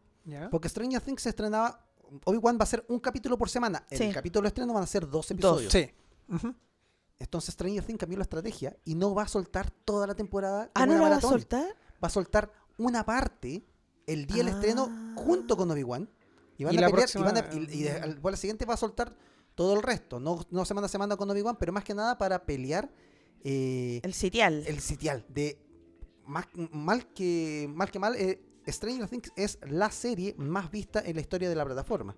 Porque 0.51 0.69
Stranger 0.69 1.01
Things 1.01 1.23
se 1.23 1.31
estrenaba. 1.31 1.87
Obi-Wan 2.25 2.59
va 2.59 2.65
a 2.65 2.67
ser 2.67 2.85
un 2.89 2.99
capítulo 3.01 3.39
por 3.39 3.49
semana. 3.49 3.87
En 3.91 3.99
Sí. 3.99 4.05
el 4.05 4.15
capítulo 4.15 4.43
de 4.43 4.49
estreno 4.49 4.75
van 4.75 4.83
a 4.83 4.87
ser 4.87 5.03
dos 5.05 5.13
Dos. 5.13 5.31
episodios. 5.31 5.73
Sí. 5.73 5.91
Ujú. 6.29 6.55
Entonces 7.19 7.55
Stranger 7.55 7.85
Things 7.85 7.99
cambió 7.99 8.17
la 8.19 8.23
estrategia 8.23 8.77
y 8.85 8.95
no 8.95 9.15
va 9.15 9.23
a 9.25 9.29
soltar 9.29 9.71
toda 9.71 10.07
la 10.07 10.15
temporada. 10.15 10.71
Ah, 10.75 10.87
¿no 10.87 10.95
la 10.95 11.09
va 11.09 11.17
a 11.17 11.21
soltar? 11.21 11.67
Va 12.03 12.07
a 12.09 12.11
soltar 12.11 12.53
una 12.77 13.05
parte 13.05 13.65
el 14.07 14.27
día 14.27 14.39
del 14.45 14.49
estreno 14.49 14.89
Ah. 14.91 15.15
junto 15.17 15.57
con 15.57 15.71
Obi-Wan. 15.71 16.09
Y 16.57 16.65
van 16.65 16.75
Y 16.75 16.79
a 16.79 16.81
la 16.83 16.89
pelear. 16.91 17.09
y, 17.13 17.19
van 17.19 17.37
a- 17.37 17.43
próxima- 17.43 17.65
y- 17.73 17.79
y 17.79 17.83
de- 17.85 17.93
al- 17.93 18.37
siguiente 18.37 18.65
va 18.65 18.75
a 18.75 18.77
soltar 18.77 19.15
todo 19.55 19.75
el 19.75 19.83
resto. 19.83 20.21
No, 20.21 20.45
no 20.51 20.65
semana 20.65 20.87
a 20.87 20.89
semana 20.89 21.17
con 21.17 21.29
Obi-Wan, 21.31 21.57
pero 21.59 21.73
más 21.73 21.85
que 21.85 21.95
nada 21.95 22.17
para 22.19 22.45
pelear 22.45 22.91
eh, 23.45 24.01
El 24.03 24.15
sitial. 24.15 24.65
el 24.67 24.81
sitial. 24.81 25.25
De 25.29 25.61
más, 26.25 26.47
mal, 26.73 27.07
que, 27.15 27.69
mal 27.73 27.91
que 27.91 27.99
mal, 28.01 28.15
eh, 28.17 28.43
Stranger 28.67 29.09
Things 29.09 29.33
es 29.37 29.59
la 29.69 29.91
serie 29.91 30.35
más 30.39 30.71
vista 30.71 31.01
en 31.05 31.15
la 31.17 31.21
historia 31.21 31.49
de 31.49 31.55
la 31.55 31.65
plataforma. 31.65 32.17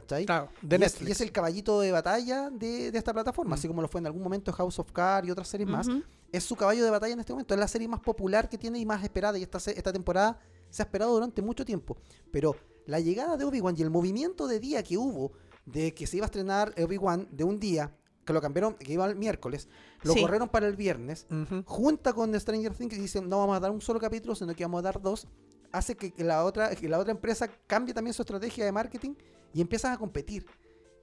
¿Cachai? 0.00 0.26
Claro, 0.26 0.48
de 0.60 0.74
y, 0.76 0.82
es, 0.82 0.92
Netflix. 0.92 1.08
y 1.08 1.12
es 1.12 1.20
el 1.20 1.30
caballito 1.30 1.80
de 1.80 1.92
batalla 1.92 2.50
de, 2.50 2.90
de 2.90 2.98
esta 2.98 3.12
plataforma, 3.12 3.50
Mm. 3.50 3.58
así 3.58 3.68
como 3.68 3.80
lo 3.80 3.86
fue 3.88 4.00
en 4.00 4.06
algún 4.06 4.22
momento 4.22 4.52
House 4.52 4.78
of 4.80 4.90
Cards 4.90 5.28
y 5.28 5.30
otras 5.30 5.46
series 5.48 5.68
más. 5.68 5.86
Es 6.32 6.42
su 6.42 6.56
caballo 6.56 6.84
de 6.84 6.90
batalla 6.90 7.12
en 7.14 7.20
este 7.20 7.32
momento. 7.32 7.54
Es 7.54 7.60
la 7.60 7.68
serie 7.68 7.86
más 7.86 8.00
popular 8.00 8.48
que 8.48 8.58
tiene 8.58 8.80
y 8.80 8.84
más 8.84 9.04
esperada. 9.04 9.38
Y 9.38 9.42
esta, 9.44 9.92
temporada 9.92 10.40
se 10.68 10.82
ha 10.82 10.84
esperado 10.86 11.12
durante 11.14 11.40
mucho 11.42 11.64
tiempo. 11.64 11.96
Pero 12.32 12.56
la 12.86 12.98
llegada 12.98 13.36
de 13.36 13.44
Obi-Wan 13.44 13.76
y 13.78 13.82
el 13.82 13.90
movimiento 13.90 14.48
de 14.48 14.58
día 14.58 14.82
que 14.82 14.96
hubo 14.98 15.30
de 15.64 15.94
que 15.94 16.08
se 16.08 16.16
iba 16.16 16.24
a 16.24 16.26
estrenar 16.26 16.74
Obi-Wan 16.76 17.28
de 17.30 17.44
un 17.44 17.60
día, 17.60 17.94
que 18.24 18.32
lo 18.32 18.40
cambiaron, 18.40 18.74
que 18.74 18.92
iba 18.92 19.06
el 19.06 19.14
miércoles, 19.14 19.68
lo 20.02 20.12
Sí. 20.14 20.20
corrieron 20.22 20.48
para 20.48 20.66
el 20.66 20.74
viernes, 20.74 21.26
junta 21.66 22.12
con 22.12 22.38
Stranger 22.38 22.74
Things 22.74 22.94
y 22.94 23.00
dicen 23.00 23.28
no 23.28 23.38
vamos 23.38 23.56
a 23.56 23.60
dar 23.60 23.70
un 23.70 23.80
solo 23.80 24.00
capítulo, 24.00 24.34
sino 24.34 24.54
que 24.56 24.64
vamos 24.64 24.80
a 24.80 24.82
dar 24.82 25.00
dos, 25.00 25.28
hace 25.72 25.96
que 25.96 26.12
la 26.24 26.44
otra, 26.44 26.74
que 26.74 26.88
la 26.88 26.98
otra 26.98 27.12
empresa 27.12 27.48
cambie 27.66 27.94
también 27.94 28.12
su 28.12 28.22
estrategia 28.22 28.64
de 28.64 28.72
marketing 28.72 29.14
y 29.54 29.60
empiezan 29.62 29.92
a 29.92 29.98
competir. 29.98 30.44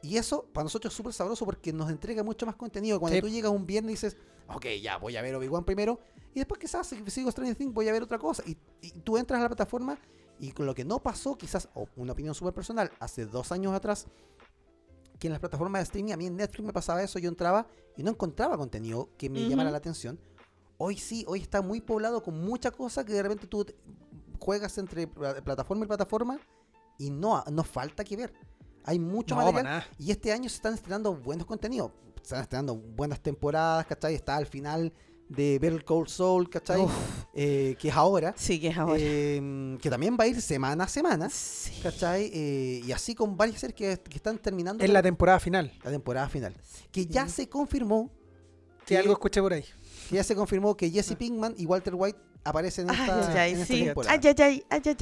Y 0.03 0.17
eso 0.17 0.45
para 0.53 0.63
nosotros 0.65 0.93
es 0.93 0.97
súper 0.97 1.13
sabroso 1.13 1.45
porque 1.45 1.71
nos 1.73 1.89
entrega 1.89 2.23
mucho 2.23 2.45
más 2.45 2.55
contenido. 2.55 2.99
Cuando 2.99 3.15
Sí. 3.15 3.21
tú 3.21 3.29
llegas 3.29 3.51
un 3.51 3.65
viernes 3.65 3.91
y 3.91 3.93
dices, 3.93 4.17
ok, 4.47 4.65
ya 4.81 4.97
voy 4.97 5.15
a 5.15 5.21
ver 5.21 5.33
Obi-Wan 5.35 5.63
primero, 5.63 5.99
y 6.33 6.39
después 6.39 6.59
quizás 6.59 6.87
si 6.87 7.03
sigo 7.09 7.29
Stranger 7.31 7.55
Things 7.55 7.73
voy 7.73 7.87
a 7.87 7.91
ver 7.91 8.03
otra 8.03 8.17
cosa. 8.19 8.43
Y, 8.45 8.57
y 8.81 8.91
tú 8.91 9.17
entras 9.17 9.39
a 9.39 9.43
la 9.43 9.49
plataforma 9.49 9.97
y 10.39 10.51
con 10.51 10.65
lo 10.65 10.73
que 10.73 10.83
no 10.83 10.99
pasó, 10.99 11.37
quizás, 11.37 11.69
o 11.75 11.87
una 11.95 12.13
opinión 12.13 12.33
súper 12.33 12.53
personal, 12.53 12.91
hace 12.99 13.25
dos 13.25 13.51
años 13.51 13.73
atrás, 13.73 14.07
que 15.19 15.27
en 15.27 15.33
las 15.33 15.39
plataformas 15.39 15.81
de 15.81 15.83
streaming, 15.83 16.13
a 16.13 16.17
mí 16.17 16.25
en 16.25 16.35
Netflix 16.35 16.65
me 16.65 16.73
pasaba 16.73 17.03
eso, 17.03 17.19
yo 17.19 17.29
entraba 17.29 17.67
y 17.95 18.01
no 18.01 18.09
encontraba 18.09 18.57
contenido 18.57 19.09
que 19.19 19.29
me 19.29 19.41
llamara 19.47 19.69
Ujú. 19.69 19.73
la 19.73 19.77
atención. 19.77 20.19
Hoy 20.79 20.97
sí, 20.97 21.23
hoy 21.27 21.41
está 21.41 21.61
muy 21.61 21.79
poblado 21.79 22.23
con 22.23 22.43
mucha 22.43 22.71
cosa 22.71 23.05
que 23.05 23.13
de 23.13 23.21
repente 23.21 23.45
tú 23.45 23.63
juegas 24.39 24.75
entre 24.79 25.05
pla- 25.05 25.35
plataforma 25.43 25.85
y 25.85 25.87
plataforma 25.87 26.39
y 27.05 27.09
no, 27.09 27.43
no 27.51 27.63
falta 27.63 28.03
que 28.03 28.15
ver. 28.17 28.33
Hay 28.83 28.97
mucho 28.99 29.35
No, 29.35 29.51
material 29.51 29.83
y 29.99 30.11
este 30.11 30.31
año 30.31 30.49
se 30.49 30.55
están 30.55 30.73
estrenando 30.73 31.13
buenos 31.15 31.45
contenidos. 31.45 31.91
Se 32.17 32.23
están 32.23 32.41
estrenando 32.41 32.75
buenas 32.75 33.19
temporadas, 33.21 33.85
¿cachai? 33.85 34.15
Está 34.15 34.35
al 34.37 34.45
final 34.47 34.91
de 35.29 35.59
Better 35.59 35.85
Call 35.85 36.07
Soul, 36.09 36.49
¿cachai? 36.49 36.81
Eh, 37.33 37.75
que 37.79 37.87
es 37.89 37.95
ahora. 37.95 38.33
sí, 38.35 38.59
que 38.59 38.67
es 38.67 38.77
ahora. 38.77 38.97
eh, 38.99 39.77
que 39.81 39.89
también 39.89 40.17
va 40.19 40.25
a 40.25 40.27
ir 40.27 40.41
semana 40.41 40.83
a 40.83 40.87
semana, 40.87 41.29
Sí. 41.29 41.79
¿cachai? 41.81 42.29
Eh, 42.33 42.81
y 42.83 42.91
así 42.91 43.15
con 43.15 43.37
varias 43.37 43.59
series 43.61 43.75
que, 43.77 44.03
que 44.09 44.17
están 44.17 44.37
terminando 44.39 44.83
En 44.83 44.91
la 44.93 45.01
temporada 45.01 45.39
final. 45.39 45.71
la 45.83 45.91
temporada 45.91 46.27
final. 46.27 46.53
Que 46.91 47.05
ya 47.05 47.27
Sí. 47.27 47.33
se 47.33 47.49
confirmó 47.49 48.09
que- 48.85 48.97
algo 48.97 49.13
escuché 49.13 49.41
por 49.41 49.53
ahí. 49.53 49.63
que 50.09 50.15
ya 50.15 50.23
se 50.23 50.35
confirmó 50.35 50.75
que 50.75 50.89
Jesse 50.89 51.15
Pinkman 51.15 51.53
y 51.57 51.65
Walter 51.65 51.93
White 51.95 52.19
aparecen 52.43 52.89
en 52.89 52.95
esta, 52.95 53.31
ay, 53.31 53.37
ay, 53.37 53.51
en 53.53 53.59
esta 53.61 53.73
sí. 53.73 53.83
temporada. 53.85 54.19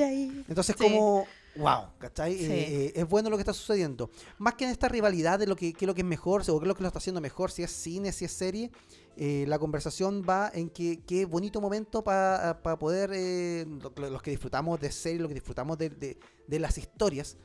Ay. 0.08 0.44
Entonces, 0.48 0.76
como, 0.76 1.26
wow, 1.56 1.86
¿cachai? 1.98 2.38
Sí. 2.38 2.46
Eh, 2.46 2.86
eh, 2.86 2.92
es 2.96 3.08
bueno 3.08 3.30
lo 3.30 3.38
que 3.38 3.42
está 3.42 3.54
sucediendo. 3.54 4.10
Más 4.38 4.54
que 4.56 4.66
en 4.66 4.72
esta 4.72 4.88
rivalidad 4.88 5.40
de 5.40 5.48
lo 5.48 5.56
que, 5.56 5.74
lo 5.82 5.94
que 5.96 6.02
es 6.02 6.08
mejor, 6.08 6.42
o 6.42 6.60
qué 6.60 6.66
es 6.66 6.68
lo 6.68 6.76
que 6.76 6.82
lo 6.84 6.88
está 6.88 7.00
haciendo 7.00 7.22
mejor, 7.22 7.52
si 7.52 7.64
es 7.64 7.72
cine, 7.72 8.12
si 8.12 8.26
es 8.26 8.32
serie, 8.32 8.72
eh, 9.18 9.46
la 9.48 9.60
conversación 9.60 10.24
va 10.28 10.50
en 10.54 10.70
que 10.70 11.02
qué 11.06 11.26
bonito 11.26 11.60
momento 11.60 12.04
para 12.04 12.60
poder, 12.80 13.12
eh, 13.14 13.66
lo- 13.68 13.92
lo- 13.96 14.10
los 14.10 14.22
que 14.22 14.32
disfrutamos 14.32 14.80
de 14.80 14.92
series, 14.92 15.22
los 15.22 15.28
que 15.28 15.34
disfrutamos 15.36 15.78
de, 15.78 15.90
de- 15.90 16.18
de 16.48 16.60
las 16.60 16.78
historias, 16.78 17.36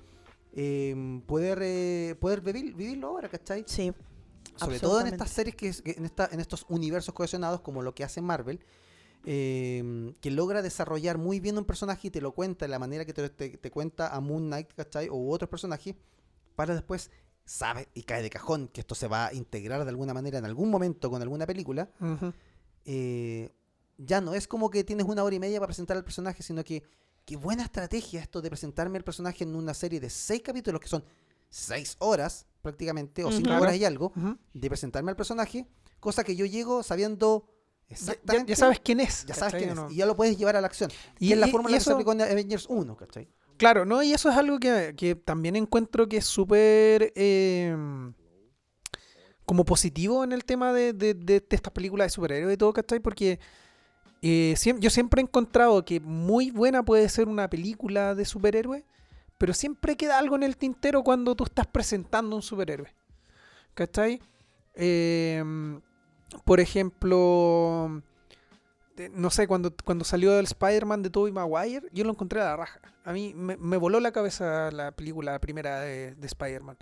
eh, 0.53 1.21
poder, 1.27 2.17
poder 2.19 2.41
vivir, 2.41 2.75
vivirlo 2.75 3.09
ahora, 3.09 3.29
¿cachai? 3.29 3.65
Sí. 3.67 3.93
sobre 4.57 4.79
todo 4.79 5.01
en 5.01 5.09
estas 5.09 5.31
series 5.31 5.57
que, 5.57 5.73
que 5.83 5.99
en, 5.99 6.05
esta, 6.05 6.29
en 6.31 6.39
estos 6.39 6.65
universos 6.69 7.13
cohesionados 7.13 7.61
como 7.61 7.83
lo 7.83 7.93
que 7.93 8.05
hace 8.05 8.21
Marvel 8.21 8.61
eh, 9.27 10.15
que 10.21 10.31
logra 10.31 10.63
desarrollar 10.63 11.19
muy 11.19 11.41
bien 11.41 11.57
un 11.59 11.65
personaje 11.65 12.09
y 12.09 12.11
te 12.11 12.21
lo 12.21 12.33
cuenta 12.33 12.65
de 12.65 12.69
la 12.71 12.79
manera 12.79 13.05
que 13.05 13.13
te, 13.15 13.29
te- 13.31 13.57
te 13.59 13.71
cuenta 13.71 14.15
a 14.15 14.21
Moon 14.21 14.47
Knight 14.47 14.73
¿cachai? 14.75 15.09
o 15.11 15.31
otros 15.31 15.49
personajes 15.49 15.95
para 16.57 16.75
después 16.75 17.11
sabe 17.47 17.89
y 17.95 18.03
cae 18.05 18.23
de 18.23 18.31
cajón 18.31 18.69
que 18.69 18.81
esto 18.81 18.95
se 18.95 19.07
va 19.09 19.27
a 19.27 19.35
integrar 19.35 19.83
de 19.85 19.91
alguna 19.91 20.15
manera 20.15 20.39
en 20.39 20.45
algún 20.45 20.71
momento 20.71 21.11
con 21.11 21.21
alguna 21.23 21.47
película 21.47 21.91
eh, 22.85 23.51
ya 23.99 24.21
no 24.21 24.35
es 24.35 24.47
como 24.49 24.71
que 24.71 24.85
tienes 24.85 25.07
una 25.07 25.23
hora 25.23 25.35
y 25.37 25.39
media 25.41 25.59
para 25.61 25.69
presentar 25.69 25.97
al 25.97 26.05
personaje, 26.05 26.43
sino 26.43 26.65
que 26.65 26.83
qué 27.25 27.37
buena 27.37 27.63
estrategia 27.63 28.21
esto 28.21 28.43
de 28.43 28.51
presentarme 28.51 28.99
el 28.99 29.05
personaje 29.05 29.45
en 29.45 29.55
una 29.55 29.73
serie 29.75 30.01
de 30.01 30.11
seis 30.11 30.43
capítulos 30.43 30.81
que 30.81 30.89
son 30.89 31.05
seis 31.49 31.97
horas 32.01 32.47
prácticamente, 32.63 33.23
o 33.25 33.29
cinco 33.31 33.51
horas 33.63 33.77
y 33.77 33.85
algo, 33.85 34.13
de 34.53 34.69
presentarme 34.69 35.11
al 35.11 35.17
personaje, 35.17 35.67
cosa 36.01 36.25
que 36.25 36.35
yo 36.35 36.45
llego 36.47 36.83
sabiendo 36.83 37.47
Ya- 37.89 37.95
exactamente. 37.97 38.51
ya 38.53 38.57
sabes 38.57 38.81
quién 38.81 39.01
es. 39.01 39.25
ya 39.27 39.35
sabes 39.35 39.55
quién 39.55 39.71
es, 39.71 39.77
¿no? 39.77 39.91
y 39.91 39.97
ya 39.97 40.07
lo 40.07 40.17
puedes 40.17 40.37
llevar 40.37 40.57
a 40.57 40.61
la 40.61 40.67
acción. 40.67 40.91
Y, 41.19 41.29
Y- 41.29 41.33
es 41.33 41.39
la 41.39 41.49
fórmula 41.49 41.71
y 41.73 41.79
que 41.79 41.81
se 41.81 41.91
eso- 41.91 41.93
aplicó 41.95 42.13
en 42.13 42.23
Avengers 42.23 42.67
1, 42.69 42.97
¿cachai? 42.97 43.29
Claro, 43.57 43.85
¿no? 43.85 44.03
Y 44.03 44.13
eso 44.13 44.29
es 44.31 44.37
algo 44.37 44.59
que, 44.59 44.95
que 44.97 45.15
también 45.15 45.55
encuentro 45.55 46.09
que 46.09 46.17
es 46.17 46.25
súper 46.25 47.13
eh, 47.15 47.77
como 49.47 49.65
positivo 49.65 50.25
en 50.25 50.33
el 50.33 50.45
tema 50.45 50.73
de, 50.73 50.93
de- 50.93 51.15
de- 51.15 51.41
de 51.41 51.47
estas 51.57 51.73
películas 51.73 52.07
de 52.07 52.11
superhéroes 52.11 52.55
y 52.55 52.57
todo, 52.57 52.73
¿cachai? 52.73 52.99
Porque 53.01 53.39
eh, 54.23 54.55
siem- 54.57 54.79
yo 54.81 54.89
siempre 54.91 55.21
he 55.21 55.25
encontrado 55.25 55.85
que 55.85 56.01
muy 56.01 56.51
buena 56.51 56.83
puede 56.83 57.09
ser 57.11 57.29
una 57.29 57.49
película 57.51 58.15
de 58.15 58.25
superhéroes, 58.25 58.83
pero 59.39 59.53
siempre 59.53 59.97
queda 59.97 60.19
algo 60.19 60.35
en 60.37 60.43
el 60.45 60.57
tintero 60.57 61.03
cuando 61.05 61.35
tú 61.37 61.45
estás 61.45 61.67
presentando 61.67 62.35
un 62.35 62.43
superhéroe. 62.43 62.93
¿Cachai? 63.75 64.21
Eh, 64.75 65.45
por 66.45 66.61
ejemplo, 66.61 68.03
de- 68.97 69.09
no 69.11 69.31
sé, 69.31 69.47
cuando, 69.47 69.73
cuando 69.85 70.05
salió 70.05 70.39
el 70.39 70.45
Spider-Man 70.47 71.03
de 71.03 71.11
Tobey 71.11 71.33
Maguire, 71.33 71.89
yo 71.93 72.05
lo 72.05 72.11
encontré 72.11 72.41
a 72.41 72.45
la 72.45 72.57
raja. 72.57 72.81
A 73.05 73.13
mí 73.13 73.35
me, 73.35 73.77
voló 73.77 74.01
la 74.01 74.13
cabeza 74.13 74.71
la 74.71 74.93
película 74.93 75.39
primera 75.39 75.81
de, 75.81 76.15
de 76.15 76.27
Spider-Man. 76.27 76.77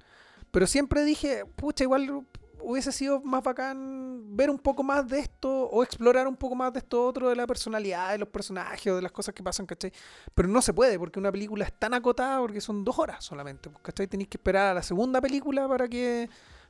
Pero 0.51 0.67
siempre 0.67 1.05
dije, 1.05 1.45
pucha, 1.57 1.85
igual 1.85 2.25
hubiese 2.61 2.93
sido 2.93 3.21
más 3.23 3.43
bacán 3.43 4.37
ver 4.37 4.49
un 4.49 4.59
poco 4.59 4.83
más 4.83 5.09
de 5.09 5.19
esto 5.19 5.51
o 5.69 5.83
explorar 5.83 6.29
un 6.29 6.37
poco 6.37 6.55
más 6.55 6.73
de 6.73 6.79
esto 6.79 7.05
otro, 7.05 7.29
de 7.29 7.35
la 7.35 7.47
personalidad 7.47 8.13
de 8.13 8.19
los 8.19 8.29
personajes 8.29 8.93
o 8.93 8.97
de 8.97 9.03
las 9.03 9.11
cosas 9.11 9.35
que 9.35 9.43
pasan, 9.43 9.67
¿cachai? 9.67 9.93
Pero 10.35 10.49
no 10.49 10.63
se 10.63 10.73
puede 10.73 10.99
porque 10.99 11.19
una 11.19 11.33
película 11.33 11.65
es 11.65 11.73
tan 11.73 11.93
acotada 11.95 12.39
porque 12.39 12.61
son 12.61 12.85
dos 12.85 12.99
horas 12.99 13.25
solamente, 13.25 13.69
¿cachai? 13.83 14.07
Tenéis 14.07 14.29
que 14.29 14.37
esperar 14.37 14.69
a 14.69 14.75
la 14.75 14.83
segunda 14.83 15.21
película 15.21 15.67
para 15.67 15.89
que 15.89 16.29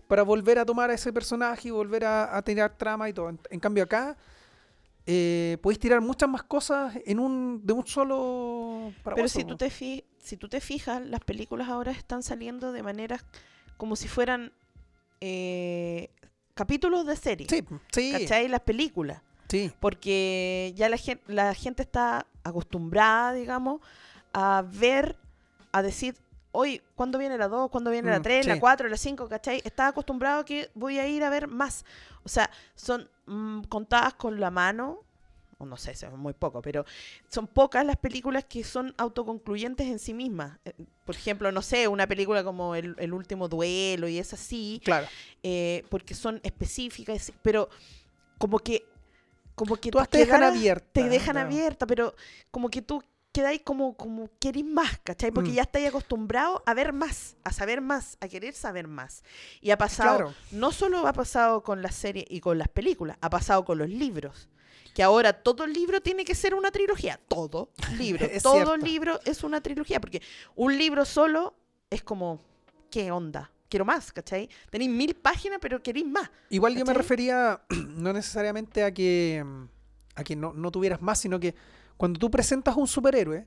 para 0.09 0.23
volver 0.23 0.59
a 0.59 0.65
tomar 0.65 0.91
a 0.91 0.95
ese 0.95 1.13
personaje 1.13 1.69
y 1.69 1.71
volver 1.71 2.05
a, 2.05 2.37
a 2.37 2.43
tirar 2.43 2.77
trama 2.77 3.09
y 3.09 3.13
todo. 3.13 3.29
En, 3.31 3.39
en 3.51 3.61
cambio 3.61 3.85
acá 3.85 4.17
eh, 5.07 5.59
podéis 5.63 5.79
tirar 5.81 6.01
muchas 6.01 6.29
más 6.29 6.43
cosas 6.45 6.95
en 7.07 7.19
un 7.19 7.61
de 7.67 7.73
un 7.73 7.87
solo 7.87 8.93
Pero 9.15 9.29
si 9.29 9.45
tú, 9.45 9.57
te 9.57 9.69
fi- 9.71 10.05
si 10.19 10.37
tú 10.37 10.49
te 10.49 10.61
fijas, 10.61 11.05
las 11.05 11.21
películas 11.21 11.69
ahora 11.69 11.91
están 11.93 12.23
saliendo 12.23 12.73
de 12.73 12.83
maneras 12.83 13.25
como 13.77 13.97
si 13.97 14.07
fueran 14.07 14.53
eh, 15.21 16.09
capítulos 16.55 17.07
de 17.07 17.17
serie. 17.17 17.47
Sí, 17.49 17.65
sí, 17.91 18.13
¿Cachai? 18.13 18.49
Las 18.49 18.61
películas. 18.61 19.23
sí. 19.49 19.73
Porque 19.81 20.73
ya 20.77 20.89
la 20.89 20.97
gente, 20.97 21.23
la 21.33 21.55
gente 21.55 21.83
está 21.83 22.27
acostumbrada, 22.45 23.33
digamos, 23.33 23.81
a 24.33 24.65
ver, 24.67 25.17
a 25.73 25.83
decir, 25.83 26.15
hoy, 26.53 26.83
¿cuándo 26.95 27.19
viene 27.19 27.37
la 27.39 27.49
2? 27.49 27.71
¿Cuándo 27.71 27.91
viene 27.91 28.11
la 28.11 28.21
Mm, 28.21 28.23
3? 28.23 28.47
La 28.47 28.55
sí. 28.55 28.61
4, 28.61 28.89
la 28.89 28.97
5? 28.97 29.29
¿Cachai? 29.29 29.61
Está 29.65 29.89
acostumbrado 29.89 30.41
a 30.41 30.45
que 30.45 30.71
voy 30.75 30.99
a 30.99 31.07
ir 31.09 31.25
a 31.25 31.31
ver 31.31 31.49
más. 31.49 31.85
O 32.25 32.29
sea, 32.29 32.51
son 32.75 33.09
mm, 33.27 33.63
contadas 33.65 34.15
con 34.15 34.39
la 34.41 34.51
mano, 34.51 35.01
o 35.59 35.65
no 35.67 35.77
sé, 35.77 35.95
son 35.95 36.19
muy 36.19 36.33
poco, 36.33 36.61
pero 36.61 36.85
son 37.29 37.47
pocas 37.47 37.87
las 37.87 37.97
películas 37.97 38.45
que 38.45 38.65
son 38.65 38.95
autoconcluyentes 38.99 39.87
en 39.87 39.99
sí 39.99 40.13
mismas. 40.13 40.59
Eh, 40.65 40.73
Por 41.05 41.15
ejemplo, 41.15 41.53
no 41.53 41.63
sé, 41.63 41.87
una 41.89 42.07
película 42.07 42.43
como 42.45 42.75
El, 42.75 42.97
El 42.99 43.13
último 43.13 43.49
duelo 43.49 44.09
y 44.09 44.19
es 44.19 44.33
así, 44.33 44.81
Claro. 44.85 45.07
eh, 45.43 45.85
porque 45.89 46.15
son 46.15 46.41
específicas, 46.43 47.33
pero 47.43 47.69
como 48.39 48.59
que 48.59 48.85
como 49.55 49.77
que 49.77 49.91
tú 49.91 49.99
te 50.11 50.19
dejan 50.19 50.43
abierta. 50.43 50.87
te 50.93 51.09
dejan 51.09 51.35
claro. 51.35 51.47
abierta, 51.49 51.87
pero 51.87 52.15
como 52.51 52.71
que 52.71 52.83
tú 52.83 53.03
quedáis 53.33 53.63
como, 53.63 53.97
como 53.97 54.29
querís 54.39 54.65
más, 54.65 54.99
¿cachai? 55.03 55.31
Porque 55.31 55.51
Mm. 55.51 55.55
ya 55.55 55.63
estáis 55.63 55.89
acostumbrado 55.89 56.63
a 56.67 56.75
ver 56.75 56.93
más, 56.93 57.37
a 57.45 57.53
saber 57.53 57.81
más, 57.81 58.17
a 58.21 58.29
querer 58.29 58.53
saber 58.55 58.87
más. 58.89 59.25
Y 59.63 59.71
ha 59.71 59.79
pasado, 59.79 60.17
Claro. 60.17 60.35
no 60.51 60.71
solo 60.71 61.07
ha 61.07 61.13
pasado 61.15 61.63
con 61.63 61.81
las 61.83 61.95
series 61.95 62.27
y 62.29 62.41
con 62.41 62.59
las 62.59 62.69
películas, 62.69 63.17
ha 63.21 63.31
pasado 63.31 63.65
con 63.65 63.79
los 63.79 63.89
libros. 63.89 64.49
Que 64.95 65.03
ahora 65.03 65.33
todo 65.33 65.67
libro 65.67 66.03
tiene 66.03 66.23
que 66.27 66.35
ser 66.35 66.55
una 66.55 66.71
trilogía. 66.71 67.19
Todo 67.29 67.71
libro. 67.99 68.29
Todo 68.43 68.55
cierto. 68.55 68.77
libro 68.77 69.21
es 69.25 69.43
una 69.43 69.63
trilogía. 69.63 69.99
Porque 70.01 70.21
un 70.55 70.77
libro 70.77 71.07
solo 71.07 71.55
es 71.89 72.03
como, 72.03 72.43
¿qué 72.91 73.11
onda? 73.11 73.51
Quiero 73.71 73.87
más, 73.87 74.13
¿cachai? 74.13 74.51
Tenéis 74.69 74.91
mil 74.91 75.15
páginas, 75.15 75.59
pero 75.63 75.83
queréis 75.83 76.05
más. 76.05 76.31
Igual 76.51 76.77
yo 76.77 76.85
me 76.85 76.93
refería 76.93 77.63
no 77.71 78.13
necesariamente 78.13 78.85
a 78.85 78.93
que, 78.93 79.43
a 80.15 80.23
que 80.23 80.37
no, 80.37 80.53
no 80.53 80.71
tuvieras 80.71 81.01
más, 81.01 81.19
sino 81.21 81.41
que 81.41 81.55
cuando 82.03 82.19
tú 82.19 82.33
presentas 82.33 82.75
a 82.75 82.81
un 82.81 82.89
superhéroe, 82.89 83.47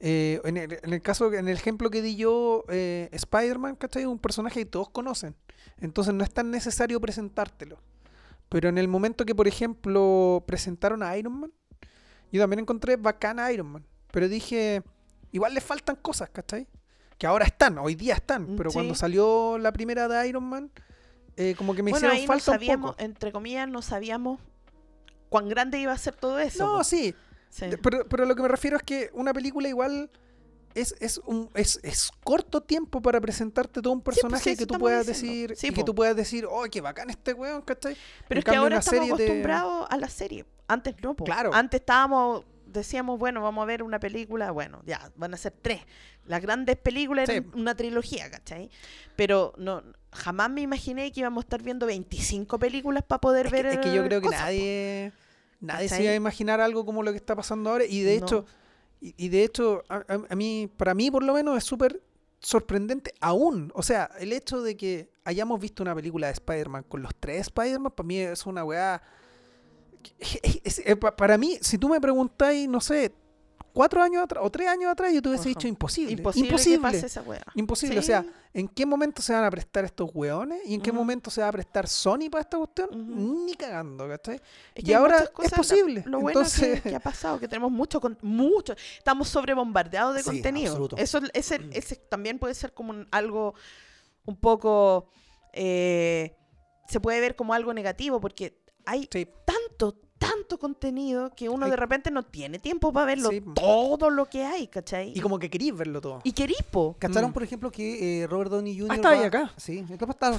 eh, 0.00 0.40
en, 0.44 0.56
el, 0.56 0.78
en 0.82 0.94
el 0.94 1.02
caso, 1.02 1.30
en 1.34 1.46
el 1.46 1.58
ejemplo 1.58 1.90
que 1.90 2.00
di 2.00 2.16
yo, 2.16 2.64
eh, 2.70 3.10
Spider-Man, 3.12 3.76
¿cachai? 3.76 4.00
Es 4.00 4.08
un 4.08 4.18
personaje 4.18 4.60
que 4.60 4.64
todos 4.64 4.88
conocen. 4.88 5.36
Entonces 5.76 6.14
no 6.14 6.24
es 6.24 6.32
tan 6.32 6.50
necesario 6.50 6.98
presentártelo. 7.02 7.76
Pero 8.48 8.70
en 8.70 8.78
el 8.78 8.88
momento 8.88 9.26
que, 9.26 9.34
por 9.34 9.46
ejemplo, 9.46 10.42
presentaron 10.46 11.02
a 11.02 11.18
Iron 11.18 11.38
Man, 11.38 11.52
yo 12.32 12.40
también 12.40 12.60
encontré 12.60 12.96
bacana 12.96 13.44
a 13.44 13.52
Iron 13.52 13.66
Man. 13.66 13.84
Pero 14.10 14.26
dije, 14.26 14.82
igual 15.30 15.52
le 15.52 15.60
faltan 15.60 15.96
cosas, 15.96 16.30
¿cachai? 16.30 16.66
Que 17.18 17.26
ahora 17.26 17.44
están, 17.44 17.76
hoy 17.76 17.94
día 17.94 18.14
están. 18.14 18.54
Mm, 18.54 18.56
Pero 18.56 18.72
cuando 18.72 18.94
salió 18.94 19.58
la 19.58 19.70
primera 19.70 20.08
de 20.08 20.26
Iron 20.26 20.44
Man, 20.44 20.70
eh, 21.36 21.54
como 21.58 21.74
que 21.74 21.82
me 21.82 21.90
bueno, 21.90 22.06
hicieron 22.06 22.16
ahí 22.16 22.26
no 22.26 22.40
falta 22.40 22.74
un 22.74 22.80
poco. 22.80 22.96
entre 22.98 23.32
comillas, 23.32 23.68
no 23.68 23.82
sabíamos 23.82 24.40
cuán 25.28 25.50
grande 25.50 25.78
iba 25.78 25.92
a 25.92 25.98
ser 25.98 26.16
todo 26.16 26.38
eso. 26.38 26.64
No, 26.64 26.82
sí, 26.82 27.14
Sí. 27.56 27.66
pero, 27.82 28.06
pero 28.08 28.26
lo 28.26 28.34
que 28.36 28.42
me 28.42 28.48
refiero 28.48 28.76
es 28.76 28.82
que 28.82 29.10
una 29.14 29.32
película 29.32 29.66
igual 29.68 30.10
es, 30.74 30.94
es, 31.00 31.16
un, 31.24 31.48
es, 31.54 31.80
es 31.82 32.10
corto 32.22 32.60
tiempo 32.62 33.00
para 33.00 33.18
presentarte 33.18 33.80
todo 33.80 33.94
un 33.94 34.02
personaje 34.02 34.44
sí, 34.44 34.50
eso 34.50 34.58
que 34.58 34.66
tú 34.66 34.78
puedas 34.78 35.06
diciendo. 35.06 35.48
decir 35.48 35.56
Sí, 35.56 35.66
y 35.68 35.70
que 35.72 35.82
tú 35.84 35.94
puedas 35.94 36.14
decir, 36.14 36.46
oh, 36.50 36.64
qué 36.70 36.82
bacán 36.82 37.08
este 37.08 37.32
weón, 37.32 37.62
¿cachai? 37.62 37.96
Pero 38.28 38.38
En 38.38 38.38
es 38.40 38.44
que 38.44 38.56
ahora 38.56 38.76
estamos 38.78 39.06
te- 39.16 39.24
acostumbrados 39.24 39.86
a 39.88 39.96
la 39.96 40.08
serie. 40.10 40.44
Antes 40.68 40.94
no, 41.02 41.14
po. 41.14 41.24
Claro. 41.24 41.50
Antes 41.54 41.80
estábamos, 41.80 42.44
decíamos, 42.66 43.18
bueno, 43.18 43.40
vamos 43.42 43.62
a 43.62 43.64
ver 43.66 43.82
una 43.82 43.98
película, 43.98 44.50
bueno, 44.50 44.82
ya, 44.84 45.10
van 45.16 45.32
a 45.32 45.38
ser 45.38 45.54
tres. 45.62 45.80
Las 46.26 46.42
grandes 46.42 46.76
películas 46.76 47.26
eran 47.30 47.50
una 47.54 47.74
trilogía, 47.74 48.30
¿cachai? 48.30 48.68
Pero 49.14 49.54
no, 49.56 49.82
jamás 50.12 50.50
me 50.50 50.60
imaginé 50.60 51.10
que 51.10 51.20
íbamos 51.20 51.42
a 51.42 51.46
estar 51.46 51.62
viendo 51.62 51.86
25 51.86 52.58
películas 52.58 53.02
para 53.02 53.20
poder 53.22 53.46
Es 53.46 53.52
ver 53.52 53.66
que, 53.66 53.72
es 53.72 53.78
que 53.80 53.94
yo 53.94 54.04
creo 54.04 54.20
que 54.20 54.26
cosas, 54.26 54.42
po. 54.42 55.12
Nadie, 55.66 55.88
se 55.88 56.02
iba 56.02 56.12
a 56.12 56.16
imaginar 56.16 56.60
algo 56.60 56.84
como 56.86 57.02
lo 57.02 57.10
que 57.10 57.16
está 57.18 57.34
pasando 57.36 57.70
ahora. 57.70 57.84
Y 57.84 58.00
de 58.02 58.18
No. 58.20 58.26
hecho, 58.26 58.44
y, 59.00 59.14
y 59.18 59.28
de 59.28 59.44
hecho, 59.44 59.82
a, 59.88 60.04
a- 60.30 60.34
mí, 60.36 60.70
para 60.76 60.94
mí 60.94 61.10
por 61.10 61.22
lo 61.22 61.34
menos 61.34 61.56
es 61.58 61.64
súper 61.64 62.02
sorprendente 62.40 63.12
aún. 63.20 63.72
O 63.74 63.82
sea, 63.82 64.10
el 64.18 64.32
hecho 64.32 64.62
de 64.62 64.76
que 64.76 65.10
hayamos 65.24 65.60
visto 65.60 65.82
una 65.82 65.94
película 65.94 66.28
de 66.28 66.34
Spider-Man 66.34 66.84
con 66.88 67.02
los 67.02 67.12
tres 67.18 67.42
Spider-Man, 67.48 67.92
para 67.94 68.06
mí 68.06 68.18
es 68.18 68.46
una 68.46 68.64
weá. 68.64 69.02
para 71.16 71.38
mí, 71.38 71.58
si 71.60 71.78
tú 71.78 71.88
me 71.88 72.00
preguntáis, 72.00 72.68
no 72.68 72.80
sé, 72.80 73.12
cuatro 73.76 74.02
años 74.02 74.22
atrás 74.22 74.42
o 74.42 74.50
tres 74.50 74.68
años 74.68 74.90
atrás, 74.90 75.12
yo 75.12 75.20
te 75.20 75.28
hubiese 75.28 75.50
dicho 75.50 75.68
imposible. 75.68 76.12
Imposible, 76.12 76.48
Imposible. 76.48 76.76
que 76.78 76.82
pase 76.82 77.06
esa 77.06 77.20
wea. 77.22 77.44
Imposible. 77.54 77.98
O 77.98 78.02
sea, 78.02 78.24
¿en 78.54 78.68
qué 78.68 78.86
momento 78.86 79.20
se 79.20 79.34
van 79.34 79.44
a 79.44 79.50
prestar 79.50 79.84
estos 79.84 80.08
weones? 80.14 80.60
¿Y 80.64 80.72
en 80.74 80.80
qué 80.80 80.92
momento 80.92 81.30
se 81.30 81.42
va 81.42 81.48
a 81.48 81.52
prestar 81.52 81.86
Sony 81.86 82.30
para 82.30 82.40
esta 82.40 82.56
cuestión? 82.56 83.44
Ni 83.44 83.54
cagando, 83.54 84.08
¿cachai? 84.08 84.36
Es 84.74 84.82
Y 84.82 84.86
que 84.86 84.94
ahora 84.94 85.18
es 85.18 85.50
lo- 85.50 85.56
posible. 85.56 86.02
Lo, 86.06 86.20
bueno 86.20 86.40
que- 86.58 86.80
que, 86.80 86.94
ha 86.96 87.00
pasado, 87.00 87.38
que 87.38 87.48
tenemos 87.48 87.70
mucho, 87.70 88.00
con- 88.00 88.16
mucho, 88.22 88.74
estamos 88.96 89.28
sobrebombardeados 89.28 90.14
de 90.14 90.22
Sí, 90.22 90.30
contenido. 90.30 90.68
absoluto. 90.72 90.96
Eso 90.96 91.20
ese, 91.34 91.60
ese 91.72 91.96
también 91.96 92.38
puede 92.38 92.54
ser 92.54 92.72
como 92.72 92.90
un- 92.92 93.06
algo 93.10 93.52
un 94.24 94.36
poco, 94.36 95.10
eh, 95.52 96.34
se 96.88 96.98
puede 96.98 97.20
ver 97.20 97.36
como 97.36 97.52
algo 97.52 97.74
negativo, 97.74 98.20
porque 98.20 98.58
hay 98.86 99.06
Sí. 99.12 99.28
tanto, 99.44 100.00
tanto 100.18 100.58
contenido 100.58 101.30
que 101.36 101.48
uno 101.48 101.64
Hay- 101.66 101.70
de 101.70 101.76
repente 101.76 102.10
no 102.10 102.22
tiene 102.22 102.58
tiempo 102.58 102.92
para 102.92 103.06
verlo 103.06 103.28
Sí. 103.30 103.42
todo 103.54 104.08
lo 104.10 104.26
que 104.26 104.44
hay, 104.44 104.66
¿cachai? 104.68 105.12
Y 105.14 105.20
como 105.20 105.38
que 105.38 105.50
queréis 105.50 105.76
verlo 105.76 106.00
todo. 106.00 106.20
y 106.24 106.32
queripo. 106.32 106.96
¿Cacharon, 106.98 107.30
Mm. 107.30 107.34
por 107.34 107.42
ejemplo, 107.42 107.70
que 107.70 108.22
eh, 108.22 108.26
Robert 108.26 108.50
Downey 108.50 108.78
Jr. 108.78 108.92
Ah, 108.92 108.94
estaba 108.96 109.14
ahí 109.14 109.20
va- 109.20 109.26
acá. 109.26 109.52
Sí, 109.56 109.84
estaba, 109.90 110.12
estaba 110.12 110.36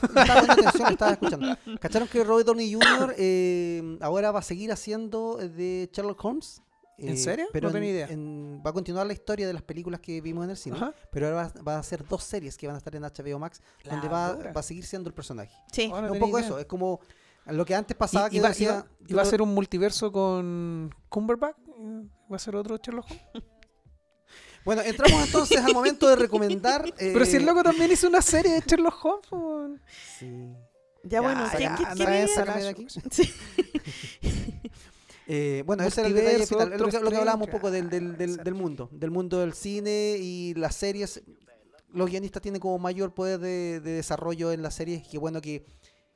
atención, 0.54 0.92
estaba 0.92 1.12
escuchando. 1.12 1.58
¿Cacharon 1.80 2.08
que 2.08 2.24
Robert 2.24 2.48
Downey 2.48 2.74
Jr. 2.74 3.16
eh, 3.18 3.98
ahora 4.02 4.32
va 4.32 4.40
a 4.40 4.44
seguir 4.44 4.72
haciendo 4.72 5.40
eh, 5.40 5.50
de 5.50 5.90
Sherlock 5.94 6.24
Holmes? 6.26 6.62
¿En 7.00 7.10
Eh, 7.10 7.18
serio? 7.18 7.46
Pero 7.54 7.68
No 7.70 7.74
tenía 7.74 7.90
en- 7.90 7.96
idea. 7.96 8.08
en- 8.10 8.64
va 8.66 8.72
a 8.72 8.74
continuar 8.74 9.06
la 9.06 9.14
historia 9.14 9.46
de 9.46 9.54
las 9.54 9.62
películas 9.62 10.00
que 10.00 10.20
vimos 10.20 10.44
en 10.46 10.50
el 10.50 10.58
cine, 10.58 10.78
Ajá. 10.78 10.96
pero 11.12 11.28
ahora 11.28 11.52
va, 11.56 11.62
va 11.62 11.76
a 11.76 11.80
hacer 11.80 12.04
dos 12.08 12.24
series 12.24 12.58
que 12.58 12.66
van 12.66 12.74
a 12.76 12.80
estar 12.80 12.96
en 12.96 13.04
HBO 13.06 13.38
Max, 13.38 13.62
donde 13.88 14.08
va, 14.08 14.34
va 14.34 14.60
a 14.60 14.64
seguir 14.64 14.84
siendo 14.84 15.08
el 15.08 15.14
personaje. 15.14 15.56
Sí. 15.72 15.92
Oh, 15.94 16.02
no 16.02 16.12
un 16.14 16.18
poco 16.20 16.40
idea. 16.40 16.48
eso, 16.48 16.58
es 16.58 16.66
como 16.66 17.00
lo 17.54 17.66
que 17.66 17.76
antes 17.76 17.96
pasaba 17.96 18.28
Y, 18.28 18.32
que 18.32 18.42
va, 18.42 18.50
decía, 18.50 18.86
va 19.16 19.22
a 19.22 19.26
ser 19.26 19.42
un 19.42 19.54
multiverso 19.54 20.12
con 20.12 20.94
Cumberbatch. 21.10 21.58
Eh, 21.78 22.04
¿Va 22.32 22.36
a 22.36 22.40
ser 22.40 22.56
otro 22.56 22.78
Sherlock 22.78 23.06
Holmes? 23.10 23.48
Bueno, 24.66 24.82
entramos 24.82 25.26
entonces 25.26 25.58
al 25.64 25.74
momento 25.74 26.10
de 26.10 26.16
recomendar. 26.18 26.94
Pero 26.98 27.26
si 27.26 27.38
el 27.38 27.44
eh, 27.44 27.46
loco 27.46 27.64
también 27.64 27.92
hizo 27.92 28.08
una 28.08 28.22
serie 28.22 28.54
de 28.54 28.64
Sherlock 28.66 29.06
Holmes. 29.32 29.82
sí. 30.20 30.54
Ya, 31.04 31.22
bueno, 31.22 31.46
Ya. 31.58 31.78
Sí. 33.12 33.34
Eh, 35.30 35.62
bueno, 35.66 35.84
ese 35.84 36.00
era 36.00 36.08
el 36.08 36.16
detalle 36.16 36.48
final, 36.48 36.70
lo 36.80 36.88
que, 36.88 37.00
lo 37.02 37.10
que 37.12 37.18
hablábamos 37.18 37.48
un 37.48 37.52
poco 37.52 37.70
del, 37.70 37.90
del, 37.90 38.16
del- 38.18 38.30
exacto. 38.30 38.44
del 38.46 38.54
mundo, 38.54 38.90
del 38.94 39.12
mundo 39.12 39.40
del 39.40 39.52
cine 39.54 40.16
y 40.18 40.54
las 40.54 40.74
series. 40.76 41.22
Los 41.90 42.10
guionistas 42.10 42.42
tienen 42.42 42.62
como 42.62 42.80
mayor 42.80 43.14
poder 43.14 43.38
de, 43.40 43.82
de 43.82 43.92
desarrollo 43.92 44.54
en 44.54 44.62
las 44.62 44.76
series, 44.76 45.06
que 45.06 45.18
bueno 45.18 45.42
que 45.42 45.66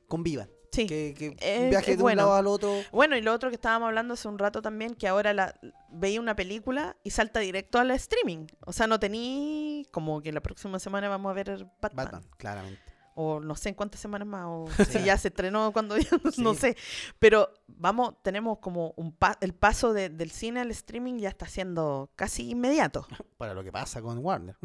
convivan, 0.08 0.48
Sí. 0.72 0.86
que, 0.86 1.14
que 1.16 1.36
Es- 1.38 1.70
viaje 1.70 1.96
de 1.96 2.02
bueno. 2.02 2.22
un 2.22 2.28
lado 2.28 2.34
al 2.38 2.46
otro. 2.46 2.74
Bueno, 2.92 3.16
y 3.16 3.20
lo 3.22 3.32
otro 3.32 3.50
que 3.50 3.56
estábamos 3.56 3.86
hablando 3.88 4.14
hace 4.14 4.26
un 4.26 4.38
rato 4.38 4.62
también, 4.62 4.94
que 4.94 5.06
ahora 5.06 5.32
la, 5.34 5.54
veía 5.90 6.18
una 6.20 6.34
película 6.34 6.96
y 7.04 7.10
salta 7.10 7.40
directo 7.40 7.78
al 7.78 7.90
streaming. 7.92 8.46
O 8.66 8.72
sea, 8.72 8.86
no 8.86 8.98
tení 8.98 9.86
como 9.92 10.20
que 10.22 10.32
la 10.32 10.40
próxima 10.40 10.78
semana 10.78 11.08
vamos 11.08 11.30
a 11.30 11.34
ver 11.34 11.66
Batman. 11.80 12.04
Batman, 12.06 12.22
claramente. 12.38 12.80
O 13.14 13.40
no 13.40 13.54
sé 13.56 13.68
en 13.68 13.74
cuántas 13.74 14.00
semanas 14.00 14.26
más, 14.26 14.44
o 14.46 14.64
Sí. 14.74 14.84
si 15.02 15.04
ya 15.04 15.18
se 15.18 15.28
estrenó 15.28 15.70
cuando 15.74 15.96
no 16.38 16.54
Sí. 16.54 16.60
sé. 16.60 16.76
Pero 17.18 17.50
vamos, 17.68 18.14
tenemos 18.22 18.56
como 18.60 18.94
un 18.96 19.12
pa- 19.12 19.36
el 19.42 19.52
paso 19.52 19.92
de- 19.92 20.08
del 20.08 20.30
cine 20.30 20.60
al 20.60 20.70
streaming 20.70 21.18
ya 21.18 21.28
está 21.28 21.46
siendo 21.46 22.10
casi 22.16 22.48
inmediato. 22.48 23.06
Para 23.36 23.52
lo 23.52 23.62
que 23.62 23.70
pasa 23.70 24.00
con 24.00 24.16
Warner. 24.24 24.56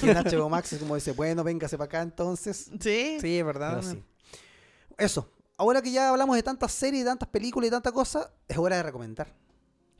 que 0.00 0.10
en 0.10 0.16
HBO 0.16 0.48
Max 0.48 0.72
es 0.72 0.80
como 0.80 0.96
dice, 0.96 1.12
bueno, 1.12 1.44
véngase 1.44 1.78
para 1.78 1.86
acá 1.86 2.02
entonces. 2.02 2.68
Sí. 2.80 3.18
Sí, 3.20 3.38
es 3.38 3.46
verdad. 3.46 3.76
Pero 3.80 3.92
sí. 3.92 4.02
Eso. 4.98 5.30
Ahora 5.58 5.80
que 5.82 5.90
ya 5.90 6.10
hablamos 6.10 6.36
de 6.36 6.42
tantas 6.42 6.72
series, 6.72 7.04
de 7.04 7.10
tantas 7.10 7.28
películas 7.28 7.68
y 7.68 7.70
tanta 7.70 7.92
cosa, 7.92 8.30
es 8.46 8.58
hora 8.58 8.76
de 8.76 8.82
recomendar. 8.82 9.28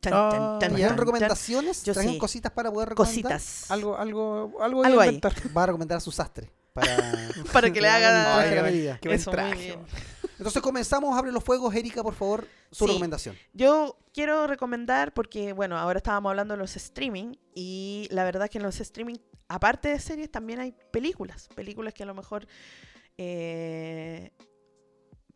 Chan, 0.03 0.13
Ah, 0.15 0.29
chan, 0.31 0.41
chan, 0.41 0.59
¿Trajeron 0.59 0.79
ya. 0.81 0.89
chan, 0.89 0.99
recomendaciones? 0.99 1.83
Yo 1.85 1.93
¿Trajeron 1.95 2.15
sí. 2.15 2.21
cositas 2.21 2.53
para 2.53 2.71
poder 2.71 2.91
recomendar? 2.91 3.23
Cositas. 3.33 3.71
Algo, 3.71 3.97
algo, 3.97 4.53
algo 4.61 4.85
Algo 4.85 5.01
ahí. 5.01 5.21
Va 5.57 5.63
a 5.63 5.67
recomendar 5.67 5.97
a 5.99 6.01
su 6.01 6.13
sastre. 6.13 6.53
para, 6.75 6.95
Para 7.53 7.73
que 7.73 7.81
le 7.81 7.89
haga- 7.89 8.39
Ay, 8.39 8.61
buen 9.01 9.15
Eso, 9.15 9.31
muy 9.31 9.35
traje. 9.37 9.79
Entonces 10.39 10.61
comenzamos, 10.61 11.17
abre 11.19 11.33
los 11.33 11.43
fuegos, 11.43 11.75
Erika, 11.75 12.03
por 12.03 12.15
favor, 12.15 12.47
su 12.71 12.85
Sí. 12.85 12.91
recomendación. 12.91 13.35
Yo 13.55 13.97
quiero 14.13 14.47
recomendar, 14.47 15.15
porque 15.15 15.55
bueno, 15.55 15.79
ahora 15.79 15.97
estábamos 15.97 16.29
hablando 16.29 16.53
de 16.53 16.59
los 16.59 16.77
streaming, 16.77 17.33
y 17.55 18.07
la 18.11 18.25
verdad 18.25 18.51
que 18.51 18.59
en 18.59 18.65
los 18.65 18.79
streaming, 18.79 19.15
aparte 19.49 19.89
de 19.89 19.99
series, 19.99 20.31
también 20.31 20.61
hay 20.61 20.75
películas. 20.93 21.49
Películas 21.55 21.95
que 21.95 22.03
a 22.03 22.07
lo 22.07 22.15
mejor. 22.15 22.47
eh, 23.17 24.31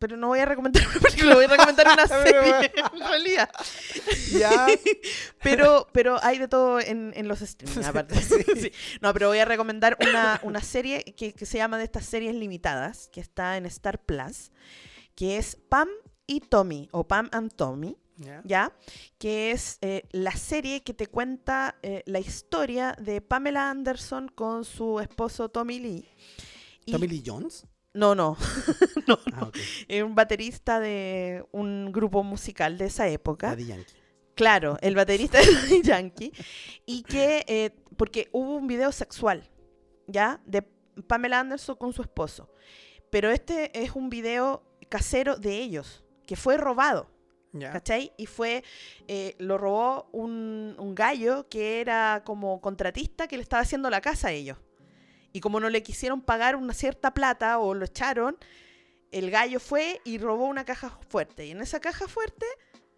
pero 0.01 0.17
no 0.17 0.27
voy 0.27 0.39
a 0.39 0.45
recomendar 0.45 0.83
una 0.87 0.99
película, 0.99 1.35
voy 1.35 1.45
a 1.45 1.47
recomendar 1.47 1.87
una 1.93 2.07
serie, 2.23 2.71
en 2.93 2.99
realidad. 2.99 3.49
Ya. 4.31 4.67
Pero, 5.43 5.87
pero 5.91 6.17
hay 6.23 6.37
de 6.37 6.47
todo 6.47 6.79
en, 6.79 7.13
en 7.15 7.27
los 7.27 7.41
streaming, 7.41 7.83
aparte. 7.83 8.15
Sí. 8.21 8.71
No, 9.01 9.11
pero 9.13 9.27
voy 9.29 9.39
a 9.39 9.45
recomendar 9.45 9.97
una, 10.01 10.39
una 10.43 10.61
serie 10.61 11.03
que, 11.03 11.33
que 11.33 11.45
se 11.45 11.57
llama 11.57 11.77
de 11.77 11.83
estas 11.85 12.05
series 12.05 12.35
limitadas, 12.35 13.09
que 13.11 13.21
está 13.21 13.57
en 13.57 13.65
Star 13.65 13.99
Plus, 14.03 14.51
que 15.15 15.37
es 15.37 15.55
Pam 15.55 15.87
y 16.27 16.41
Tommy, 16.41 16.89
o 16.91 17.07
Pam 17.07 17.29
and 17.31 17.53
Tommy. 17.55 17.97
Ya. 18.17 18.41
¿ya? 18.45 18.71
Que 19.17 19.49
es 19.51 19.79
eh, 19.81 20.03
la 20.11 20.31
serie 20.35 20.83
que 20.83 20.93
te 20.93 21.07
cuenta 21.07 21.75
eh, 21.81 22.03
la 22.05 22.19
historia 22.19 22.95
de 22.99 23.19
Pamela 23.21 23.69
Anderson 23.71 24.27
con 24.29 24.63
su 24.63 24.99
esposo 24.99 25.49
Tommy 25.49 25.79
Lee. 25.79 26.07
Y- 26.85 26.91
Tommy 26.91 27.07
Lee 27.07 27.23
Jones. 27.25 27.65
No, 27.93 28.15
no, 28.15 28.37
Ah, 29.33 29.43
ok. 29.47 29.57
es 29.87 30.03
un 30.03 30.15
baterista 30.15 30.79
de 30.79 31.45
un 31.51 31.91
grupo 31.91 32.23
musical 32.23 32.77
de 32.77 32.85
esa 32.85 33.07
época. 33.09 33.49
Daddy 33.49 33.65
Yankee. 33.65 33.93
Claro, 34.35 34.77
el 34.81 34.95
baterista 34.95 35.39
de 35.39 35.45
Daddy 35.53 35.81
Yankee. 35.81 36.31
Y 36.85 37.03
que, 37.03 37.43
eh, 37.47 37.71
porque 37.97 38.29
hubo 38.31 38.55
un 38.55 38.67
video 38.67 38.91
sexual, 38.91 39.49
¿ya? 40.07 40.41
De 40.45 40.61
Pamela 41.07 41.39
Anderson 41.41 41.75
con 41.75 41.91
su 41.93 42.01
esposo. 42.01 42.49
Pero 43.09 43.29
este 43.29 43.77
es 43.83 43.91
un 43.91 44.09
video 44.09 44.63
casero 44.89 45.35
de 45.35 45.57
ellos, 45.57 46.03
que 46.25 46.35
fue 46.37 46.57
robado. 46.57 47.09
Ya. 47.53 47.73
¿Cachai? 47.73 48.13
Y 48.17 48.27
fue, 48.27 48.63
eh, 49.09 49.35
lo 49.37 49.57
robó 49.57 50.07
un, 50.13 50.75
un 50.79 50.95
gallo 50.95 51.49
que 51.49 51.81
era 51.81 52.21
como 52.25 52.61
contratista 52.61 53.27
que 53.27 53.35
le 53.35 53.43
estaba 53.43 53.61
haciendo 53.63 53.89
la 53.89 53.99
casa 53.99 54.29
a 54.29 54.31
ellos. 54.31 54.57
Y 55.33 55.39
como 55.39 55.59
no 55.59 55.69
le 55.69 55.83
quisieron 55.83 56.21
pagar 56.21 56.55
una 56.55 56.73
cierta 56.73 57.13
plata 57.13 57.57
o 57.59 57.73
lo 57.73 57.85
echaron, 57.85 58.37
el 59.11 59.29
gallo 59.31 59.59
fue 59.59 60.01
y 60.03 60.17
robó 60.17 60.45
una 60.45 60.65
caja 60.65 60.97
fuerte. 61.09 61.45
Y 61.45 61.51
en 61.51 61.61
esa 61.61 61.79
caja 61.79 62.07
fuerte 62.07 62.45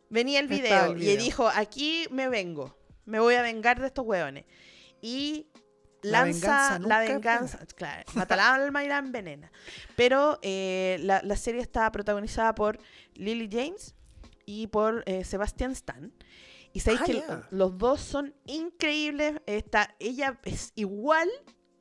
venía 0.10 0.40
el 0.40 0.48
video. 0.48 0.96
Y 0.98 1.16
dijo, 1.18 1.48
aquí 1.48 2.08
me 2.12 2.28
vengo. 2.30 2.78
Me 3.06 3.20
voy 3.20 3.36
a 3.36 3.42
vengar 3.42 3.80
de 3.80 3.88
estos 3.88 4.06
hueones. 4.06 4.46
Y 5.02 5.48
La 6.02 6.26
lanza 6.26 6.78
venganza 6.78 6.88
la 6.88 7.00
venganza. 7.00 7.60
Claro, 7.76 8.04
mata 8.14 8.36
la 8.36 8.54
alma 8.56 8.84
y 8.84 8.88
la 8.88 8.98
envenena. 8.98 9.52
Pero 9.96 10.40
eh, 10.42 10.98
la, 11.02 11.22
la 11.24 11.36
serie 11.36 11.62
está 11.62 11.92
protagonizada 11.92 12.56
por 12.56 12.80
Lily 13.16 13.50
James 13.52 13.96
y 14.46 14.68
por 14.68 15.04
eh, 15.06 15.24
Sebastian 15.24 15.72
Stan. 15.72 16.14
Y 16.74 16.80
sabéis 16.80 17.02
Ah, 17.02 17.06
que 17.06 17.24
los 17.56 17.78
dos 17.78 18.02
son 18.02 18.34
increíbles. 18.46 19.36
Está, 19.46 19.96
ella 20.00 20.40
es 20.44 20.72
igual, 20.76 21.30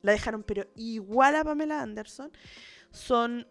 la 0.03 0.11
dejaron, 0.11 0.43
pero 0.43 0.67
igual 0.75 1.35
a 1.35 1.43
Pamela 1.43 1.81
Anderson. 1.81 2.31
Son 2.91 3.47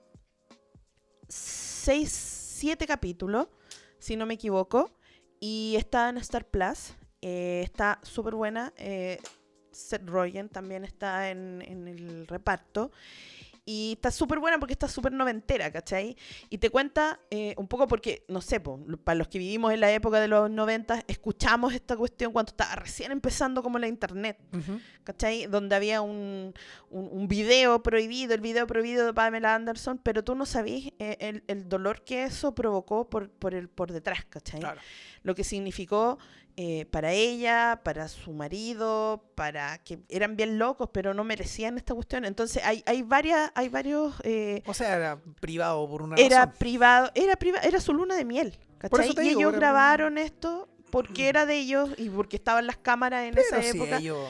seis, 1.28 2.12
siete 2.12 2.86
capítulos, 2.86 3.48
si 3.98 4.14
no 4.14 4.24
me 4.26 4.34
equivoco. 4.34 4.92
Y 5.40 5.74
está 5.76 6.08
en 6.08 6.18
Star 6.18 6.46
Plus. 6.46 6.94
eh, 7.20 7.62
está 7.64 7.98
súper 8.02 8.36
buena. 8.36 8.72
eh, 8.76 9.18
Seth 9.72 10.06
Rogen 10.06 10.48
también 10.48 10.84
está 10.84 11.30
en, 11.30 11.62
en 11.62 11.88
el 11.88 12.26
reparto. 12.26 12.92
Y 13.64 13.92
está 13.92 14.10
súper 14.10 14.40
buena 14.40 14.58
porque 14.58 14.72
está 14.72 14.88
súper 14.88 15.12
noventera, 15.12 15.70
¿cachai? 15.70 16.16
Y 16.50 16.58
te 16.58 16.68
cuenta 16.68 17.20
eh, 17.30 17.54
un 17.56 17.68
poco 17.68 17.86
porque, 17.86 18.24
no 18.26 18.40
sé, 18.40 18.58
po, 18.58 18.80
para 19.04 19.14
los 19.16 19.28
que 19.28 19.38
vivimos 19.38 19.72
en 19.72 19.78
la 19.78 19.92
época 19.92 20.18
de 20.18 20.26
los 20.26 20.50
90, 20.50 21.04
escuchamos 21.06 21.72
esta 21.72 21.96
cuestión 21.96 22.32
cuando 22.32 22.50
estaba 22.50 22.74
recién 22.74 23.12
empezando 23.12 23.62
como 23.62 23.78
la 23.78 23.86
internet, 23.86 24.36
Ujú. 24.52 24.80
¿cachai? 25.04 25.46
Donde 25.46 25.76
había 25.76 26.00
un, 26.02 26.52
un, 26.90 27.08
un 27.12 27.28
video 27.28 27.80
prohibido, 27.84 28.34
el 28.34 28.40
video 28.40 28.66
prohibido 28.66 29.06
de 29.06 29.14
Pamela 29.14 29.54
Anderson, 29.54 29.98
pero 30.02 30.24
tú 30.24 30.34
no 30.34 30.44
sabías 30.44 30.92
eh, 30.98 31.16
el, 31.20 31.44
el 31.46 31.68
dolor 31.68 32.02
que 32.02 32.24
eso 32.24 32.56
provocó 32.56 33.08
por, 33.08 33.30
por, 33.30 33.54
el, 33.54 33.68
por 33.68 33.92
detrás, 33.92 34.24
¿cachai? 34.24 34.58
Claro. 34.58 34.80
lo 35.22 35.36
que 35.36 35.44
significó 35.44 36.18
eh, 36.56 36.86
para 36.86 37.12
ella, 37.12 37.80
para 37.82 38.08
su 38.08 38.32
marido, 38.32 39.24
para 39.34 39.78
que 39.78 40.00
eran 40.08 40.36
bien 40.36 40.58
locos, 40.58 40.90
pero 40.92 41.14
no 41.14 41.24
merecían 41.24 41.76
esta 41.78 41.94
cuestión. 41.94 42.24
Entonces 42.24 42.62
hay, 42.64 42.82
hay 42.86 43.02
varias, 43.02 43.50
hay 43.54 43.68
varios 43.68 44.14
eh, 44.24 44.62
O 44.66 44.74
sea, 44.74 44.94
era 44.96 45.18
privado 45.40 45.88
por 45.88 46.02
una 46.02 46.16
era 46.16 46.44
razón. 46.44 46.54
privado, 46.58 47.10
era 47.14 47.36
priva- 47.36 47.60
era 47.62 47.80
su 47.80 47.92
luna 47.94 48.14
de 48.16 48.24
miel, 48.24 48.58
¿cachai? 48.78 49.10
y 49.10 49.14
digo, 49.20 49.40
ellos 49.40 49.52
grabaron 49.54 50.18
esto 50.18 50.68
porque 50.90 51.28
era 51.28 51.46
de 51.46 51.56
ellos 51.58 51.90
y 51.96 52.10
porque 52.10 52.36
estaban 52.36 52.66
las 52.66 52.76
cámaras 52.76 53.24
en 53.26 53.34
Pero 53.34 53.46
esa 53.46 53.62
sí, 53.62 53.76
época 53.78 53.98
ellos 53.98 54.28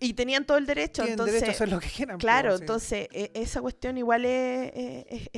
y 0.00 0.12
tenían 0.14 0.44
todo 0.44 0.58
el 0.58 0.66
derecho. 0.66 1.02
tienen 1.02 1.12
entonces, 1.12 1.34
derecho 1.40 1.50
a 1.52 1.54
hacer 1.54 1.68
lo 1.70 1.78
que 1.80 1.88
quieran. 1.88 2.18
Claro, 2.18 2.48
pues, 2.50 2.58
sí. 2.58 2.62
entonces 2.62 3.08
e- 3.12 3.30
esa 3.34 3.60
cuestión 3.60 3.96
igual 3.96 4.24
es, 4.24 4.72
es, 5.08 5.28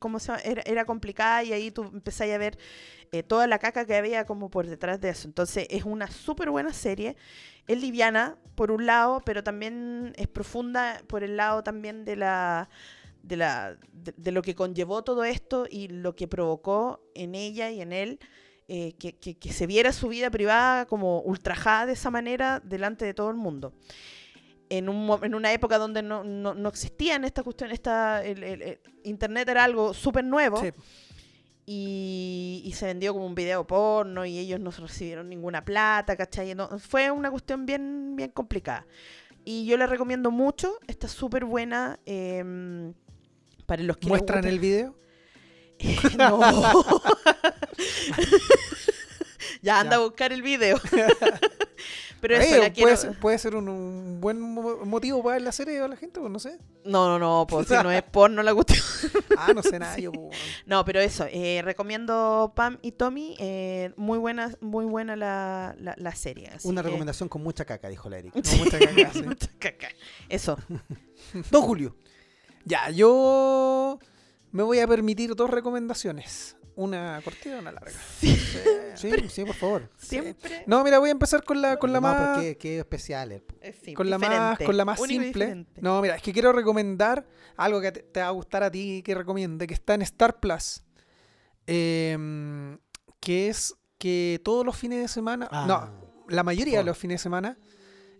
llama, 0.00 0.38
era, 0.64 0.84
complicada 0.84 1.42
y 1.44 1.52
ahí 1.52 1.70
tú 1.70 1.82
empezás 1.84 2.28
a 2.30 2.38
ver 2.38 2.58
eh, 3.12 3.22
toda 3.22 3.46
la 3.46 3.58
caca 3.58 3.84
que 3.86 3.96
había 3.96 4.24
como 4.24 4.50
por 4.50 4.66
detrás 4.66 5.00
de 5.00 5.10
eso. 5.10 5.28
Entonces 5.28 5.66
es 5.70 5.84
una 5.84 6.08
súper 6.10 6.50
buena 6.50 6.72
serie. 6.72 7.16
Es 7.66 7.80
liviana 7.80 8.36
por 8.54 8.70
un 8.70 8.86
lado, 8.86 9.20
pero 9.24 9.42
también 9.44 10.12
es 10.16 10.28
profunda 10.28 11.02
por 11.06 11.22
el 11.22 11.36
lado 11.36 11.62
también 11.62 12.04
de 12.04 12.16
la 12.16 12.68
de, 13.22 13.36
la, 13.36 13.76
de, 13.92 14.32
lo 14.32 14.40
que 14.42 14.54
conllevó 14.54 15.02
todo 15.04 15.24
esto 15.24 15.66
y 15.70 15.88
lo 15.88 16.16
que 16.16 16.28
provocó 16.28 17.02
en 17.14 17.34
ella 17.34 17.70
y 17.70 17.82
en 17.82 17.92
él 17.92 18.20
eh, 18.68 18.94
que- 18.98 19.14
que 19.16 19.52
se 19.52 19.66
viera 19.66 19.92
su 19.92 20.08
vida 20.08 20.30
privada 20.30 20.86
como 20.86 21.20
ultrajada 21.20 21.86
de 21.86 21.92
esa 21.92 22.10
manera 22.10 22.60
delante 22.64 23.04
de 23.04 23.12
todo 23.14 23.28
el 23.28 23.36
mundo 23.36 23.74
en, 24.70 24.88
un, 24.88 25.18
en 25.24 25.34
una 25.34 25.52
época 25.52 25.78
donde 25.78 26.02
no, 26.02 26.24
no, 26.24 26.54
no 26.54 26.68
existían 26.68 27.24
estas 27.24 27.44
cuestiones, 27.44 27.74
esta, 27.74 28.24
el, 28.24 28.42
el- 28.42 28.62
el 28.62 28.80
internet 29.04 29.48
era 29.48 29.64
algo 29.64 29.94
súper 29.94 30.24
nuevo 30.24 30.60
Sí. 30.60 30.70
y, 31.66 32.62
y 32.64 32.72
se 32.72 32.86
vendió 32.86 33.12
como 33.12 33.26
un 33.26 33.34
video 33.34 33.66
porno 33.66 34.24
y 34.24 34.38
ellos 34.38 34.60
no 34.60 34.70
recibieron 34.70 35.28
ninguna 35.28 35.64
plata, 35.64 36.16
¿cachai? 36.16 36.54
No, 36.54 36.78
fue 36.78 37.10
una 37.10 37.30
cuestión 37.30 37.66
bien, 37.66 38.14
bien 38.16 38.30
complicada. 38.30 38.86
Y 39.44 39.64
yo 39.66 39.76
la 39.76 39.86
recomiendo 39.86 40.30
mucho, 40.30 40.78
está 40.86 41.08
súper 41.08 41.44
buena. 41.44 41.98
em, 42.06 42.92
para 43.66 43.82
los 43.82 43.96
que 43.96 44.04
les 44.06 44.10
¿Muestran 44.10 44.44
el 44.46 44.58
video? 44.60 44.96
no. 46.18 46.40
ya 49.62 49.80
anda 49.80 49.96
Ya. 49.96 49.96
a 49.96 50.04
buscar 50.04 50.32
el 50.32 50.42
video. 50.42 50.78
Pero 52.20 52.36
eso, 52.36 52.52
Oye, 52.54 52.62
la 52.62 52.72
quiero- 52.72 52.86
puede, 52.86 52.96
ser, 52.96 53.18
puede 53.20 53.38
ser 53.38 53.54
un, 53.54 53.68
un 53.68 54.20
buen 54.20 54.40
mo- 54.40 54.84
motivo 54.84 55.22
para 55.22 55.38
la 55.38 55.52
serie 55.52 55.78
a 55.80 55.86
la 55.88 55.96
gente, 55.96 56.18
pues 56.18 56.32
no 56.32 56.38
sé. 56.38 56.58
No, 56.84 57.06
no, 57.08 57.18
no, 57.18 57.46
pues 57.48 57.68
si 57.68 57.74
no 57.82 57.90
es 57.92 58.02
porno 58.02 58.42
la 58.42 58.52
cuestión. 58.54 58.80
Ah, 59.36 59.52
no 59.54 59.62
sé 59.62 59.78
nada, 59.78 59.96
yo. 60.00 60.10
pues, 60.12 60.36
No, 60.66 60.84
pero 60.84 61.00
eso, 61.00 61.26
eh, 61.30 61.60
recomiendo 61.62 62.52
Pam 62.56 62.78
y 62.82 62.92
Tommy. 62.92 63.36
eh, 63.38 63.92
muy 63.96 64.18
buena, 64.18 64.52
muy 64.60 64.84
buena 64.84 65.14
la, 65.16 65.76
la, 65.78 65.94
la 65.96 66.14
serie. 66.14 66.50
Una 66.64 66.82
que- 66.82 66.88
recomendación 66.88 67.28
con 67.28 67.42
mucha 67.42 67.64
caca, 67.64 67.88
dijo 67.88 68.10
la 68.10 68.20
mucha 68.34 68.78
caca, 68.78 69.12
sí. 69.12 69.22
Mucha 69.22 69.48
caca. 69.58 69.88
Eso. 70.28 70.58
Don 71.50 71.62
Julio. 71.62 71.96
Ya, 72.64 72.90
yo 72.90 73.98
me 74.52 74.62
voy 74.62 74.80
a 74.80 74.86
permitir 74.86 75.34
dos 75.34 75.48
recomendaciones. 75.50 76.56
Una 76.80 77.20
cortita 77.24 77.56
y 77.56 77.58
una 77.58 77.72
larga. 77.72 77.90
Sí, 78.94 79.10
sí, 79.28 79.44
por 79.44 79.54
favor. 79.56 79.90
Siempre. 79.96 80.62
No, 80.66 80.84
mira, 80.84 81.00
voy 81.00 81.08
a 81.08 81.12
empezar 81.12 81.42
con 81.42 81.60
la, 81.60 81.76
con 81.76 81.92
la 81.92 82.00
no, 82.00 82.08
más... 82.08 82.38
qué, 82.40 82.56
qué 82.56 82.78
especial. 82.78 83.32
eh. 83.32 83.42
sí, 83.82 83.94
con 83.94 84.08
la 84.08 84.16
más, 84.18 84.58
con 84.58 84.76
la 84.76 84.84
más 84.84 85.00
simple. 85.02 85.66
No, 85.80 86.00
mira, 86.00 86.14
es 86.14 86.22
que 86.22 86.32
quiero 86.32 86.52
recomendar 86.52 87.26
algo 87.56 87.80
que 87.80 87.90
te, 87.90 88.02
te 88.04 88.20
va 88.20 88.28
a 88.28 88.30
gustar 88.30 88.62
a 88.62 88.70
ti 88.70 89.02
que 89.04 89.14
recomiende, 89.14 89.66
que 89.66 89.74
está 89.74 89.94
en 89.94 90.02
Star 90.02 90.38
Plus. 90.38 90.82
Em, 91.66 92.78
que 93.20 93.48
es 93.48 93.74
que 93.98 94.40
todos 94.44 94.64
los 94.64 94.76
fines 94.76 95.00
de 95.02 95.08
semana, 95.08 95.48
Ah, 95.50 95.64
no, 95.66 96.24
la 96.28 96.42
mayoría 96.42 96.78
de 96.78 96.84
por- 96.84 96.86
los 96.86 96.98
fines 96.98 97.16
de 97.20 97.22
semana 97.24 97.58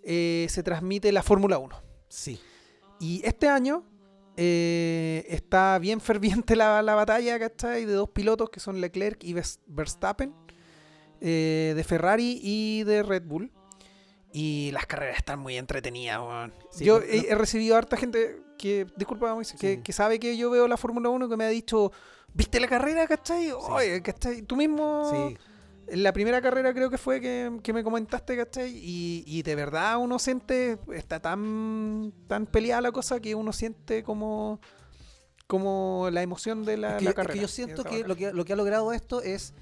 eh, 0.02 0.46
se 0.50 0.62
transmite 0.62 1.12
la 1.12 1.22
Fórmula 1.22 1.58
1. 1.58 1.80
Sí. 2.08 2.40
Y 3.00 3.22
este 3.24 3.48
año 3.48 3.84
eh, 4.40 5.26
está 5.28 5.76
bien 5.80 6.00
ferviente 6.00 6.54
la, 6.54 6.80
la 6.82 6.94
batalla, 6.94 7.38
¿cachai? 7.40 7.84
De 7.84 7.92
dos 7.92 8.10
pilotos 8.10 8.50
que 8.50 8.60
son 8.60 8.80
Leclerc 8.80 9.22
y 9.24 9.34
Vers- 9.34 9.58
Verstappen, 9.66 10.32
eh, 11.20 11.72
de 11.74 11.84
Ferrari 11.84 12.38
y 12.42 12.84
de 12.84 13.02
Red 13.02 13.24
Bull. 13.24 13.50
Y 14.32 14.70
las 14.72 14.86
carreras 14.86 15.16
están 15.18 15.40
muy 15.40 15.56
entretenidas, 15.56 16.20
weón. 16.20 16.54
Sí, 16.70 16.84
yo 16.84 17.00
no- 17.00 17.04
he, 17.06 17.34
recibido 17.34 17.76
harta 17.76 17.96
gente 17.96 18.40
que, 18.58 18.86
disculpa, 18.96 19.36
que, 19.38 19.44
Sí. 19.76 19.82
que 19.82 19.92
sabe 19.92 20.20
que 20.20 20.36
yo 20.36 20.50
veo 20.50 20.68
la 20.68 20.76
Fórmula 20.76 21.08
1 21.08 21.28
que 21.28 21.36
me 21.36 21.44
ha 21.44 21.48
dicho, 21.48 21.90
¿viste 22.34 22.60
la 22.60 22.68
carrera, 22.68 23.06
cachai? 23.06 23.50
Oye, 23.52 24.02
¿cachai? 24.02 24.42
Tú 24.42 24.54
mismo 24.54 25.10
Sí. 25.28 25.36
La 25.92 26.12
primera 26.12 26.40
carrera 26.42 26.72
creo 26.74 26.90
que 26.90 26.98
fue 26.98 27.20
que, 27.20 27.58
que 27.62 27.72
me 27.72 27.82
comentaste, 27.84 28.36
¿cachai? 28.36 28.70
Y, 28.74 29.24
y 29.26 29.42
de 29.42 29.54
verdad 29.54 29.98
uno 29.98 30.18
siente, 30.18 30.78
está 30.94 31.20
tan, 31.20 32.12
tan 32.26 32.46
peleada 32.46 32.80
la 32.82 32.92
cosa 32.92 33.20
que 33.20 33.34
uno 33.34 33.52
siente 33.52 34.02
como, 34.02 34.60
como 35.46 36.08
la 36.12 36.22
emoción 36.22 36.64
de 36.64 36.76
la, 36.76 36.90
Es 36.92 36.96
que, 36.98 37.04
la 37.04 37.04
yo- 37.04 37.10
es 37.10 37.14
que 37.14 37.22
carrera. 37.22 37.40
yo 37.42 37.48
siento 37.48 37.84
que 37.84 38.04
lo, 38.04 38.16
que 38.16 38.32
lo 38.32 38.44
que 38.44 38.52
ha 38.52 38.56
logrado 38.56 38.92
esto 38.92 39.22
es. 39.22 39.54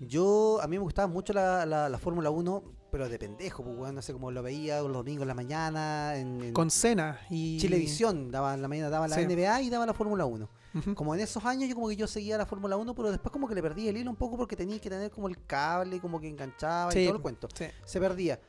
Yo, 0.00 0.58
a 0.60 0.66
mí 0.66 0.76
me 0.76 0.82
gustaba 0.82 1.06
mucho 1.06 1.32
la, 1.32 1.64
la, 1.66 1.88
la 1.88 1.98
Fórmula 1.98 2.28
1, 2.28 2.64
pero 2.90 3.08
de 3.08 3.16
pendejo, 3.16 3.62
pues, 3.62 3.76
weón, 3.78 3.94
no 3.94 4.02
sé 4.02 4.12
cómo 4.12 4.32
lo 4.32 4.42
veía 4.42 4.80
los 4.82 4.92
domingos 4.92 5.22
en 5.22 5.28
la 5.28 5.34
mañana, 5.34 6.16
en, 6.16 6.42
en 6.42 6.52
Con 6.52 6.68
Cena 6.70 7.20
y... 7.30 7.58
Chilevisión, 7.60 8.32
daba 8.32 8.54
en 8.54 8.62
la 8.62 8.66
mañana 8.66 8.90
daba 8.90 9.06
la 9.06 9.14
Sí. 9.14 9.24
NBA 9.24 9.62
y 9.62 9.70
daba 9.70 9.86
la 9.86 9.94
Fórmula 9.94 10.24
1. 10.24 10.48
Como 10.94 11.14
en 11.14 11.20
esos 11.20 11.44
años 11.44 11.68
yo 11.68 11.74
como 11.76 11.88
que 11.88 11.96
yo 11.96 12.06
seguía 12.08 12.36
la 12.36 12.46
Fórmula 12.46 12.76
1, 12.76 12.94
pero 12.94 13.10
después 13.12 13.30
como 13.32 13.46
que 13.48 13.54
le 13.54 13.62
perdí 13.62 13.86
el 13.88 13.96
hilo 13.96 14.10
un 14.10 14.16
poco 14.16 14.36
porque 14.36 14.56
tenía 14.56 14.80
que 14.80 14.90
tener 14.90 15.10
como 15.10 15.28
el 15.28 15.44
cable, 15.46 16.00
como 16.00 16.20
que 16.20 16.28
enganchaba 16.28 16.90
y 16.92 16.96
Sí, 16.96 17.04
todo 17.06 17.16
el 17.16 17.22
cuento. 17.22 17.48
sí. 17.54 17.66
Se 17.84 18.00
perdía. 18.00 18.40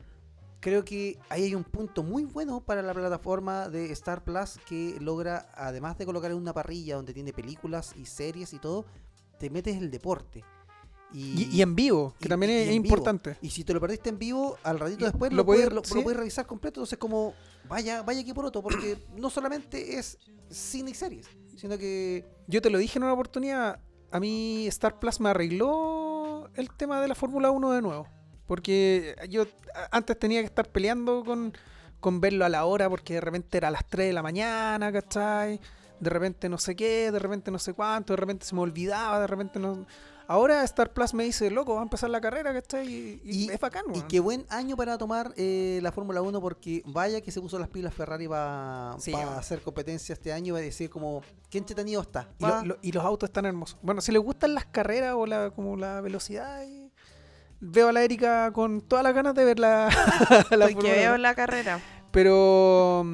Creo 0.59 0.83
que 0.83 1.19
ahí 1.29 1.43
hay 1.43 1.53
un 1.53 1.63
punto 1.63 2.01
muy 2.01 2.23
bueno 2.25 2.59
para 2.61 2.81
la 2.81 2.93
plataforma 2.95 3.69
de 3.69 3.91
Star 3.91 4.23
Plus 4.23 4.57
que 4.67 4.97
logra, 4.99 5.51
además 5.53 5.97
de 5.99 6.05
colocar 6.07 6.31
en 6.31 6.37
una 6.37 6.53
parrilla 6.53 6.95
donde 6.95 7.13
tiene 7.13 7.31
películas 7.31 7.93
y 7.95 8.05
series 8.07 8.51
y 8.53 8.57
todo, 8.57 8.85
te 9.37 9.51
metes 9.51 9.77
el 9.77 9.91
deporte. 9.91 10.43
Y, 11.13 11.47
y 11.55 11.61
en 11.61 11.75
vivo, 11.75 12.15
que 12.19 12.25
y- 12.25 12.29
también 12.29 12.51
y 12.51 12.55
es 12.55 12.67
en 12.69 12.81
vivo. 12.81 12.95
importante. 12.95 13.37
Y 13.41 13.51
si 13.51 13.63
te 13.63 13.73
lo 13.73 13.79
perdiste 13.79 14.09
en 14.09 14.17
vivo, 14.17 14.57
al 14.63 14.79
ratito 14.79 15.05
después 15.05 15.31
lo 15.31 15.37
lo, 15.37 15.45
puedes, 15.45 15.71
lo, 15.71 15.83
sí. 15.83 15.93
lo 15.93 16.01
puedes 16.03 16.17
revisar 16.17 16.47
completo. 16.47 16.79
Entonces, 16.79 16.97
como, 16.97 17.35
vaya, 17.69 18.01
vaya 18.01 18.21
aquí 18.21 18.33
por 18.33 18.45
otro, 18.47 18.63
porque 18.63 19.05
no 19.15 19.29
solamente 19.29 19.99
es 19.99 20.17
cine 20.49 20.91
y 20.91 20.93
series, 20.95 21.27
sino 21.55 21.77
que. 21.77 22.25
Yo 22.47 22.61
te 22.61 22.69
lo 22.69 22.77
dije 22.77 22.99
en 22.99 23.03
una 23.03 23.13
oportunidad, 23.13 23.79
a 24.11 24.19
mí 24.19 24.67
Star 24.67 24.99
Plus 24.99 25.19
me 25.19 25.29
arregló 25.29 26.49
el 26.55 26.69
tema 26.71 27.01
de 27.01 27.07
la 27.07 27.15
Fórmula 27.15 27.51
1 27.51 27.71
de 27.71 27.81
nuevo. 27.81 28.07
Porque 28.47 29.15
yo 29.29 29.45
antes 29.91 30.17
tenía 30.19 30.41
que 30.41 30.45
estar 30.45 30.69
peleando 30.69 31.23
con, 31.25 31.53
con 31.99 32.21
verlo 32.21 32.45
a 32.45 32.49
la 32.49 32.65
hora 32.65 32.89
porque 32.89 33.15
de 33.15 33.21
repente 33.21 33.57
era 33.57 33.69
a 33.69 33.71
las 33.71 33.87
3 33.87 34.07
de 34.07 34.13
la 34.13 34.21
mañana, 34.21 34.91
¿cachai? 34.91 35.59
De 35.99 36.09
repente 36.09 36.47
no 36.49 36.57
sé 36.57 36.75
qué, 36.75 37.11
de 37.11 37.19
repente 37.19 37.49
no 37.49 37.57
sé 37.57 37.73
cuánto, 37.73 38.13
de 38.13 38.17
repente 38.17 38.45
se 38.45 38.53
me 38.53 38.61
olvidaba, 38.61 39.19
de 39.19 39.27
repente 39.27 39.59
no... 39.59 39.85
Ahora 40.27 40.63
Star 40.63 40.91
Plus 40.93 41.13
me 41.13 41.23
dice, 41.23 41.51
loco, 41.51 41.73
va 41.75 41.81
a 41.81 41.83
empezar 41.83 42.09
la 42.09 42.19
carrera, 42.21 42.51
¿cachai? 42.53 42.87
Y, 42.87 43.21
y 43.23 43.45
Y- 43.45 43.49
es 43.51 43.59
bacán, 43.59 43.83
Y 43.93 44.01
qué 44.03 44.19
buen 44.19 44.45
año 44.49 44.75
para 44.75 44.97
tomar 44.97 45.33
eh, 45.37 45.79
la 45.83 45.91
Fórmula 45.91 46.21
1, 46.21 46.41
porque 46.41 46.81
vaya 46.85 47.21
que 47.21 47.31
se 47.31 47.39
puso 47.41 47.59
las 47.59 47.69
pilas 47.69 47.93
Ferrari 47.93 48.27
para 48.27 48.95
Sí, 48.99 49.13
hacer 49.13 49.61
competencia 49.61 50.13
este 50.13 50.33
año. 50.33 50.53
Va 50.55 50.59
a 50.59 50.63
decir, 50.63 50.89
como, 50.89 51.21
qué 51.49 51.57
entretenido 51.59 52.01
está. 52.01 52.29
Y, 52.39 52.43
lo- 52.43 52.49
Va- 52.49 52.63
lo- 52.65 52.77
y 52.81 52.91
los 52.91 53.03
autos 53.05 53.29
están 53.29 53.45
hermosos. 53.45 53.77
Bueno, 53.81 54.01
si 54.01 54.11
les 54.11 54.21
gustan 54.21 54.53
las 54.55 54.65
carreras 54.65 55.13
o 55.15 55.25
la, 55.25 55.51
como 55.51 55.75
la 55.77 56.01
velocidad, 56.01 56.63
y- 56.65 56.91
veo 57.59 57.87
a 57.89 57.91
la 57.93 58.03
Erika 58.03 58.51
con 58.51 58.81
todas 58.81 59.03
las 59.03 59.13
ganas 59.15 59.33
de 59.35 59.45
ver 59.45 59.59
la, 59.59 59.89
la 60.51 60.67
Porque 60.69 60.91
veo 60.91 61.17
la 61.17 61.33
carrera. 61.35 61.79
Pero, 62.11 63.05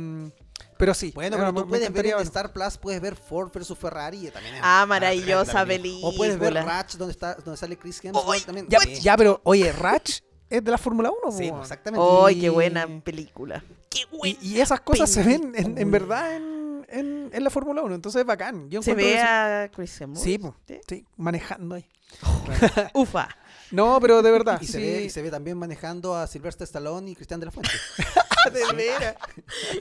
pero 0.81 0.95
sí. 0.95 1.11
Bueno, 1.13 1.37
pero 1.37 1.53
tú 1.53 1.67
puedes 1.67 1.93
ver 1.93 2.07
en. 2.07 2.19
Star 2.21 2.51
Plus, 2.51 2.75
puedes 2.79 2.99
ver 2.99 3.15
Ford 3.15 3.51
versus 3.53 3.77
Ferrari. 3.77 4.25
y 4.27 4.31
También 4.31 4.55
es 4.55 4.61
Ah, 4.63 4.83
maravillosa 4.87 5.63
película. 5.63 6.07
O 6.07 6.15
puedes 6.17 6.39
ver 6.39 6.55
Ratch, 6.55 6.95
donde, 6.95 7.11
está, 7.11 7.35
donde 7.35 7.55
sale 7.57 7.77
Chris 7.77 8.03
Hemsworth 8.03 8.45
también. 8.45 8.65
Ya, 8.67 8.79
Sí. 8.79 8.99
ya, 8.99 9.15
pero 9.15 9.39
oye, 9.43 9.71
Ratch 9.71 10.21
es 10.49 10.63
de 10.63 10.71
la 10.71 10.79
Fórmula 10.79 11.11
1. 11.23 11.37
Sí, 11.37 11.51
po. 11.51 11.61
exactamente. 11.61 12.03
¡Ay, 12.25 12.41
qué 12.41 12.49
buena 12.49 12.87
película! 13.03 13.63
¡Qué 13.89 13.99
Y, 14.23 14.37
y 14.41 14.59
esas 14.59 14.81
cosas 14.81 15.07
se 15.11 15.21
ven 15.21 15.53
en, 15.55 15.77
en 15.77 15.91
verdad 15.91 16.35
en, 16.35 16.85
en- 16.89 17.29
en 17.31 17.43
la 17.43 17.49
Fórmula 17.51 17.83
1. 17.83 17.93
Entonces 17.93 18.21
es 18.21 18.25
bacán. 18.25 18.67
Yo 18.71 18.81
¿Se 18.81 18.95
ve 18.95 19.19
a 19.19 19.69
Chris 19.71 20.01
Hemsworth? 20.01 20.23
Sí, 20.25 20.37
po. 20.39 20.55
¿Sí? 20.67 20.79
sí, 20.89 21.05
manejando 21.17 21.75
ahí. 21.75 21.85
Ufa. 22.93 23.29
No, 23.71 23.99
pero 24.01 24.21
de 24.21 24.31
verdad. 24.31 24.59
Y 24.61 24.65
se, 24.67 24.73
sí. 24.73 24.83
ve, 24.83 25.03
y 25.03 25.09
se 25.09 25.21
ve 25.21 25.31
también 25.31 25.57
manejando 25.57 26.15
a 26.15 26.27
Sylvester 26.27 26.65
Stallone 26.65 27.11
y 27.11 27.15
Cristian 27.15 27.39
de 27.39 27.45
la 27.47 27.51
Fuente. 27.51 27.71
de 28.53 28.75
veras. 28.75 29.15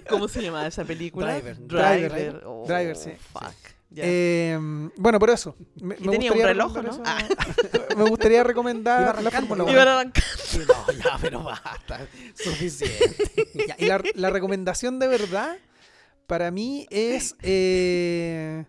¿Cómo 0.08 0.28
se 0.28 0.42
llama 0.42 0.66
esa 0.66 0.84
película? 0.84 1.32
Driver. 1.34 1.56
Driver. 1.66 2.12
Driver. 2.12 2.42
Oh, 2.46 2.64
Driver, 2.66 2.96
sí. 2.96 3.10
Fuck. 3.32 3.54
Eh, 3.96 4.56
bueno, 4.96 5.18
por 5.18 5.30
eso. 5.30 5.56
Me, 5.80 5.96
Y 5.98 6.06
tenía 6.08 6.32
un 6.32 6.40
reloj, 6.40 6.76
¿no? 6.76 6.90
eso. 6.90 7.02
me 7.96 8.04
gustaría 8.08 8.38
Iba 8.38 8.44
recomendar 8.44 9.00
la 9.00 9.10
arrancando, 9.10 9.48
Fórmula 9.48 9.64
¿no? 9.64 9.72
Iban 9.72 9.88
1. 9.88 9.90
a 9.90 10.00
arrancar. 10.00 10.24
Sí, 10.44 10.60
no, 10.68 10.92
ya, 10.92 11.18
pero 11.20 11.42
basta. 11.42 12.06
Suficiente. 12.34 13.16
Ya, 13.66 13.74
y 13.78 13.86
la, 13.86 14.00
la 14.14 14.30
recomendación 14.30 15.00
de 15.00 15.08
verdad 15.08 15.56
para 16.28 16.52
mí 16.52 16.86
es. 16.90 17.34
eh, 17.42 18.64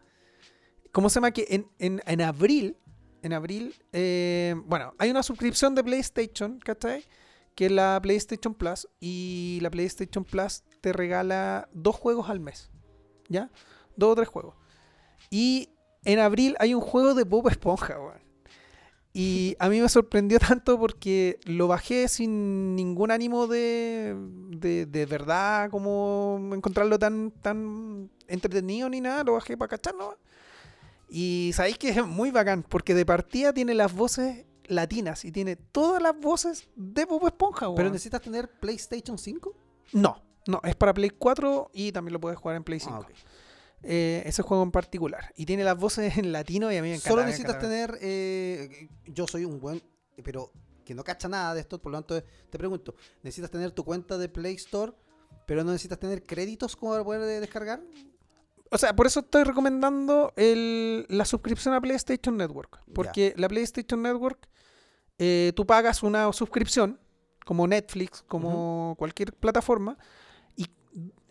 ¿Cómo 0.91 1.07
se 1.09 1.15
llama? 1.15 1.30
Que 1.32 1.45
en, 1.51 1.67
en, 1.78 2.01
en 2.05 2.22
abril. 2.22 2.76
En 3.22 3.34
abril. 3.34 3.76
eh, 3.93 4.55
bueno, 4.65 4.93
hay 4.97 5.11
una 5.11 5.24
suscripción 5.24 5.76
de 5.76 5.84
PlayStation, 5.84 6.59
¿cachai? 6.59 7.05
Que 7.55 7.67
es 7.67 7.72
la 7.72 7.99
PlayStation 8.01 8.53
Plus. 8.53 8.88
Y 8.99 9.59
la 9.61 9.69
PlayStation 9.69 10.24
Plus 10.24 10.63
te 10.82 10.93
regala 10.93 11.69
dos 11.74 11.95
juegos 11.95 12.30
al 12.30 12.39
mes. 12.39 12.72
¿Ya? 13.30 13.49
Dos 13.95 14.11
o 14.11 14.15
tres 14.15 14.28
juegos. 14.28 14.55
Y 15.30 15.69
en 16.03 16.19
abril 16.19 16.55
hay 16.59 16.74
un 16.74 16.82
juego 16.82 17.13
de 17.13 17.24
Bob 17.24 17.47
Esponja, 17.47 17.99
weón. 17.99 18.22
Y 19.13 19.57
a 19.59 19.67
mí 19.67 19.82
me 19.82 19.89
sorprendió 19.89 20.39
tanto 20.47 20.80
porque 20.80 21.39
lo 21.45 21.67
bajé 21.67 22.07
sin 22.07 22.76
ningún 22.76 23.11
ánimo 23.11 23.47
de, 23.47 24.15
de, 24.49 24.86
de 24.86 25.05
verdad, 25.05 25.69
como 25.69 26.39
encontrarlo 26.53 26.97
tan, 26.97 27.32
tan 27.32 28.09
entretenido 28.28 28.89
ni 28.89 29.01
nada. 29.01 29.24
Lo 29.24 29.34
bajé 29.34 29.57
para 29.57 29.69
cachar, 29.69 29.95
¿no? 29.95 30.15
Y 31.14 31.51
sabéis 31.53 31.78
que 31.78 31.89
es 31.89 32.07
muy 32.07 32.32
bacán 32.32 32.64
porque 32.64 32.95
de 32.95 33.05
partida 33.05 33.51
tiene 33.51 33.74
las 33.74 33.93
voces 33.93 34.45
latinas 34.64 35.26
y 35.26 35.32
tiene 35.34 35.57
todas 35.57 36.01
las 36.01 36.18
voces 36.18 36.70
de 36.78 37.03
Bob 37.03 37.28
Esponja, 37.28 37.68
weón. 37.68 37.76
¿Pero 37.76 37.89
necesitas 37.89 38.22
tener 38.22 38.49
PlayStation 38.49 39.18
5? 39.18 39.53
No, 39.91 40.24
no, 40.47 40.62
es 40.64 40.74
para 40.78 40.93
Play 40.93 41.09
4 41.09 41.72
y 41.74 41.91
también 41.91 42.14
lo 42.14 42.22
puedes 42.22 42.39
jugar 42.39 42.55
en 42.55 42.64
Play 42.64 42.80
5. 42.80 42.95
Ah. 42.95 43.07
Eh, 43.84 44.24
ese 44.26 44.41
juego 44.41 44.64
en 44.64 44.72
particular. 44.72 45.34
Y 45.36 45.45
tiene 45.45 45.66
las 45.66 45.78
voces 45.78 46.18
en 46.18 46.32
latino 46.32 46.72
y 46.72 46.78
a 46.78 46.82
mí 46.82 46.88
me 46.88 46.95
encanta. 46.95 47.09
Solo 47.09 47.26
necesitas 47.26 47.59
tener. 47.59 47.97
eh, 47.99 48.88
yo 49.05 49.28
soy 49.28 49.43
un 49.43 49.59
buen. 49.59 49.84
Pero 50.24 50.53
que 50.86 50.93
no 50.93 51.03
cacha 51.03 51.28
nada 51.28 51.53
de 51.53 51.62
esto, 51.62 51.82
por 51.82 51.91
lo 51.91 51.97
tanto 51.97 52.24
te 52.49 52.57
pregunto: 52.57 52.95
¿necesitas 53.24 53.51
tener 53.51 53.72
tu 53.72 53.84
cuenta 53.84 54.18
de 54.18 54.30
Play 54.30 54.55
Store, 54.55 54.93
pero 55.45 55.64
no 55.66 55.72
necesitas 55.72 55.99
tener 55.99 56.24
créditos 56.24 56.76
como 56.76 56.91
para 56.91 57.03
poder 57.03 57.22
eh, 57.24 57.39
descargar? 57.41 57.82
O 58.72 58.78
sea, 58.78 58.95
por 58.95 59.05
eso 59.05 59.19
estoy 59.19 59.43
recomendando 59.43 60.32
el- 60.38 61.05
la 61.09 61.26
suscripción 61.26 61.74
a 61.74 61.82
PlayStation 61.82 62.38
Network. 62.38 62.82
Porque 62.93 63.34
la 63.38 63.47
PlayStation 63.49 64.01
Network, 64.01 64.47
eh, 65.19 65.51
tú 65.55 65.65
pagas 65.65 66.03
una 66.03 66.32
suscripción, 66.34 66.99
como 67.45 67.67
Netflix, 67.67 68.24
como 68.28 68.95
cualquier 68.97 69.34
plataforma, 69.34 69.97
y 70.55 70.67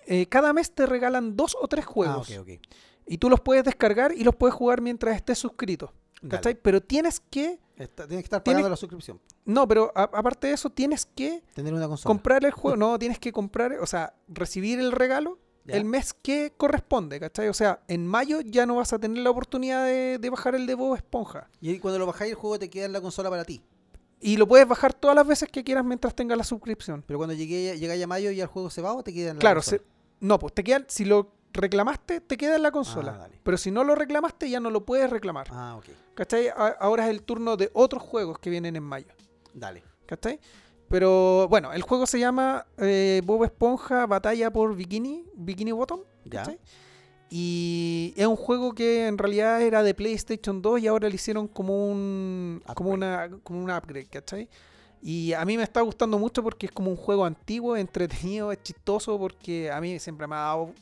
eh, 0.06 0.26
cada 0.26 0.52
mes 0.52 0.72
te 0.74 0.84
regalan 0.86 1.36
dos 1.36 1.56
o 1.60 1.66
tres 1.66 1.86
juegos. 1.86 2.30
Ah, 2.30 2.40
ok, 2.40 2.48
ok. 2.58 2.60
Y 3.06 3.18
tú 3.18 3.30
los 3.30 3.40
puedes 3.40 3.64
descargar 3.64 4.12
y 4.12 4.22
los 4.22 4.36
puedes 4.36 4.54
jugar 4.54 4.80
mientras 4.82 5.16
estés 5.16 5.38
suscrito. 5.38 5.92
¿cachai? 6.28 6.54
Pero 6.54 6.82
tienes 6.82 7.18
que... 7.18 7.58
Está- 7.78 8.06
tienes 8.06 8.24
que 8.24 8.26
estar 8.26 8.42
Tienes- 8.44 8.58
pagando 8.58 8.68
la 8.68 8.76
suscripción. 8.76 9.18
No, 9.46 9.66
pero 9.66 9.90
a- 9.94 10.02
aparte 10.02 10.48
de 10.48 10.52
eso, 10.52 10.68
tienes 10.68 11.06
que 11.06 11.42
Tener 11.54 11.72
una 11.72 11.88
consola. 11.88 12.10
comprar 12.12 12.44
el 12.44 12.50
juego. 12.50 12.76
No, 12.76 12.98
tienes 12.98 13.18
que 13.18 13.32
comprar, 13.32 13.72
o 13.80 13.86
sea, 13.86 14.12
recibir 14.28 14.78
el 14.80 14.92
regalo 14.92 15.38
El 15.76 15.84
mes 15.84 16.14
que 16.14 16.52
corresponde, 16.56 17.18
¿cachai? 17.20 17.48
O 17.48 17.54
sea, 17.54 17.80
en 17.88 18.06
mayo 18.06 18.40
ya 18.40 18.66
no 18.66 18.76
vas 18.76 18.92
a 18.92 18.98
tener 18.98 19.22
la 19.22 19.30
oportunidad 19.30 19.84
de, 19.86 20.18
de 20.18 20.30
bajar 20.30 20.54
el 20.54 20.66
de 20.66 20.74
Bob 20.74 20.94
Esponja. 20.96 21.48
Y 21.60 21.78
cuando 21.78 21.98
lo 21.98 22.06
bajáis, 22.06 22.30
el 22.32 22.36
juego 22.36 22.58
te 22.58 22.68
queda 22.70 22.86
en 22.86 22.92
la 22.92 23.00
consola 23.00 23.30
para 23.30 23.44
ti. 23.44 23.62
Y 24.20 24.36
lo 24.36 24.46
puedes 24.46 24.68
bajar 24.68 24.92
todas 24.92 25.16
las 25.16 25.26
veces 25.26 25.48
que 25.50 25.64
quieras 25.64 25.84
mientras 25.84 26.14
tengas 26.14 26.36
la 26.36 26.44
suscripción. 26.44 27.02
Pero 27.06 27.18
cuando 27.18 27.34
llegue, 27.34 27.78
llegáis 27.78 28.04
a 28.04 28.06
mayo 28.06 28.30
y 28.30 28.40
el 28.40 28.46
juego 28.46 28.68
se 28.70 28.82
va 28.82 28.92
o 28.92 29.02
te 29.02 29.12
queda 29.14 29.30
en 29.30 29.36
la 29.36 29.40
Claro, 29.40 29.60
consola. 29.60 29.78
se- 29.78 29.84
no, 30.26 30.38
pues 30.38 30.52
te 30.54 30.62
queda, 30.62 30.84
si 30.88 31.06
lo 31.06 31.32
reclamaste, 31.54 32.20
te 32.20 32.36
queda 32.36 32.56
en 32.56 32.62
la 32.62 32.70
consola. 32.70 33.22
Ah. 33.24 33.28
Pero 33.42 33.56
si 33.56 33.70
no 33.70 33.82
lo 33.82 33.94
reclamaste, 33.94 34.50
ya 34.50 34.60
no 34.60 34.70
lo 34.70 34.84
puedes 34.84 35.08
reclamar. 35.08 35.48
Ah, 35.50 35.76
ok. 35.78 35.86
¿Cachai? 36.14 36.48
A- 36.48 36.76
Ahora 36.80 37.04
es 37.04 37.10
el 37.10 37.22
turno 37.22 37.56
de 37.56 37.70
otros 37.72 38.02
juegos 38.02 38.38
que 38.38 38.50
vienen 38.50 38.76
en 38.76 38.82
mayo. 38.82 39.08
Dale. 39.54 39.82
¿Cachai? 40.06 40.38
Pero 40.90 41.46
bueno, 41.48 41.72
el 41.72 41.82
juego 41.82 42.04
se 42.04 42.18
llama 42.18 42.66
eh, 42.76 43.22
Bob 43.24 43.44
Esponja 43.44 44.06
Batalla 44.06 44.50
por 44.50 44.74
Bikini, 44.74 45.24
Bikini 45.36 45.70
Bottom. 45.70 46.00
Y 47.30 48.12
es 48.16 48.26
un 48.26 48.34
juego 48.34 48.74
que 48.74 49.06
en 49.06 49.16
realidad 49.16 49.62
era 49.62 49.84
de 49.84 49.94
PlayStation 49.94 50.60
2 50.60 50.80
y 50.80 50.88
ahora 50.88 51.08
le 51.08 51.14
hicieron 51.14 51.46
como 51.46 51.86
un 51.86 52.60
como 52.74 52.90
una 52.90 53.30
como 53.44 53.62
un 53.62 53.70
upgrade, 53.70 54.06
¿cachai? 54.06 54.48
Y 55.00 55.32
a 55.32 55.44
mí 55.44 55.56
me 55.56 55.62
está 55.62 55.80
gustando 55.80 56.18
mucho 56.18 56.42
porque 56.42 56.66
es 56.66 56.72
como 56.72 56.90
un 56.90 56.96
juego 56.96 57.24
antiguo, 57.24 57.76
entretenido, 57.76 58.50
es 58.50 58.60
chistoso 58.60 59.16
porque 59.16 59.70
a 59.70 59.80
mí 59.80 59.96
siempre 60.00 60.26
me 60.26 60.34
ha 60.34 60.38
dado 60.38 60.74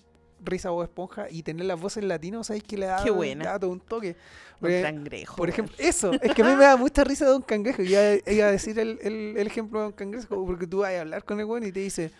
risa 0.45 0.70
Bob 0.70 0.82
Esponja 0.84 1.26
y 1.30 1.43
tener 1.43 1.66
las 1.66 1.80
voces 1.80 2.05
latinas, 2.05 2.47
¿sabes? 2.47 2.62
Que 2.62 2.76
le 2.78 2.86
da, 2.86 3.03
Qué 3.03 3.11
buena. 3.11 3.45
le 3.45 3.51
da 3.51 3.59
todo 3.59 3.70
un 3.70 3.80
toque. 3.80 4.16
Un 4.61 4.82
cangrejo. 4.82 5.36
por 5.36 5.49
ejemplo, 5.49 5.74
eso, 5.78 6.12
es 6.20 6.34
que 6.34 6.43
a 6.43 6.45
mí 6.45 6.57
me 6.57 6.64
da 6.64 6.76
mucha 6.76 7.05
risa 7.05 7.26
Don 7.26 7.43
Cangrejo. 7.43 7.82
Yo 7.82 7.91
iba, 7.91 8.20
iba 8.32 8.47
a 8.47 8.51
decir 8.51 8.76
el, 8.78 8.99
el- 9.03 9.34
el 9.36 9.47
ejemplo 9.47 9.78
de 9.78 9.84
Don 9.84 9.93
Cangrejo, 9.93 10.45
porque 10.45 10.66
tú 10.66 10.78
vas 10.78 10.93
a 10.93 11.01
hablar 11.03 11.24
con 11.24 11.39
el 11.39 11.47
weón 11.47 11.64
y 11.64 11.70
te 11.70 11.78
dice: 11.80 12.11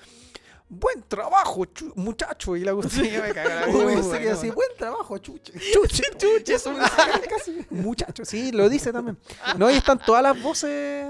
buen 0.69 1.03
trabajo, 1.09 1.65
chu- 1.65 1.93
muchacho. 1.97 2.55
Y 2.57 2.61
la 2.61 2.73
que 2.77 3.21
me 3.21 3.35
caga 3.35 3.67
Uy, 3.75 3.95
así, 4.29 4.51
buen 4.51 4.69
trabajo, 4.79 5.19
chuche. 5.19 5.53
Chuche, 5.73 6.05
chuche, 6.17 6.55
Eso 6.55 6.73
me 6.73 6.79
casi. 7.29 7.67
Muchacho, 7.71 8.25
sí, 8.25 8.53
lo 8.53 8.69
dice 8.69 8.93
también. 8.93 9.19
No, 9.57 9.67
ahí 9.67 9.77
están 9.79 9.99
todas 9.99 10.23
las 10.23 10.41
voces 10.41 11.07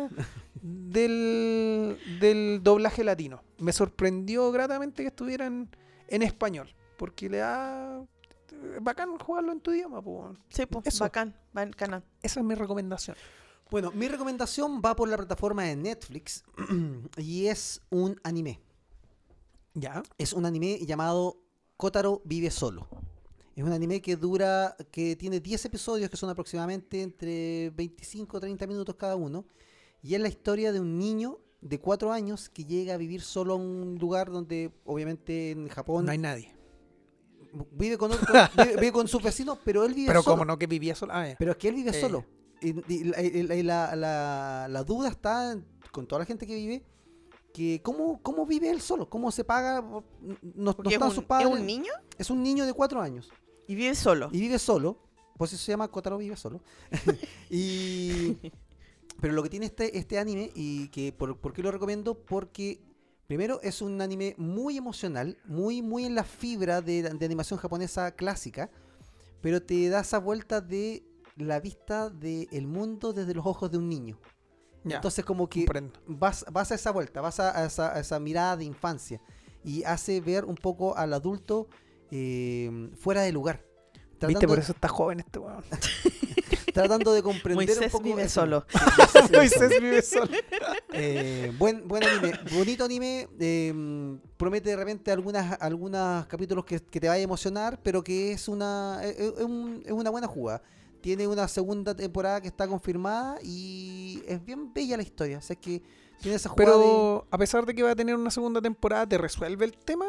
del, 0.62 1.98
del 2.20 2.60
doblaje 2.62 3.04
latino. 3.04 3.42
Me 3.58 3.72
sorprendió 3.72 4.50
gratamente 4.52 5.02
que 5.02 5.08
estuvieran 5.08 5.68
en 6.08 6.22
español, 6.22 6.74
porque 6.98 7.30
le 7.30 7.38
da... 7.38 8.04
es 8.76 8.82
bacán 8.82 9.16
jugarlo 9.18 9.52
en 9.52 9.60
tu 9.60 9.72
idioma, 9.72 10.02
pues. 10.02 10.36
Sí, 10.50 10.66
pues, 10.66 10.86
Eso. 10.86 11.04
bacán, 11.04 11.34
bacán. 11.54 12.04
Esa 12.22 12.40
es 12.40 12.46
mi 12.46 12.54
recomendación. 12.54 13.16
Bueno, 13.70 13.90
mi 13.92 14.08
recomendación 14.08 14.82
va 14.84 14.96
por 14.96 15.08
la 15.08 15.16
plataforma 15.16 15.64
de 15.64 15.76
Netflix 15.76 16.44
y 17.16 17.46
es 17.46 17.80
un 17.90 18.18
anime. 18.22 18.60
¿Ya? 19.74 20.02
Es 20.18 20.32
un 20.32 20.44
anime 20.44 20.78
llamado 20.84 21.38
Kotaro 21.76 22.20
vive 22.24 22.50
solo. 22.50 22.88
Es 23.54 23.64
un 23.64 23.72
anime 23.72 24.00
que 24.00 24.16
dura, 24.16 24.76
que 24.90 25.16
tiene 25.16 25.40
10 25.40 25.66
episodios 25.66 26.10
que 26.10 26.16
son 26.16 26.30
aproximadamente 26.30 27.02
entre 27.02 27.70
25 27.70 28.36
o 28.36 28.40
30 28.40 28.66
minutos 28.66 28.94
cada 28.96 29.16
uno. 29.16 29.44
Y 30.02 30.14
es 30.14 30.20
la 30.20 30.28
historia 30.28 30.72
de 30.72 30.80
un 30.80 30.98
niño 30.98 31.38
de 31.60 31.80
4 31.80 32.12
años 32.12 32.48
que 32.48 32.64
llega 32.64 32.94
a 32.94 32.96
vivir 32.96 33.20
solo 33.20 33.54
a 33.54 33.56
un 33.56 33.98
lugar 34.00 34.30
donde, 34.30 34.72
obviamente 34.84 35.50
en 35.50 35.68
Japón, 35.68 36.06
No 36.06 36.12
hay 36.12 36.18
nadie. 36.18 36.57
Vive, 37.72 37.96
con 37.98 38.12
otro- 38.12 38.26
vive, 38.56 38.74
vive 38.76 38.92
con 38.92 39.08
sus 39.08 39.22
vecinos, 39.22 39.58
pero 39.64 39.84
él 39.84 39.94
vive 39.94 40.08
Pero 40.08 40.22
solo. 40.22 40.34
como 40.36 40.44
no 40.44 40.58
que 40.58 40.66
vivía 40.66 40.94
solo. 40.94 41.12
Ah. 41.14 41.26
Pero 41.38 41.52
es 41.52 41.56
que 41.58 41.68
él 41.68 41.74
vive 41.74 41.90
Eh. 41.90 42.00
solo. 42.00 42.24
Y, 42.60 42.70
y 42.92 43.04
la, 43.04 43.22
y 43.22 43.42
la- 43.44 43.54
y 43.54 43.62
la- 43.62 43.96
la- 43.96 44.66
la 44.68 44.84
duda 44.84 45.08
está 45.08 45.52
en- 45.52 45.64
con 45.92 46.06
toda 46.06 46.20
la 46.20 46.24
gente 46.26 46.46
que 46.46 46.54
vive, 46.54 46.84
que 47.54 47.80
cómo, 47.82 48.20
cómo 48.22 48.44
vive 48.46 48.68
él 48.70 48.80
solo, 48.80 49.08
cómo 49.08 49.30
se 49.30 49.44
paga, 49.44 49.80
no, 49.80 50.04
no 50.54 50.70
es 50.70 50.92
están 50.92 51.08
un, 51.08 51.14
sus 51.14 51.22
es 51.22 51.28
padres. 51.28 51.48
un 51.48 51.64
niño 51.64 51.92
Es 52.18 52.30
un 52.30 52.42
niño 52.42 52.66
de 52.66 52.72
cuatro 52.72 53.00
años 53.00 53.30
y 53.66 53.74
vive 53.74 53.94
solo. 53.94 54.28
y 54.32 54.40
vive 54.40 54.58
solo, 54.58 54.98
pues 55.36 55.52
eso 55.52 55.64
se 55.64 55.72
llama 55.72 55.88
Kotaro 55.88 56.18
vive 56.18 56.36
solo. 56.36 56.60
y 57.50 58.36
pero 59.20 59.32
lo 59.32 59.42
que 59.42 59.48
tiene 59.50 59.66
este, 59.66 59.96
este 59.98 60.18
anime 60.18 60.50
y 60.54 60.88
que 60.88 61.12
por, 61.12 61.36
¿por 61.38 61.52
qué 61.52 61.62
lo 61.62 61.70
recomiendo? 61.70 62.14
Porque 62.14 62.80
primero 63.28 63.60
es 63.62 63.82
un 63.82 64.00
anime 64.00 64.34
muy 64.38 64.78
emocional, 64.78 65.36
muy 65.44 65.82
muy 65.82 66.06
en 66.06 66.14
la 66.14 66.24
fibra 66.24 66.80
de, 66.80 67.02
de 67.02 67.26
animación 67.26 67.60
japonesa 67.60 68.10
clásica, 68.12 68.70
pero 69.42 69.62
te 69.62 69.88
da 69.90 70.00
esa 70.00 70.18
vuelta 70.18 70.60
de 70.62 71.04
la 71.36 71.60
vista 71.60 72.08
del 72.08 72.66
mundo 72.66 73.12
desde 73.12 73.34
los 73.34 73.46
ojos 73.46 73.70
de 73.70 73.78
un 73.78 73.88
niño. 73.88 74.18
Ya, 74.82 74.96
Entonces 74.96 75.24
como 75.26 75.48
que 75.48 75.66
comprendo. 75.66 76.00
vas, 76.06 76.46
vas 76.50 76.72
a 76.72 76.74
esa 76.74 76.90
vuelta, 76.90 77.20
vas 77.20 77.38
a, 77.38 77.60
a 77.60 77.66
esa, 77.66 77.94
a 77.94 78.00
esa 78.00 78.18
mirada 78.18 78.56
de 78.56 78.64
infancia 78.64 79.20
y 79.62 79.84
hace 79.84 80.22
ver 80.22 80.46
un 80.46 80.54
poco 80.54 80.96
al 80.96 81.12
adulto 81.12 81.68
eh, 82.10 82.90
fuera 82.96 83.20
de 83.22 83.32
lugar. 83.32 83.62
¿Viste? 84.26 84.48
Por 84.48 84.58
eso 84.58 84.72
está 84.72 84.88
joven 84.88 85.20
este 85.20 85.38
weón. 85.38 85.62
tratando 86.82 87.12
de 87.12 87.22
comprender 87.22 87.68
un 87.70 87.74
Moisés 87.76 87.92
poco 87.92 88.04
vive 88.04 88.22
eso. 88.22 88.40
solo. 88.40 88.64
Moisés 89.32 89.32
vive 89.32 89.32
solo. 89.32 89.38
Moisés 89.38 89.80
vive 89.80 90.02
solo. 90.02 90.28
Eh, 90.92 91.52
buen, 91.58 91.86
buen 91.88 92.04
anime, 92.04 92.32
bonito 92.52 92.84
anime. 92.84 93.28
eh, 93.40 94.18
promete 94.36 94.70
de 94.70 94.76
repente 94.76 95.10
algunas, 95.10 95.60
algunos 95.60 96.26
capítulos 96.26 96.64
que, 96.64 96.80
que 96.80 97.00
te 97.00 97.08
vaya 97.08 97.20
a 97.20 97.24
emocionar, 97.24 97.80
pero 97.82 98.02
que 98.02 98.32
es 98.32 98.48
una, 98.48 99.00
es, 99.02 99.18
es 99.18 99.44
un- 99.44 99.82
es 99.84 99.92
una 99.92 100.10
buena 100.10 100.26
jugada. 100.26 100.62
Tiene 101.00 101.26
una 101.28 101.46
segunda 101.48 101.94
temporada 101.94 102.40
que 102.40 102.48
está 102.48 102.66
confirmada 102.66 103.38
y 103.42 104.22
es 104.26 104.44
bien 104.44 104.72
bella 104.72 104.96
la 104.96 105.02
historia. 105.02 105.38
O 105.38 105.42
sea, 105.42 105.54
es 105.54 105.60
que 105.60 105.82
tiene 106.20 106.36
esa 106.36 106.48
jugada 106.48 106.72
de- 106.72 106.76
Pero 106.78 107.26
a 107.30 107.38
pesar 107.38 107.64
de 107.66 107.74
que 107.74 107.82
va 107.82 107.92
a 107.92 107.96
tener 107.96 108.14
una 108.16 108.30
segunda 108.30 108.60
temporada, 108.60 109.06
¿te 109.08 109.16
resuelve 109.18 109.64
el 109.64 109.76
tema 109.78 110.06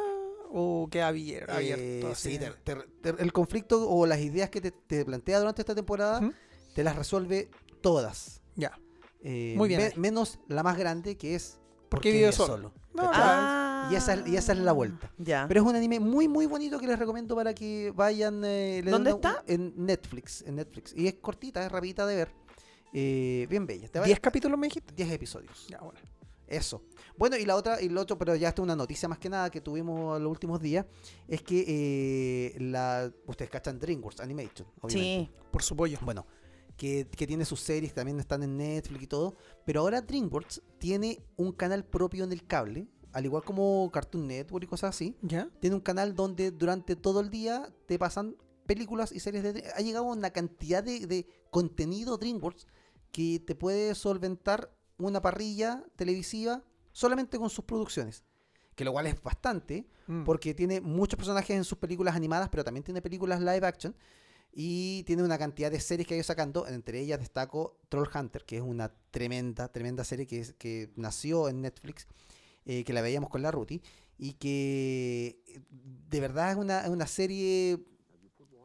o 0.51 0.87
queda 0.89 1.09
abier- 1.11 1.47
abierto? 1.49 2.07
Eh, 2.07 2.11
así? 2.11 2.31
sí, 2.31 2.39
te- 2.39 2.51
te- 2.63 2.87
te- 3.13 3.21
el 3.21 3.31
conflicto 3.31 3.87
o 3.87 4.07
las 4.07 4.19
ideas 4.19 4.49
que 4.49 4.61
te, 4.61 4.71
te 4.71 5.05
plantea 5.05 5.39
durante 5.39 5.61
esta 5.61 5.75
temporada. 5.75 6.21
Te 6.79 6.83
las 6.85 6.95
resuelve 6.95 7.49
todas. 7.81 8.41
Ya. 8.55 8.79
Eh, 9.21 9.53
Muy 9.57 9.67
bien 9.67 9.81
me- 9.81 9.93
menos 10.01 10.39
la 10.47 10.63
más 10.63 10.77
grande 10.77 11.17
que 11.17 11.35
es 11.35 11.59
¿Por 11.89 11.99
qué 11.99 12.09
vive 12.09 12.31
solo? 12.31 12.71
No, 12.93 13.03
¿Cachai? 13.03 13.21
Ah, 13.21 13.89
Y 13.91 13.95
esa- 13.95 14.25
y 14.25 14.37
esa 14.37 14.53
es 14.53 14.59
la 14.59 14.71
vuelta. 14.71 15.11
Ya. 15.17 15.43
Pero 15.49 15.59
es 15.61 15.67
un 15.67 15.75
anime 15.75 15.99
muy 15.99 16.29
muy 16.29 16.45
bonito 16.45 16.79
que 16.79 16.87
les 16.87 16.97
recomiendo 16.97 17.35
para 17.35 17.53
que 17.53 17.91
vayan. 17.93 18.43
eh, 18.45 18.81
¿Dónde 18.85 19.09
está? 19.11 19.43
En 19.45 19.73
Netflix, 19.75 20.41
en 20.43 20.55
Netflix. 20.55 20.93
Y 20.95 21.07
es 21.07 21.15
cortita, 21.15 21.65
es 21.65 21.69
rapidita 21.69 22.05
de 22.07 22.15
ver. 22.15 22.31
Eh, 22.93 23.45
bien 23.49 23.67
bella. 23.67 23.89
Te 23.89 23.99
va- 23.99 24.05
¿10 24.07 24.21
capítulos 24.21 24.57
me 24.57 24.67
dijiste? 24.67 24.93
10 24.95 25.11
episodios. 25.11 25.67
Ya, 25.67 25.79
bueno. 25.79 25.99
Eso. 26.47 26.81
Bueno, 27.17 27.35
y 27.35 27.45
la 27.45 27.57
otra, 27.57 27.81
y 27.81 27.89
lo 27.89 27.99
otro, 28.01 28.17
pero 28.17 28.35
ya 28.37 28.47
está 28.49 28.61
una 28.61 28.75
noticia 28.77 29.09
más 29.09 29.19
que 29.19 29.29
nada 29.29 29.49
que 29.49 29.59
tuvimos 29.59 30.19
los 30.21 30.31
últimos 30.31 30.61
días, 30.61 30.85
es 31.27 31.41
que 31.43 31.65
eh, 31.67 32.55
la, 32.59 33.11
ustedes 33.27 33.51
cachan 33.51 33.77
DreamWorks 33.79 34.21
Animation, 34.21 34.65
obviamente. 34.81 35.31
Sí. 35.35 35.41
Por 35.51 35.61
su 35.61 35.75
pollo. 35.75 35.99
Bueno, 36.01 36.25
que, 36.79 37.05
que 37.15 37.27
tiene 37.27 37.43
sus 37.45 37.59
series, 37.59 37.91
que 37.91 37.95
también 37.97 38.19
están 38.19 38.41
en 38.41 38.57
Netflix 38.57 39.03
y 39.03 39.07
todo, 39.07 39.35
pero 39.65 39.81
ahora 39.81 40.01
DreamWorks 40.01 40.61
tiene 40.79 41.21
un 41.35 41.51
canal 41.51 41.83
propio 41.85 42.23
en 42.23 42.31
el 42.31 42.47
cable, 42.47 42.87
al 43.11 43.25
igual 43.25 43.43
como 43.43 43.89
Cartoon 43.91 44.25
Network 44.27 44.63
y 44.63 44.67
cosas 44.67 44.95
así, 44.95 45.15
¿Ya? 45.21 45.49
tiene 45.59 45.75
un 45.75 45.81
canal 45.81 46.15
donde 46.15 46.51
durante 46.51 46.95
todo 46.95 47.19
el 47.19 47.29
día 47.29 47.69
te 47.85 47.99
pasan 47.99 48.35
películas 48.65 49.11
y 49.11 49.19
series 49.19 49.43
de... 49.43 49.63
Ha 49.75 49.81
llegado 49.81 50.05
una 50.05 50.29
cantidad 50.29 50.81
de, 50.83 51.05
de 51.05 51.27
contenido 51.51 52.17
DreamWorks 52.17 52.65
que 53.11 53.39
te 53.45 53.55
puede 53.55 53.93
solventar 53.95 54.71
una 54.97 55.21
parrilla 55.21 55.83
televisiva 55.95 56.63
solamente 56.91 57.37
con 57.37 57.49
sus 57.49 57.65
producciones. 57.65 58.23
Que 58.75 58.85
lo 58.85 58.93
cual 58.93 59.07
es 59.07 59.21
bastante, 59.21 59.85
Mm. 60.07 60.23
porque 60.23 60.55
tiene 60.55 60.81
muchos 60.81 61.17
personajes 61.17 61.55
en 61.55 61.63
sus 61.63 61.77
películas 61.77 62.15
animadas, 62.15 62.49
pero 62.49 62.63
también 62.63 62.83
tiene 62.83 62.99
películas 62.99 63.39
live 63.41 63.67
action. 63.67 63.95
Y 64.51 65.03
tiene 65.03 65.23
una 65.23 65.37
cantidad 65.37 65.71
de 65.71 65.79
series 65.79 66.07
que 66.07 66.15
ha 66.15 66.17
ido 66.17 66.23
sacando. 66.23 66.67
Entre 66.67 66.99
ellas 66.99 67.19
destaco 67.19 67.77
Troll 67.89 68.09
Hunter, 68.13 68.43
que 68.45 68.57
es 68.57 68.61
una 68.63 68.91
tremenda, 69.11 69.71
tremenda 69.71 70.03
serie 70.03 70.25
que, 70.27 70.39
es- 70.41 70.53
que 70.53 70.89
nació 70.95 71.49
en 71.49 71.61
Netflix, 71.61 72.07
eh, 72.65 72.83
que 72.83 72.93
la 72.93 73.01
veíamos 73.01 73.29
con 73.29 73.41
la 73.41 73.51
Ruti. 73.51 73.81
Y 74.17 74.33
que 74.33 75.39
de 76.09 76.19
verdad 76.19 76.51
es 76.51 76.57
una, 76.57 76.81
es 76.81 76.89
una 76.89 77.07
serie 77.07 77.79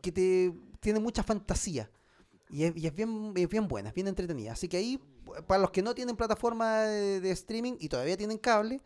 que 0.03 0.11
te 0.11 0.53
tiene 0.80 1.01
mucha 1.01 1.22
fantasía. 1.22 1.91
Y 2.51 2.64
es, 2.64 2.76
y 2.76 2.87
es 2.87 2.95
bien, 2.95 3.32
es 3.37 3.49
bien 3.49 3.68
buena, 3.68 3.91
es 3.91 3.95
bien 3.95 4.09
entretenida. 4.09 4.53
Así 4.53 4.68
que 4.68 4.76
ahí, 4.78 5.01
para 5.47 5.61
los 5.61 5.70
que 5.70 5.82
no 5.82 5.95
tienen 5.95 6.16
plataforma 6.16 6.80
de 6.82 7.30
streaming 7.30 7.74
y 7.78 7.89
todavía 7.89 8.16
tienen 8.16 8.39
cable, 8.39 8.80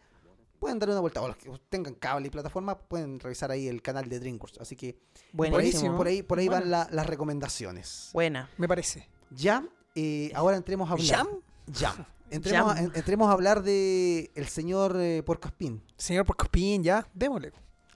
pueden 0.59 0.79
darle 0.79 0.95
una 0.95 1.01
vuelta. 1.01 1.23
O 1.23 1.29
los 1.29 1.37
que 1.37 1.51
tengan 1.69 1.95
cable 1.95 2.27
y 2.27 2.31
plataforma, 2.31 2.79
pueden 2.79 3.21
revisar 3.21 3.51
ahí 3.51 3.69
el 3.69 3.81
canal 3.83 4.09
de 4.09 4.19
DreamWorks. 4.21 4.59
Así 4.61 4.77
que 4.77 4.99
por 5.37 5.47
ahí, 5.47 5.53
Buenísimo. 5.53 5.97
por 5.97 6.07
ahí, 6.07 6.23
por 6.23 6.39
ahí 6.39 6.49
van 6.49 6.71
la- 6.71 6.89
las 6.91 7.07
recomendaciones. 7.07 8.11
Buena. 8.13 8.51
Me 8.57 8.67
parece. 8.69 9.09
Ya, 9.31 9.65
eh, 9.95 10.31
ahora 10.35 10.57
entremos 10.57 10.89
a 10.89 10.93
hablar. 10.93 11.07
¿Jam? 11.09 11.29
Jam. 11.73 12.05
Entremos, 12.31 12.69
Jam. 12.75 12.77
a, 12.77 12.81
en- 12.83 12.93
entremos 12.95 13.29
a 13.29 13.33
hablar 13.33 13.63
de 13.63 14.31
el 14.35 14.47
señor 14.49 14.97
eh, 15.01 15.23
Porcospín. 15.25 15.83
Señor 15.97 16.27
Porcospín, 16.27 16.83
ya, 16.83 17.07
démosle. 17.15 17.53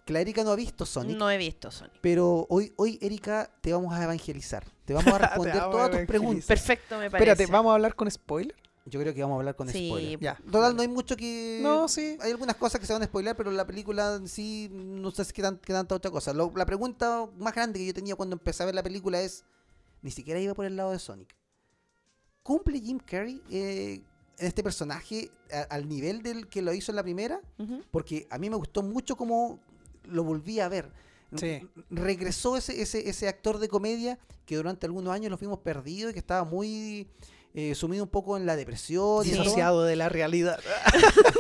Que 0.06 0.12
la 0.14 0.20
Erika 0.20 0.42
no 0.42 0.50
ha 0.50 0.56
visto 0.56 0.84
Sonic. 0.86 1.16
No 1.16 1.30
he 1.30 1.36
visto 1.38 1.70
Sonic. 1.70 1.94
Pero 2.00 2.46
hoy, 2.48 2.72
hoy, 2.76 2.98
Erika, 3.02 3.50
te 3.60 3.72
vamos 3.72 3.92
a 3.94 4.02
evangelizar. 4.02 4.64
Te 4.84 4.94
vamos 4.94 5.12
a 5.14 5.18
responder 5.18 5.54
vamos 5.54 5.68
a 5.68 5.70
todas 5.70 5.90
tus 5.90 6.06
preguntas. 6.06 6.44
Perfecto, 6.46 6.98
me 6.98 7.10
parece. 7.10 7.30
Espérate, 7.30 7.52
¿vamos 7.52 7.70
a 7.70 7.74
hablar 7.74 7.94
con 7.94 8.10
spoiler? 8.10 8.56
Yo 8.84 8.98
creo 9.00 9.14
que 9.14 9.22
vamos 9.22 9.36
a 9.36 9.38
hablar 9.38 9.54
con 9.56 9.68
Sí, 9.68 9.88
spoiler. 9.88 10.18
Ya. 10.18 10.34
Total, 10.50 10.74
no 10.74 10.82
hay 10.82 10.88
mucho 10.88 11.16
que. 11.16 11.60
No, 11.62 11.86
sí. 11.88 12.16
Hay 12.20 12.32
algunas 12.32 12.56
cosas 12.56 12.80
que 12.80 12.86
se 12.86 12.92
van 12.92 13.02
a 13.02 13.06
spoiler, 13.06 13.36
pero 13.36 13.50
la 13.52 13.66
película 13.66 14.16
en 14.16 14.26
sí 14.28 14.68
no 14.72 15.10
sé 15.12 15.24
si 15.24 15.32
qué, 15.32 15.42
tan- 15.42 15.58
qué 15.58 15.72
tanta 15.72 15.94
otra 15.94 16.10
cosa. 16.10 16.32
Lo- 16.32 16.52
la 16.56 16.66
pregunta 16.66 17.28
más 17.38 17.54
grande 17.54 17.78
que 17.78 17.86
yo 17.86 17.94
tenía 17.94 18.16
cuando 18.16 18.34
empecé 18.34 18.62
a 18.62 18.66
ver 18.66 18.74
la 18.74 18.82
película 18.82 19.20
es: 19.20 19.44
ni 20.02 20.10
siquiera 20.10 20.40
iba 20.40 20.54
por 20.54 20.64
el 20.66 20.74
lado 20.76 20.90
de 20.90 20.98
Sonic. 20.98 21.34
¿Cumple 22.42 22.80
Jim 22.80 22.98
Carrey 22.98 23.40
eh, 23.50 24.02
en 24.38 24.46
este 24.46 24.62
personaje 24.64 25.30
a- 25.52 25.74
al 25.74 25.88
nivel 25.88 26.22
del 26.22 26.48
que 26.48 26.60
lo 26.62 26.72
hizo 26.74 26.90
en 26.90 26.96
la 26.96 27.02
primera? 27.04 27.40
Porque 27.92 28.26
a 28.30 28.38
mí 28.38 28.50
me 28.50 28.56
gustó 28.56 28.82
mucho 28.82 29.16
como 29.16 29.60
lo 30.04 30.24
volví 30.24 30.58
a 30.58 30.68
ver. 30.68 30.90
Sí. 31.36 31.66
Regresó 31.88 32.56
ese, 32.56 32.82
ese, 32.82 33.08
ese 33.08 33.28
actor 33.28 33.58
de 33.58 33.68
comedia 33.68 34.18
que 34.44 34.56
durante 34.56 34.86
algunos 34.86 35.14
años 35.14 35.30
lo 35.30 35.38
fuimos 35.38 35.60
perdido 35.60 36.10
y 36.10 36.12
que 36.12 36.18
estaba 36.18 36.44
muy 36.44 37.08
eh, 37.54 37.74
sumido 37.74 38.04
un 38.04 38.10
poco 38.10 38.36
en 38.36 38.46
la 38.46 38.56
depresión. 38.56 39.02
todo. 39.02 39.22
Disociado 39.22 39.84
de 39.84 39.96
la 39.96 40.08
realidad. 40.08 40.58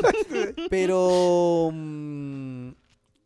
Pero 0.70 1.70
mm, 1.72 2.70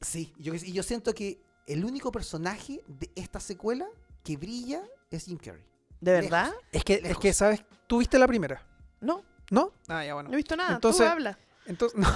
sí, 0.01 0.33
yo, 0.39 0.55
y 0.55 0.73
yo 0.73 0.83
siento 0.83 1.15
que 1.15 1.41
el 1.67 1.85
único 1.85 2.13
personaje 2.13 2.81
de 2.87 3.11
esta 3.15 3.41
secuela 3.41 3.87
que 4.23 4.37
brilla 4.37 4.83
es 5.11 5.25
Jim 5.25 5.39
Carrey. 5.39 5.65
¿De 6.01 6.13
verdad? 6.13 6.53
Es 6.73 6.85
que, 6.85 7.01
es 7.03 7.17
que, 7.19 7.33
¿sabes? 7.33 7.65
¿Tú 7.87 7.99
viste 7.99 8.19
la 8.19 8.27
primera? 8.27 8.65
No, 9.01 9.23
¿No? 9.51 9.73
Ah, 9.89 10.05
ya, 10.05 10.15
bueno. 10.15 10.29
no 10.29 10.35
he 10.35 10.37
visto 10.37 10.57
nada. 10.57 10.75
Entonces- 10.75 11.07
Tú 11.07 11.13
habla. 11.13 11.39
Entonces, 11.67 11.99
no, 12.01 12.09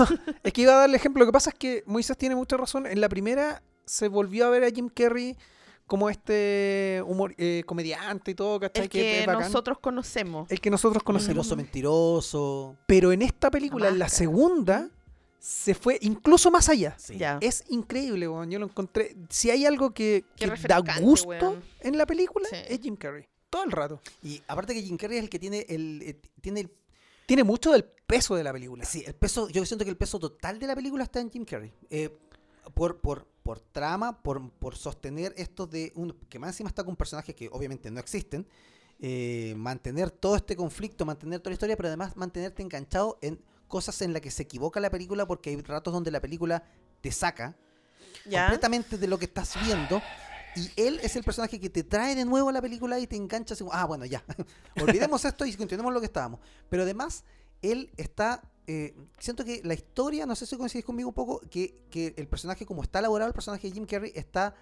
es 0.43 0.53
que 0.53 0.63
iba 0.63 0.73
a 0.75 0.77
darle 0.77 0.97
ejemplo. 0.97 1.21
Lo 1.21 1.27
que 1.27 1.33
pasa 1.33 1.51
es 1.51 1.57
que 1.57 1.83
Moisés 1.87 2.17
tiene 2.17 2.35
mucha 2.37 2.57
razón. 2.57 2.87
En 2.87 3.01
la 3.01 3.09
primera 3.09 3.63
se 3.85 4.09
volvió 4.09 4.47
a 4.47 4.51
ver 4.51 4.65
a 4.65 4.71
Jim 4.71 4.89
Carrey 4.89 5.37
como 5.91 6.09
este 6.09 7.03
humor, 7.05 7.35
eh, 7.37 7.65
comediante 7.67 8.31
y 8.31 8.35
todo, 8.37 8.61
¿cachai? 8.61 8.85
El 8.85 8.89
que 8.89 9.27
nosotros 9.27 9.81
conocemos. 9.81 10.49
El 10.49 10.61
que 10.61 10.71
nosotros 10.71 11.03
conocemos. 11.03 11.49
Celoso, 11.49 11.57
mentiroso. 11.57 12.77
Pero 12.87 13.11
en 13.11 13.23
esta 13.23 13.51
película, 13.51 13.89
en 13.89 13.99
la 13.99 14.09
segunda, 14.09 14.89
se 15.41 15.75
fue 15.75 15.99
incluso 16.03 16.49
más 16.49 16.69
allá. 16.69 16.95
Sí. 16.97 17.19
Es 17.41 17.65
increíble, 17.71 18.29
weón. 18.29 18.49
Yo 18.53 18.61
lo 18.61 18.67
encontré. 18.67 19.17
Si 19.31 19.51
hay 19.51 19.67
algo 19.67 19.91
que, 19.91 20.25
da 20.69 20.81
gusto 21.01 21.29
weón. 21.29 21.61
en 21.81 21.99
la 21.99 22.07
película, 22.07 22.47
Sí. 22.49 22.57
es 22.69 22.81
Jim 22.81 22.95
Carrey. 22.95 23.27
Todo 23.51 23.65
el 23.65 23.73
rato. 23.73 24.01
Y 24.23 24.41
aparte 24.47 24.75
que 24.75 24.83
Jim 24.83 24.97
Carrey 24.97 25.19
es 25.19 25.25
el 25.25 25.29
que 25.29 25.41
tiene 25.41 25.67
el, 25.69 26.03
eh, 26.03 26.21
tiene 26.41 26.61
el 26.61 26.71
Tiene 27.27 27.43
mucho 27.43 27.73
del 27.73 27.83
peso 27.83 28.37
de 28.37 28.45
la 28.45 28.53
película. 28.53 28.85
Sí, 28.85 29.03
el 29.05 29.17
peso, 29.17 29.49
yo 29.49 29.67
siento 29.67 29.85
que 29.85 29.91
el 29.91 29.97
peso 29.97 30.21
total 30.21 30.61
de 30.61 30.69
la 30.69 30.77
película 30.77 31.03
está 31.03 31.19
en 31.19 31.33
Jim 31.33 31.45
Carrey. 31.45 31.73
Eh, 31.91 32.17
por, 32.75 33.01
por, 33.01 33.27
por 33.51 33.59
trama, 33.59 34.23
por, 34.23 34.49
por 34.49 34.77
sostener 34.77 35.35
esto 35.37 35.67
de 35.67 35.93
un, 35.97 36.13
que 36.29 36.39
más 36.39 36.51
encima 36.51 36.69
está 36.69 36.85
con 36.85 36.95
personajes 36.95 37.35
que 37.35 37.49
obviamente 37.51 37.91
no 37.91 37.99
existen, 37.99 38.47
eh, 39.01 39.55
mantener 39.57 40.13
todo 40.13 40.37
este 40.37 40.55
conflicto, 40.55 41.05
mantener 41.05 41.41
toda 41.41 41.51
la 41.51 41.55
historia, 41.55 41.77
pero 41.77 41.89
además 41.89 42.17
mantenerte 42.17 42.63
enganchado 42.63 43.19
en 43.23 43.43
cosas 43.67 44.03
en 44.03 44.13
las 44.13 44.23
que 44.23 44.31
se 44.31 44.45
equivoca 44.45 44.79
la 44.79 44.89
película 44.89 45.27
porque 45.27 45.51
hay 45.51 45.61
ratos 45.63 45.93
donde 45.93 46.13
la 46.13 46.21
película 46.21 46.63
te 47.01 47.11
saca 47.11 47.57
¿Ya? 48.25 48.43
completamente 48.43 48.97
de 48.97 49.09
lo 49.09 49.19
que 49.19 49.25
estás 49.25 49.61
viendo. 49.65 50.01
Y 50.55 50.71
él 50.77 51.01
es 51.03 51.17
el 51.17 51.25
personaje 51.25 51.59
que 51.59 51.71
te 51.71 51.83
trae 51.83 52.15
de 52.15 52.25
nuevo 52.25 52.51
a 52.51 52.53
la 52.53 52.63
película 52.63 53.01
y 53.01 53.09
te 53.09 53.17
engancha 53.17 53.55
así 53.55 53.65
ah, 53.73 53.85
bueno, 53.85 54.05
ya. 54.05 54.23
Olvidemos 54.81 55.25
esto 55.25 55.45
y 55.45 55.55
continuemos 55.55 55.93
lo 55.93 55.99
que 55.99 56.07
estábamos. 56.07 56.39
Pero 56.69 56.85
además, 56.85 57.25
él 57.63 57.91
está. 57.97 58.43
Eh, 58.73 58.95
siento 59.19 59.45
que 59.45 59.61
la 59.65 59.75
historia, 59.75 60.27
no 60.27 60.35
sé 60.37 60.47
si 60.47 60.57
coincidís 60.57 60.85
conmigo 60.85 61.09
un 61.09 61.15
poco, 61.15 61.41
que, 61.51 61.75
que 61.91 62.15
el 62.17 62.27
personaje, 62.29 62.65
como 62.67 62.83
está 62.83 62.99
elaborado, 63.01 63.29
el 63.29 63.35
personaje 63.35 63.67
de 63.69 63.73
Jim 63.75 63.85
Carrey, 63.87 64.13
está 64.15 64.55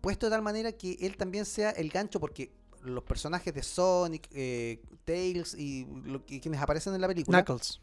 puesto 0.00 0.26
de 0.26 0.30
tal 0.30 0.42
manera 0.42 0.72
que 0.72 0.96
él 1.00 1.16
también 1.16 1.44
sea 1.44 1.70
el 1.70 1.88
gancho, 1.90 2.18
porque 2.20 2.50
los 2.82 3.04
personajes 3.04 3.52
de 3.54 3.62
Sonic, 3.62 4.28
eh, 4.32 4.80
Tails 5.04 5.54
y 5.54 5.86
lo 6.04 6.24
que- 6.24 6.40
quienes 6.40 6.60
aparecen 6.60 6.94
en 6.94 7.00
la 7.00 7.08
película, 7.08 7.44
Knuckles. 7.44 7.80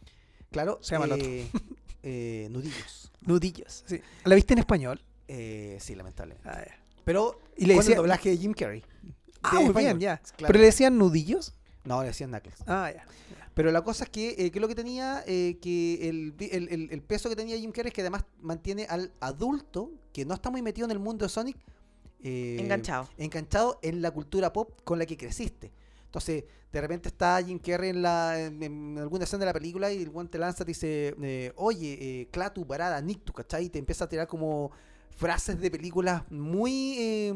claro, 0.51 0.79
Se 0.81 0.95
llama 0.95 1.05
el 1.05 1.11
otro. 1.13 1.25
eh, 1.27 1.47
eh, 2.03 2.47
nudillos. 2.51 3.11
Nudillos. 3.21 3.83
Sí. 3.87 4.01
¿La 4.25 4.35
viste 4.35 4.53
en 4.53 4.59
español? 4.59 5.01
Eh, 5.27 5.77
sí, 5.79 5.93
lamentablemente. 5.95 6.49
Ah, 6.49 6.63
ya. 6.65 6.75
Pero 7.05 7.39
Y 7.57 7.65
le 7.65 7.75
decía- 7.75 7.91
el 7.93 7.97
doblaje 7.97 8.29
de 8.31 8.37
Jim 8.37 8.53
Carrey. 8.53 8.83
Ah, 9.43 9.59
muy 9.61 9.73
bien, 9.73 9.99
ya. 9.99 10.17
Claro. 10.17 10.47
¿Pero 10.47 10.59
le 10.59 10.65
decían 10.65 10.97
nudillos? 10.97 11.53
No, 11.85 12.01
le 12.01 12.07
decían 12.07 12.29
Knuckles. 12.31 12.57
Ah, 12.67 12.91
ya. 12.93 13.05
Pero 13.53 13.71
la 13.71 13.81
cosa 13.83 14.05
es 14.05 14.09
que, 14.09 14.35
eh, 14.37 14.51
que 14.51 14.59
lo 14.59 14.67
que 14.67 14.75
tenía, 14.75 15.23
eh, 15.27 15.57
que 15.61 16.07
el, 16.09 16.31
vi- 16.31 16.49
el- 16.51 16.69
el- 16.69 16.89
el 16.91 17.01
peso 17.01 17.29
que 17.29 17.35
tenía 17.35 17.57
Jim 17.57 17.71
Carrey 17.71 17.89
es 17.89 17.93
que 17.93 18.01
además 18.01 18.23
mantiene 18.41 18.85
al 18.89 19.11
adulto, 19.19 19.91
que 20.13 20.23
no 20.25 20.33
está 20.33 20.49
muy 20.49 20.61
metido 20.61 20.85
en 20.85 20.91
el 20.91 20.99
mundo 20.99 21.25
de 21.25 21.29
Sonic, 21.29 21.57
eh, 22.21 22.57
Enganchado. 22.59 23.09
enganchado 23.17 23.79
en 23.81 24.01
la 24.01 24.11
cultura 24.11 24.53
pop 24.53 24.79
con 24.83 24.99
la 24.99 25.05
que 25.05 25.17
creciste. 25.17 25.71
Entonces, 26.05 26.43
de 26.71 26.81
repente 26.81 27.09
está 27.09 27.41
Jim 27.43 27.59
Carrey 27.59 27.89
en, 27.91 28.01
la, 28.01 28.39
en, 28.39 28.61
en 28.63 28.97
alguna 28.97 29.23
escena 29.25 29.41
de 29.41 29.45
la 29.47 29.53
película 29.53 29.91
y 29.91 30.01
el 30.01 30.09
guante 30.09 30.37
lanza 30.37 30.63
y 30.63 30.65
te 30.65 30.69
dice, 30.71 31.15
eh, 31.21 31.51
oye, 31.55 31.97
eh, 32.21 32.27
Clatu, 32.31 32.65
parada, 32.65 33.01
Nictu, 33.01 33.33
¿cachai? 33.33 33.65
Y 33.65 33.69
te 33.69 33.79
empieza 33.79 34.05
a 34.05 34.09
tirar 34.09 34.27
como 34.27 34.71
frases 35.15 35.59
de 35.59 35.69
películas 35.69 36.23
muy 36.31 36.95
eh, 36.97 37.33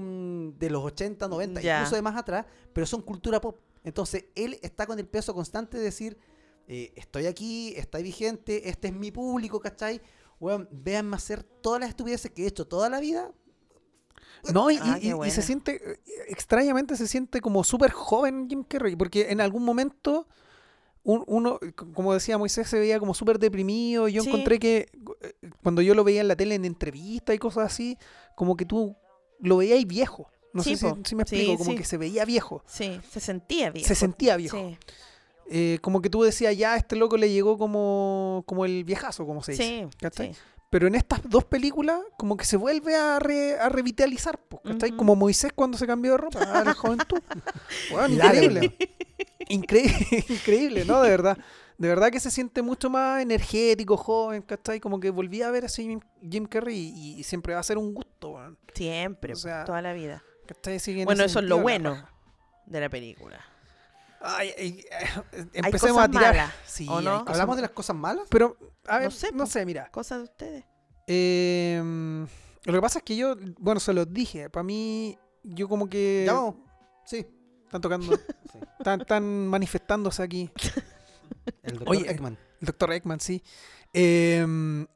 de 0.57 0.69
los 0.69 0.83
80, 0.83 1.27
90, 1.27 1.61
Ya. 1.61 1.77
incluso 1.79 1.95
de 1.95 2.01
más 2.01 2.15
atrás, 2.15 2.45
pero 2.71 2.85
son 2.87 3.01
cultura 3.01 3.41
pop. 3.41 3.57
Entonces, 3.83 4.25
él 4.35 4.59
está 4.61 4.85
con 4.85 4.99
el 4.99 5.07
peso 5.07 5.33
constante 5.33 5.77
de 5.77 5.83
decir, 5.83 6.17
eh, 6.67 6.93
estoy 6.95 7.25
aquí, 7.25 7.73
está 7.75 7.97
vigente, 7.99 8.69
este 8.69 8.87
es 8.89 8.93
mi 8.93 9.11
público, 9.11 9.59
¿cachai? 9.59 10.01
Weón, 10.39 10.67
véanme 10.71 11.15
hacer 11.15 11.43
todas 11.43 11.79
las 11.81 11.89
estupideces 11.89 12.31
que 12.31 12.43
he 12.43 12.47
hecho 12.47 12.65
toda 12.67 12.89
la 12.89 12.99
vida. 12.99 13.31
No, 14.53 14.69
y, 14.71 14.77
Ah, 14.81 14.95
y- 14.97 15.01
qué 15.01 15.07
y- 15.07 15.09
y 15.09 15.13
buena. 15.13 15.33
se 15.33 15.41
siente, 15.41 15.99
extrañamente 16.27 16.97
se 16.97 17.07
siente 17.07 17.39
como 17.41 17.63
súper 17.63 17.91
joven 17.91 18.47
Jim 18.49 18.63
Carrey, 18.63 18.95
porque 18.95 19.31
en 19.31 19.39
algún 19.41 19.63
momento 19.63 20.27
un- 21.05 21.23
uno, 21.27 21.59
como 21.93 22.13
decía 22.13 22.37
Moisés, 22.37 22.69
se 22.69 22.79
veía 22.79 22.97
como 22.99 23.13
súper 23.13 23.37
deprimido. 23.39 24.07
y 24.07 24.13
Yo 24.13 24.23
Sí. 24.23 24.29
encontré 24.29 24.57
que 24.59 24.89
eh, 25.21 25.33
cuando 25.61 25.81
yo 25.81 25.93
lo 25.95 26.03
veía 26.05 26.21
en 26.21 26.29
la 26.29 26.35
tele 26.37 26.55
en 26.55 26.63
entrevistas 26.65 27.35
y 27.35 27.39
cosas 27.39 27.65
así, 27.65 27.97
como 28.35 28.55
que 28.55 28.65
tú 28.65 28.95
lo 29.39 29.57
veías 29.57 29.85
viejo. 29.85 30.29
No 30.53 30.63
Sí, 30.63 30.75
sé 30.77 30.93
si, 31.03 31.15
me 31.15 31.25
Sí, 31.25 31.35
explico, 31.35 31.57
como 31.57 31.71
sí. 31.71 31.77
que 31.77 31.83
se 31.83 31.97
veía 31.97 32.25
viejo. 32.25 32.63
Sí, 32.67 32.99
se 33.11 33.19
sentía 33.19 33.71
bien. 33.71 33.85
Se 33.85 33.95
sentía 33.95 34.37
viejo. 34.37 34.57
Sí, 34.57 34.77
Eh, 35.49 35.79
como 35.81 36.01
que 36.01 36.09
tú 36.09 36.23
decías, 36.23 36.55
ya, 36.57 36.73
a 36.73 36.77
este 36.77 36.95
loco 36.95 37.17
le 37.17 37.29
llegó 37.29 37.57
como, 37.57 38.43
como 38.45 38.63
el 38.65 38.83
viejazo, 38.85 39.25
como 39.25 39.43
se 39.43 39.51
dice. 39.53 39.63
sí, 39.63 39.97
¿cachai? 39.99 40.33
sí. 40.33 40.39
Pero 40.69 40.87
en 40.87 40.95
estas 40.95 41.21
dos 41.29 41.43
películas, 41.43 41.99
como 42.17 42.35
que 42.37 42.45
se 42.45 42.57
vuelve 42.57 42.95
a, 42.95 43.19
re- 43.19 43.59
a 43.59 43.69
revitalizar, 43.69 44.39
¿cachai? 44.63 44.89
Ujú. 44.89 44.97
Como 44.97 45.15
Moisés 45.15 45.51
cuando 45.53 45.77
se 45.77 45.85
cambió 45.85 46.13
de 46.13 46.17
ropa, 46.17 46.39
a 46.41 46.63
la 46.63 46.73
juventud. 46.73 47.19
Increíble. 48.09 48.75
Increíble, 49.49 50.07
increíble, 50.29 50.85
¿no? 50.85 51.01
De 51.01 51.09
verdad. 51.09 51.37
De 51.77 51.87
verdad 51.87 52.11
que 52.11 52.19
se 52.19 52.31
siente 52.31 52.61
mucho 52.61 52.89
más 52.89 53.21
energético, 53.21 53.97
joven, 53.97 54.41
¿cachai? 54.43 54.79
Como 54.79 54.99
que 54.99 55.09
volví 55.09 55.41
a 55.41 55.51
ver 55.51 55.63
a 55.63 55.65
ese 55.67 55.81
Jim, 55.83 55.99
Jim 56.27 56.45
Carrey 56.45 56.77
y, 56.95 57.19
y 57.19 57.23
siempre 57.23 57.53
va 57.53 57.59
a 57.59 57.63
ser 57.63 57.77
un 57.77 57.93
gusto. 57.93 58.35
Siempre, 58.73 59.33
O 59.33 59.35
sea, 59.35 59.65
toda 59.65 59.81
la 59.81 59.91
vida. 59.93 60.23
Bueno, 61.05 61.23
eso 61.23 61.39
es 61.39 61.45
lo 61.45 61.57
la 61.57 61.61
bueno 61.61 62.07
de 62.65 62.79
la 62.81 62.89
película. 62.89 63.39
Ay, 64.25 64.51
ay, 64.57 64.85
eh, 64.89 65.05
Hay 65.33 65.49
empecemos 65.53 65.97
cosas 65.97 66.05
a 66.07 66.11
tirar. 66.11 66.35
malas, 66.35 66.53
Sí, 66.65 66.87
¿o 66.89 67.01
no? 67.01 67.19
cosas 67.19 67.31
¿Hablamos 67.33 67.55
de 67.57 67.61
las 67.63 67.71
cosas 67.71 67.95
malas? 67.95 68.25
Pero, 68.29 68.57
a 68.87 68.97
ver, 68.99 69.05
No 69.05 69.11
sé, 69.11 69.31
no 69.33 69.45
sé, 69.45 69.65
mira. 69.65 69.89
Cosas 69.91 70.19
de 70.19 70.23
ustedes. 70.23 70.65
Eh, 71.07 72.25
lo 72.63 72.73
que 72.73 72.81
pasa 72.81 72.99
es 72.99 73.03
que 73.03 73.17
yo, 73.17 73.35
bueno, 73.59 73.81
se 73.81 73.91
los 73.93 74.11
dije, 74.13 74.49
para 74.49 74.63
mí, 74.63 75.17
yo 75.43 75.67
como 75.67 75.89
que... 75.89 76.23
¿Ya 76.25 76.33
vamos? 76.33 76.55
Sí. 77.05 77.27
Están 77.65 77.81
tocando, 77.81 78.15
Sí. 78.53 78.59
están, 78.79 79.01
están 79.01 79.47
manifestándose 79.47 80.23
aquí. 80.23 80.49
El 81.63 81.73
doctor 81.79 81.89
Oye, 81.97 82.09
Ekman. 82.09 82.37
El 82.61 82.65
doctor 82.67 82.93
Ekman, 82.93 83.19
sí. 83.19 83.43
Eh, 83.93 84.45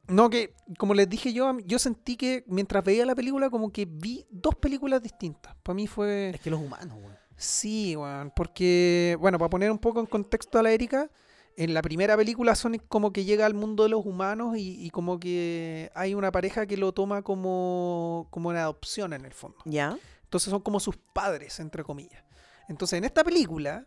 no, 0.08 0.30
que 0.30 0.54
como 0.76 0.94
les 0.94 1.08
dije 1.08 1.32
yo, 1.32 1.56
yo 1.64 1.78
sentí 1.78 2.16
que 2.16 2.44
mientras 2.48 2.84
veía 2.84 3.06
la 3.06 3.14
película, 3.14 3.48
como 3.48 3.72
que 3.72 3.86
vi 3.86 4.26
dos 4.30 4.56
películas 4.56 5.02
distintas. 5.02 5.54
Para 5.62 5.74
mí 5.74 5.86
fue... 5.86 6.30
Es 6.30 6.40
que 6.40 6.50
los 6.50 6.60
humanos, 6.60 6.98
weón. 7.00 7.16
Sí, 7.36 7.94
weón, 7.94 8.32
porque, 8.34 9.16
bueno, 9.20 9.38
para 9.38 9.48
poner 9.48 9.70
un 9.70 9.78
poco 9.78 10.00
en 10.00 10.06
contexto 10.06 10.58
a 10.58 10.62
la 10.62 10.72
Erika, 10.72 11.08
en 11.56 11.74
la 11.74 11.82
primera 11.82 12.16
película 12.16 12.54
Sonic 12.54 12.82
como 12.88 13.12
que 13.12 13.24
llega 13.24 13.46
al 13.46 13.54
mundo 13.54 13.84
de 13.84 13.88
los 13.88 14.04
humanos 14.04 14.56
y, 14.56 14.84
y 14.84 14.90
como 14.90 15.18
que 15.18 15.90
hay 15.94 16.14
una 16.14 16.32
pareja 16.32 16.66
que 16.66 16.76
lo 16.76 16.92
toma 16.92 17.22
como, 17.22 18.26
como 18.30 18.48
una 18.48 18.62
adopción 18.62 19.12
en 19.12 19.24
el 19.24 19.32
fondo. 19.32 19.58
¿Ya? 19.64 19.98
Entonces 20.24 20.50
son 20.50 20.60
como 20.60 20.78
sus 20.78 20.96
padres, 20.96 21.58
entre 21.60 21.82
comillas. 21.84 22.22
Entonces 22.68 22.98
en 22.98 23.04
esta 23.04 23.24
película 23.24 23.86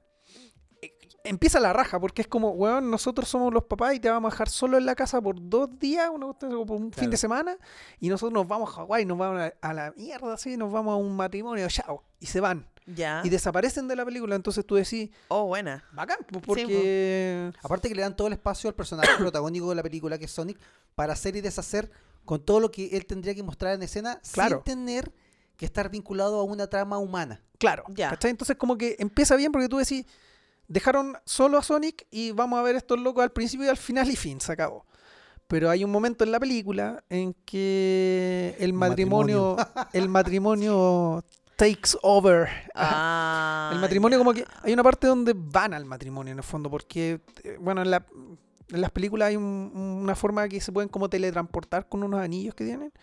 empieza 1.23 1.59
la 1.59 1.73
raja 1.73 1.99
porque 1.99 2.21
es 2.21 2.27
como, 2.27 2.51
weón, 2.51 2.89
nosotros 2.91 3.27
somos 3.29 3.53
los 3.53 3.63
papás 3.65 3.95
y 3.95 3.99
te 3.99 4.09
vamos 4.09 4.31
a 4.31 4.33
dejar 4.33 4.49
solo 4.49 4.77
en 4.77 4.85
la 4.85 4.95
casa 4.95 5.21
por 5.21 5.35
dos 5.39 5.69
días, 5.79 6.09
una 6.13 6.33
por 6.33 6.71
un 6.71 6.91
fin 6.91 7.09
de 7.09 7.17
semana, 7.17 7.57
y 7.99 8.09
nosotros 8.09 8.33
nos 8.33 8.47
vamos 8.47 8.69
a 8.69 8.73
Hawái, 8.73 9.05
nos 9.05 9.17
vamos 9.17 9.41
a, 9.41 9.53
a 9.69 9.73
la 9.73 9.93
mierda, 9.95 10.33
así, 10.33 10.57
nos 10.57 10.71
vamos 10.71 10.93
a 10.93 10.95
un 10.95 11.15
matrimonio, 11.15 11.67
chao, 11.69 12.03
y 12.19 12.25
se 12.25 12.39
van. 12.39 12.67
¿Ya? 12.87 13.21
Y 13.23 13.29
desaparecen 13.29 13.87
de 13.87 13.95
la 13.95 14.03
película, 14.03 14.35
entonces 14.35 14.65
tú 14.65 14.75
decís, 14.75 15.11
Oh, 15.27 15.45
buena. 15.45 15.83
bacán, 15.93 16.17
Sí, 16.31 16.39
porque... 16.45 17.51
Aparte 17.63 17.87
que 17.89 17.95
le 17.95 18.01
dan 18.01 18.15
todo 18.15 18.27
el 18.27 18.33
espacio 18.33 18.69
al 18.69 18.75
personaje 18.75 19.09
protagónico 19.17 19.69
de 19.69 19.75
la 19.75 19.83
película, 19.83 20.17
que 20.17 20.25
es 20.25 20.31
Sonic, 20.31 20.57
para 20.95 21.13
hacer 21.13 21.35
y 21.35 21.41
deshacer 21.41 21.91
con 22.25 22.43
todo 22.43 22.59
lo 22.59 22.71
que 22.71 22.87
él 22.97 23.05
tendría 23.05 23.33
que 23.35 23.43
mostrar 23.43 23.75
en 23.75 23.83
escena 23.83 24.19
Claro. 24.33 24.57
sin 24.57 24.63
tener 24.63 25.13
que 25.57 25.65
estar 25.65 25.89
vinculado 25.89 26.39
a 26.39 26.43
una 26.43 26.67
trama 26.67 26.97
humana. 26.97 27.41
Claro, 27.59 27.83
Ya. 27.89 28.09
¿cachai? 28.09 28.31
Entonces 28.31 28.57
como 28.57 28.77
que 28.77 28.95
empieza 28.99 29.35
bien 29.35 29.51
porque 29.51 29.69
tú 29.69 29.77
decís, 29.77 30.05
dejaron 30.71 31.17
solo 31.25 31.57
a 31.57 31.63
Sonic 31.63 32.07
y 32.11 32.31
vamos 32.31 32.59
a 32.59 32.63
ver 32.63 32.75
estos 32.75 32.99
locos 32.99 33.23
al 33.23 33.31
principio 33.31 33.65
y 33.65 33.69
al 33.69 33.77
final 33.77 34.09
y 34.09 34.15
fin, 34.15 34.39
se 34.41 34.51
acabó. 34.51 34.85
Pero 35.47 35.69
hay 35.69 35.83
un 35.83 35.91
momento 35.91 36.23
en 36.23 36.31
la 36.31 36.39
película 36.39 37.03
en 37.09 37.33
que 37.45 38.55
el 38.59 38.71
matrimonio, 38.73 39.57
el 39.93 40.07
matrimonio 40.07 41.23
takes 41.57 41.91
over. 42.01 42.47
Ah, 42.73 43.71
el 43.73 43.79
matrimonio 43.79 44.17
como 44.17 44.33
que 44.33 44.45
hay 44.63 44.71
una 44.73 44.83
parte 44.83 45.07
donde 45.07 45.33
van 45.35 45.73
al 45.73 45.83
matrimonio 45.85 46.31
en 46.31 46.37
el 46.39 46.43
fondo, 46.43 46.69
porque 46.69 47.19
eh, 47.43 47.57
bueno, 47.59 47.81
en, 47.81 47.91
la- 47.91 48.05
en 48.69 48.79
las 48.81 48.91
películas 48.91 49.27
hay 49.27 49.35
un- 49.35 49.71
una 49.75 50.15
forma 50.15 50.47
que 50.47 50.61
se 50.61 50.71
pueden 50.71 50.87
como 50.89 51.09
teletransportar 51.09 51.89
con 51.89 52.01
unos 52.03 52.21
anillos 52.21 52.55
que 52.55 52.63
tienen 52.63 52.93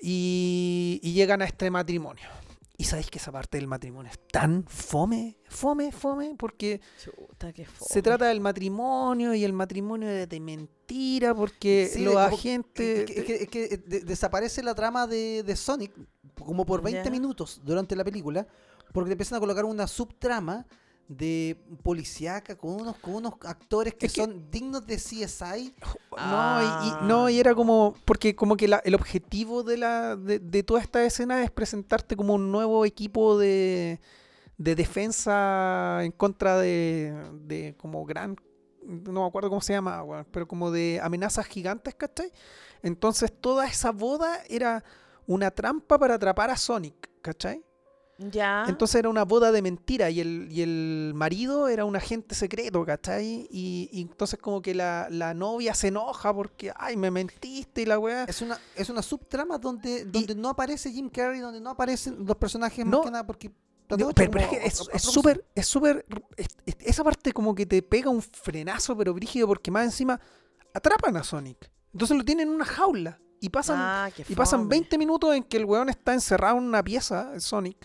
y, 0.00 0.98
y 1.02 1.12
llegan 1.12 1.42
a 1.42 1.44
este 1.44 1.70
matrimonio. 1.70 2.28
Y 2.76 2.84
sabéis 2.84 3.08
que 3.08 3.18
esa 3.18 3.30
parte 3.30 3.56
del 3.56 3.68
matrimonio 3.68 4.10
es 4.10 4.18
tan 4.32 4.64
fome, 4.66 5.36
fome, 5.48 5.92
fome, 5.92 6.34
porque 6.36 6.80
Chuta, 7.02 7.52
qué 7.52 7.64
fome. 7.66 7.88
se 7.88 8.02
trata 8.02 8.26
del 8.26 8.40
matrimonio 8.40 9.32
y 9.32 9.44
el 9.44 9.52
matrimonio 9.52 10.08
es 10.08 10.28
de 10.28 10.40
mentira, 10.40 11.34
porque 11.36 11.88
Sí, 11.92 12.04
los 12.04 12.16
agentes... 12.16 13.08
Es 13.10 13.24
que, 13.24 13.34
es 13.36 13.48
que- 13.48 13.64
eh, 13.66 13.78
de- 13.78 14.00
desaparece 14.00 14.60
la 14.64 14.74
trama 14.74 15.06
de, 15.06 15.44
de 15.44 15.54
Sonic 15.54 15.92
como 16.34 16.66
por 16.66 16.82
20 16.82 17.04
Ya. 17.04 17.10
minutos 17.12 17.60
durante 17.64 17.94
la 17.94 18.02
película, 18.02 18.44
porque 18.92 19.08
te 19.10 19.12
empiezan 19.12 19.36
a 19.36 19.40
colocar 19.40 19.64
una 19.64 19.86
subtrama 19.86 20.66
de 21.08 21.56
policíaca 21.82 22.56
con 22.56 22.80
unos, 22.80 22.96
con 22.98 23.14
unos 23.16 23.34
actores 23.42 23.94
que 23.94 24.06
Es 24.06 24.12
que- 24.14 24.22
son 24.22 24.50
dignos 24.50 24.86
de 24.86 24.96
CSI. 24.98 25.74
No, 26.16 26.62
y, 26.62 26.64
y- 26.64 26.92
Ah. 26.92 27.00
no, 27.04 27.28
y 27.28 27.38
era 27.38 27.54
como, 27.54 27.94
porque 28.04 28.34
como 28.34 28.56
que 28.56 28.68
la- 28.68 28.80
el 28.84 28.94
objetivo 28.94 29.62
de, 29.62 29.76
la, 29.76 30.16
de, 30.16 30.38
de 30.38 30.62
toda 30.62 30.80
esta 30.80 31.04
escena 31.04 31.42
es 31.42 31.50
presentarte 31.50 32.16
como 32.16 32.34
un 32.34 32.50
nuevo 32.50 32.84
equipo 32.86 33.36
de, 33.38 34.00
de 34.56 34.74
defensa 34.74 36.00
en 36.02 36.12
contra 36.12 36.58
de, 36.58 37.14
de 37.42 37.74
como 37.76 38.04
gran 38.04 38.36
no 38.86 39.22
me 39.22 39.26
acuerdo 39.26 39.48
cómo 39.48 39.62
se 39.62 39.72
llama, 39.72 40.26
pero 40.30 40.46
como 40.46 40.70
de 40.70 41.00
amenazas 41.02 41.46
gigantes, 41.46 41.94
¿cachai? 41.94 42.30
Entonces 42.82 43.32
toda 43.32 43.66
esa 43.66 43.92
boda 43.92 44.40
era 44.46 44.84
una 45.26 45.50
trampa 45.50 45.98
para 45.98 46.16
atrapar 46.16 46.50
a 46.50 46.56
Sonic, 46.58 47.10
¿cachai? 47.22 47.64
Ya. 48.18 48.64
Entonces 48.68 48.96
era 48.96 49.08
una 49.08 49.24
boda 49.24 49.50
de 49.50 49.60
mentira 49.60 50.08
y 50.08 50.20
el, 50.20 50.48
y 50.50 50.62
el 50.62 51.12
marido 51.14 51.66
era 51.68 51.84
un 51.84 51.96
agente 51.96 52.34
secreto, 52.34 52.84
¿cachai? 52.84 53.48
Y, 53.50 53.88
y 53.92 54.02
entonces 54.02 54.38
como 54.38 54.62
que 54.62 54.74
la, 54.74 55.08
la 55.10 55.34
novia 55.34 55.74
se 55.74 55.88
enoja 55.88 56.32
porque, 56.32 56.72
ay, 56.76 56.96
me 56.96 57.10
mentiste 57.10 57.82
y 57.82 57.86
la 57.86 57.98
weá. 57.98 58.24
Es 58.24 58.40
una, 58.40 58.58
es 58.76 58.88
una 58.88 59.02
subtrama 59.02 59.58
donde, 59.58 60.04
donde 60.04 60.34
no 60.36 60.50
aparece 60.50 60.92
Jim 60.92 61.10
Carrey, 61.10 61.40
donde 61.40 61.60
no 61.60 61.70
aparecen 61.70 62.24
los 62.24 62.36
personajes 62.36 62.86
No. 62.86 62.98
más 62.98 63.06
que 63.06 63.10
nada 63.10 63.26
porque... 63.26 63.50
No, 63.90 63.96
de 63.98 64.14
pero, 64.14 64.30
hecho, 64.30 64.30
pero 64.30 64.44
es 64.64 64.80
que 64.88 64.98
súper, 64.98 65.44
es 65.54 65.66
súper, 65.66 66.06
es- 66.36 66.46
es- 66.64 66.76
esa 66.80 67.04
parte 67.04 67.32
como 67.32 67.54
que 67.54 67.66
te 67.66 67.82
pega 67.82 68.08
un 68.10 68.22
frenazo, 68.22 68.96
pero 68.96 69.12
brígido, 69.12 69.46
porque 69.46 69.70
más 69.70 69.84
encima 69.84 70.18
atrapan 70.72 71.16
a 71.18 71.22
Sonic. 71.24 71.70
Entonces 71.92 72.16
lo 72.16 72.24
tienen 72.24 72.48
en 72.48 72.54
una 72.54 72.64
jaula 72.64 73.20
y 73.44 73.50
pasan, 73.50 73.76
Ah, 73.78 74.10
y 74.26 74.34
pasan 74.34 74.60
fome. 74.60 74.70
20 74.70 74.96
minutos 74.96 75.34
en 75.34 75.42
que 75.42 75.58
el 75.58 75.66
weón 75.66 75.90
está 75.90 76.14
encerrado 76.14 76.56
en 76.56 76.64
una 76.64 76.82
pieza, 76.82 77.38
Sonic, 77.38 77.76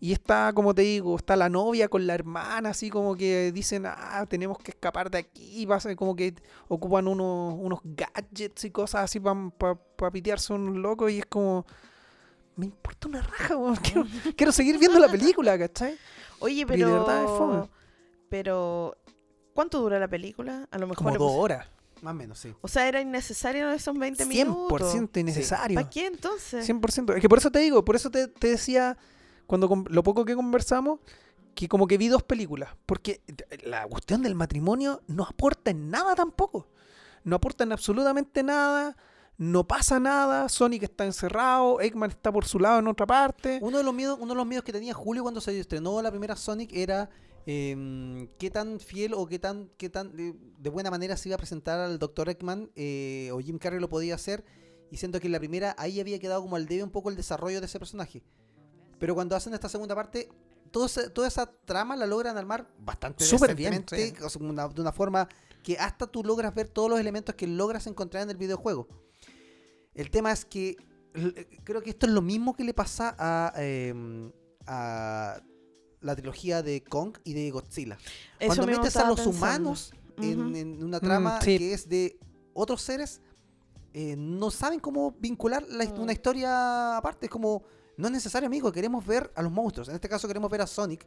y 0.00 0.12
está, 0.12 0.52
como 0.52 0.74
te 0.74 0.82
digo, 0.82 1.16
está 1.16 1.34
la 1.34 1.48
novia 1.48 1.88
con 1.88 2.06
la 2.06 2.14
hermana, 2.14 2.68
así 2.68 2.90
como 2.90 3.16
que 3.16 3.50
dicen, 3.50 3.86
ah, 3.86 4.26
tenemos 4.28 4.58
que 4.58 4.72
escapar 4.72 5.10
de 5.10 5.16
aquí, 5.16 5.62
y 5.62 5.94
como 5.96 6.14
que 6.14 6.34
ocupan 6.68 7.08
unos, 7.08 7.54
unos 7.58 7.80
gadgets 7.84 8.64
y 8.66 8.70
cosas 8.70 9.04
así 9.04 9.18
para 9.18 10.12
pitearse 10.12 10.52
unos 10.52 10.76
locos, 10.76 11.10
y 11.10 11.20
es 11.20 11.26
como... 11.26 11.64
Me 12.56 12.66
importa 12.66 13.08
una 13.08 13.22
raja, 13.22 13.56
weón. 13.56 13.76
Quiero, 13.82 14.04
quiero 14.36 14.52
seguir 14.52 14.78
viendo 14.78 14.98
la 14.98 15.08
película, 15.08 15.56
¿cachai? 15.58 15.96
Oye, 16.40 16.56
de 16.56 16.66
pero. 16.66 16.92
verdad 16.92 17.22
es 17.22 17.30
fome. 17.30 17.68
Pero. 18.28 18.96
¿Cuánto 19.54 19.80
dura 19.80 20.00
la 20.00 20.08
película? 20.08 20.66
A 20.68 20.76
lo 20.78 20.88
mejor. 20.88 21.04
Como 21.04 21.18
dos 21.18 21.32
horas. 21.32 21.68
Más 22.02 22.12
o 22.12 22.14
menos, 22.14 22.38
sí. 22.38 22.54
O 22.60 22.68
sea, 22.68 22.88
era 22.88 23.00
innecesario 23.00 23.70
esos 23.70 23.96
20 23.96 24.26
minutos. 24.26 24.94
100% 24.94 25.20
innecesario. 25.20 25.74
¿Para 25.76 25.90
qué 25.90 26.06
entonces? 26.06 26.68
100%. 26.68 27.16
Es 27.16 27.20
que 27.20 27.28
por 27.28 27.38
eso 27.38 27.50
te 27.50 27.58
digo, 27.58 27.84
por 27.84 27.96
eso 27.96 28.10
te, 28.10 28.28
te 28.28 28.48
decía, 28.48 28.96
cuando 29.46 29.84
lo 29.88 30.02
poco 30.02 30.24
que 30.24 30.34
conversamos, 30.34 31.00
que 31.54 31.68
como 31.68 31.88
que 31.88 31.98
vi 31.98 32.06
dos 32.08 32.22
películas. 32.22 32.70
Porque 32.86 33.20
la 33.64 33.86
cuestión 33.88 34.22
del 34.22 34.36
matrimonio 34.36 35.02
no 35.08 35.24
aporta 35.24 35.72
en 35.72 35.90
nada 35.90 36.14
tampoco. 36.14 36.68
No 37.24 37.34
aporta 37.36 37.64
en 37.64 37.72
absolutamente 37.72 38.44
nada. 38.44 38.96
No 39.38 39.66
pasa 39.66 39.98
nada. 39.98 40.48
Sonic 40.48 40.84
está 40.84 41.04
encerrado. 41.04 41.80
Eggman 41.80 42.10
está 42.10 42.30
por 42.30 42.44
su 42.44 42.60
lado 42.60 42.78
en 42.78 42.86
otra 42.86 43.06
parte. 43.06 43.58
Uno 43.60 43.78
de 43.78 43.84
los 43.84 43.92
miedos, 43.92 44.18
uno 44.20 44.34
de 44.34 44.36
los 44.36 44.46
miedos 44.46 44.64
que 44.64 44.72
tenía 44.72 44.94
Julio 44.94 45.22
cuando 45.22 45.40
se 45.40 45.58
estrenó 45.58 46.00
la 46.00 46.10
primera 46.10 46.36
Sonic 46.36 46.72
era 46.72 47.10
em, 47.50 48.28
qué 48.38 48.50
tan 48.50 48.78
fiel 48.78 49.14
o 49.14 49.26
qué 49.26 49.38
tan, 49.38 49.70
qué 49.78 49.88
tan 49.88 50.14
de, 50.14 50.34
de 50.58 50.68
buena 50.70 50.90
manera 50.90 51.16
se 51.16 51.30
iba 51.30 51.36
a 51.36 51.38
presentar 51.38 51.80
al 51.80 51.98
Dr. 51.98 52.28
Eggman 52.28 52.70
eh, 52.76 53.30
o 53.32 53.40
Jim 53.40 53.58
Carrey 53.58 53.80
lo 53.80 53.88
podía 53.88 54.14
hacer. 54.16 54.44
Y 54.90 54.98
siento 54.98 55.18
que 55.18 55.26
en 55.28 55.32
la 55.32 55.38
primera 55.38 55.74
ahí 55.78 55.98
había 55.98 56.18
quedado 56.18 56.42
como 56.42 56.56
al 56.56 56.66
debe 56.66 56.82
un 56.82 56.90
poco 56.90 57.08
el 57.08 57.16
desarrollo 57.16 57.60
de 57.60 57.66
ese 57.66 57.78
personaje. 57.78 58.22
Pero 58.98 59.14
cuando 59.14 59.34
hacen 59.34 59.54
esta 59.54 59.68
segunda 59.70 59.94
parte, 59.94 60.28
todo 60.70 60.84
ese- 60.86 61.08
toda 61.08 61.26
esa 61.28 61.46
trama 61.64 61.96
la 61.96 62.06
logran 62.06 62.36
armar 62.36 62.68
bastante 62.80 63.24
Súper 63.24 63.54
bien, 63.54 63.70
decentemente, 63.70 64.18
sí. 64.18 64.24
o 64.24 64.28
sea, 64.28 64.42
una- 64.46 64.68
de 64.68 64.80
una 64.82 64.92
forma 64.92 65.26
que 65.62 65.78
hasta 65.78 66.06
tú 66.06 66.22
logras 66.22 66.54
ver 66.54 66.68
todos 66.68 66.90
los 66.90 67.00
elementos 67.00 67.34
que 67.34 67.46
logras 67.46 67.86
encontrar 67.86 68.22
en 68.24 68.30
el 68.30 68.36
videojuego. 68.36 68.88
El 69.94 70.10
tema 70.10 70.32
es 70.32 70.44
que 70.44 70.76
creo 71.64 71.80
que 71.82 71.90
esto 71.90 72.04
es 72.06 72.12
lo 72.12 72.20
mismo 72.22 72.54
que 72.54 72.64
le 72.64 72.74
pasa 72.74 73.14
a, 73.18 73.52
em, 73.56 74.30
a 74.66 75.40
la 76.00 76.14
trilogía 76.16 76.62
de 76.62 76.82
Kong 76.82 77.16
y 77.24 77.34
de 77.34 77.50
Godzilla. 77.50 77.98
Eso 78.38 78.54
Cuando 78.54 78.66
metes 78.66 78.96
a 78.96 79.06
los 79.08 79.16
pensando. 79.20 79.30
humanos 79.36 79.92
en, 80.18 80.82
una 80.82 81.00
trama 81.00 81.38
Mm, 81.38 81.42
sí. 81.44 81.58
que 81.58 81.72
es 81.74 81.88
de 81.88 82.18
otros 82.54 82.82
seres, 82.82 83.20
eh, 83.94 84.14
no 84.16 84.50
saben 84.50 84.80
cómo 84.80 85.12
vincular 85.18 85.64
la 85.68 85.84
hist- 85.84 85.96
Mm. 85.96 86.00
una 86.02 86.12
historia 86.12 86.96
aparte. 86.96 87.26
Es 87.26 87.30
como, 87.32 87.62
no 87.96 88.06
es 88.08 88.12
necesario, 88.12 88.46
amigo, 88.46 88.70
queremos 88.72 89.04
ver 89.06 89.32
a 89.34 89.42
los 89.42 89.50
monstruos. 89.52 89.88
En 89.88 89.94
este 89.94 90.08
caso 90.08 90.26
queremos 90.28 90.50
ver 90.50 90.60
a 90.62 90.66
Sonic. 90.66 91.06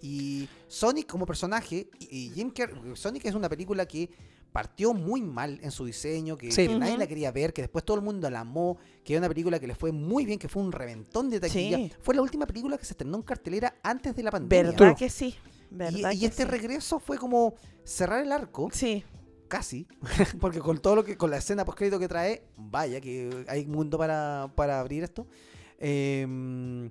Y 0.00 0.48
Sonic 0.68 1.06
como 1.06 1.24
personaje, 1.26 1.88
y, 1.98 2.06
y 2.26 2.30
Jim 2.30 2.50
Carrey, 2.50 2.78
Sonic 2.94 3.24
es 3.24 3.34
una 3.34 3.48
película 3.48 3.86
que 3.86 4.10
partió 4.52 4.94
muy 4.94 5.20
mal 5.22 5.58
en 5.62 5.70
su 5.72 5.84
diseño, 5.84 6.36
que, 6.36 6.52
Sí. 6.52 6.68
que 6.68 6.78
nadie 6.78 6.96
la 6.96 7.06
quería 7.08 7.32
ver, 7.32 7.52
que 7.52 7.62
después 7.62 7.84
todo 7.84 7.96
el 7.96 8.04
mundo 8.04 8.30
la 8.30 8.40
amó, 8.40 8.78
que 9.02 9.14
era 9.14 9.20
una 9.20 9.28
película 9.28 9.58
que 9.58 9.66
le 9.66 9.74
fue 9.74 9.90
muy 9.90 10.24
bien, 10.26 10.38
que 10.38 10.48
fue 10.48 10.62
un 10.62 10.70
reventón 10.70 11.28
de 11.30 11.40
taquilla. 11.40 11.76
Sí. 11.78 11.92
Fue 12.00 12.14
la 12.14 12.22
última 12.22 12.46
película 12.46 12.78
que 12.78 12.84
se 12.84 12.92
estrenó 12.92 13.16
en 13.16 13.22
cartelera 13.22 13.74
antes 13.82 14.14
de 14.14 14.22
la 14.22 14.30
pandemia. 14.30 14.70
¿Verdad 14.72 14.96
que 14.96 15.10
sí? 15.10 15.34
Y, 15.72 15.74
¿Verdad 15.74 16.12
y 16.12 16.20
que 16.20 16.26
este 16.26 16.44
sí? 16.44 16.48
regreso 16.48 17.00
fue 17.00 17.18
como 17.18 17.54
cerrar 17.82 18.22
el 18.22 18.30
arco, 18.30 18.68
Sí. 18.72 19.02
casi, 19.48 19.88
porque 20.40 20.60
con 20.60 20.78
todo 20.78 20.94
lo 20.94 21.04
que, 21.04 21.16
con 21.16 21.30
la 21.32 21.38
escena 21.38 21.64
post 21.64 21.78
que 21.80 22.06
trae, 22.08 22.44
vaya 22.56 23.00
que 23.00 23.44
hay 23.48 23.66
mundo 23.66 23.98
para, 23.98 24.52
para 24.54 24.78
abrir 24.78 25.02
esto. 25.02 25.26
Em, 25.78 26.90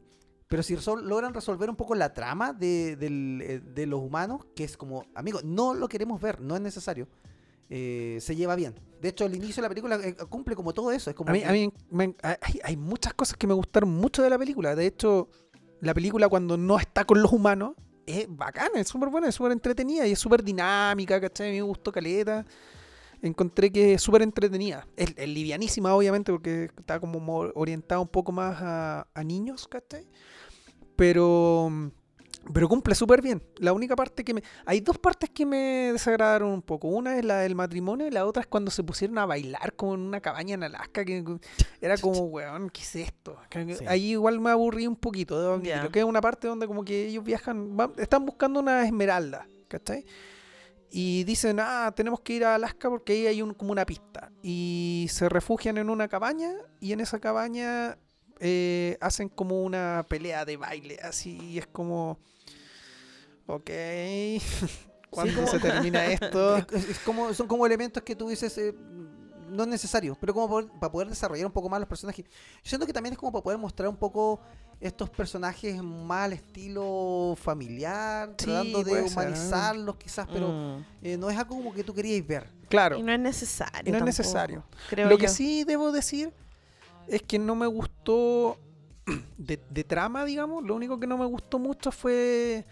pero 0.54 0.62
si 0.62 0.76
resol- 0.76 1.01
logran 1.01 1.34
resolver 1.34 1.68
un 1.68 1.76
poco 1.76 1.95
la 1.95 2.14
trama 2.14 2.54
de, 2.54 2.91
eh, 3.01 3.60
de 3.60 3.86
los 3.88 3.99
humanos, 4.01 4.45
que 4.56 4.64
es 4.64 4.78
como, 4.78 5.04
amigo, 5.16 5.39
no 5.43 5.74
lo 5.74 5.88
queremos 5.88 6.22
ver, 6.22 6.39
no 6.41 6.56
es 6.56 6.62
necesario. 6.62 7.08
eh, 7.70 8.20
se 8.22 8.36
lleva 8.36 8.56
bien. 8.56 8.76
De 9.01 9.10
hecho, 9.10 9.26
el 9.26 9.34
inicio 9.36 9.56
de 9.56 9.62
la 9.64 9.70
película 9.70 9.95
eh, 9.95 10.16
cumple 10.30 10.56
como 10.56 10.74
todo 10.76 10.91
eso. 10.91 11.10
Es 11.10 11.16
como 11.16 11.32
A 11.32 11.34
mí, 11.34 11.39
que- 11.39 11.45
a 11.47 11.51
mí 11.54 11.74
me- 11.89 12.14
hay, 12.22 12.60
hay 12.64 12.78
muchas 12.78 13.16
cosas 13.16 13.36
que 13.36 13.47
me 13.47 13.54
gustaron 13.56 13.89
mucho 13.89 14.22
de 14.22 14.30
la 14.30 14.38
película. 14.38 14.76
De 14.76 14.86
hecho, 14.86 15.30
la 15.80 15.95
película 15.95 16.30
cuando 16.30 16.56
no 16.56 16.78
está 16.78 17.04
con 17.06 17.20
los 17.24 17.32
humanos 17.34 17.74
es 18.06 18.28
bacana, 18.30 18.80
es 18.80 18.88
súper 18.89 19.10
buena, 19.10 19.30
es 19.30 19.34
súper 19.36 19.54
entretenida 19.54 20.06
y 20.06 20.12
es 20.12 20.20
súper 20.20 20.43
dinámica, 20.43 21.20
¿cachai? 21.20 21.47
A 21.47 21.51
mí 21.51 21.58
me 21.58 21.64
gustó 21.64 21.91
Caleta. 21.91 22.45
Encontré 23.24 23.72
que 23.72 23.93
es 23.93 24.01
súper 24.01 24.22
entretenida. 24.22 24.86
Es, 24.97 25.14
es 25.16 25.30
livianísima, 25.30 25.95
obviamente, 25.95 26.32
porque 26.32 26.66
está 26.78 26.99
como 26.99 27.20
mo- 27.22 27.49
orientada 27.56 28.01
un 28.01 28.08
poco 28.10 28.32
más 28.34 28.58
a, 28.62 29.08
a 29.14 29.24
niños, 29.24 29.68
¿cachai? 29.68 30.06
Pero, 30.96 31.72
pero 32.54 32.68
cumple 32.70 32.94
súper 32.96 33.22
bien. 33.22 33.41
La 33.58 33.74
única 33.74 33.96
parte 33.96 34.24
que 34.24 34.34
me... 34.34 34.44
Hay 34.66 34.80
dos 34.82 34.98
partes 34.98 35.30
que 35.30 35.46
me 35.46 35.91
desagradaron 35.94 36.52
un 36.52 36.62
poco. 36.62 36.88
Una 36.89 37.18
es 37.18 37.26
la 37.26 37.39
del 37.39 37.56
matrimonio 37.56 38.06
y 38.08 38.12
la 38.12 38.26
otra 38.26 38.41
es 38.41 38.48
cuando 38.48 38.70
se 38.72 38.84
pusieron 38.84 39.18
a 39.18 39.26
bailar 39.26 39.74
como 39.76 39.96
en 39.96 40.02
una 40.02 40.20
cabaña 40.22 40.54
en 40.56 40.64
Alaska, 40.64 41.04
que 41.06 41.24
era 41.82 41.98
como, 41.98 42.20
weón, 42.26 42.70
¿qué 42.70 42.82
es 42.82 42.96
esto? 42.96 43.38
Sí. 43.76 43.86
Ahí 43.88 44.12
igual 44.12 44.39
me 44.39 44.50
aburrí 44.52 44.88
un 44.88 44.96
poquito. 44.96 45.62
Ya. 45.62 45.88
que 45.89 46.00
es 46.00 46.06
una 46.06 46.22
parte 46.22 46.48
donde 46.48 46.68
como 46.68 46.84
que 46.84 47.08
ellos 47.08 47.24
viajan, 47.24 47.76
van- 47.78 47.94
están 47.98 48.26
buscando 48.26 48.60
una 48.60 48.86
esmeralda, 48.86 49.48
¿cachai? 49.68 50.06
Y 50.96 51.24
dicen, 51.24 51.58
ah, 51.60 51.91
tenemos 51.96 52.20
que 52.22 52.34
ir 52.34 52.46
a 52.46 52.54
Alaska 52.54 52.88
porque 52.88 53.14
ahí 53.14 53.26
hay 53.26 53.41
un, 53.41 53.56
como 53.56 53.72
una 53.72 53.84
pista. 53.84 54.32
Y 54.44 55.08
se 55.10 55.28
refugian 55.28 55.78
en 55.80 55.89
una 55.89 56.08
cabaña 56.08 56.52
y 56.80 56.91
en 56.91 57.00
esa 57.00 57.20
cabaña 57.20 57.98
eh, 58.46 58.98
hacen 59.00 59.30
como 59.30 59.62
una 59.64 60.06
pelea 60.10 60.44
de 60.44 60.58
baile, 60.58 61.00
así, 61.02 61.38
y 61.41 61.58
es 61.60 61.68
como, 61.68 62.20
ok, 63.48 63.70
¿cuándo 65.10 65.36
como- 65.36 65.48
se 65.48 65.60
termina 65.60 66.06
esto? 66.08 66.58
Es, 66.58 66.66
es- 66.74 66.89
es 66.89 67.00
como, 67.00 67.34
son 67.34 67.48
como 67.48 67.66
elementos 67.66 68.04
que 68.04 68.16
tú 68.16 68.28
dices, 68.30 68.58
eh, 68.58 68.74
no 69.50 69.64
es 69.64 69.70
necesario, 69.70 70.18
pero 70.20 70.34
como 70.34 70.48
por- 70.50 70.70
para 70.80 70.91
poder 70.91 71.10
desarrollar 71.10 71.46
un 71.46 71.52
poco 71.52 71.70
más 71.70 71.80
los 71.80 71.88
personajes. 71.88 72.26
Yo 72.26 72.32
siento 72.70 72.86
que 72.88 72.94
también 72.94 73.14
es 73.14 73.20
como 73.20 73.32
para 73.32 73.44
poder 73.44 73.60
mostrar 73.60 73.88
un 73.89 73.98
poco 73.98 74.41
estos 74.80 75.10
personajes 75.10 75.82
más 75.82 76.26
al 76.26 76.34
estilo 76.34 77.36
familiar, 77.41 78.30
Sí, 78.38 78.46
tratando 78.46 78.80
de 78.80 78.89
puede 78.89 79.02
ser, 79.08 79.10
¿eh? 79.10 79.14
humanizarlos 79.14 79.96
quizás, 79.98 80.28
pero 80.32 80.50
Mm. 80.52 80.86
eh, 81.04 81.18
no 81.18 81.30
es 81.30 81.38
algo 81.38 81.56
como 81.56 81.74
que 81.74 81.84
tú 81.84 81.94
querías 81.94 82.26
ver. 82.28 82.50
Claro, 82.68 82.98
Y 82.98 83.04
no 83.04 83.14
es 83.14 83.20
necesario. 83.20 83.72
no 83.76 83.80
es 83.80 83.91
tampoco, 83.91 84.06
necesario. 84.06 84.64
Creo 84.89 85.08
Lo 85.08 85.18
que 85.18 85.28
yo. 85.28 85.32
sí 85.32 85.64
debo 85.64 85.91
decir 85.91 86.34
es 87.08 87.22
que 87.24 87.39
no 87.39 87.56
me 87.56 87.68
gustó 87.68 88.58
de, 89.38 89.60
de 89.70 89.84
trama, 89.84 90.26
digamos. 90.26 90.64
Lo 90.64 90.76
único 90.76 90.99
que 90.99 91.08
no 91.08 91.18
me 91.18 91.26
gustó 91.26 91.60
mucho 91.60 91.91
fue 91.91 92.66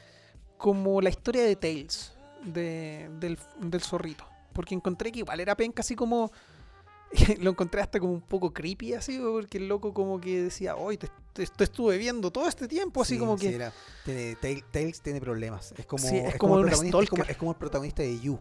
como 0.57 1.01
la 1.01 1.09
historia 1.09 1.43
de 1.43 1.55
Tails, 1.55 2.13
de- 2.43 3.09
del, 3.19 3.37
del 3.59 3.81
zorrito. 3.81 4.25
Porque 4.53 4.75
encontré 4.75 5.11
que 5.11 5.19
igual 5.19 5.39
era 5.39 5.55
penca 5.55 5.81
así 5.81 5.95
como... 5.95 6.31
Lo 7.39 7.49
encontré 7.49 7.81
hasta 7.81 7.99
como 7.99 8.13
un 8.13 8.21
poco 8.21 8.53
creepy 8.53 8.93
así, 8.93 9.19
porque 9.19 9.57
el 9.57 9.67
loco 9.67 9.93
como 9.93 10.21
que 10.21 10.43
decía, 10.43 10.77
hoy 10.77 10.97
te, 10.97 11.09
te- 11.33 11.45
te 11.45 11.63
estuve 11.65 11.97
viendo 11.97 12.31
todo 12.31 12.47
este 12.47 12.69
tiempo, 12.69 13.01
así 13.01 13.15
Sí, 13.15 13.19
como 13.19 13.37
sí, 13.37 13.47
que... 13.49 13.55
era- 13.55 13.73
tiene, 14.05 14.37
Tail- 14.37 14.63
Tails 14.71 15.01
tiene 15.01 15.19
problemas. 15.19 15.73
Es 15.77 15.85
como, 15.85 16.07
Sí, 16.07 16.15
es 16.17 16.35
como 16.37 16.57
el 16.59 16.61
protagonista, 16.67 16.99
es, 17.01 17.09
como, 17.09 17.17
stalker. 17.23 17.31
es 17.31 17.37
como 17.37 17.51
el 17.51 17.57
protagonista 17.57 18.01
de 18.03 18.19
You. 18.19 18.39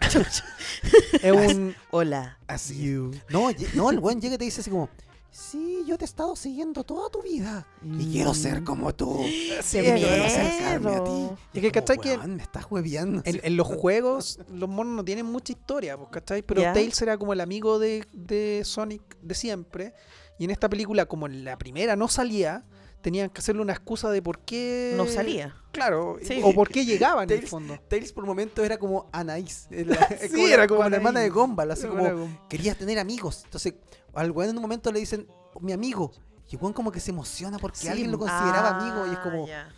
Es 1.22 1.32
un... 1.54 1.74
Hola. 1.90 2.38
Así. 2.46 2.84
No, 3.30 3.50
lle- 3.50 3.72
no, 3.74 3.90
el 3.90 4.00
buen 4.00 4.20
llega 4.20 4.34
y 4.34 4.38
te 4.38 4.44
dice 4.44 4.60
así 4.60 4.70
como, 4.70 4.88
sí, 5.34 5.84
yo 5.86 5.98
te 5.98 6.04
he 6.04 6.06
estado 6.06 6.36
siguiendo 6.36 6.84
toda 6.84 7.10
tu 7.10 7.20
vida. 7.22 7.66
Y 7.82 8.12
quiero 8.12 8.32
ser 8.34 8.60
Mm. 8.60 8.64
como 8.64 8.94
tú. 8.94 9.20
Sí, 9.62 9.78
quiero 9.80 10.24
acercarme 10.24 10.94
a 10.94 11.02
ti. 11.04 11.28
Y 11.54 11.58
Es 11.58 11.62
que, 11.62 11.72
¿cachai 11.72 11.98
que- 11.98 12.16
"Weón, 12.16 12.36
me 12.36 12.42
estás 12.42 12.66
hueviando. 12.70 13.20
En, 13.24 13.40
en 13.42 13.56
los 13.56 13.66
juegos, 13.66 14.38
los 14.52 14.68
monos 14.68 14.94
no 14.94 15.04
tienen 15.04 15.26
mucha 15.26 15.52
historia, 15.52 15.96
pues, 15.96 16.08
¿cachai? 16.10 16.42
Pero. 16.42 16.62
Tails 16.72 17.02
era 17.02 17.18
como 17.18 17.32
el 17.32 17.40
amigo 17.40 17.78
de, 17.78 18.06
de 18.12 18.62
Sonic 18.64 19.02
de 19.20 19.34
siempre. 19.34 19.92
Y 20.38 20.44
en 20.44 20.50
esta 20.50 20.68
película, 20.68 21.06
como 21.06 21.26
en 21.26 21.44
la 21.44 21.58
primera 21.58 21.96
no 21.96 22.08
salía, 22.08 22.64
tenían 23.02 23.28
que 23.28 23.40
hacerle 23.40 23.60
una 23.62 23.72
excusa 23.72 24.10
de 24.10 24.22
por 24.22 24.38
qué. 24.40 24.94
No 24.96 25.06
salía. 25.06 25.54
Claro, 25.72 26.16
Sí. 26.22 26.40
o 26.42 26.54
por 26.54 26.68
qué 26.70 26.84
llegaba 26.86 27.24
en 27.24 27.30
el 27.30 27.46
fondo. 27.46 27.76
Tails 27.88 28.12
por 28.12 28.24
momentos 28.24 28.64
era 28.64 28.78
como 28.78 29.08
Anaís. 29.12 29.66
era 29.70 30.08
Sí, 30.32 30.44
era 30.44 30.66
como 30.68 30.88
la 30.88 30.96
hermana 30.96 31.20
de. 31.20 31.28
Gumball, 31.30 31.70
así 31.72 31.82
Era 31.86 31.90
como 31.90 32.04
como- 32.10 32.48
querías 32.48 32.76
tener 32.78 32.98
amigos. 32.98 33.42
Entonces, 33.44 33.74
al 34.14 34.30
weón 34.30 34.50
en 34.50 34.56
un 34.56 34.62
momento 34.62 34.90
le 34.92 35.00
dicen, 35.00 35.26
mi 35.60 35.72
amigo. 35.72 36.12
Y 36.50 36.56
el 36.56 36.60
weón 36.62 36.72
como 36.74 36.92
que 36.92 37.00
se 37.00 37.10
emociona 37.10 37.58
porque 37.58 37.78
Sí, 37.78 37.88
alguien 37.88 38.10
lo 38.10 38.18
consideraba 38.18 38.70
Ah, 38.70 38.80
amigo. 38.80 39.06
Y 39.06 39.10
es 39.12 39.18
como, 39.18 39.46
ya. 39.46 39.68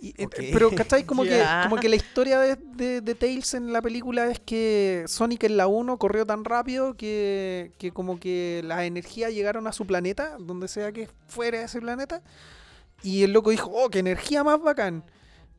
Y, 0.00 0.08
eh, 0.20 0.26
Ok. 0.26 0.34
Pero, 0.52 0.70
¿cachai? 0.74 1.04
Como, 1.06 1.22
que, 1.24 1.44
como 1.62 1.76
que 1.76 1.88
la 1.88 1.96
historia 1.96 2.40
de, 2.40 2.56
de- 2.56 3.00
de 3.00 3.14
Tails 3.14 3.54
en 3.54 3.72
la 3.72 3.80
película 3.80 4.26
es 4.26 4.40
que 4.40 5.04
Sonic 5.06 5.44
en 5.44 5.56
la 5.56 5.68
1 5.68 5.96
corrió 5.98 6.26
tan 6.26 6.44
rápido 6.44 6.94
que, 6.96 7.72
que 7.78 7.92
como 7.92 8.18
que 8.18 8.62
las 8.64 8.82
energías 8.82 9.32
llegaron 9.32 9.66
a 9.68 9.72
su 9.72 9.86
planeta, 9.86 10.36
donde 10.40 10.66
sea 10.68 10.90
que 10.92 11.08
fuera 11.28 11.62
ese 11.62 11.80
planeta, 11.80 12.20
y 13.02 13.22
el 13.22 13.32
loco 13.32 13.50
dijo, 13.50 13.70
oh, 13.72 13.90
qué 13.90 14.00
energía 14.00 14.42
más 14.44 14.60
bacán. 14.60 15.04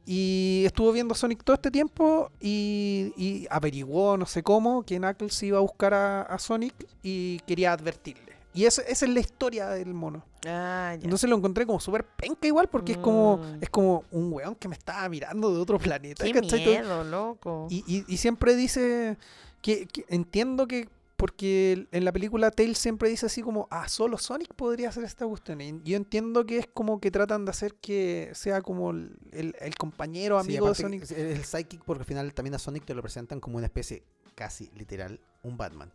Y 0.06 0.64
estuvo 0.66 0.92
viendo 0.92 1.16
Sonic 1.16 1.44
todo 1.44 1.54
este 1.54 1.72
tiempo 1.72 2.30
y, 2.42 3.14
y 3.16 3.48
averiguó, 3.50 4.18
no 4.18 4.26
sé 4.26 4.44
cómo, 4.44 4.84
que 4.84 4.98
Knuckles 4.98 5.42
iba 5.44 5.58
a 5.60 5.62
buscar 5.62 5.94
a, 5.94 6.22
a 6.24 6.38
Sonic 6.40 6.74
y 7.02 7.40
quería 7.48 7.72
advertirle. 7.72 8.34
Y 8.54 8.66
esa, 8.66 8.82
esa 8.84 9.06
es 9.06 9.12
la 9.12 9.20
historia 9.22 9.70
del 9.70 9.94
mono. 9.94 10.24
Ah, 10.46 10.94
ya. 10.98 11.04
Entonces 11.06 11.28
lo 11.30 11.38
encontré 11.38 11.66
como 11.66 11.80
súper 11.80 12.04
penca 12.06 12.46
igual, 12.48 12.68
porque 12.68 12.92
es 12.92 12.98
como 12.98 13.38
Mm. 13.38 13.58
es 13.64 13.70
como 13.70 14.04
un 14.12 14.32
weón 14.34 14.56
que 14.56 14.68
me 14.68 14.76
estaba 14.76 15.08
mirando 15.10 15.54
de 15.54 15.60
otro 15.60 15.80
planeta. 15.80 16.24
Qué 16.26 16.34
miedo, 16.40 17.04
loco. 17.06 17.68
Y, 17.72 17.84
y- 17.88 18.04
y 18.08 18.18
siempre 18.18 18.56
dice 18.56 19.18
que, 19.62 19.88
que 19.88 20.06
entiendo 20.10 20.68
que 20.68 20.88
porque 21.26 21.88
en 21.94 22.04
la 22.04 22.12
película 22.12 22.52
Tails 22.52 22.78
siempre 22.78 23.08
dice 23.08 23.28
así 23.28 23.42
como, 23.42 23.68
ah, 23.72 23.88
solo 23.88 24.18
Sonic 24.18 24.54
podría 24.54 24.90
hacer 24.90 25.06
esta 25.06 25.26
cuestión. 25.26 25.62
Y 25.62 25.80
yo 25.86 25.96
entiendo 25.96 26.46
que 26.46 26.58
es 26.58 26.68
como 26.74 27.00
que 27.00 27.12
tratan 27.12 27.46
de 27.46 27.52
hacer 27.52 27.76
que 27.76 28.30
sea 28.34 28.62
como 28.62 28.92
el, 28.92 29.16
el- 29.32 29.56
el 29.62 29.76
compañero 29.76 30.38
Sí, 30.44 30.48
amigo 30.50 30.68
de 30.68 30.76
Sonic. 30.76 31.10
el 31.12 31.46
psychic 31.46 31.82
porque 31.86 32.02
al 32.02 32.06
final 32.06 32.34
también 32.34 32.56
a 32.56 32.60
Sonic 32.60 32.84
te 32.84 32.94
lo 32.94 33.02
presentan 33.02 33.40
como 33.40 33.56
una 33.56 33.68
especie 33.68 34.04
casi 34.36 34.70
literal, 34.76 35.22
un 35.44 35.56
Batman. 35.56 35.94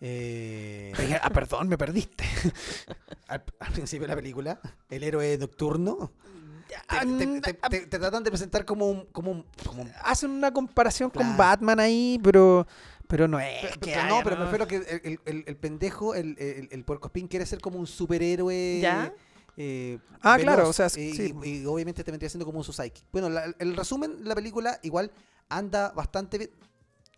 Eh, 0.00 0.92
ah, 1.22 1.28
perdón, 1.30 1.68
me 1.68 1.76
perdiste. 1.76 2.24
al, 3.28 3.44
al 3.58 3.72
principio 3.72 4.06
de 4.06 4.14
la 4.14 4.16
película, 4.16 4.60
el 4.88 5.02
héroe 5.02 5.36
nocturno, 5.38 6.10
te, 6.68 6.74
Ah, 6.88 7.02
te- 7.04 7.40
te- 7.40 7.52
te- 7.52 7.86
te 7.86 7.98
tratan 7.98 8.24
de 8.24 8.30
presentar 8.30 8.64
como 8.64 8.88
un... 8.90 9.04
Como 9.12 9.30
un, 9.30 9.44
como 9.66 9.82
un- 9.82 9.92
Hacen 10.02 10.30
una 10.30 10.50
comparación 10.52 11.10
con. 11.10 11.36
Batman 11.36 11.78
ahí, 11.80 12.18
pero, 12.22 12.66
pero 13.08 13.28
no 13.28 13.38
es. 13.40 13.60
pero- 13.62 13.72
que 13.74 13.90
pero 13.90 14.00
haya, 14.00 14.08
no, 14.08 14.20
pero 14.24 14.36
prefiero 14.38 14.66
que 14.66 15.18
el, 15.26 15.44
el, 15.46 15.56
pendejo, 15.56 16.14
el, 16.14 16.36
el, 16.38 16.68
el 16.70 16.84
puercoespín 16.84 17.28
quiere 17.28 17.46
ser 17.46 17.60
como 17.60 17.78
un 17.78 17.86
superhéroe... 17.86 18.78
¿Ya? 18.80 19.12
eh, 19.56 19.98
Ah, 20.20 20.36
veloz, 20.36 20.54
claro, 20.54 20.68
o 20.68 20.72
sea, 20.72 20.86
y, 20.86 20.90
sí. 21.14 21.34
y- 21.44 21.48
y 21.62 21.66
obviamente 21.66 22.02
te 22.02 22.10
vendría 22.10 22.28
siendo 22.30 22.44
como 22.46 22.58
un 22.58 22.64
su 22.64 22.72
psychic. 22.72 23.04
Bueno, 23.12 23.28
la- 23.28 23.54
el 23.58 23.76
resumen 23.76 24.18
de 24.22 24.28
la 24.28 24.34
película 24.34 24.78
igual 24.82 25.12
anda 25.48 25.90
bastante 25.92 26.38
bien. 26.38 26.50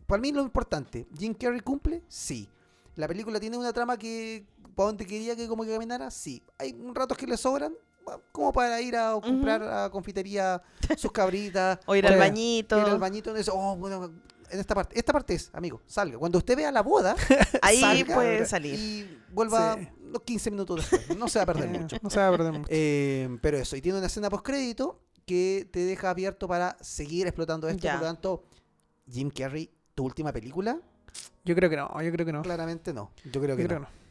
Para 0.07 0.21
mí 0.21 0.33
lo 0.33 0.43
importante, 0.43 1.07
¿Jim 1.19 1.35
Carrey 1.35 1.61
cumple? 1.61 2.03
Sí. 2.09 2.49
¿La 2.97 3.09
película 3.09 3.39
tiene 3.41 3.57
una 3.57 3.73
trama 3.73 3.97
que 3.97 4.45
para 4.75 4.89
donde 4.89 5.07
quería 5.07 5.35
que 5.37 5.49
como 5.49 5.65
que 5.65 5.71
caminara? 5.73 6.11
Sí. 6.11 6.43
¿Hay 6.59 6.77
ratos 6.95 7.17
que 7.17 7.27
le 7.27 7.37
sobran? 7.37 7.75
Como 8.33 8.53
para 8.53 8.81
ir 8.81 8.97
a 8.97 9.13
comprar 9.21 9.63
a 9.63 9.91
confitería 9.91 10.63
sus 10.97 11.11
cabritas. 11.11 11.79
O 11.87 11.97
ir 11.97 12.07
al 12.07 12.19
bañito. 12.19 12.79
Ir 12.81 12.85
al 12.87 12.99
bañito. 12.99 13.35
eso, 13.37 13.53
oh, 13.55 13.77
bueno, 13.77 14.13
en 14.51 14.61
esta 14.61 14.75
parte. 14.75 14.99
Esta 14.99 15.13
parte 15.13 15.35
es, 15.35 15.51
amigo, 15.53 15.83
salga. 15.87 16.19
Cuando 16.19 16.39
usted 16.39 16.57
vea 16.57 16.71
la 16.73 16.83
boda, 16.83 17.15
Ahí 17.63 17.81
salga 17.81 18.15
puede 18.15 18.47
salir. 18.47 18.75
y 18.79 19.19
vuelva 19.33 19.77
Sí. 19.79 19.89
los 20.13 20.23
15 20.23 20.51
minutos 20.51 20.91
después. 20.91 21.19
No 21.19 21.29
se 21.29 21.39
va 21.39 21.43
a 21.45 21.47
perder 21.47 21.69
mucho. 21.81 21.97
No 22.03 22.11
se 22.11 22.19
va 22.19 22.29
a 22.29 22.31
perder 22.31 22.53
mucho. 22.53 22.67
Eh, 22.71 23.39
pero 23.43 23.57
eso, 23.59 23.77
y 23.77 23.81
tiene 23.83 23.99
una 23.99 24.07
escena 24.07 24.31
post-crédito 24.31 25.01
que 25.27 25.69
te 25.73 25.81
deja 25.85 26.11
abierto 26.11 26.47
para 26.49 26.77
seguir 26.81 27.27
explotando 27.27 27.69
esto. 27.69 27.83
Ya. 27.83 27.93
Por 27.95 28.03
lo 28.03 28.07
tanto, 28.07 28.45
Jim 29.11 29.31
Carrey, 29.31 29.71
tu 29.95 30.05
última 30.05 30.33
película, 30.33 30.79
Yo 31.45 31.55
creo 31.55 31.71
que 31.71 31.77
no, 31.77 31.89
yo 32.03 32.13
creo 32.13 32.27
que 32.27 32.33
no. 32.33 32.43
claramente 32.43 32.93
no. 32.93 33.11
Yo 33.25 33.41
creo 33.41 33.57
que 33.57 33.63
Yo 33.63 33.69
creo 33.69 33.81
no. 33.81 33.87
que 33.87 33.93
no. 33.93 34.07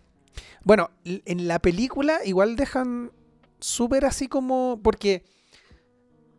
Bueno, 0.64 0.90
en 1.06 1.48
la 1.48 1.60
película 1.60 2.20
igual 2.26 2.56
dejan 2.56 3.12
súper 3.60 4.04
así 4.06 4.28
como. 4.28 4.80
Porque 4.84 5.24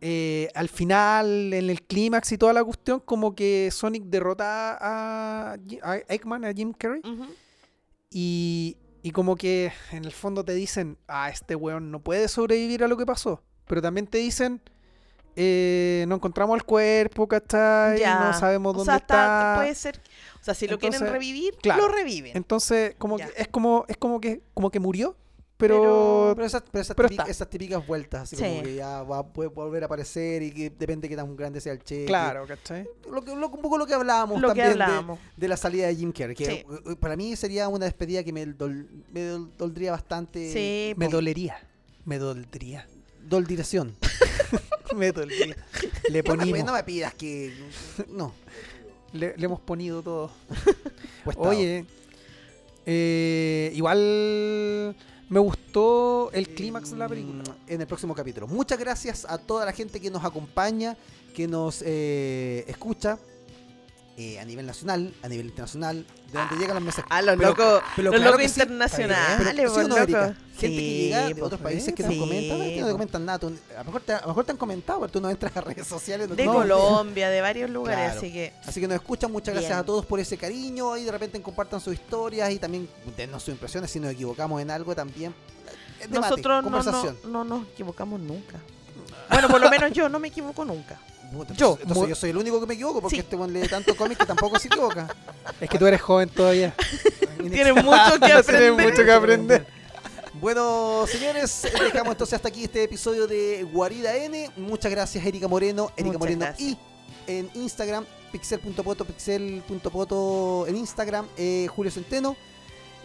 eh, 0.01 0.49
al 0.53 0.69
final, 0.69 1.53
en 1.53 1.69
el 1.69 1.81
clímax 1.83 2.31
y 2.31 2.37
toda 2.37 2.53
la 2.53 2.63
cuestión, 2.63 2.99
como 2.99 3.35
que 3.35 3.69
Sonic 3.71 4.03
derrota 4.05 4.77
a, 4.79 5.57
a 5.83 5.97
Eggman, 6.07 6.45
a 6.45 6.53
Jim 6.53 6.73
Carrey. 6.73 7.01
Y, 8.09 8.77
y 9.03 9.11
como 9.11 9.35
que 9.35 9.71
en 9.91 10.05
el 10.05 10.11
fondo 10.11 10.43
te 10.43 10.53
dicen, 10.53 10.97
ah, 11.07 11.29
este 11.29 11.55
weón 11.55 11.91
no 11.91 11.99
puede 11.99 12.27
sobrevivir 12.27 12.83
a 12.83 12.87
lo 12.87 12.97
que 12.97 13.05
pasó. 13.05 13.41
Pero 13.67 13.81
también 13.81 14.07
te 14.07 14.17
dicen, 14.19 14.61
eh, 15.35 16.05
no 16.07 16.15
encontramos 16.15 16.55
el 16.55 16.63
cuerpo, 16.63 17.27
¿cachai? 17.27 17.99
Ya. 17.99 18.19
No 18.31 18.33
sabemos 18.39 18.73
O 18.73 18.77
dónde 18.77 18.91
sea, 18.91 18.97
está. 18.97 19.53
puede 19.57 19.75
ser. 19.75 20.01
O 20.41 20.43
sea, 20.43 20.53
si 20.53 20.67
lo 20.67 20.79
quieren 20.79 21.01
revivir, 21.01 21.55
claro. 21.61 21.83
lo 21.83 21.87
reviven. 21.89 22.35
Entonces, 22.35 22.95
como 22.97 23.17
que 23.17 23.27
es 23.35 23.47
como, 23.49 23.85
es 23.87 23.97
como 23.97 24.21
que, 24.21 24.41
como 24.53 24.71
que 24.71 24.79
murió, 24.79 25.15
pero, 25.57 26.33
Pero- 26.35 26.45
esas, 26.45 26.63
pero 26.71 26.81
esas, 26.83 26.95
Pero 26.95 27.09
típica- 27.09 27.23
está. 27.23 27.31
esas 27.31 27.49
típicas 27.49 27.85
vueltas, 27.87 28.21
así 28.23 28.35
Sí. 28.35 28.43
como 28.43 28.61
que 28.63 28.75
ya 28.75 29.01
va, 29.03 29.25
puede 29.27 29.49
volver 29.49 29.81
a 29.83 29.85
aparecer 29.87 30.43
y 30.43 30.51
que 30.51 30.69
depende 30.69 31.07
de 31.07 31.09
qué 31.09 31.15
tan 31.15 31.35
grande 31.35 31.59
sea 31.61 31.73
el 31.73 31.83
cheque. 31.83 32.05
claro, 32.05 32.45
¿cachai? 32.47 32.87
Lo 33.09 33.21
lo- 33.21 33.49
un 33.49 33.61
poco 33.61 33.77
lo 33.77 33.85
que 33.87 33.93
hablábamos 33.95 34.39
Lo 34.39 34.49
también 34.49 34.67
de- 34.67 34.73
hablábamos. 34.73 35.19
De, 35.35 35.47
la 35.47 35.57
salida 35.57 35.87
de 35.87 35.95
Jim 35.95 36.11
Carrey. 36.11 36.35
Que 36.35 36.45
Sí. 36.45 36.51
eh, 36.51 36.95
para 36.99 37.15
mí 37.15 37.35
sería 37.35 37.67
una 37.69 37.85
despedida 37.85 38.23
que 38.23 38.31
me, 38.33 38.45
dol- 38.47 38.87
me 39.11 39.21
dol- 39.31 39.49
doldría 39.57 39.91
bastante. 39.91 40.51
Sí, 40.53 40.93
Me 40.95 41.07
po. 41.07 41.13
dolería. 41.13 41.57
Me 42.05 42.19
doldría. 42.19 42.87
Doldiración. 43.27 43.95
me 44.95 45.11
doldría. 45.11 45.55
Le 46.09 46.21
No 46.23 46.35
me, 46.35 46.37
ponimos. 46.37 46.63
no 46.65 46.73
me 46.73 46.83
pidas 46.83 47.13
que. 47.15 47.53
No. 48.09 48.31
Le, 49.13 49.35
le 49.37 49.45
hemos 49.45 49.59
ponido 49.61 50.01
todo. 50.03 50.29
Oye, 51.37 51.85
eh, 52.85 53.71
igual 53.75 54.95
me 55.29 55.39
gustó 55.39 56.31
el 56.31 56.49
clímax 56.49 56.91
de 56.91 56.97
la 56.97 57.07
película. 57.07 57.43
En 57.67 57.81
el 57.81 57.87
próximo 57.87 58.15
capítulo. 58.15 58.47
Muchas 58.47 58.79
gracias 58.79 59.25
a 59.27 59.37
toda 59.37 59.65
la 59.65 59.73
gente 59.73 59.99
que 59.99 60.09
nos 60.09 60.23
acompaña, 60.23 60.97
que 61.35 61.47
nos 61.47 61.83
eh, 61.85 62.63
escucha 62.67 63.19
eh, 64.19 64.39
a 64.39 64.45
nivel 64.45 64.65
nacional, 64.65 65.13
a 65.21 65.27
nivel 65.29 65.45
internacional, 65.45 66.03
de 66.31 66.39
donde 66.39 66.55
llegan 66.57 66.73
las 66.73 66.83
mensajes. 66.83 67.11
A 67.11 67.21
los 67.21 67.37
locos, 67.37 67.81
pero 67.95 68.09
los 68.11 68.15
claro 68.19 68.31
locos 68.31 68.41
que 68.41 68.49
sí, 68.49 68.61
internacionales, 68.61 69.71
¿sí 69.71 69.77
no, 69.87 69.97
loco. 69.99 70.33
Gente 70.57 70.75
que 70.75 70.81
Sí, 70.81 70.99
llega 71.03 71.27
de 71.27 71.31
pues, 71.35 71.43
otros 71.43 71.61
países 71.61 71.93
que 71.93 72.01
nos 72.01 72.13
sí, 72.13 72.19
comentan, 72.19 72.59
"Ay, 72.61 72.73
que 72.73 72.81
no 72.81 72.87
te 72.87 72.91
comentan 72.93 73.25
nada. 73.25 73.37
tú- 73.37 73.55
a, 73.75 73.77
lo 73.77 73.83
mejor 73.85 74.01
te, 74.01 74.13
a 74.13 74.21
lo 74.21 74.27
mejor 74.29 74.43
te 74.45 74.51
han 74.53 74.57
comentado, 74.57 74.99
pero 75.01 75.11
tú 75.11 75.21
no 75.21 75.29
entras 75.29 75.55
a 75.55 75.61
redes 75.61 75.85
sociales. 75.85 76.27
no- 76.27 76.35
De 76.35 76.45
no. 76.45 76.53
Colombia, 76.53 77.29
de 77.29 77.41
varios 77.41 77.69
lugares, 77.69 78.05
Claro. 78.13 78.17
así 78.19 78.33
que 78.33 78.53
Así 78.65 78.81
que 78.81 78.87
nos 78.87 78.95
escuchan, 78.95 79.31
muchas 79.31 79.53
gracias 79.53 79.77
a 79.77 79.83
todos 79.85 80.03
por 80.03 80.19
ese 80.19 80.35
cariño 80.35 80.97
y 80.97 81.03
de 81.03 81.11
repente 81.11 81.39
compartan 81.43 81.79
sus 81.79 81.93
historias 81.93 82.51
y 82.51 82.57
también 82.57 82.89
denos 83.15 83.43
sus 83.43 83.51
impresiones 83.53 83.91
si 83.91 83.99
nos 83.99 84.11
equivocamos 84.11 84.59
en 84.59 84.71
algo 84.71 84.95
también. 84.95 85.31
Eh, 85.99 86.07
debate, 86.09 86.19
nosotros 86.29 86.63
no, 86.63 86.83
no, 86.83 87.15
no 87.29 87.43
nos 87.43 87.67
equivocamos 87.67 88.19
nunca. 88.19 88.57
Bueno, 89.29 89.47
por 89.49 89.61
lo 89.61 89.69
menos 89.69 89.91
yo 89.91 90.09
no 90.09 90.17
me 90.17 90.29
equivoco 90.29 90.65
nunca. 90.65 90.99
Puta, 91.31 91.53
Yo, 91.55 91.77
entonces, 91.81 92.09
yo 92.09 92.15
soy 92.15 92.29
el 92.29 92.37
único 92.37 92.59
que 92.59 92.65
me 92.65 92.73
equivoco 92.75 93.01
porque 93.01 93.15
Sí. 93.17 93.19
este 93.21 93.35
one 93.35 93.59
lee 93.59 93.67
tanto 93.67 93.95
cómic 93.95 94.17
que 94.17 94.25
tampoco 94.25 94.57
se 94.59 94.67
equivoca. 94.67 95.07
Es 95.61 95.69
que 95.69 95.77
tú 95.77 95.85
eres 95.87 96.01
joven 96.01 96.29
todavía. 96.29 96.73
Tienes 97.37 97.75
mucho 97.83 98.13
que 98.13 98.19
Tienes 98.25 98.37
aprender. 98.49 98.89
mucho 98.91 99.03
que 99.05 99.11
aprender. 99.11 99.67
Bueno, 100.39 101.05
señores, 101.07 101.63
dejamos 101.79 102.11
entonces 102.13 102.33
hasta 102.35 102.47
aquí 102.49 102.63
este 102.65 102.83
episodio 102.83 103.25
de 103.27 103.63
Guarida 103.73 104.15
N. 104.15 104.51
Muchas 104.57 104.91
gracias, 104.91 105.25
Erika 105.25 105.47
Moreno. 105.47 105.91
Erika 105.97 106.17
Muchas 106.17 106.19
Moreno 106.19 106.39
gracias. 106.45 106.69
y 106.69 106.77
en 107.27 107.49
Instagram, 107.55 108.05
pixel.poto, 108.31 109.03
pixel.poto 109.05 110.65
en 110.67 110.75
Instagram, 110.77 111.25
eh, 111.37 111.67
Julio 111.75 111.91
Centeno. 111.91 112.35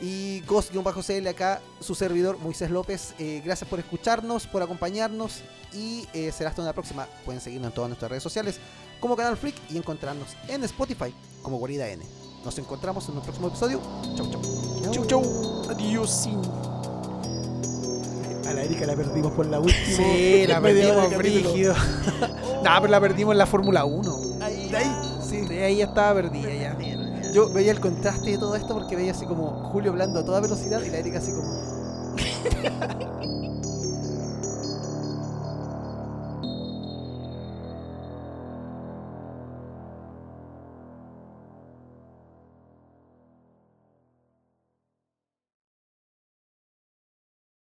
Y 0.02 0.40
Ghost-CL 0.48 1.28
acá, 1.28 1.62
su 1.80 1.94
servidor 1.94 2.36
Moisés 2.38 2.70
López. 2.70 3.14
Eh, 3.20 3.40
gracias 3.44 3.70
por 3.70 3.78
escucharnos, 3.78 4.48
por 4.48 4.60
acompañarnos. 4.60 5.42
Y 5.72 6.08
eh, 6.12 6.32
será 6.32 6.50
hasta 6.50 6.60
una 6.60 6.72
próxima. 6.72 7.06
Pueden 7.24 7.40
seguirnos 7.40 7.68
en 7.70 7.74
todas 7.74 7.88
nuestras 7.88 8.10
redes 8.10 8.22
sociales 8.24 8.58
como 8.98 9.16
Canal 9.16 9.36
Freak 9.36 9.54
y 9.70 9.76
encontrarnos 9.76 10.30
en 10.48 10.64
Spotify 10.64 11.14
como 11.40 11.58
Guarida 11.58 11.88
N. 11.88 12.04
Nos 12.44 12.58
encontramos 12.58 13.08
en 13.08 13.16
un 13.16 13.22
próximo 13.22 13.46
episodio. 13.46 13.80
Chau, 14.16 14.28
chau. 14.28 14.92
Chau, 14.92 15.06
chau. 15.06 15.70
Adiós. 15.70 16.28
A 18.44 18.52
la 18.54 18.64
Erika 18.64 18.86
la 18.86 18.96
perdimos 18.96 19.32
por 19.32 19.46
la 19.46 19.60
última. 19.60 19.96
Sí, 19.96 20.46
la 20.48 20.60
perdimos 20.62 21.10
de 21.10 21.16
brígido. 21.16 21.74
nah, 22.64 22.80
pero 22.80 22.90
la 22.90 23.00
perdimos 23.00 23.32
en 23.32 23.38
la 23.38 23.46
Fórmula 23.46 23.84
1. 23.84 24.20
Ahí, 24.40 24.74
ahí, 24.74 24.92
sí. 25.22 25.46
Sí, 25.46 25.54
ahí 25.54 25.76
ya 25.76 25.84
estaba 25.84 26.14
perdida 26.14 26.52
ya 26.52 26.76
yo 27.32 27.48
veía 27.48 27.72
el 27.72 27.80
contraste 27.80 28.30
de 28.30 28.38
todo 28.38 28.54
esto 28.54 28.74
porque 28.74 28.94
veía 28.94 29.12
así 29.12 29.26
como 29.26 29.70
Julio 29.70 29.90
hablando 29.90 30.20
a 30.20 30.24
toda 30.24 30.40
velocidad 30.40 30.82
y 30.82 30.90
la 30.90 30.98
Erika 30.98 31.18
así 31.18 31.32
como. 31.32 31.48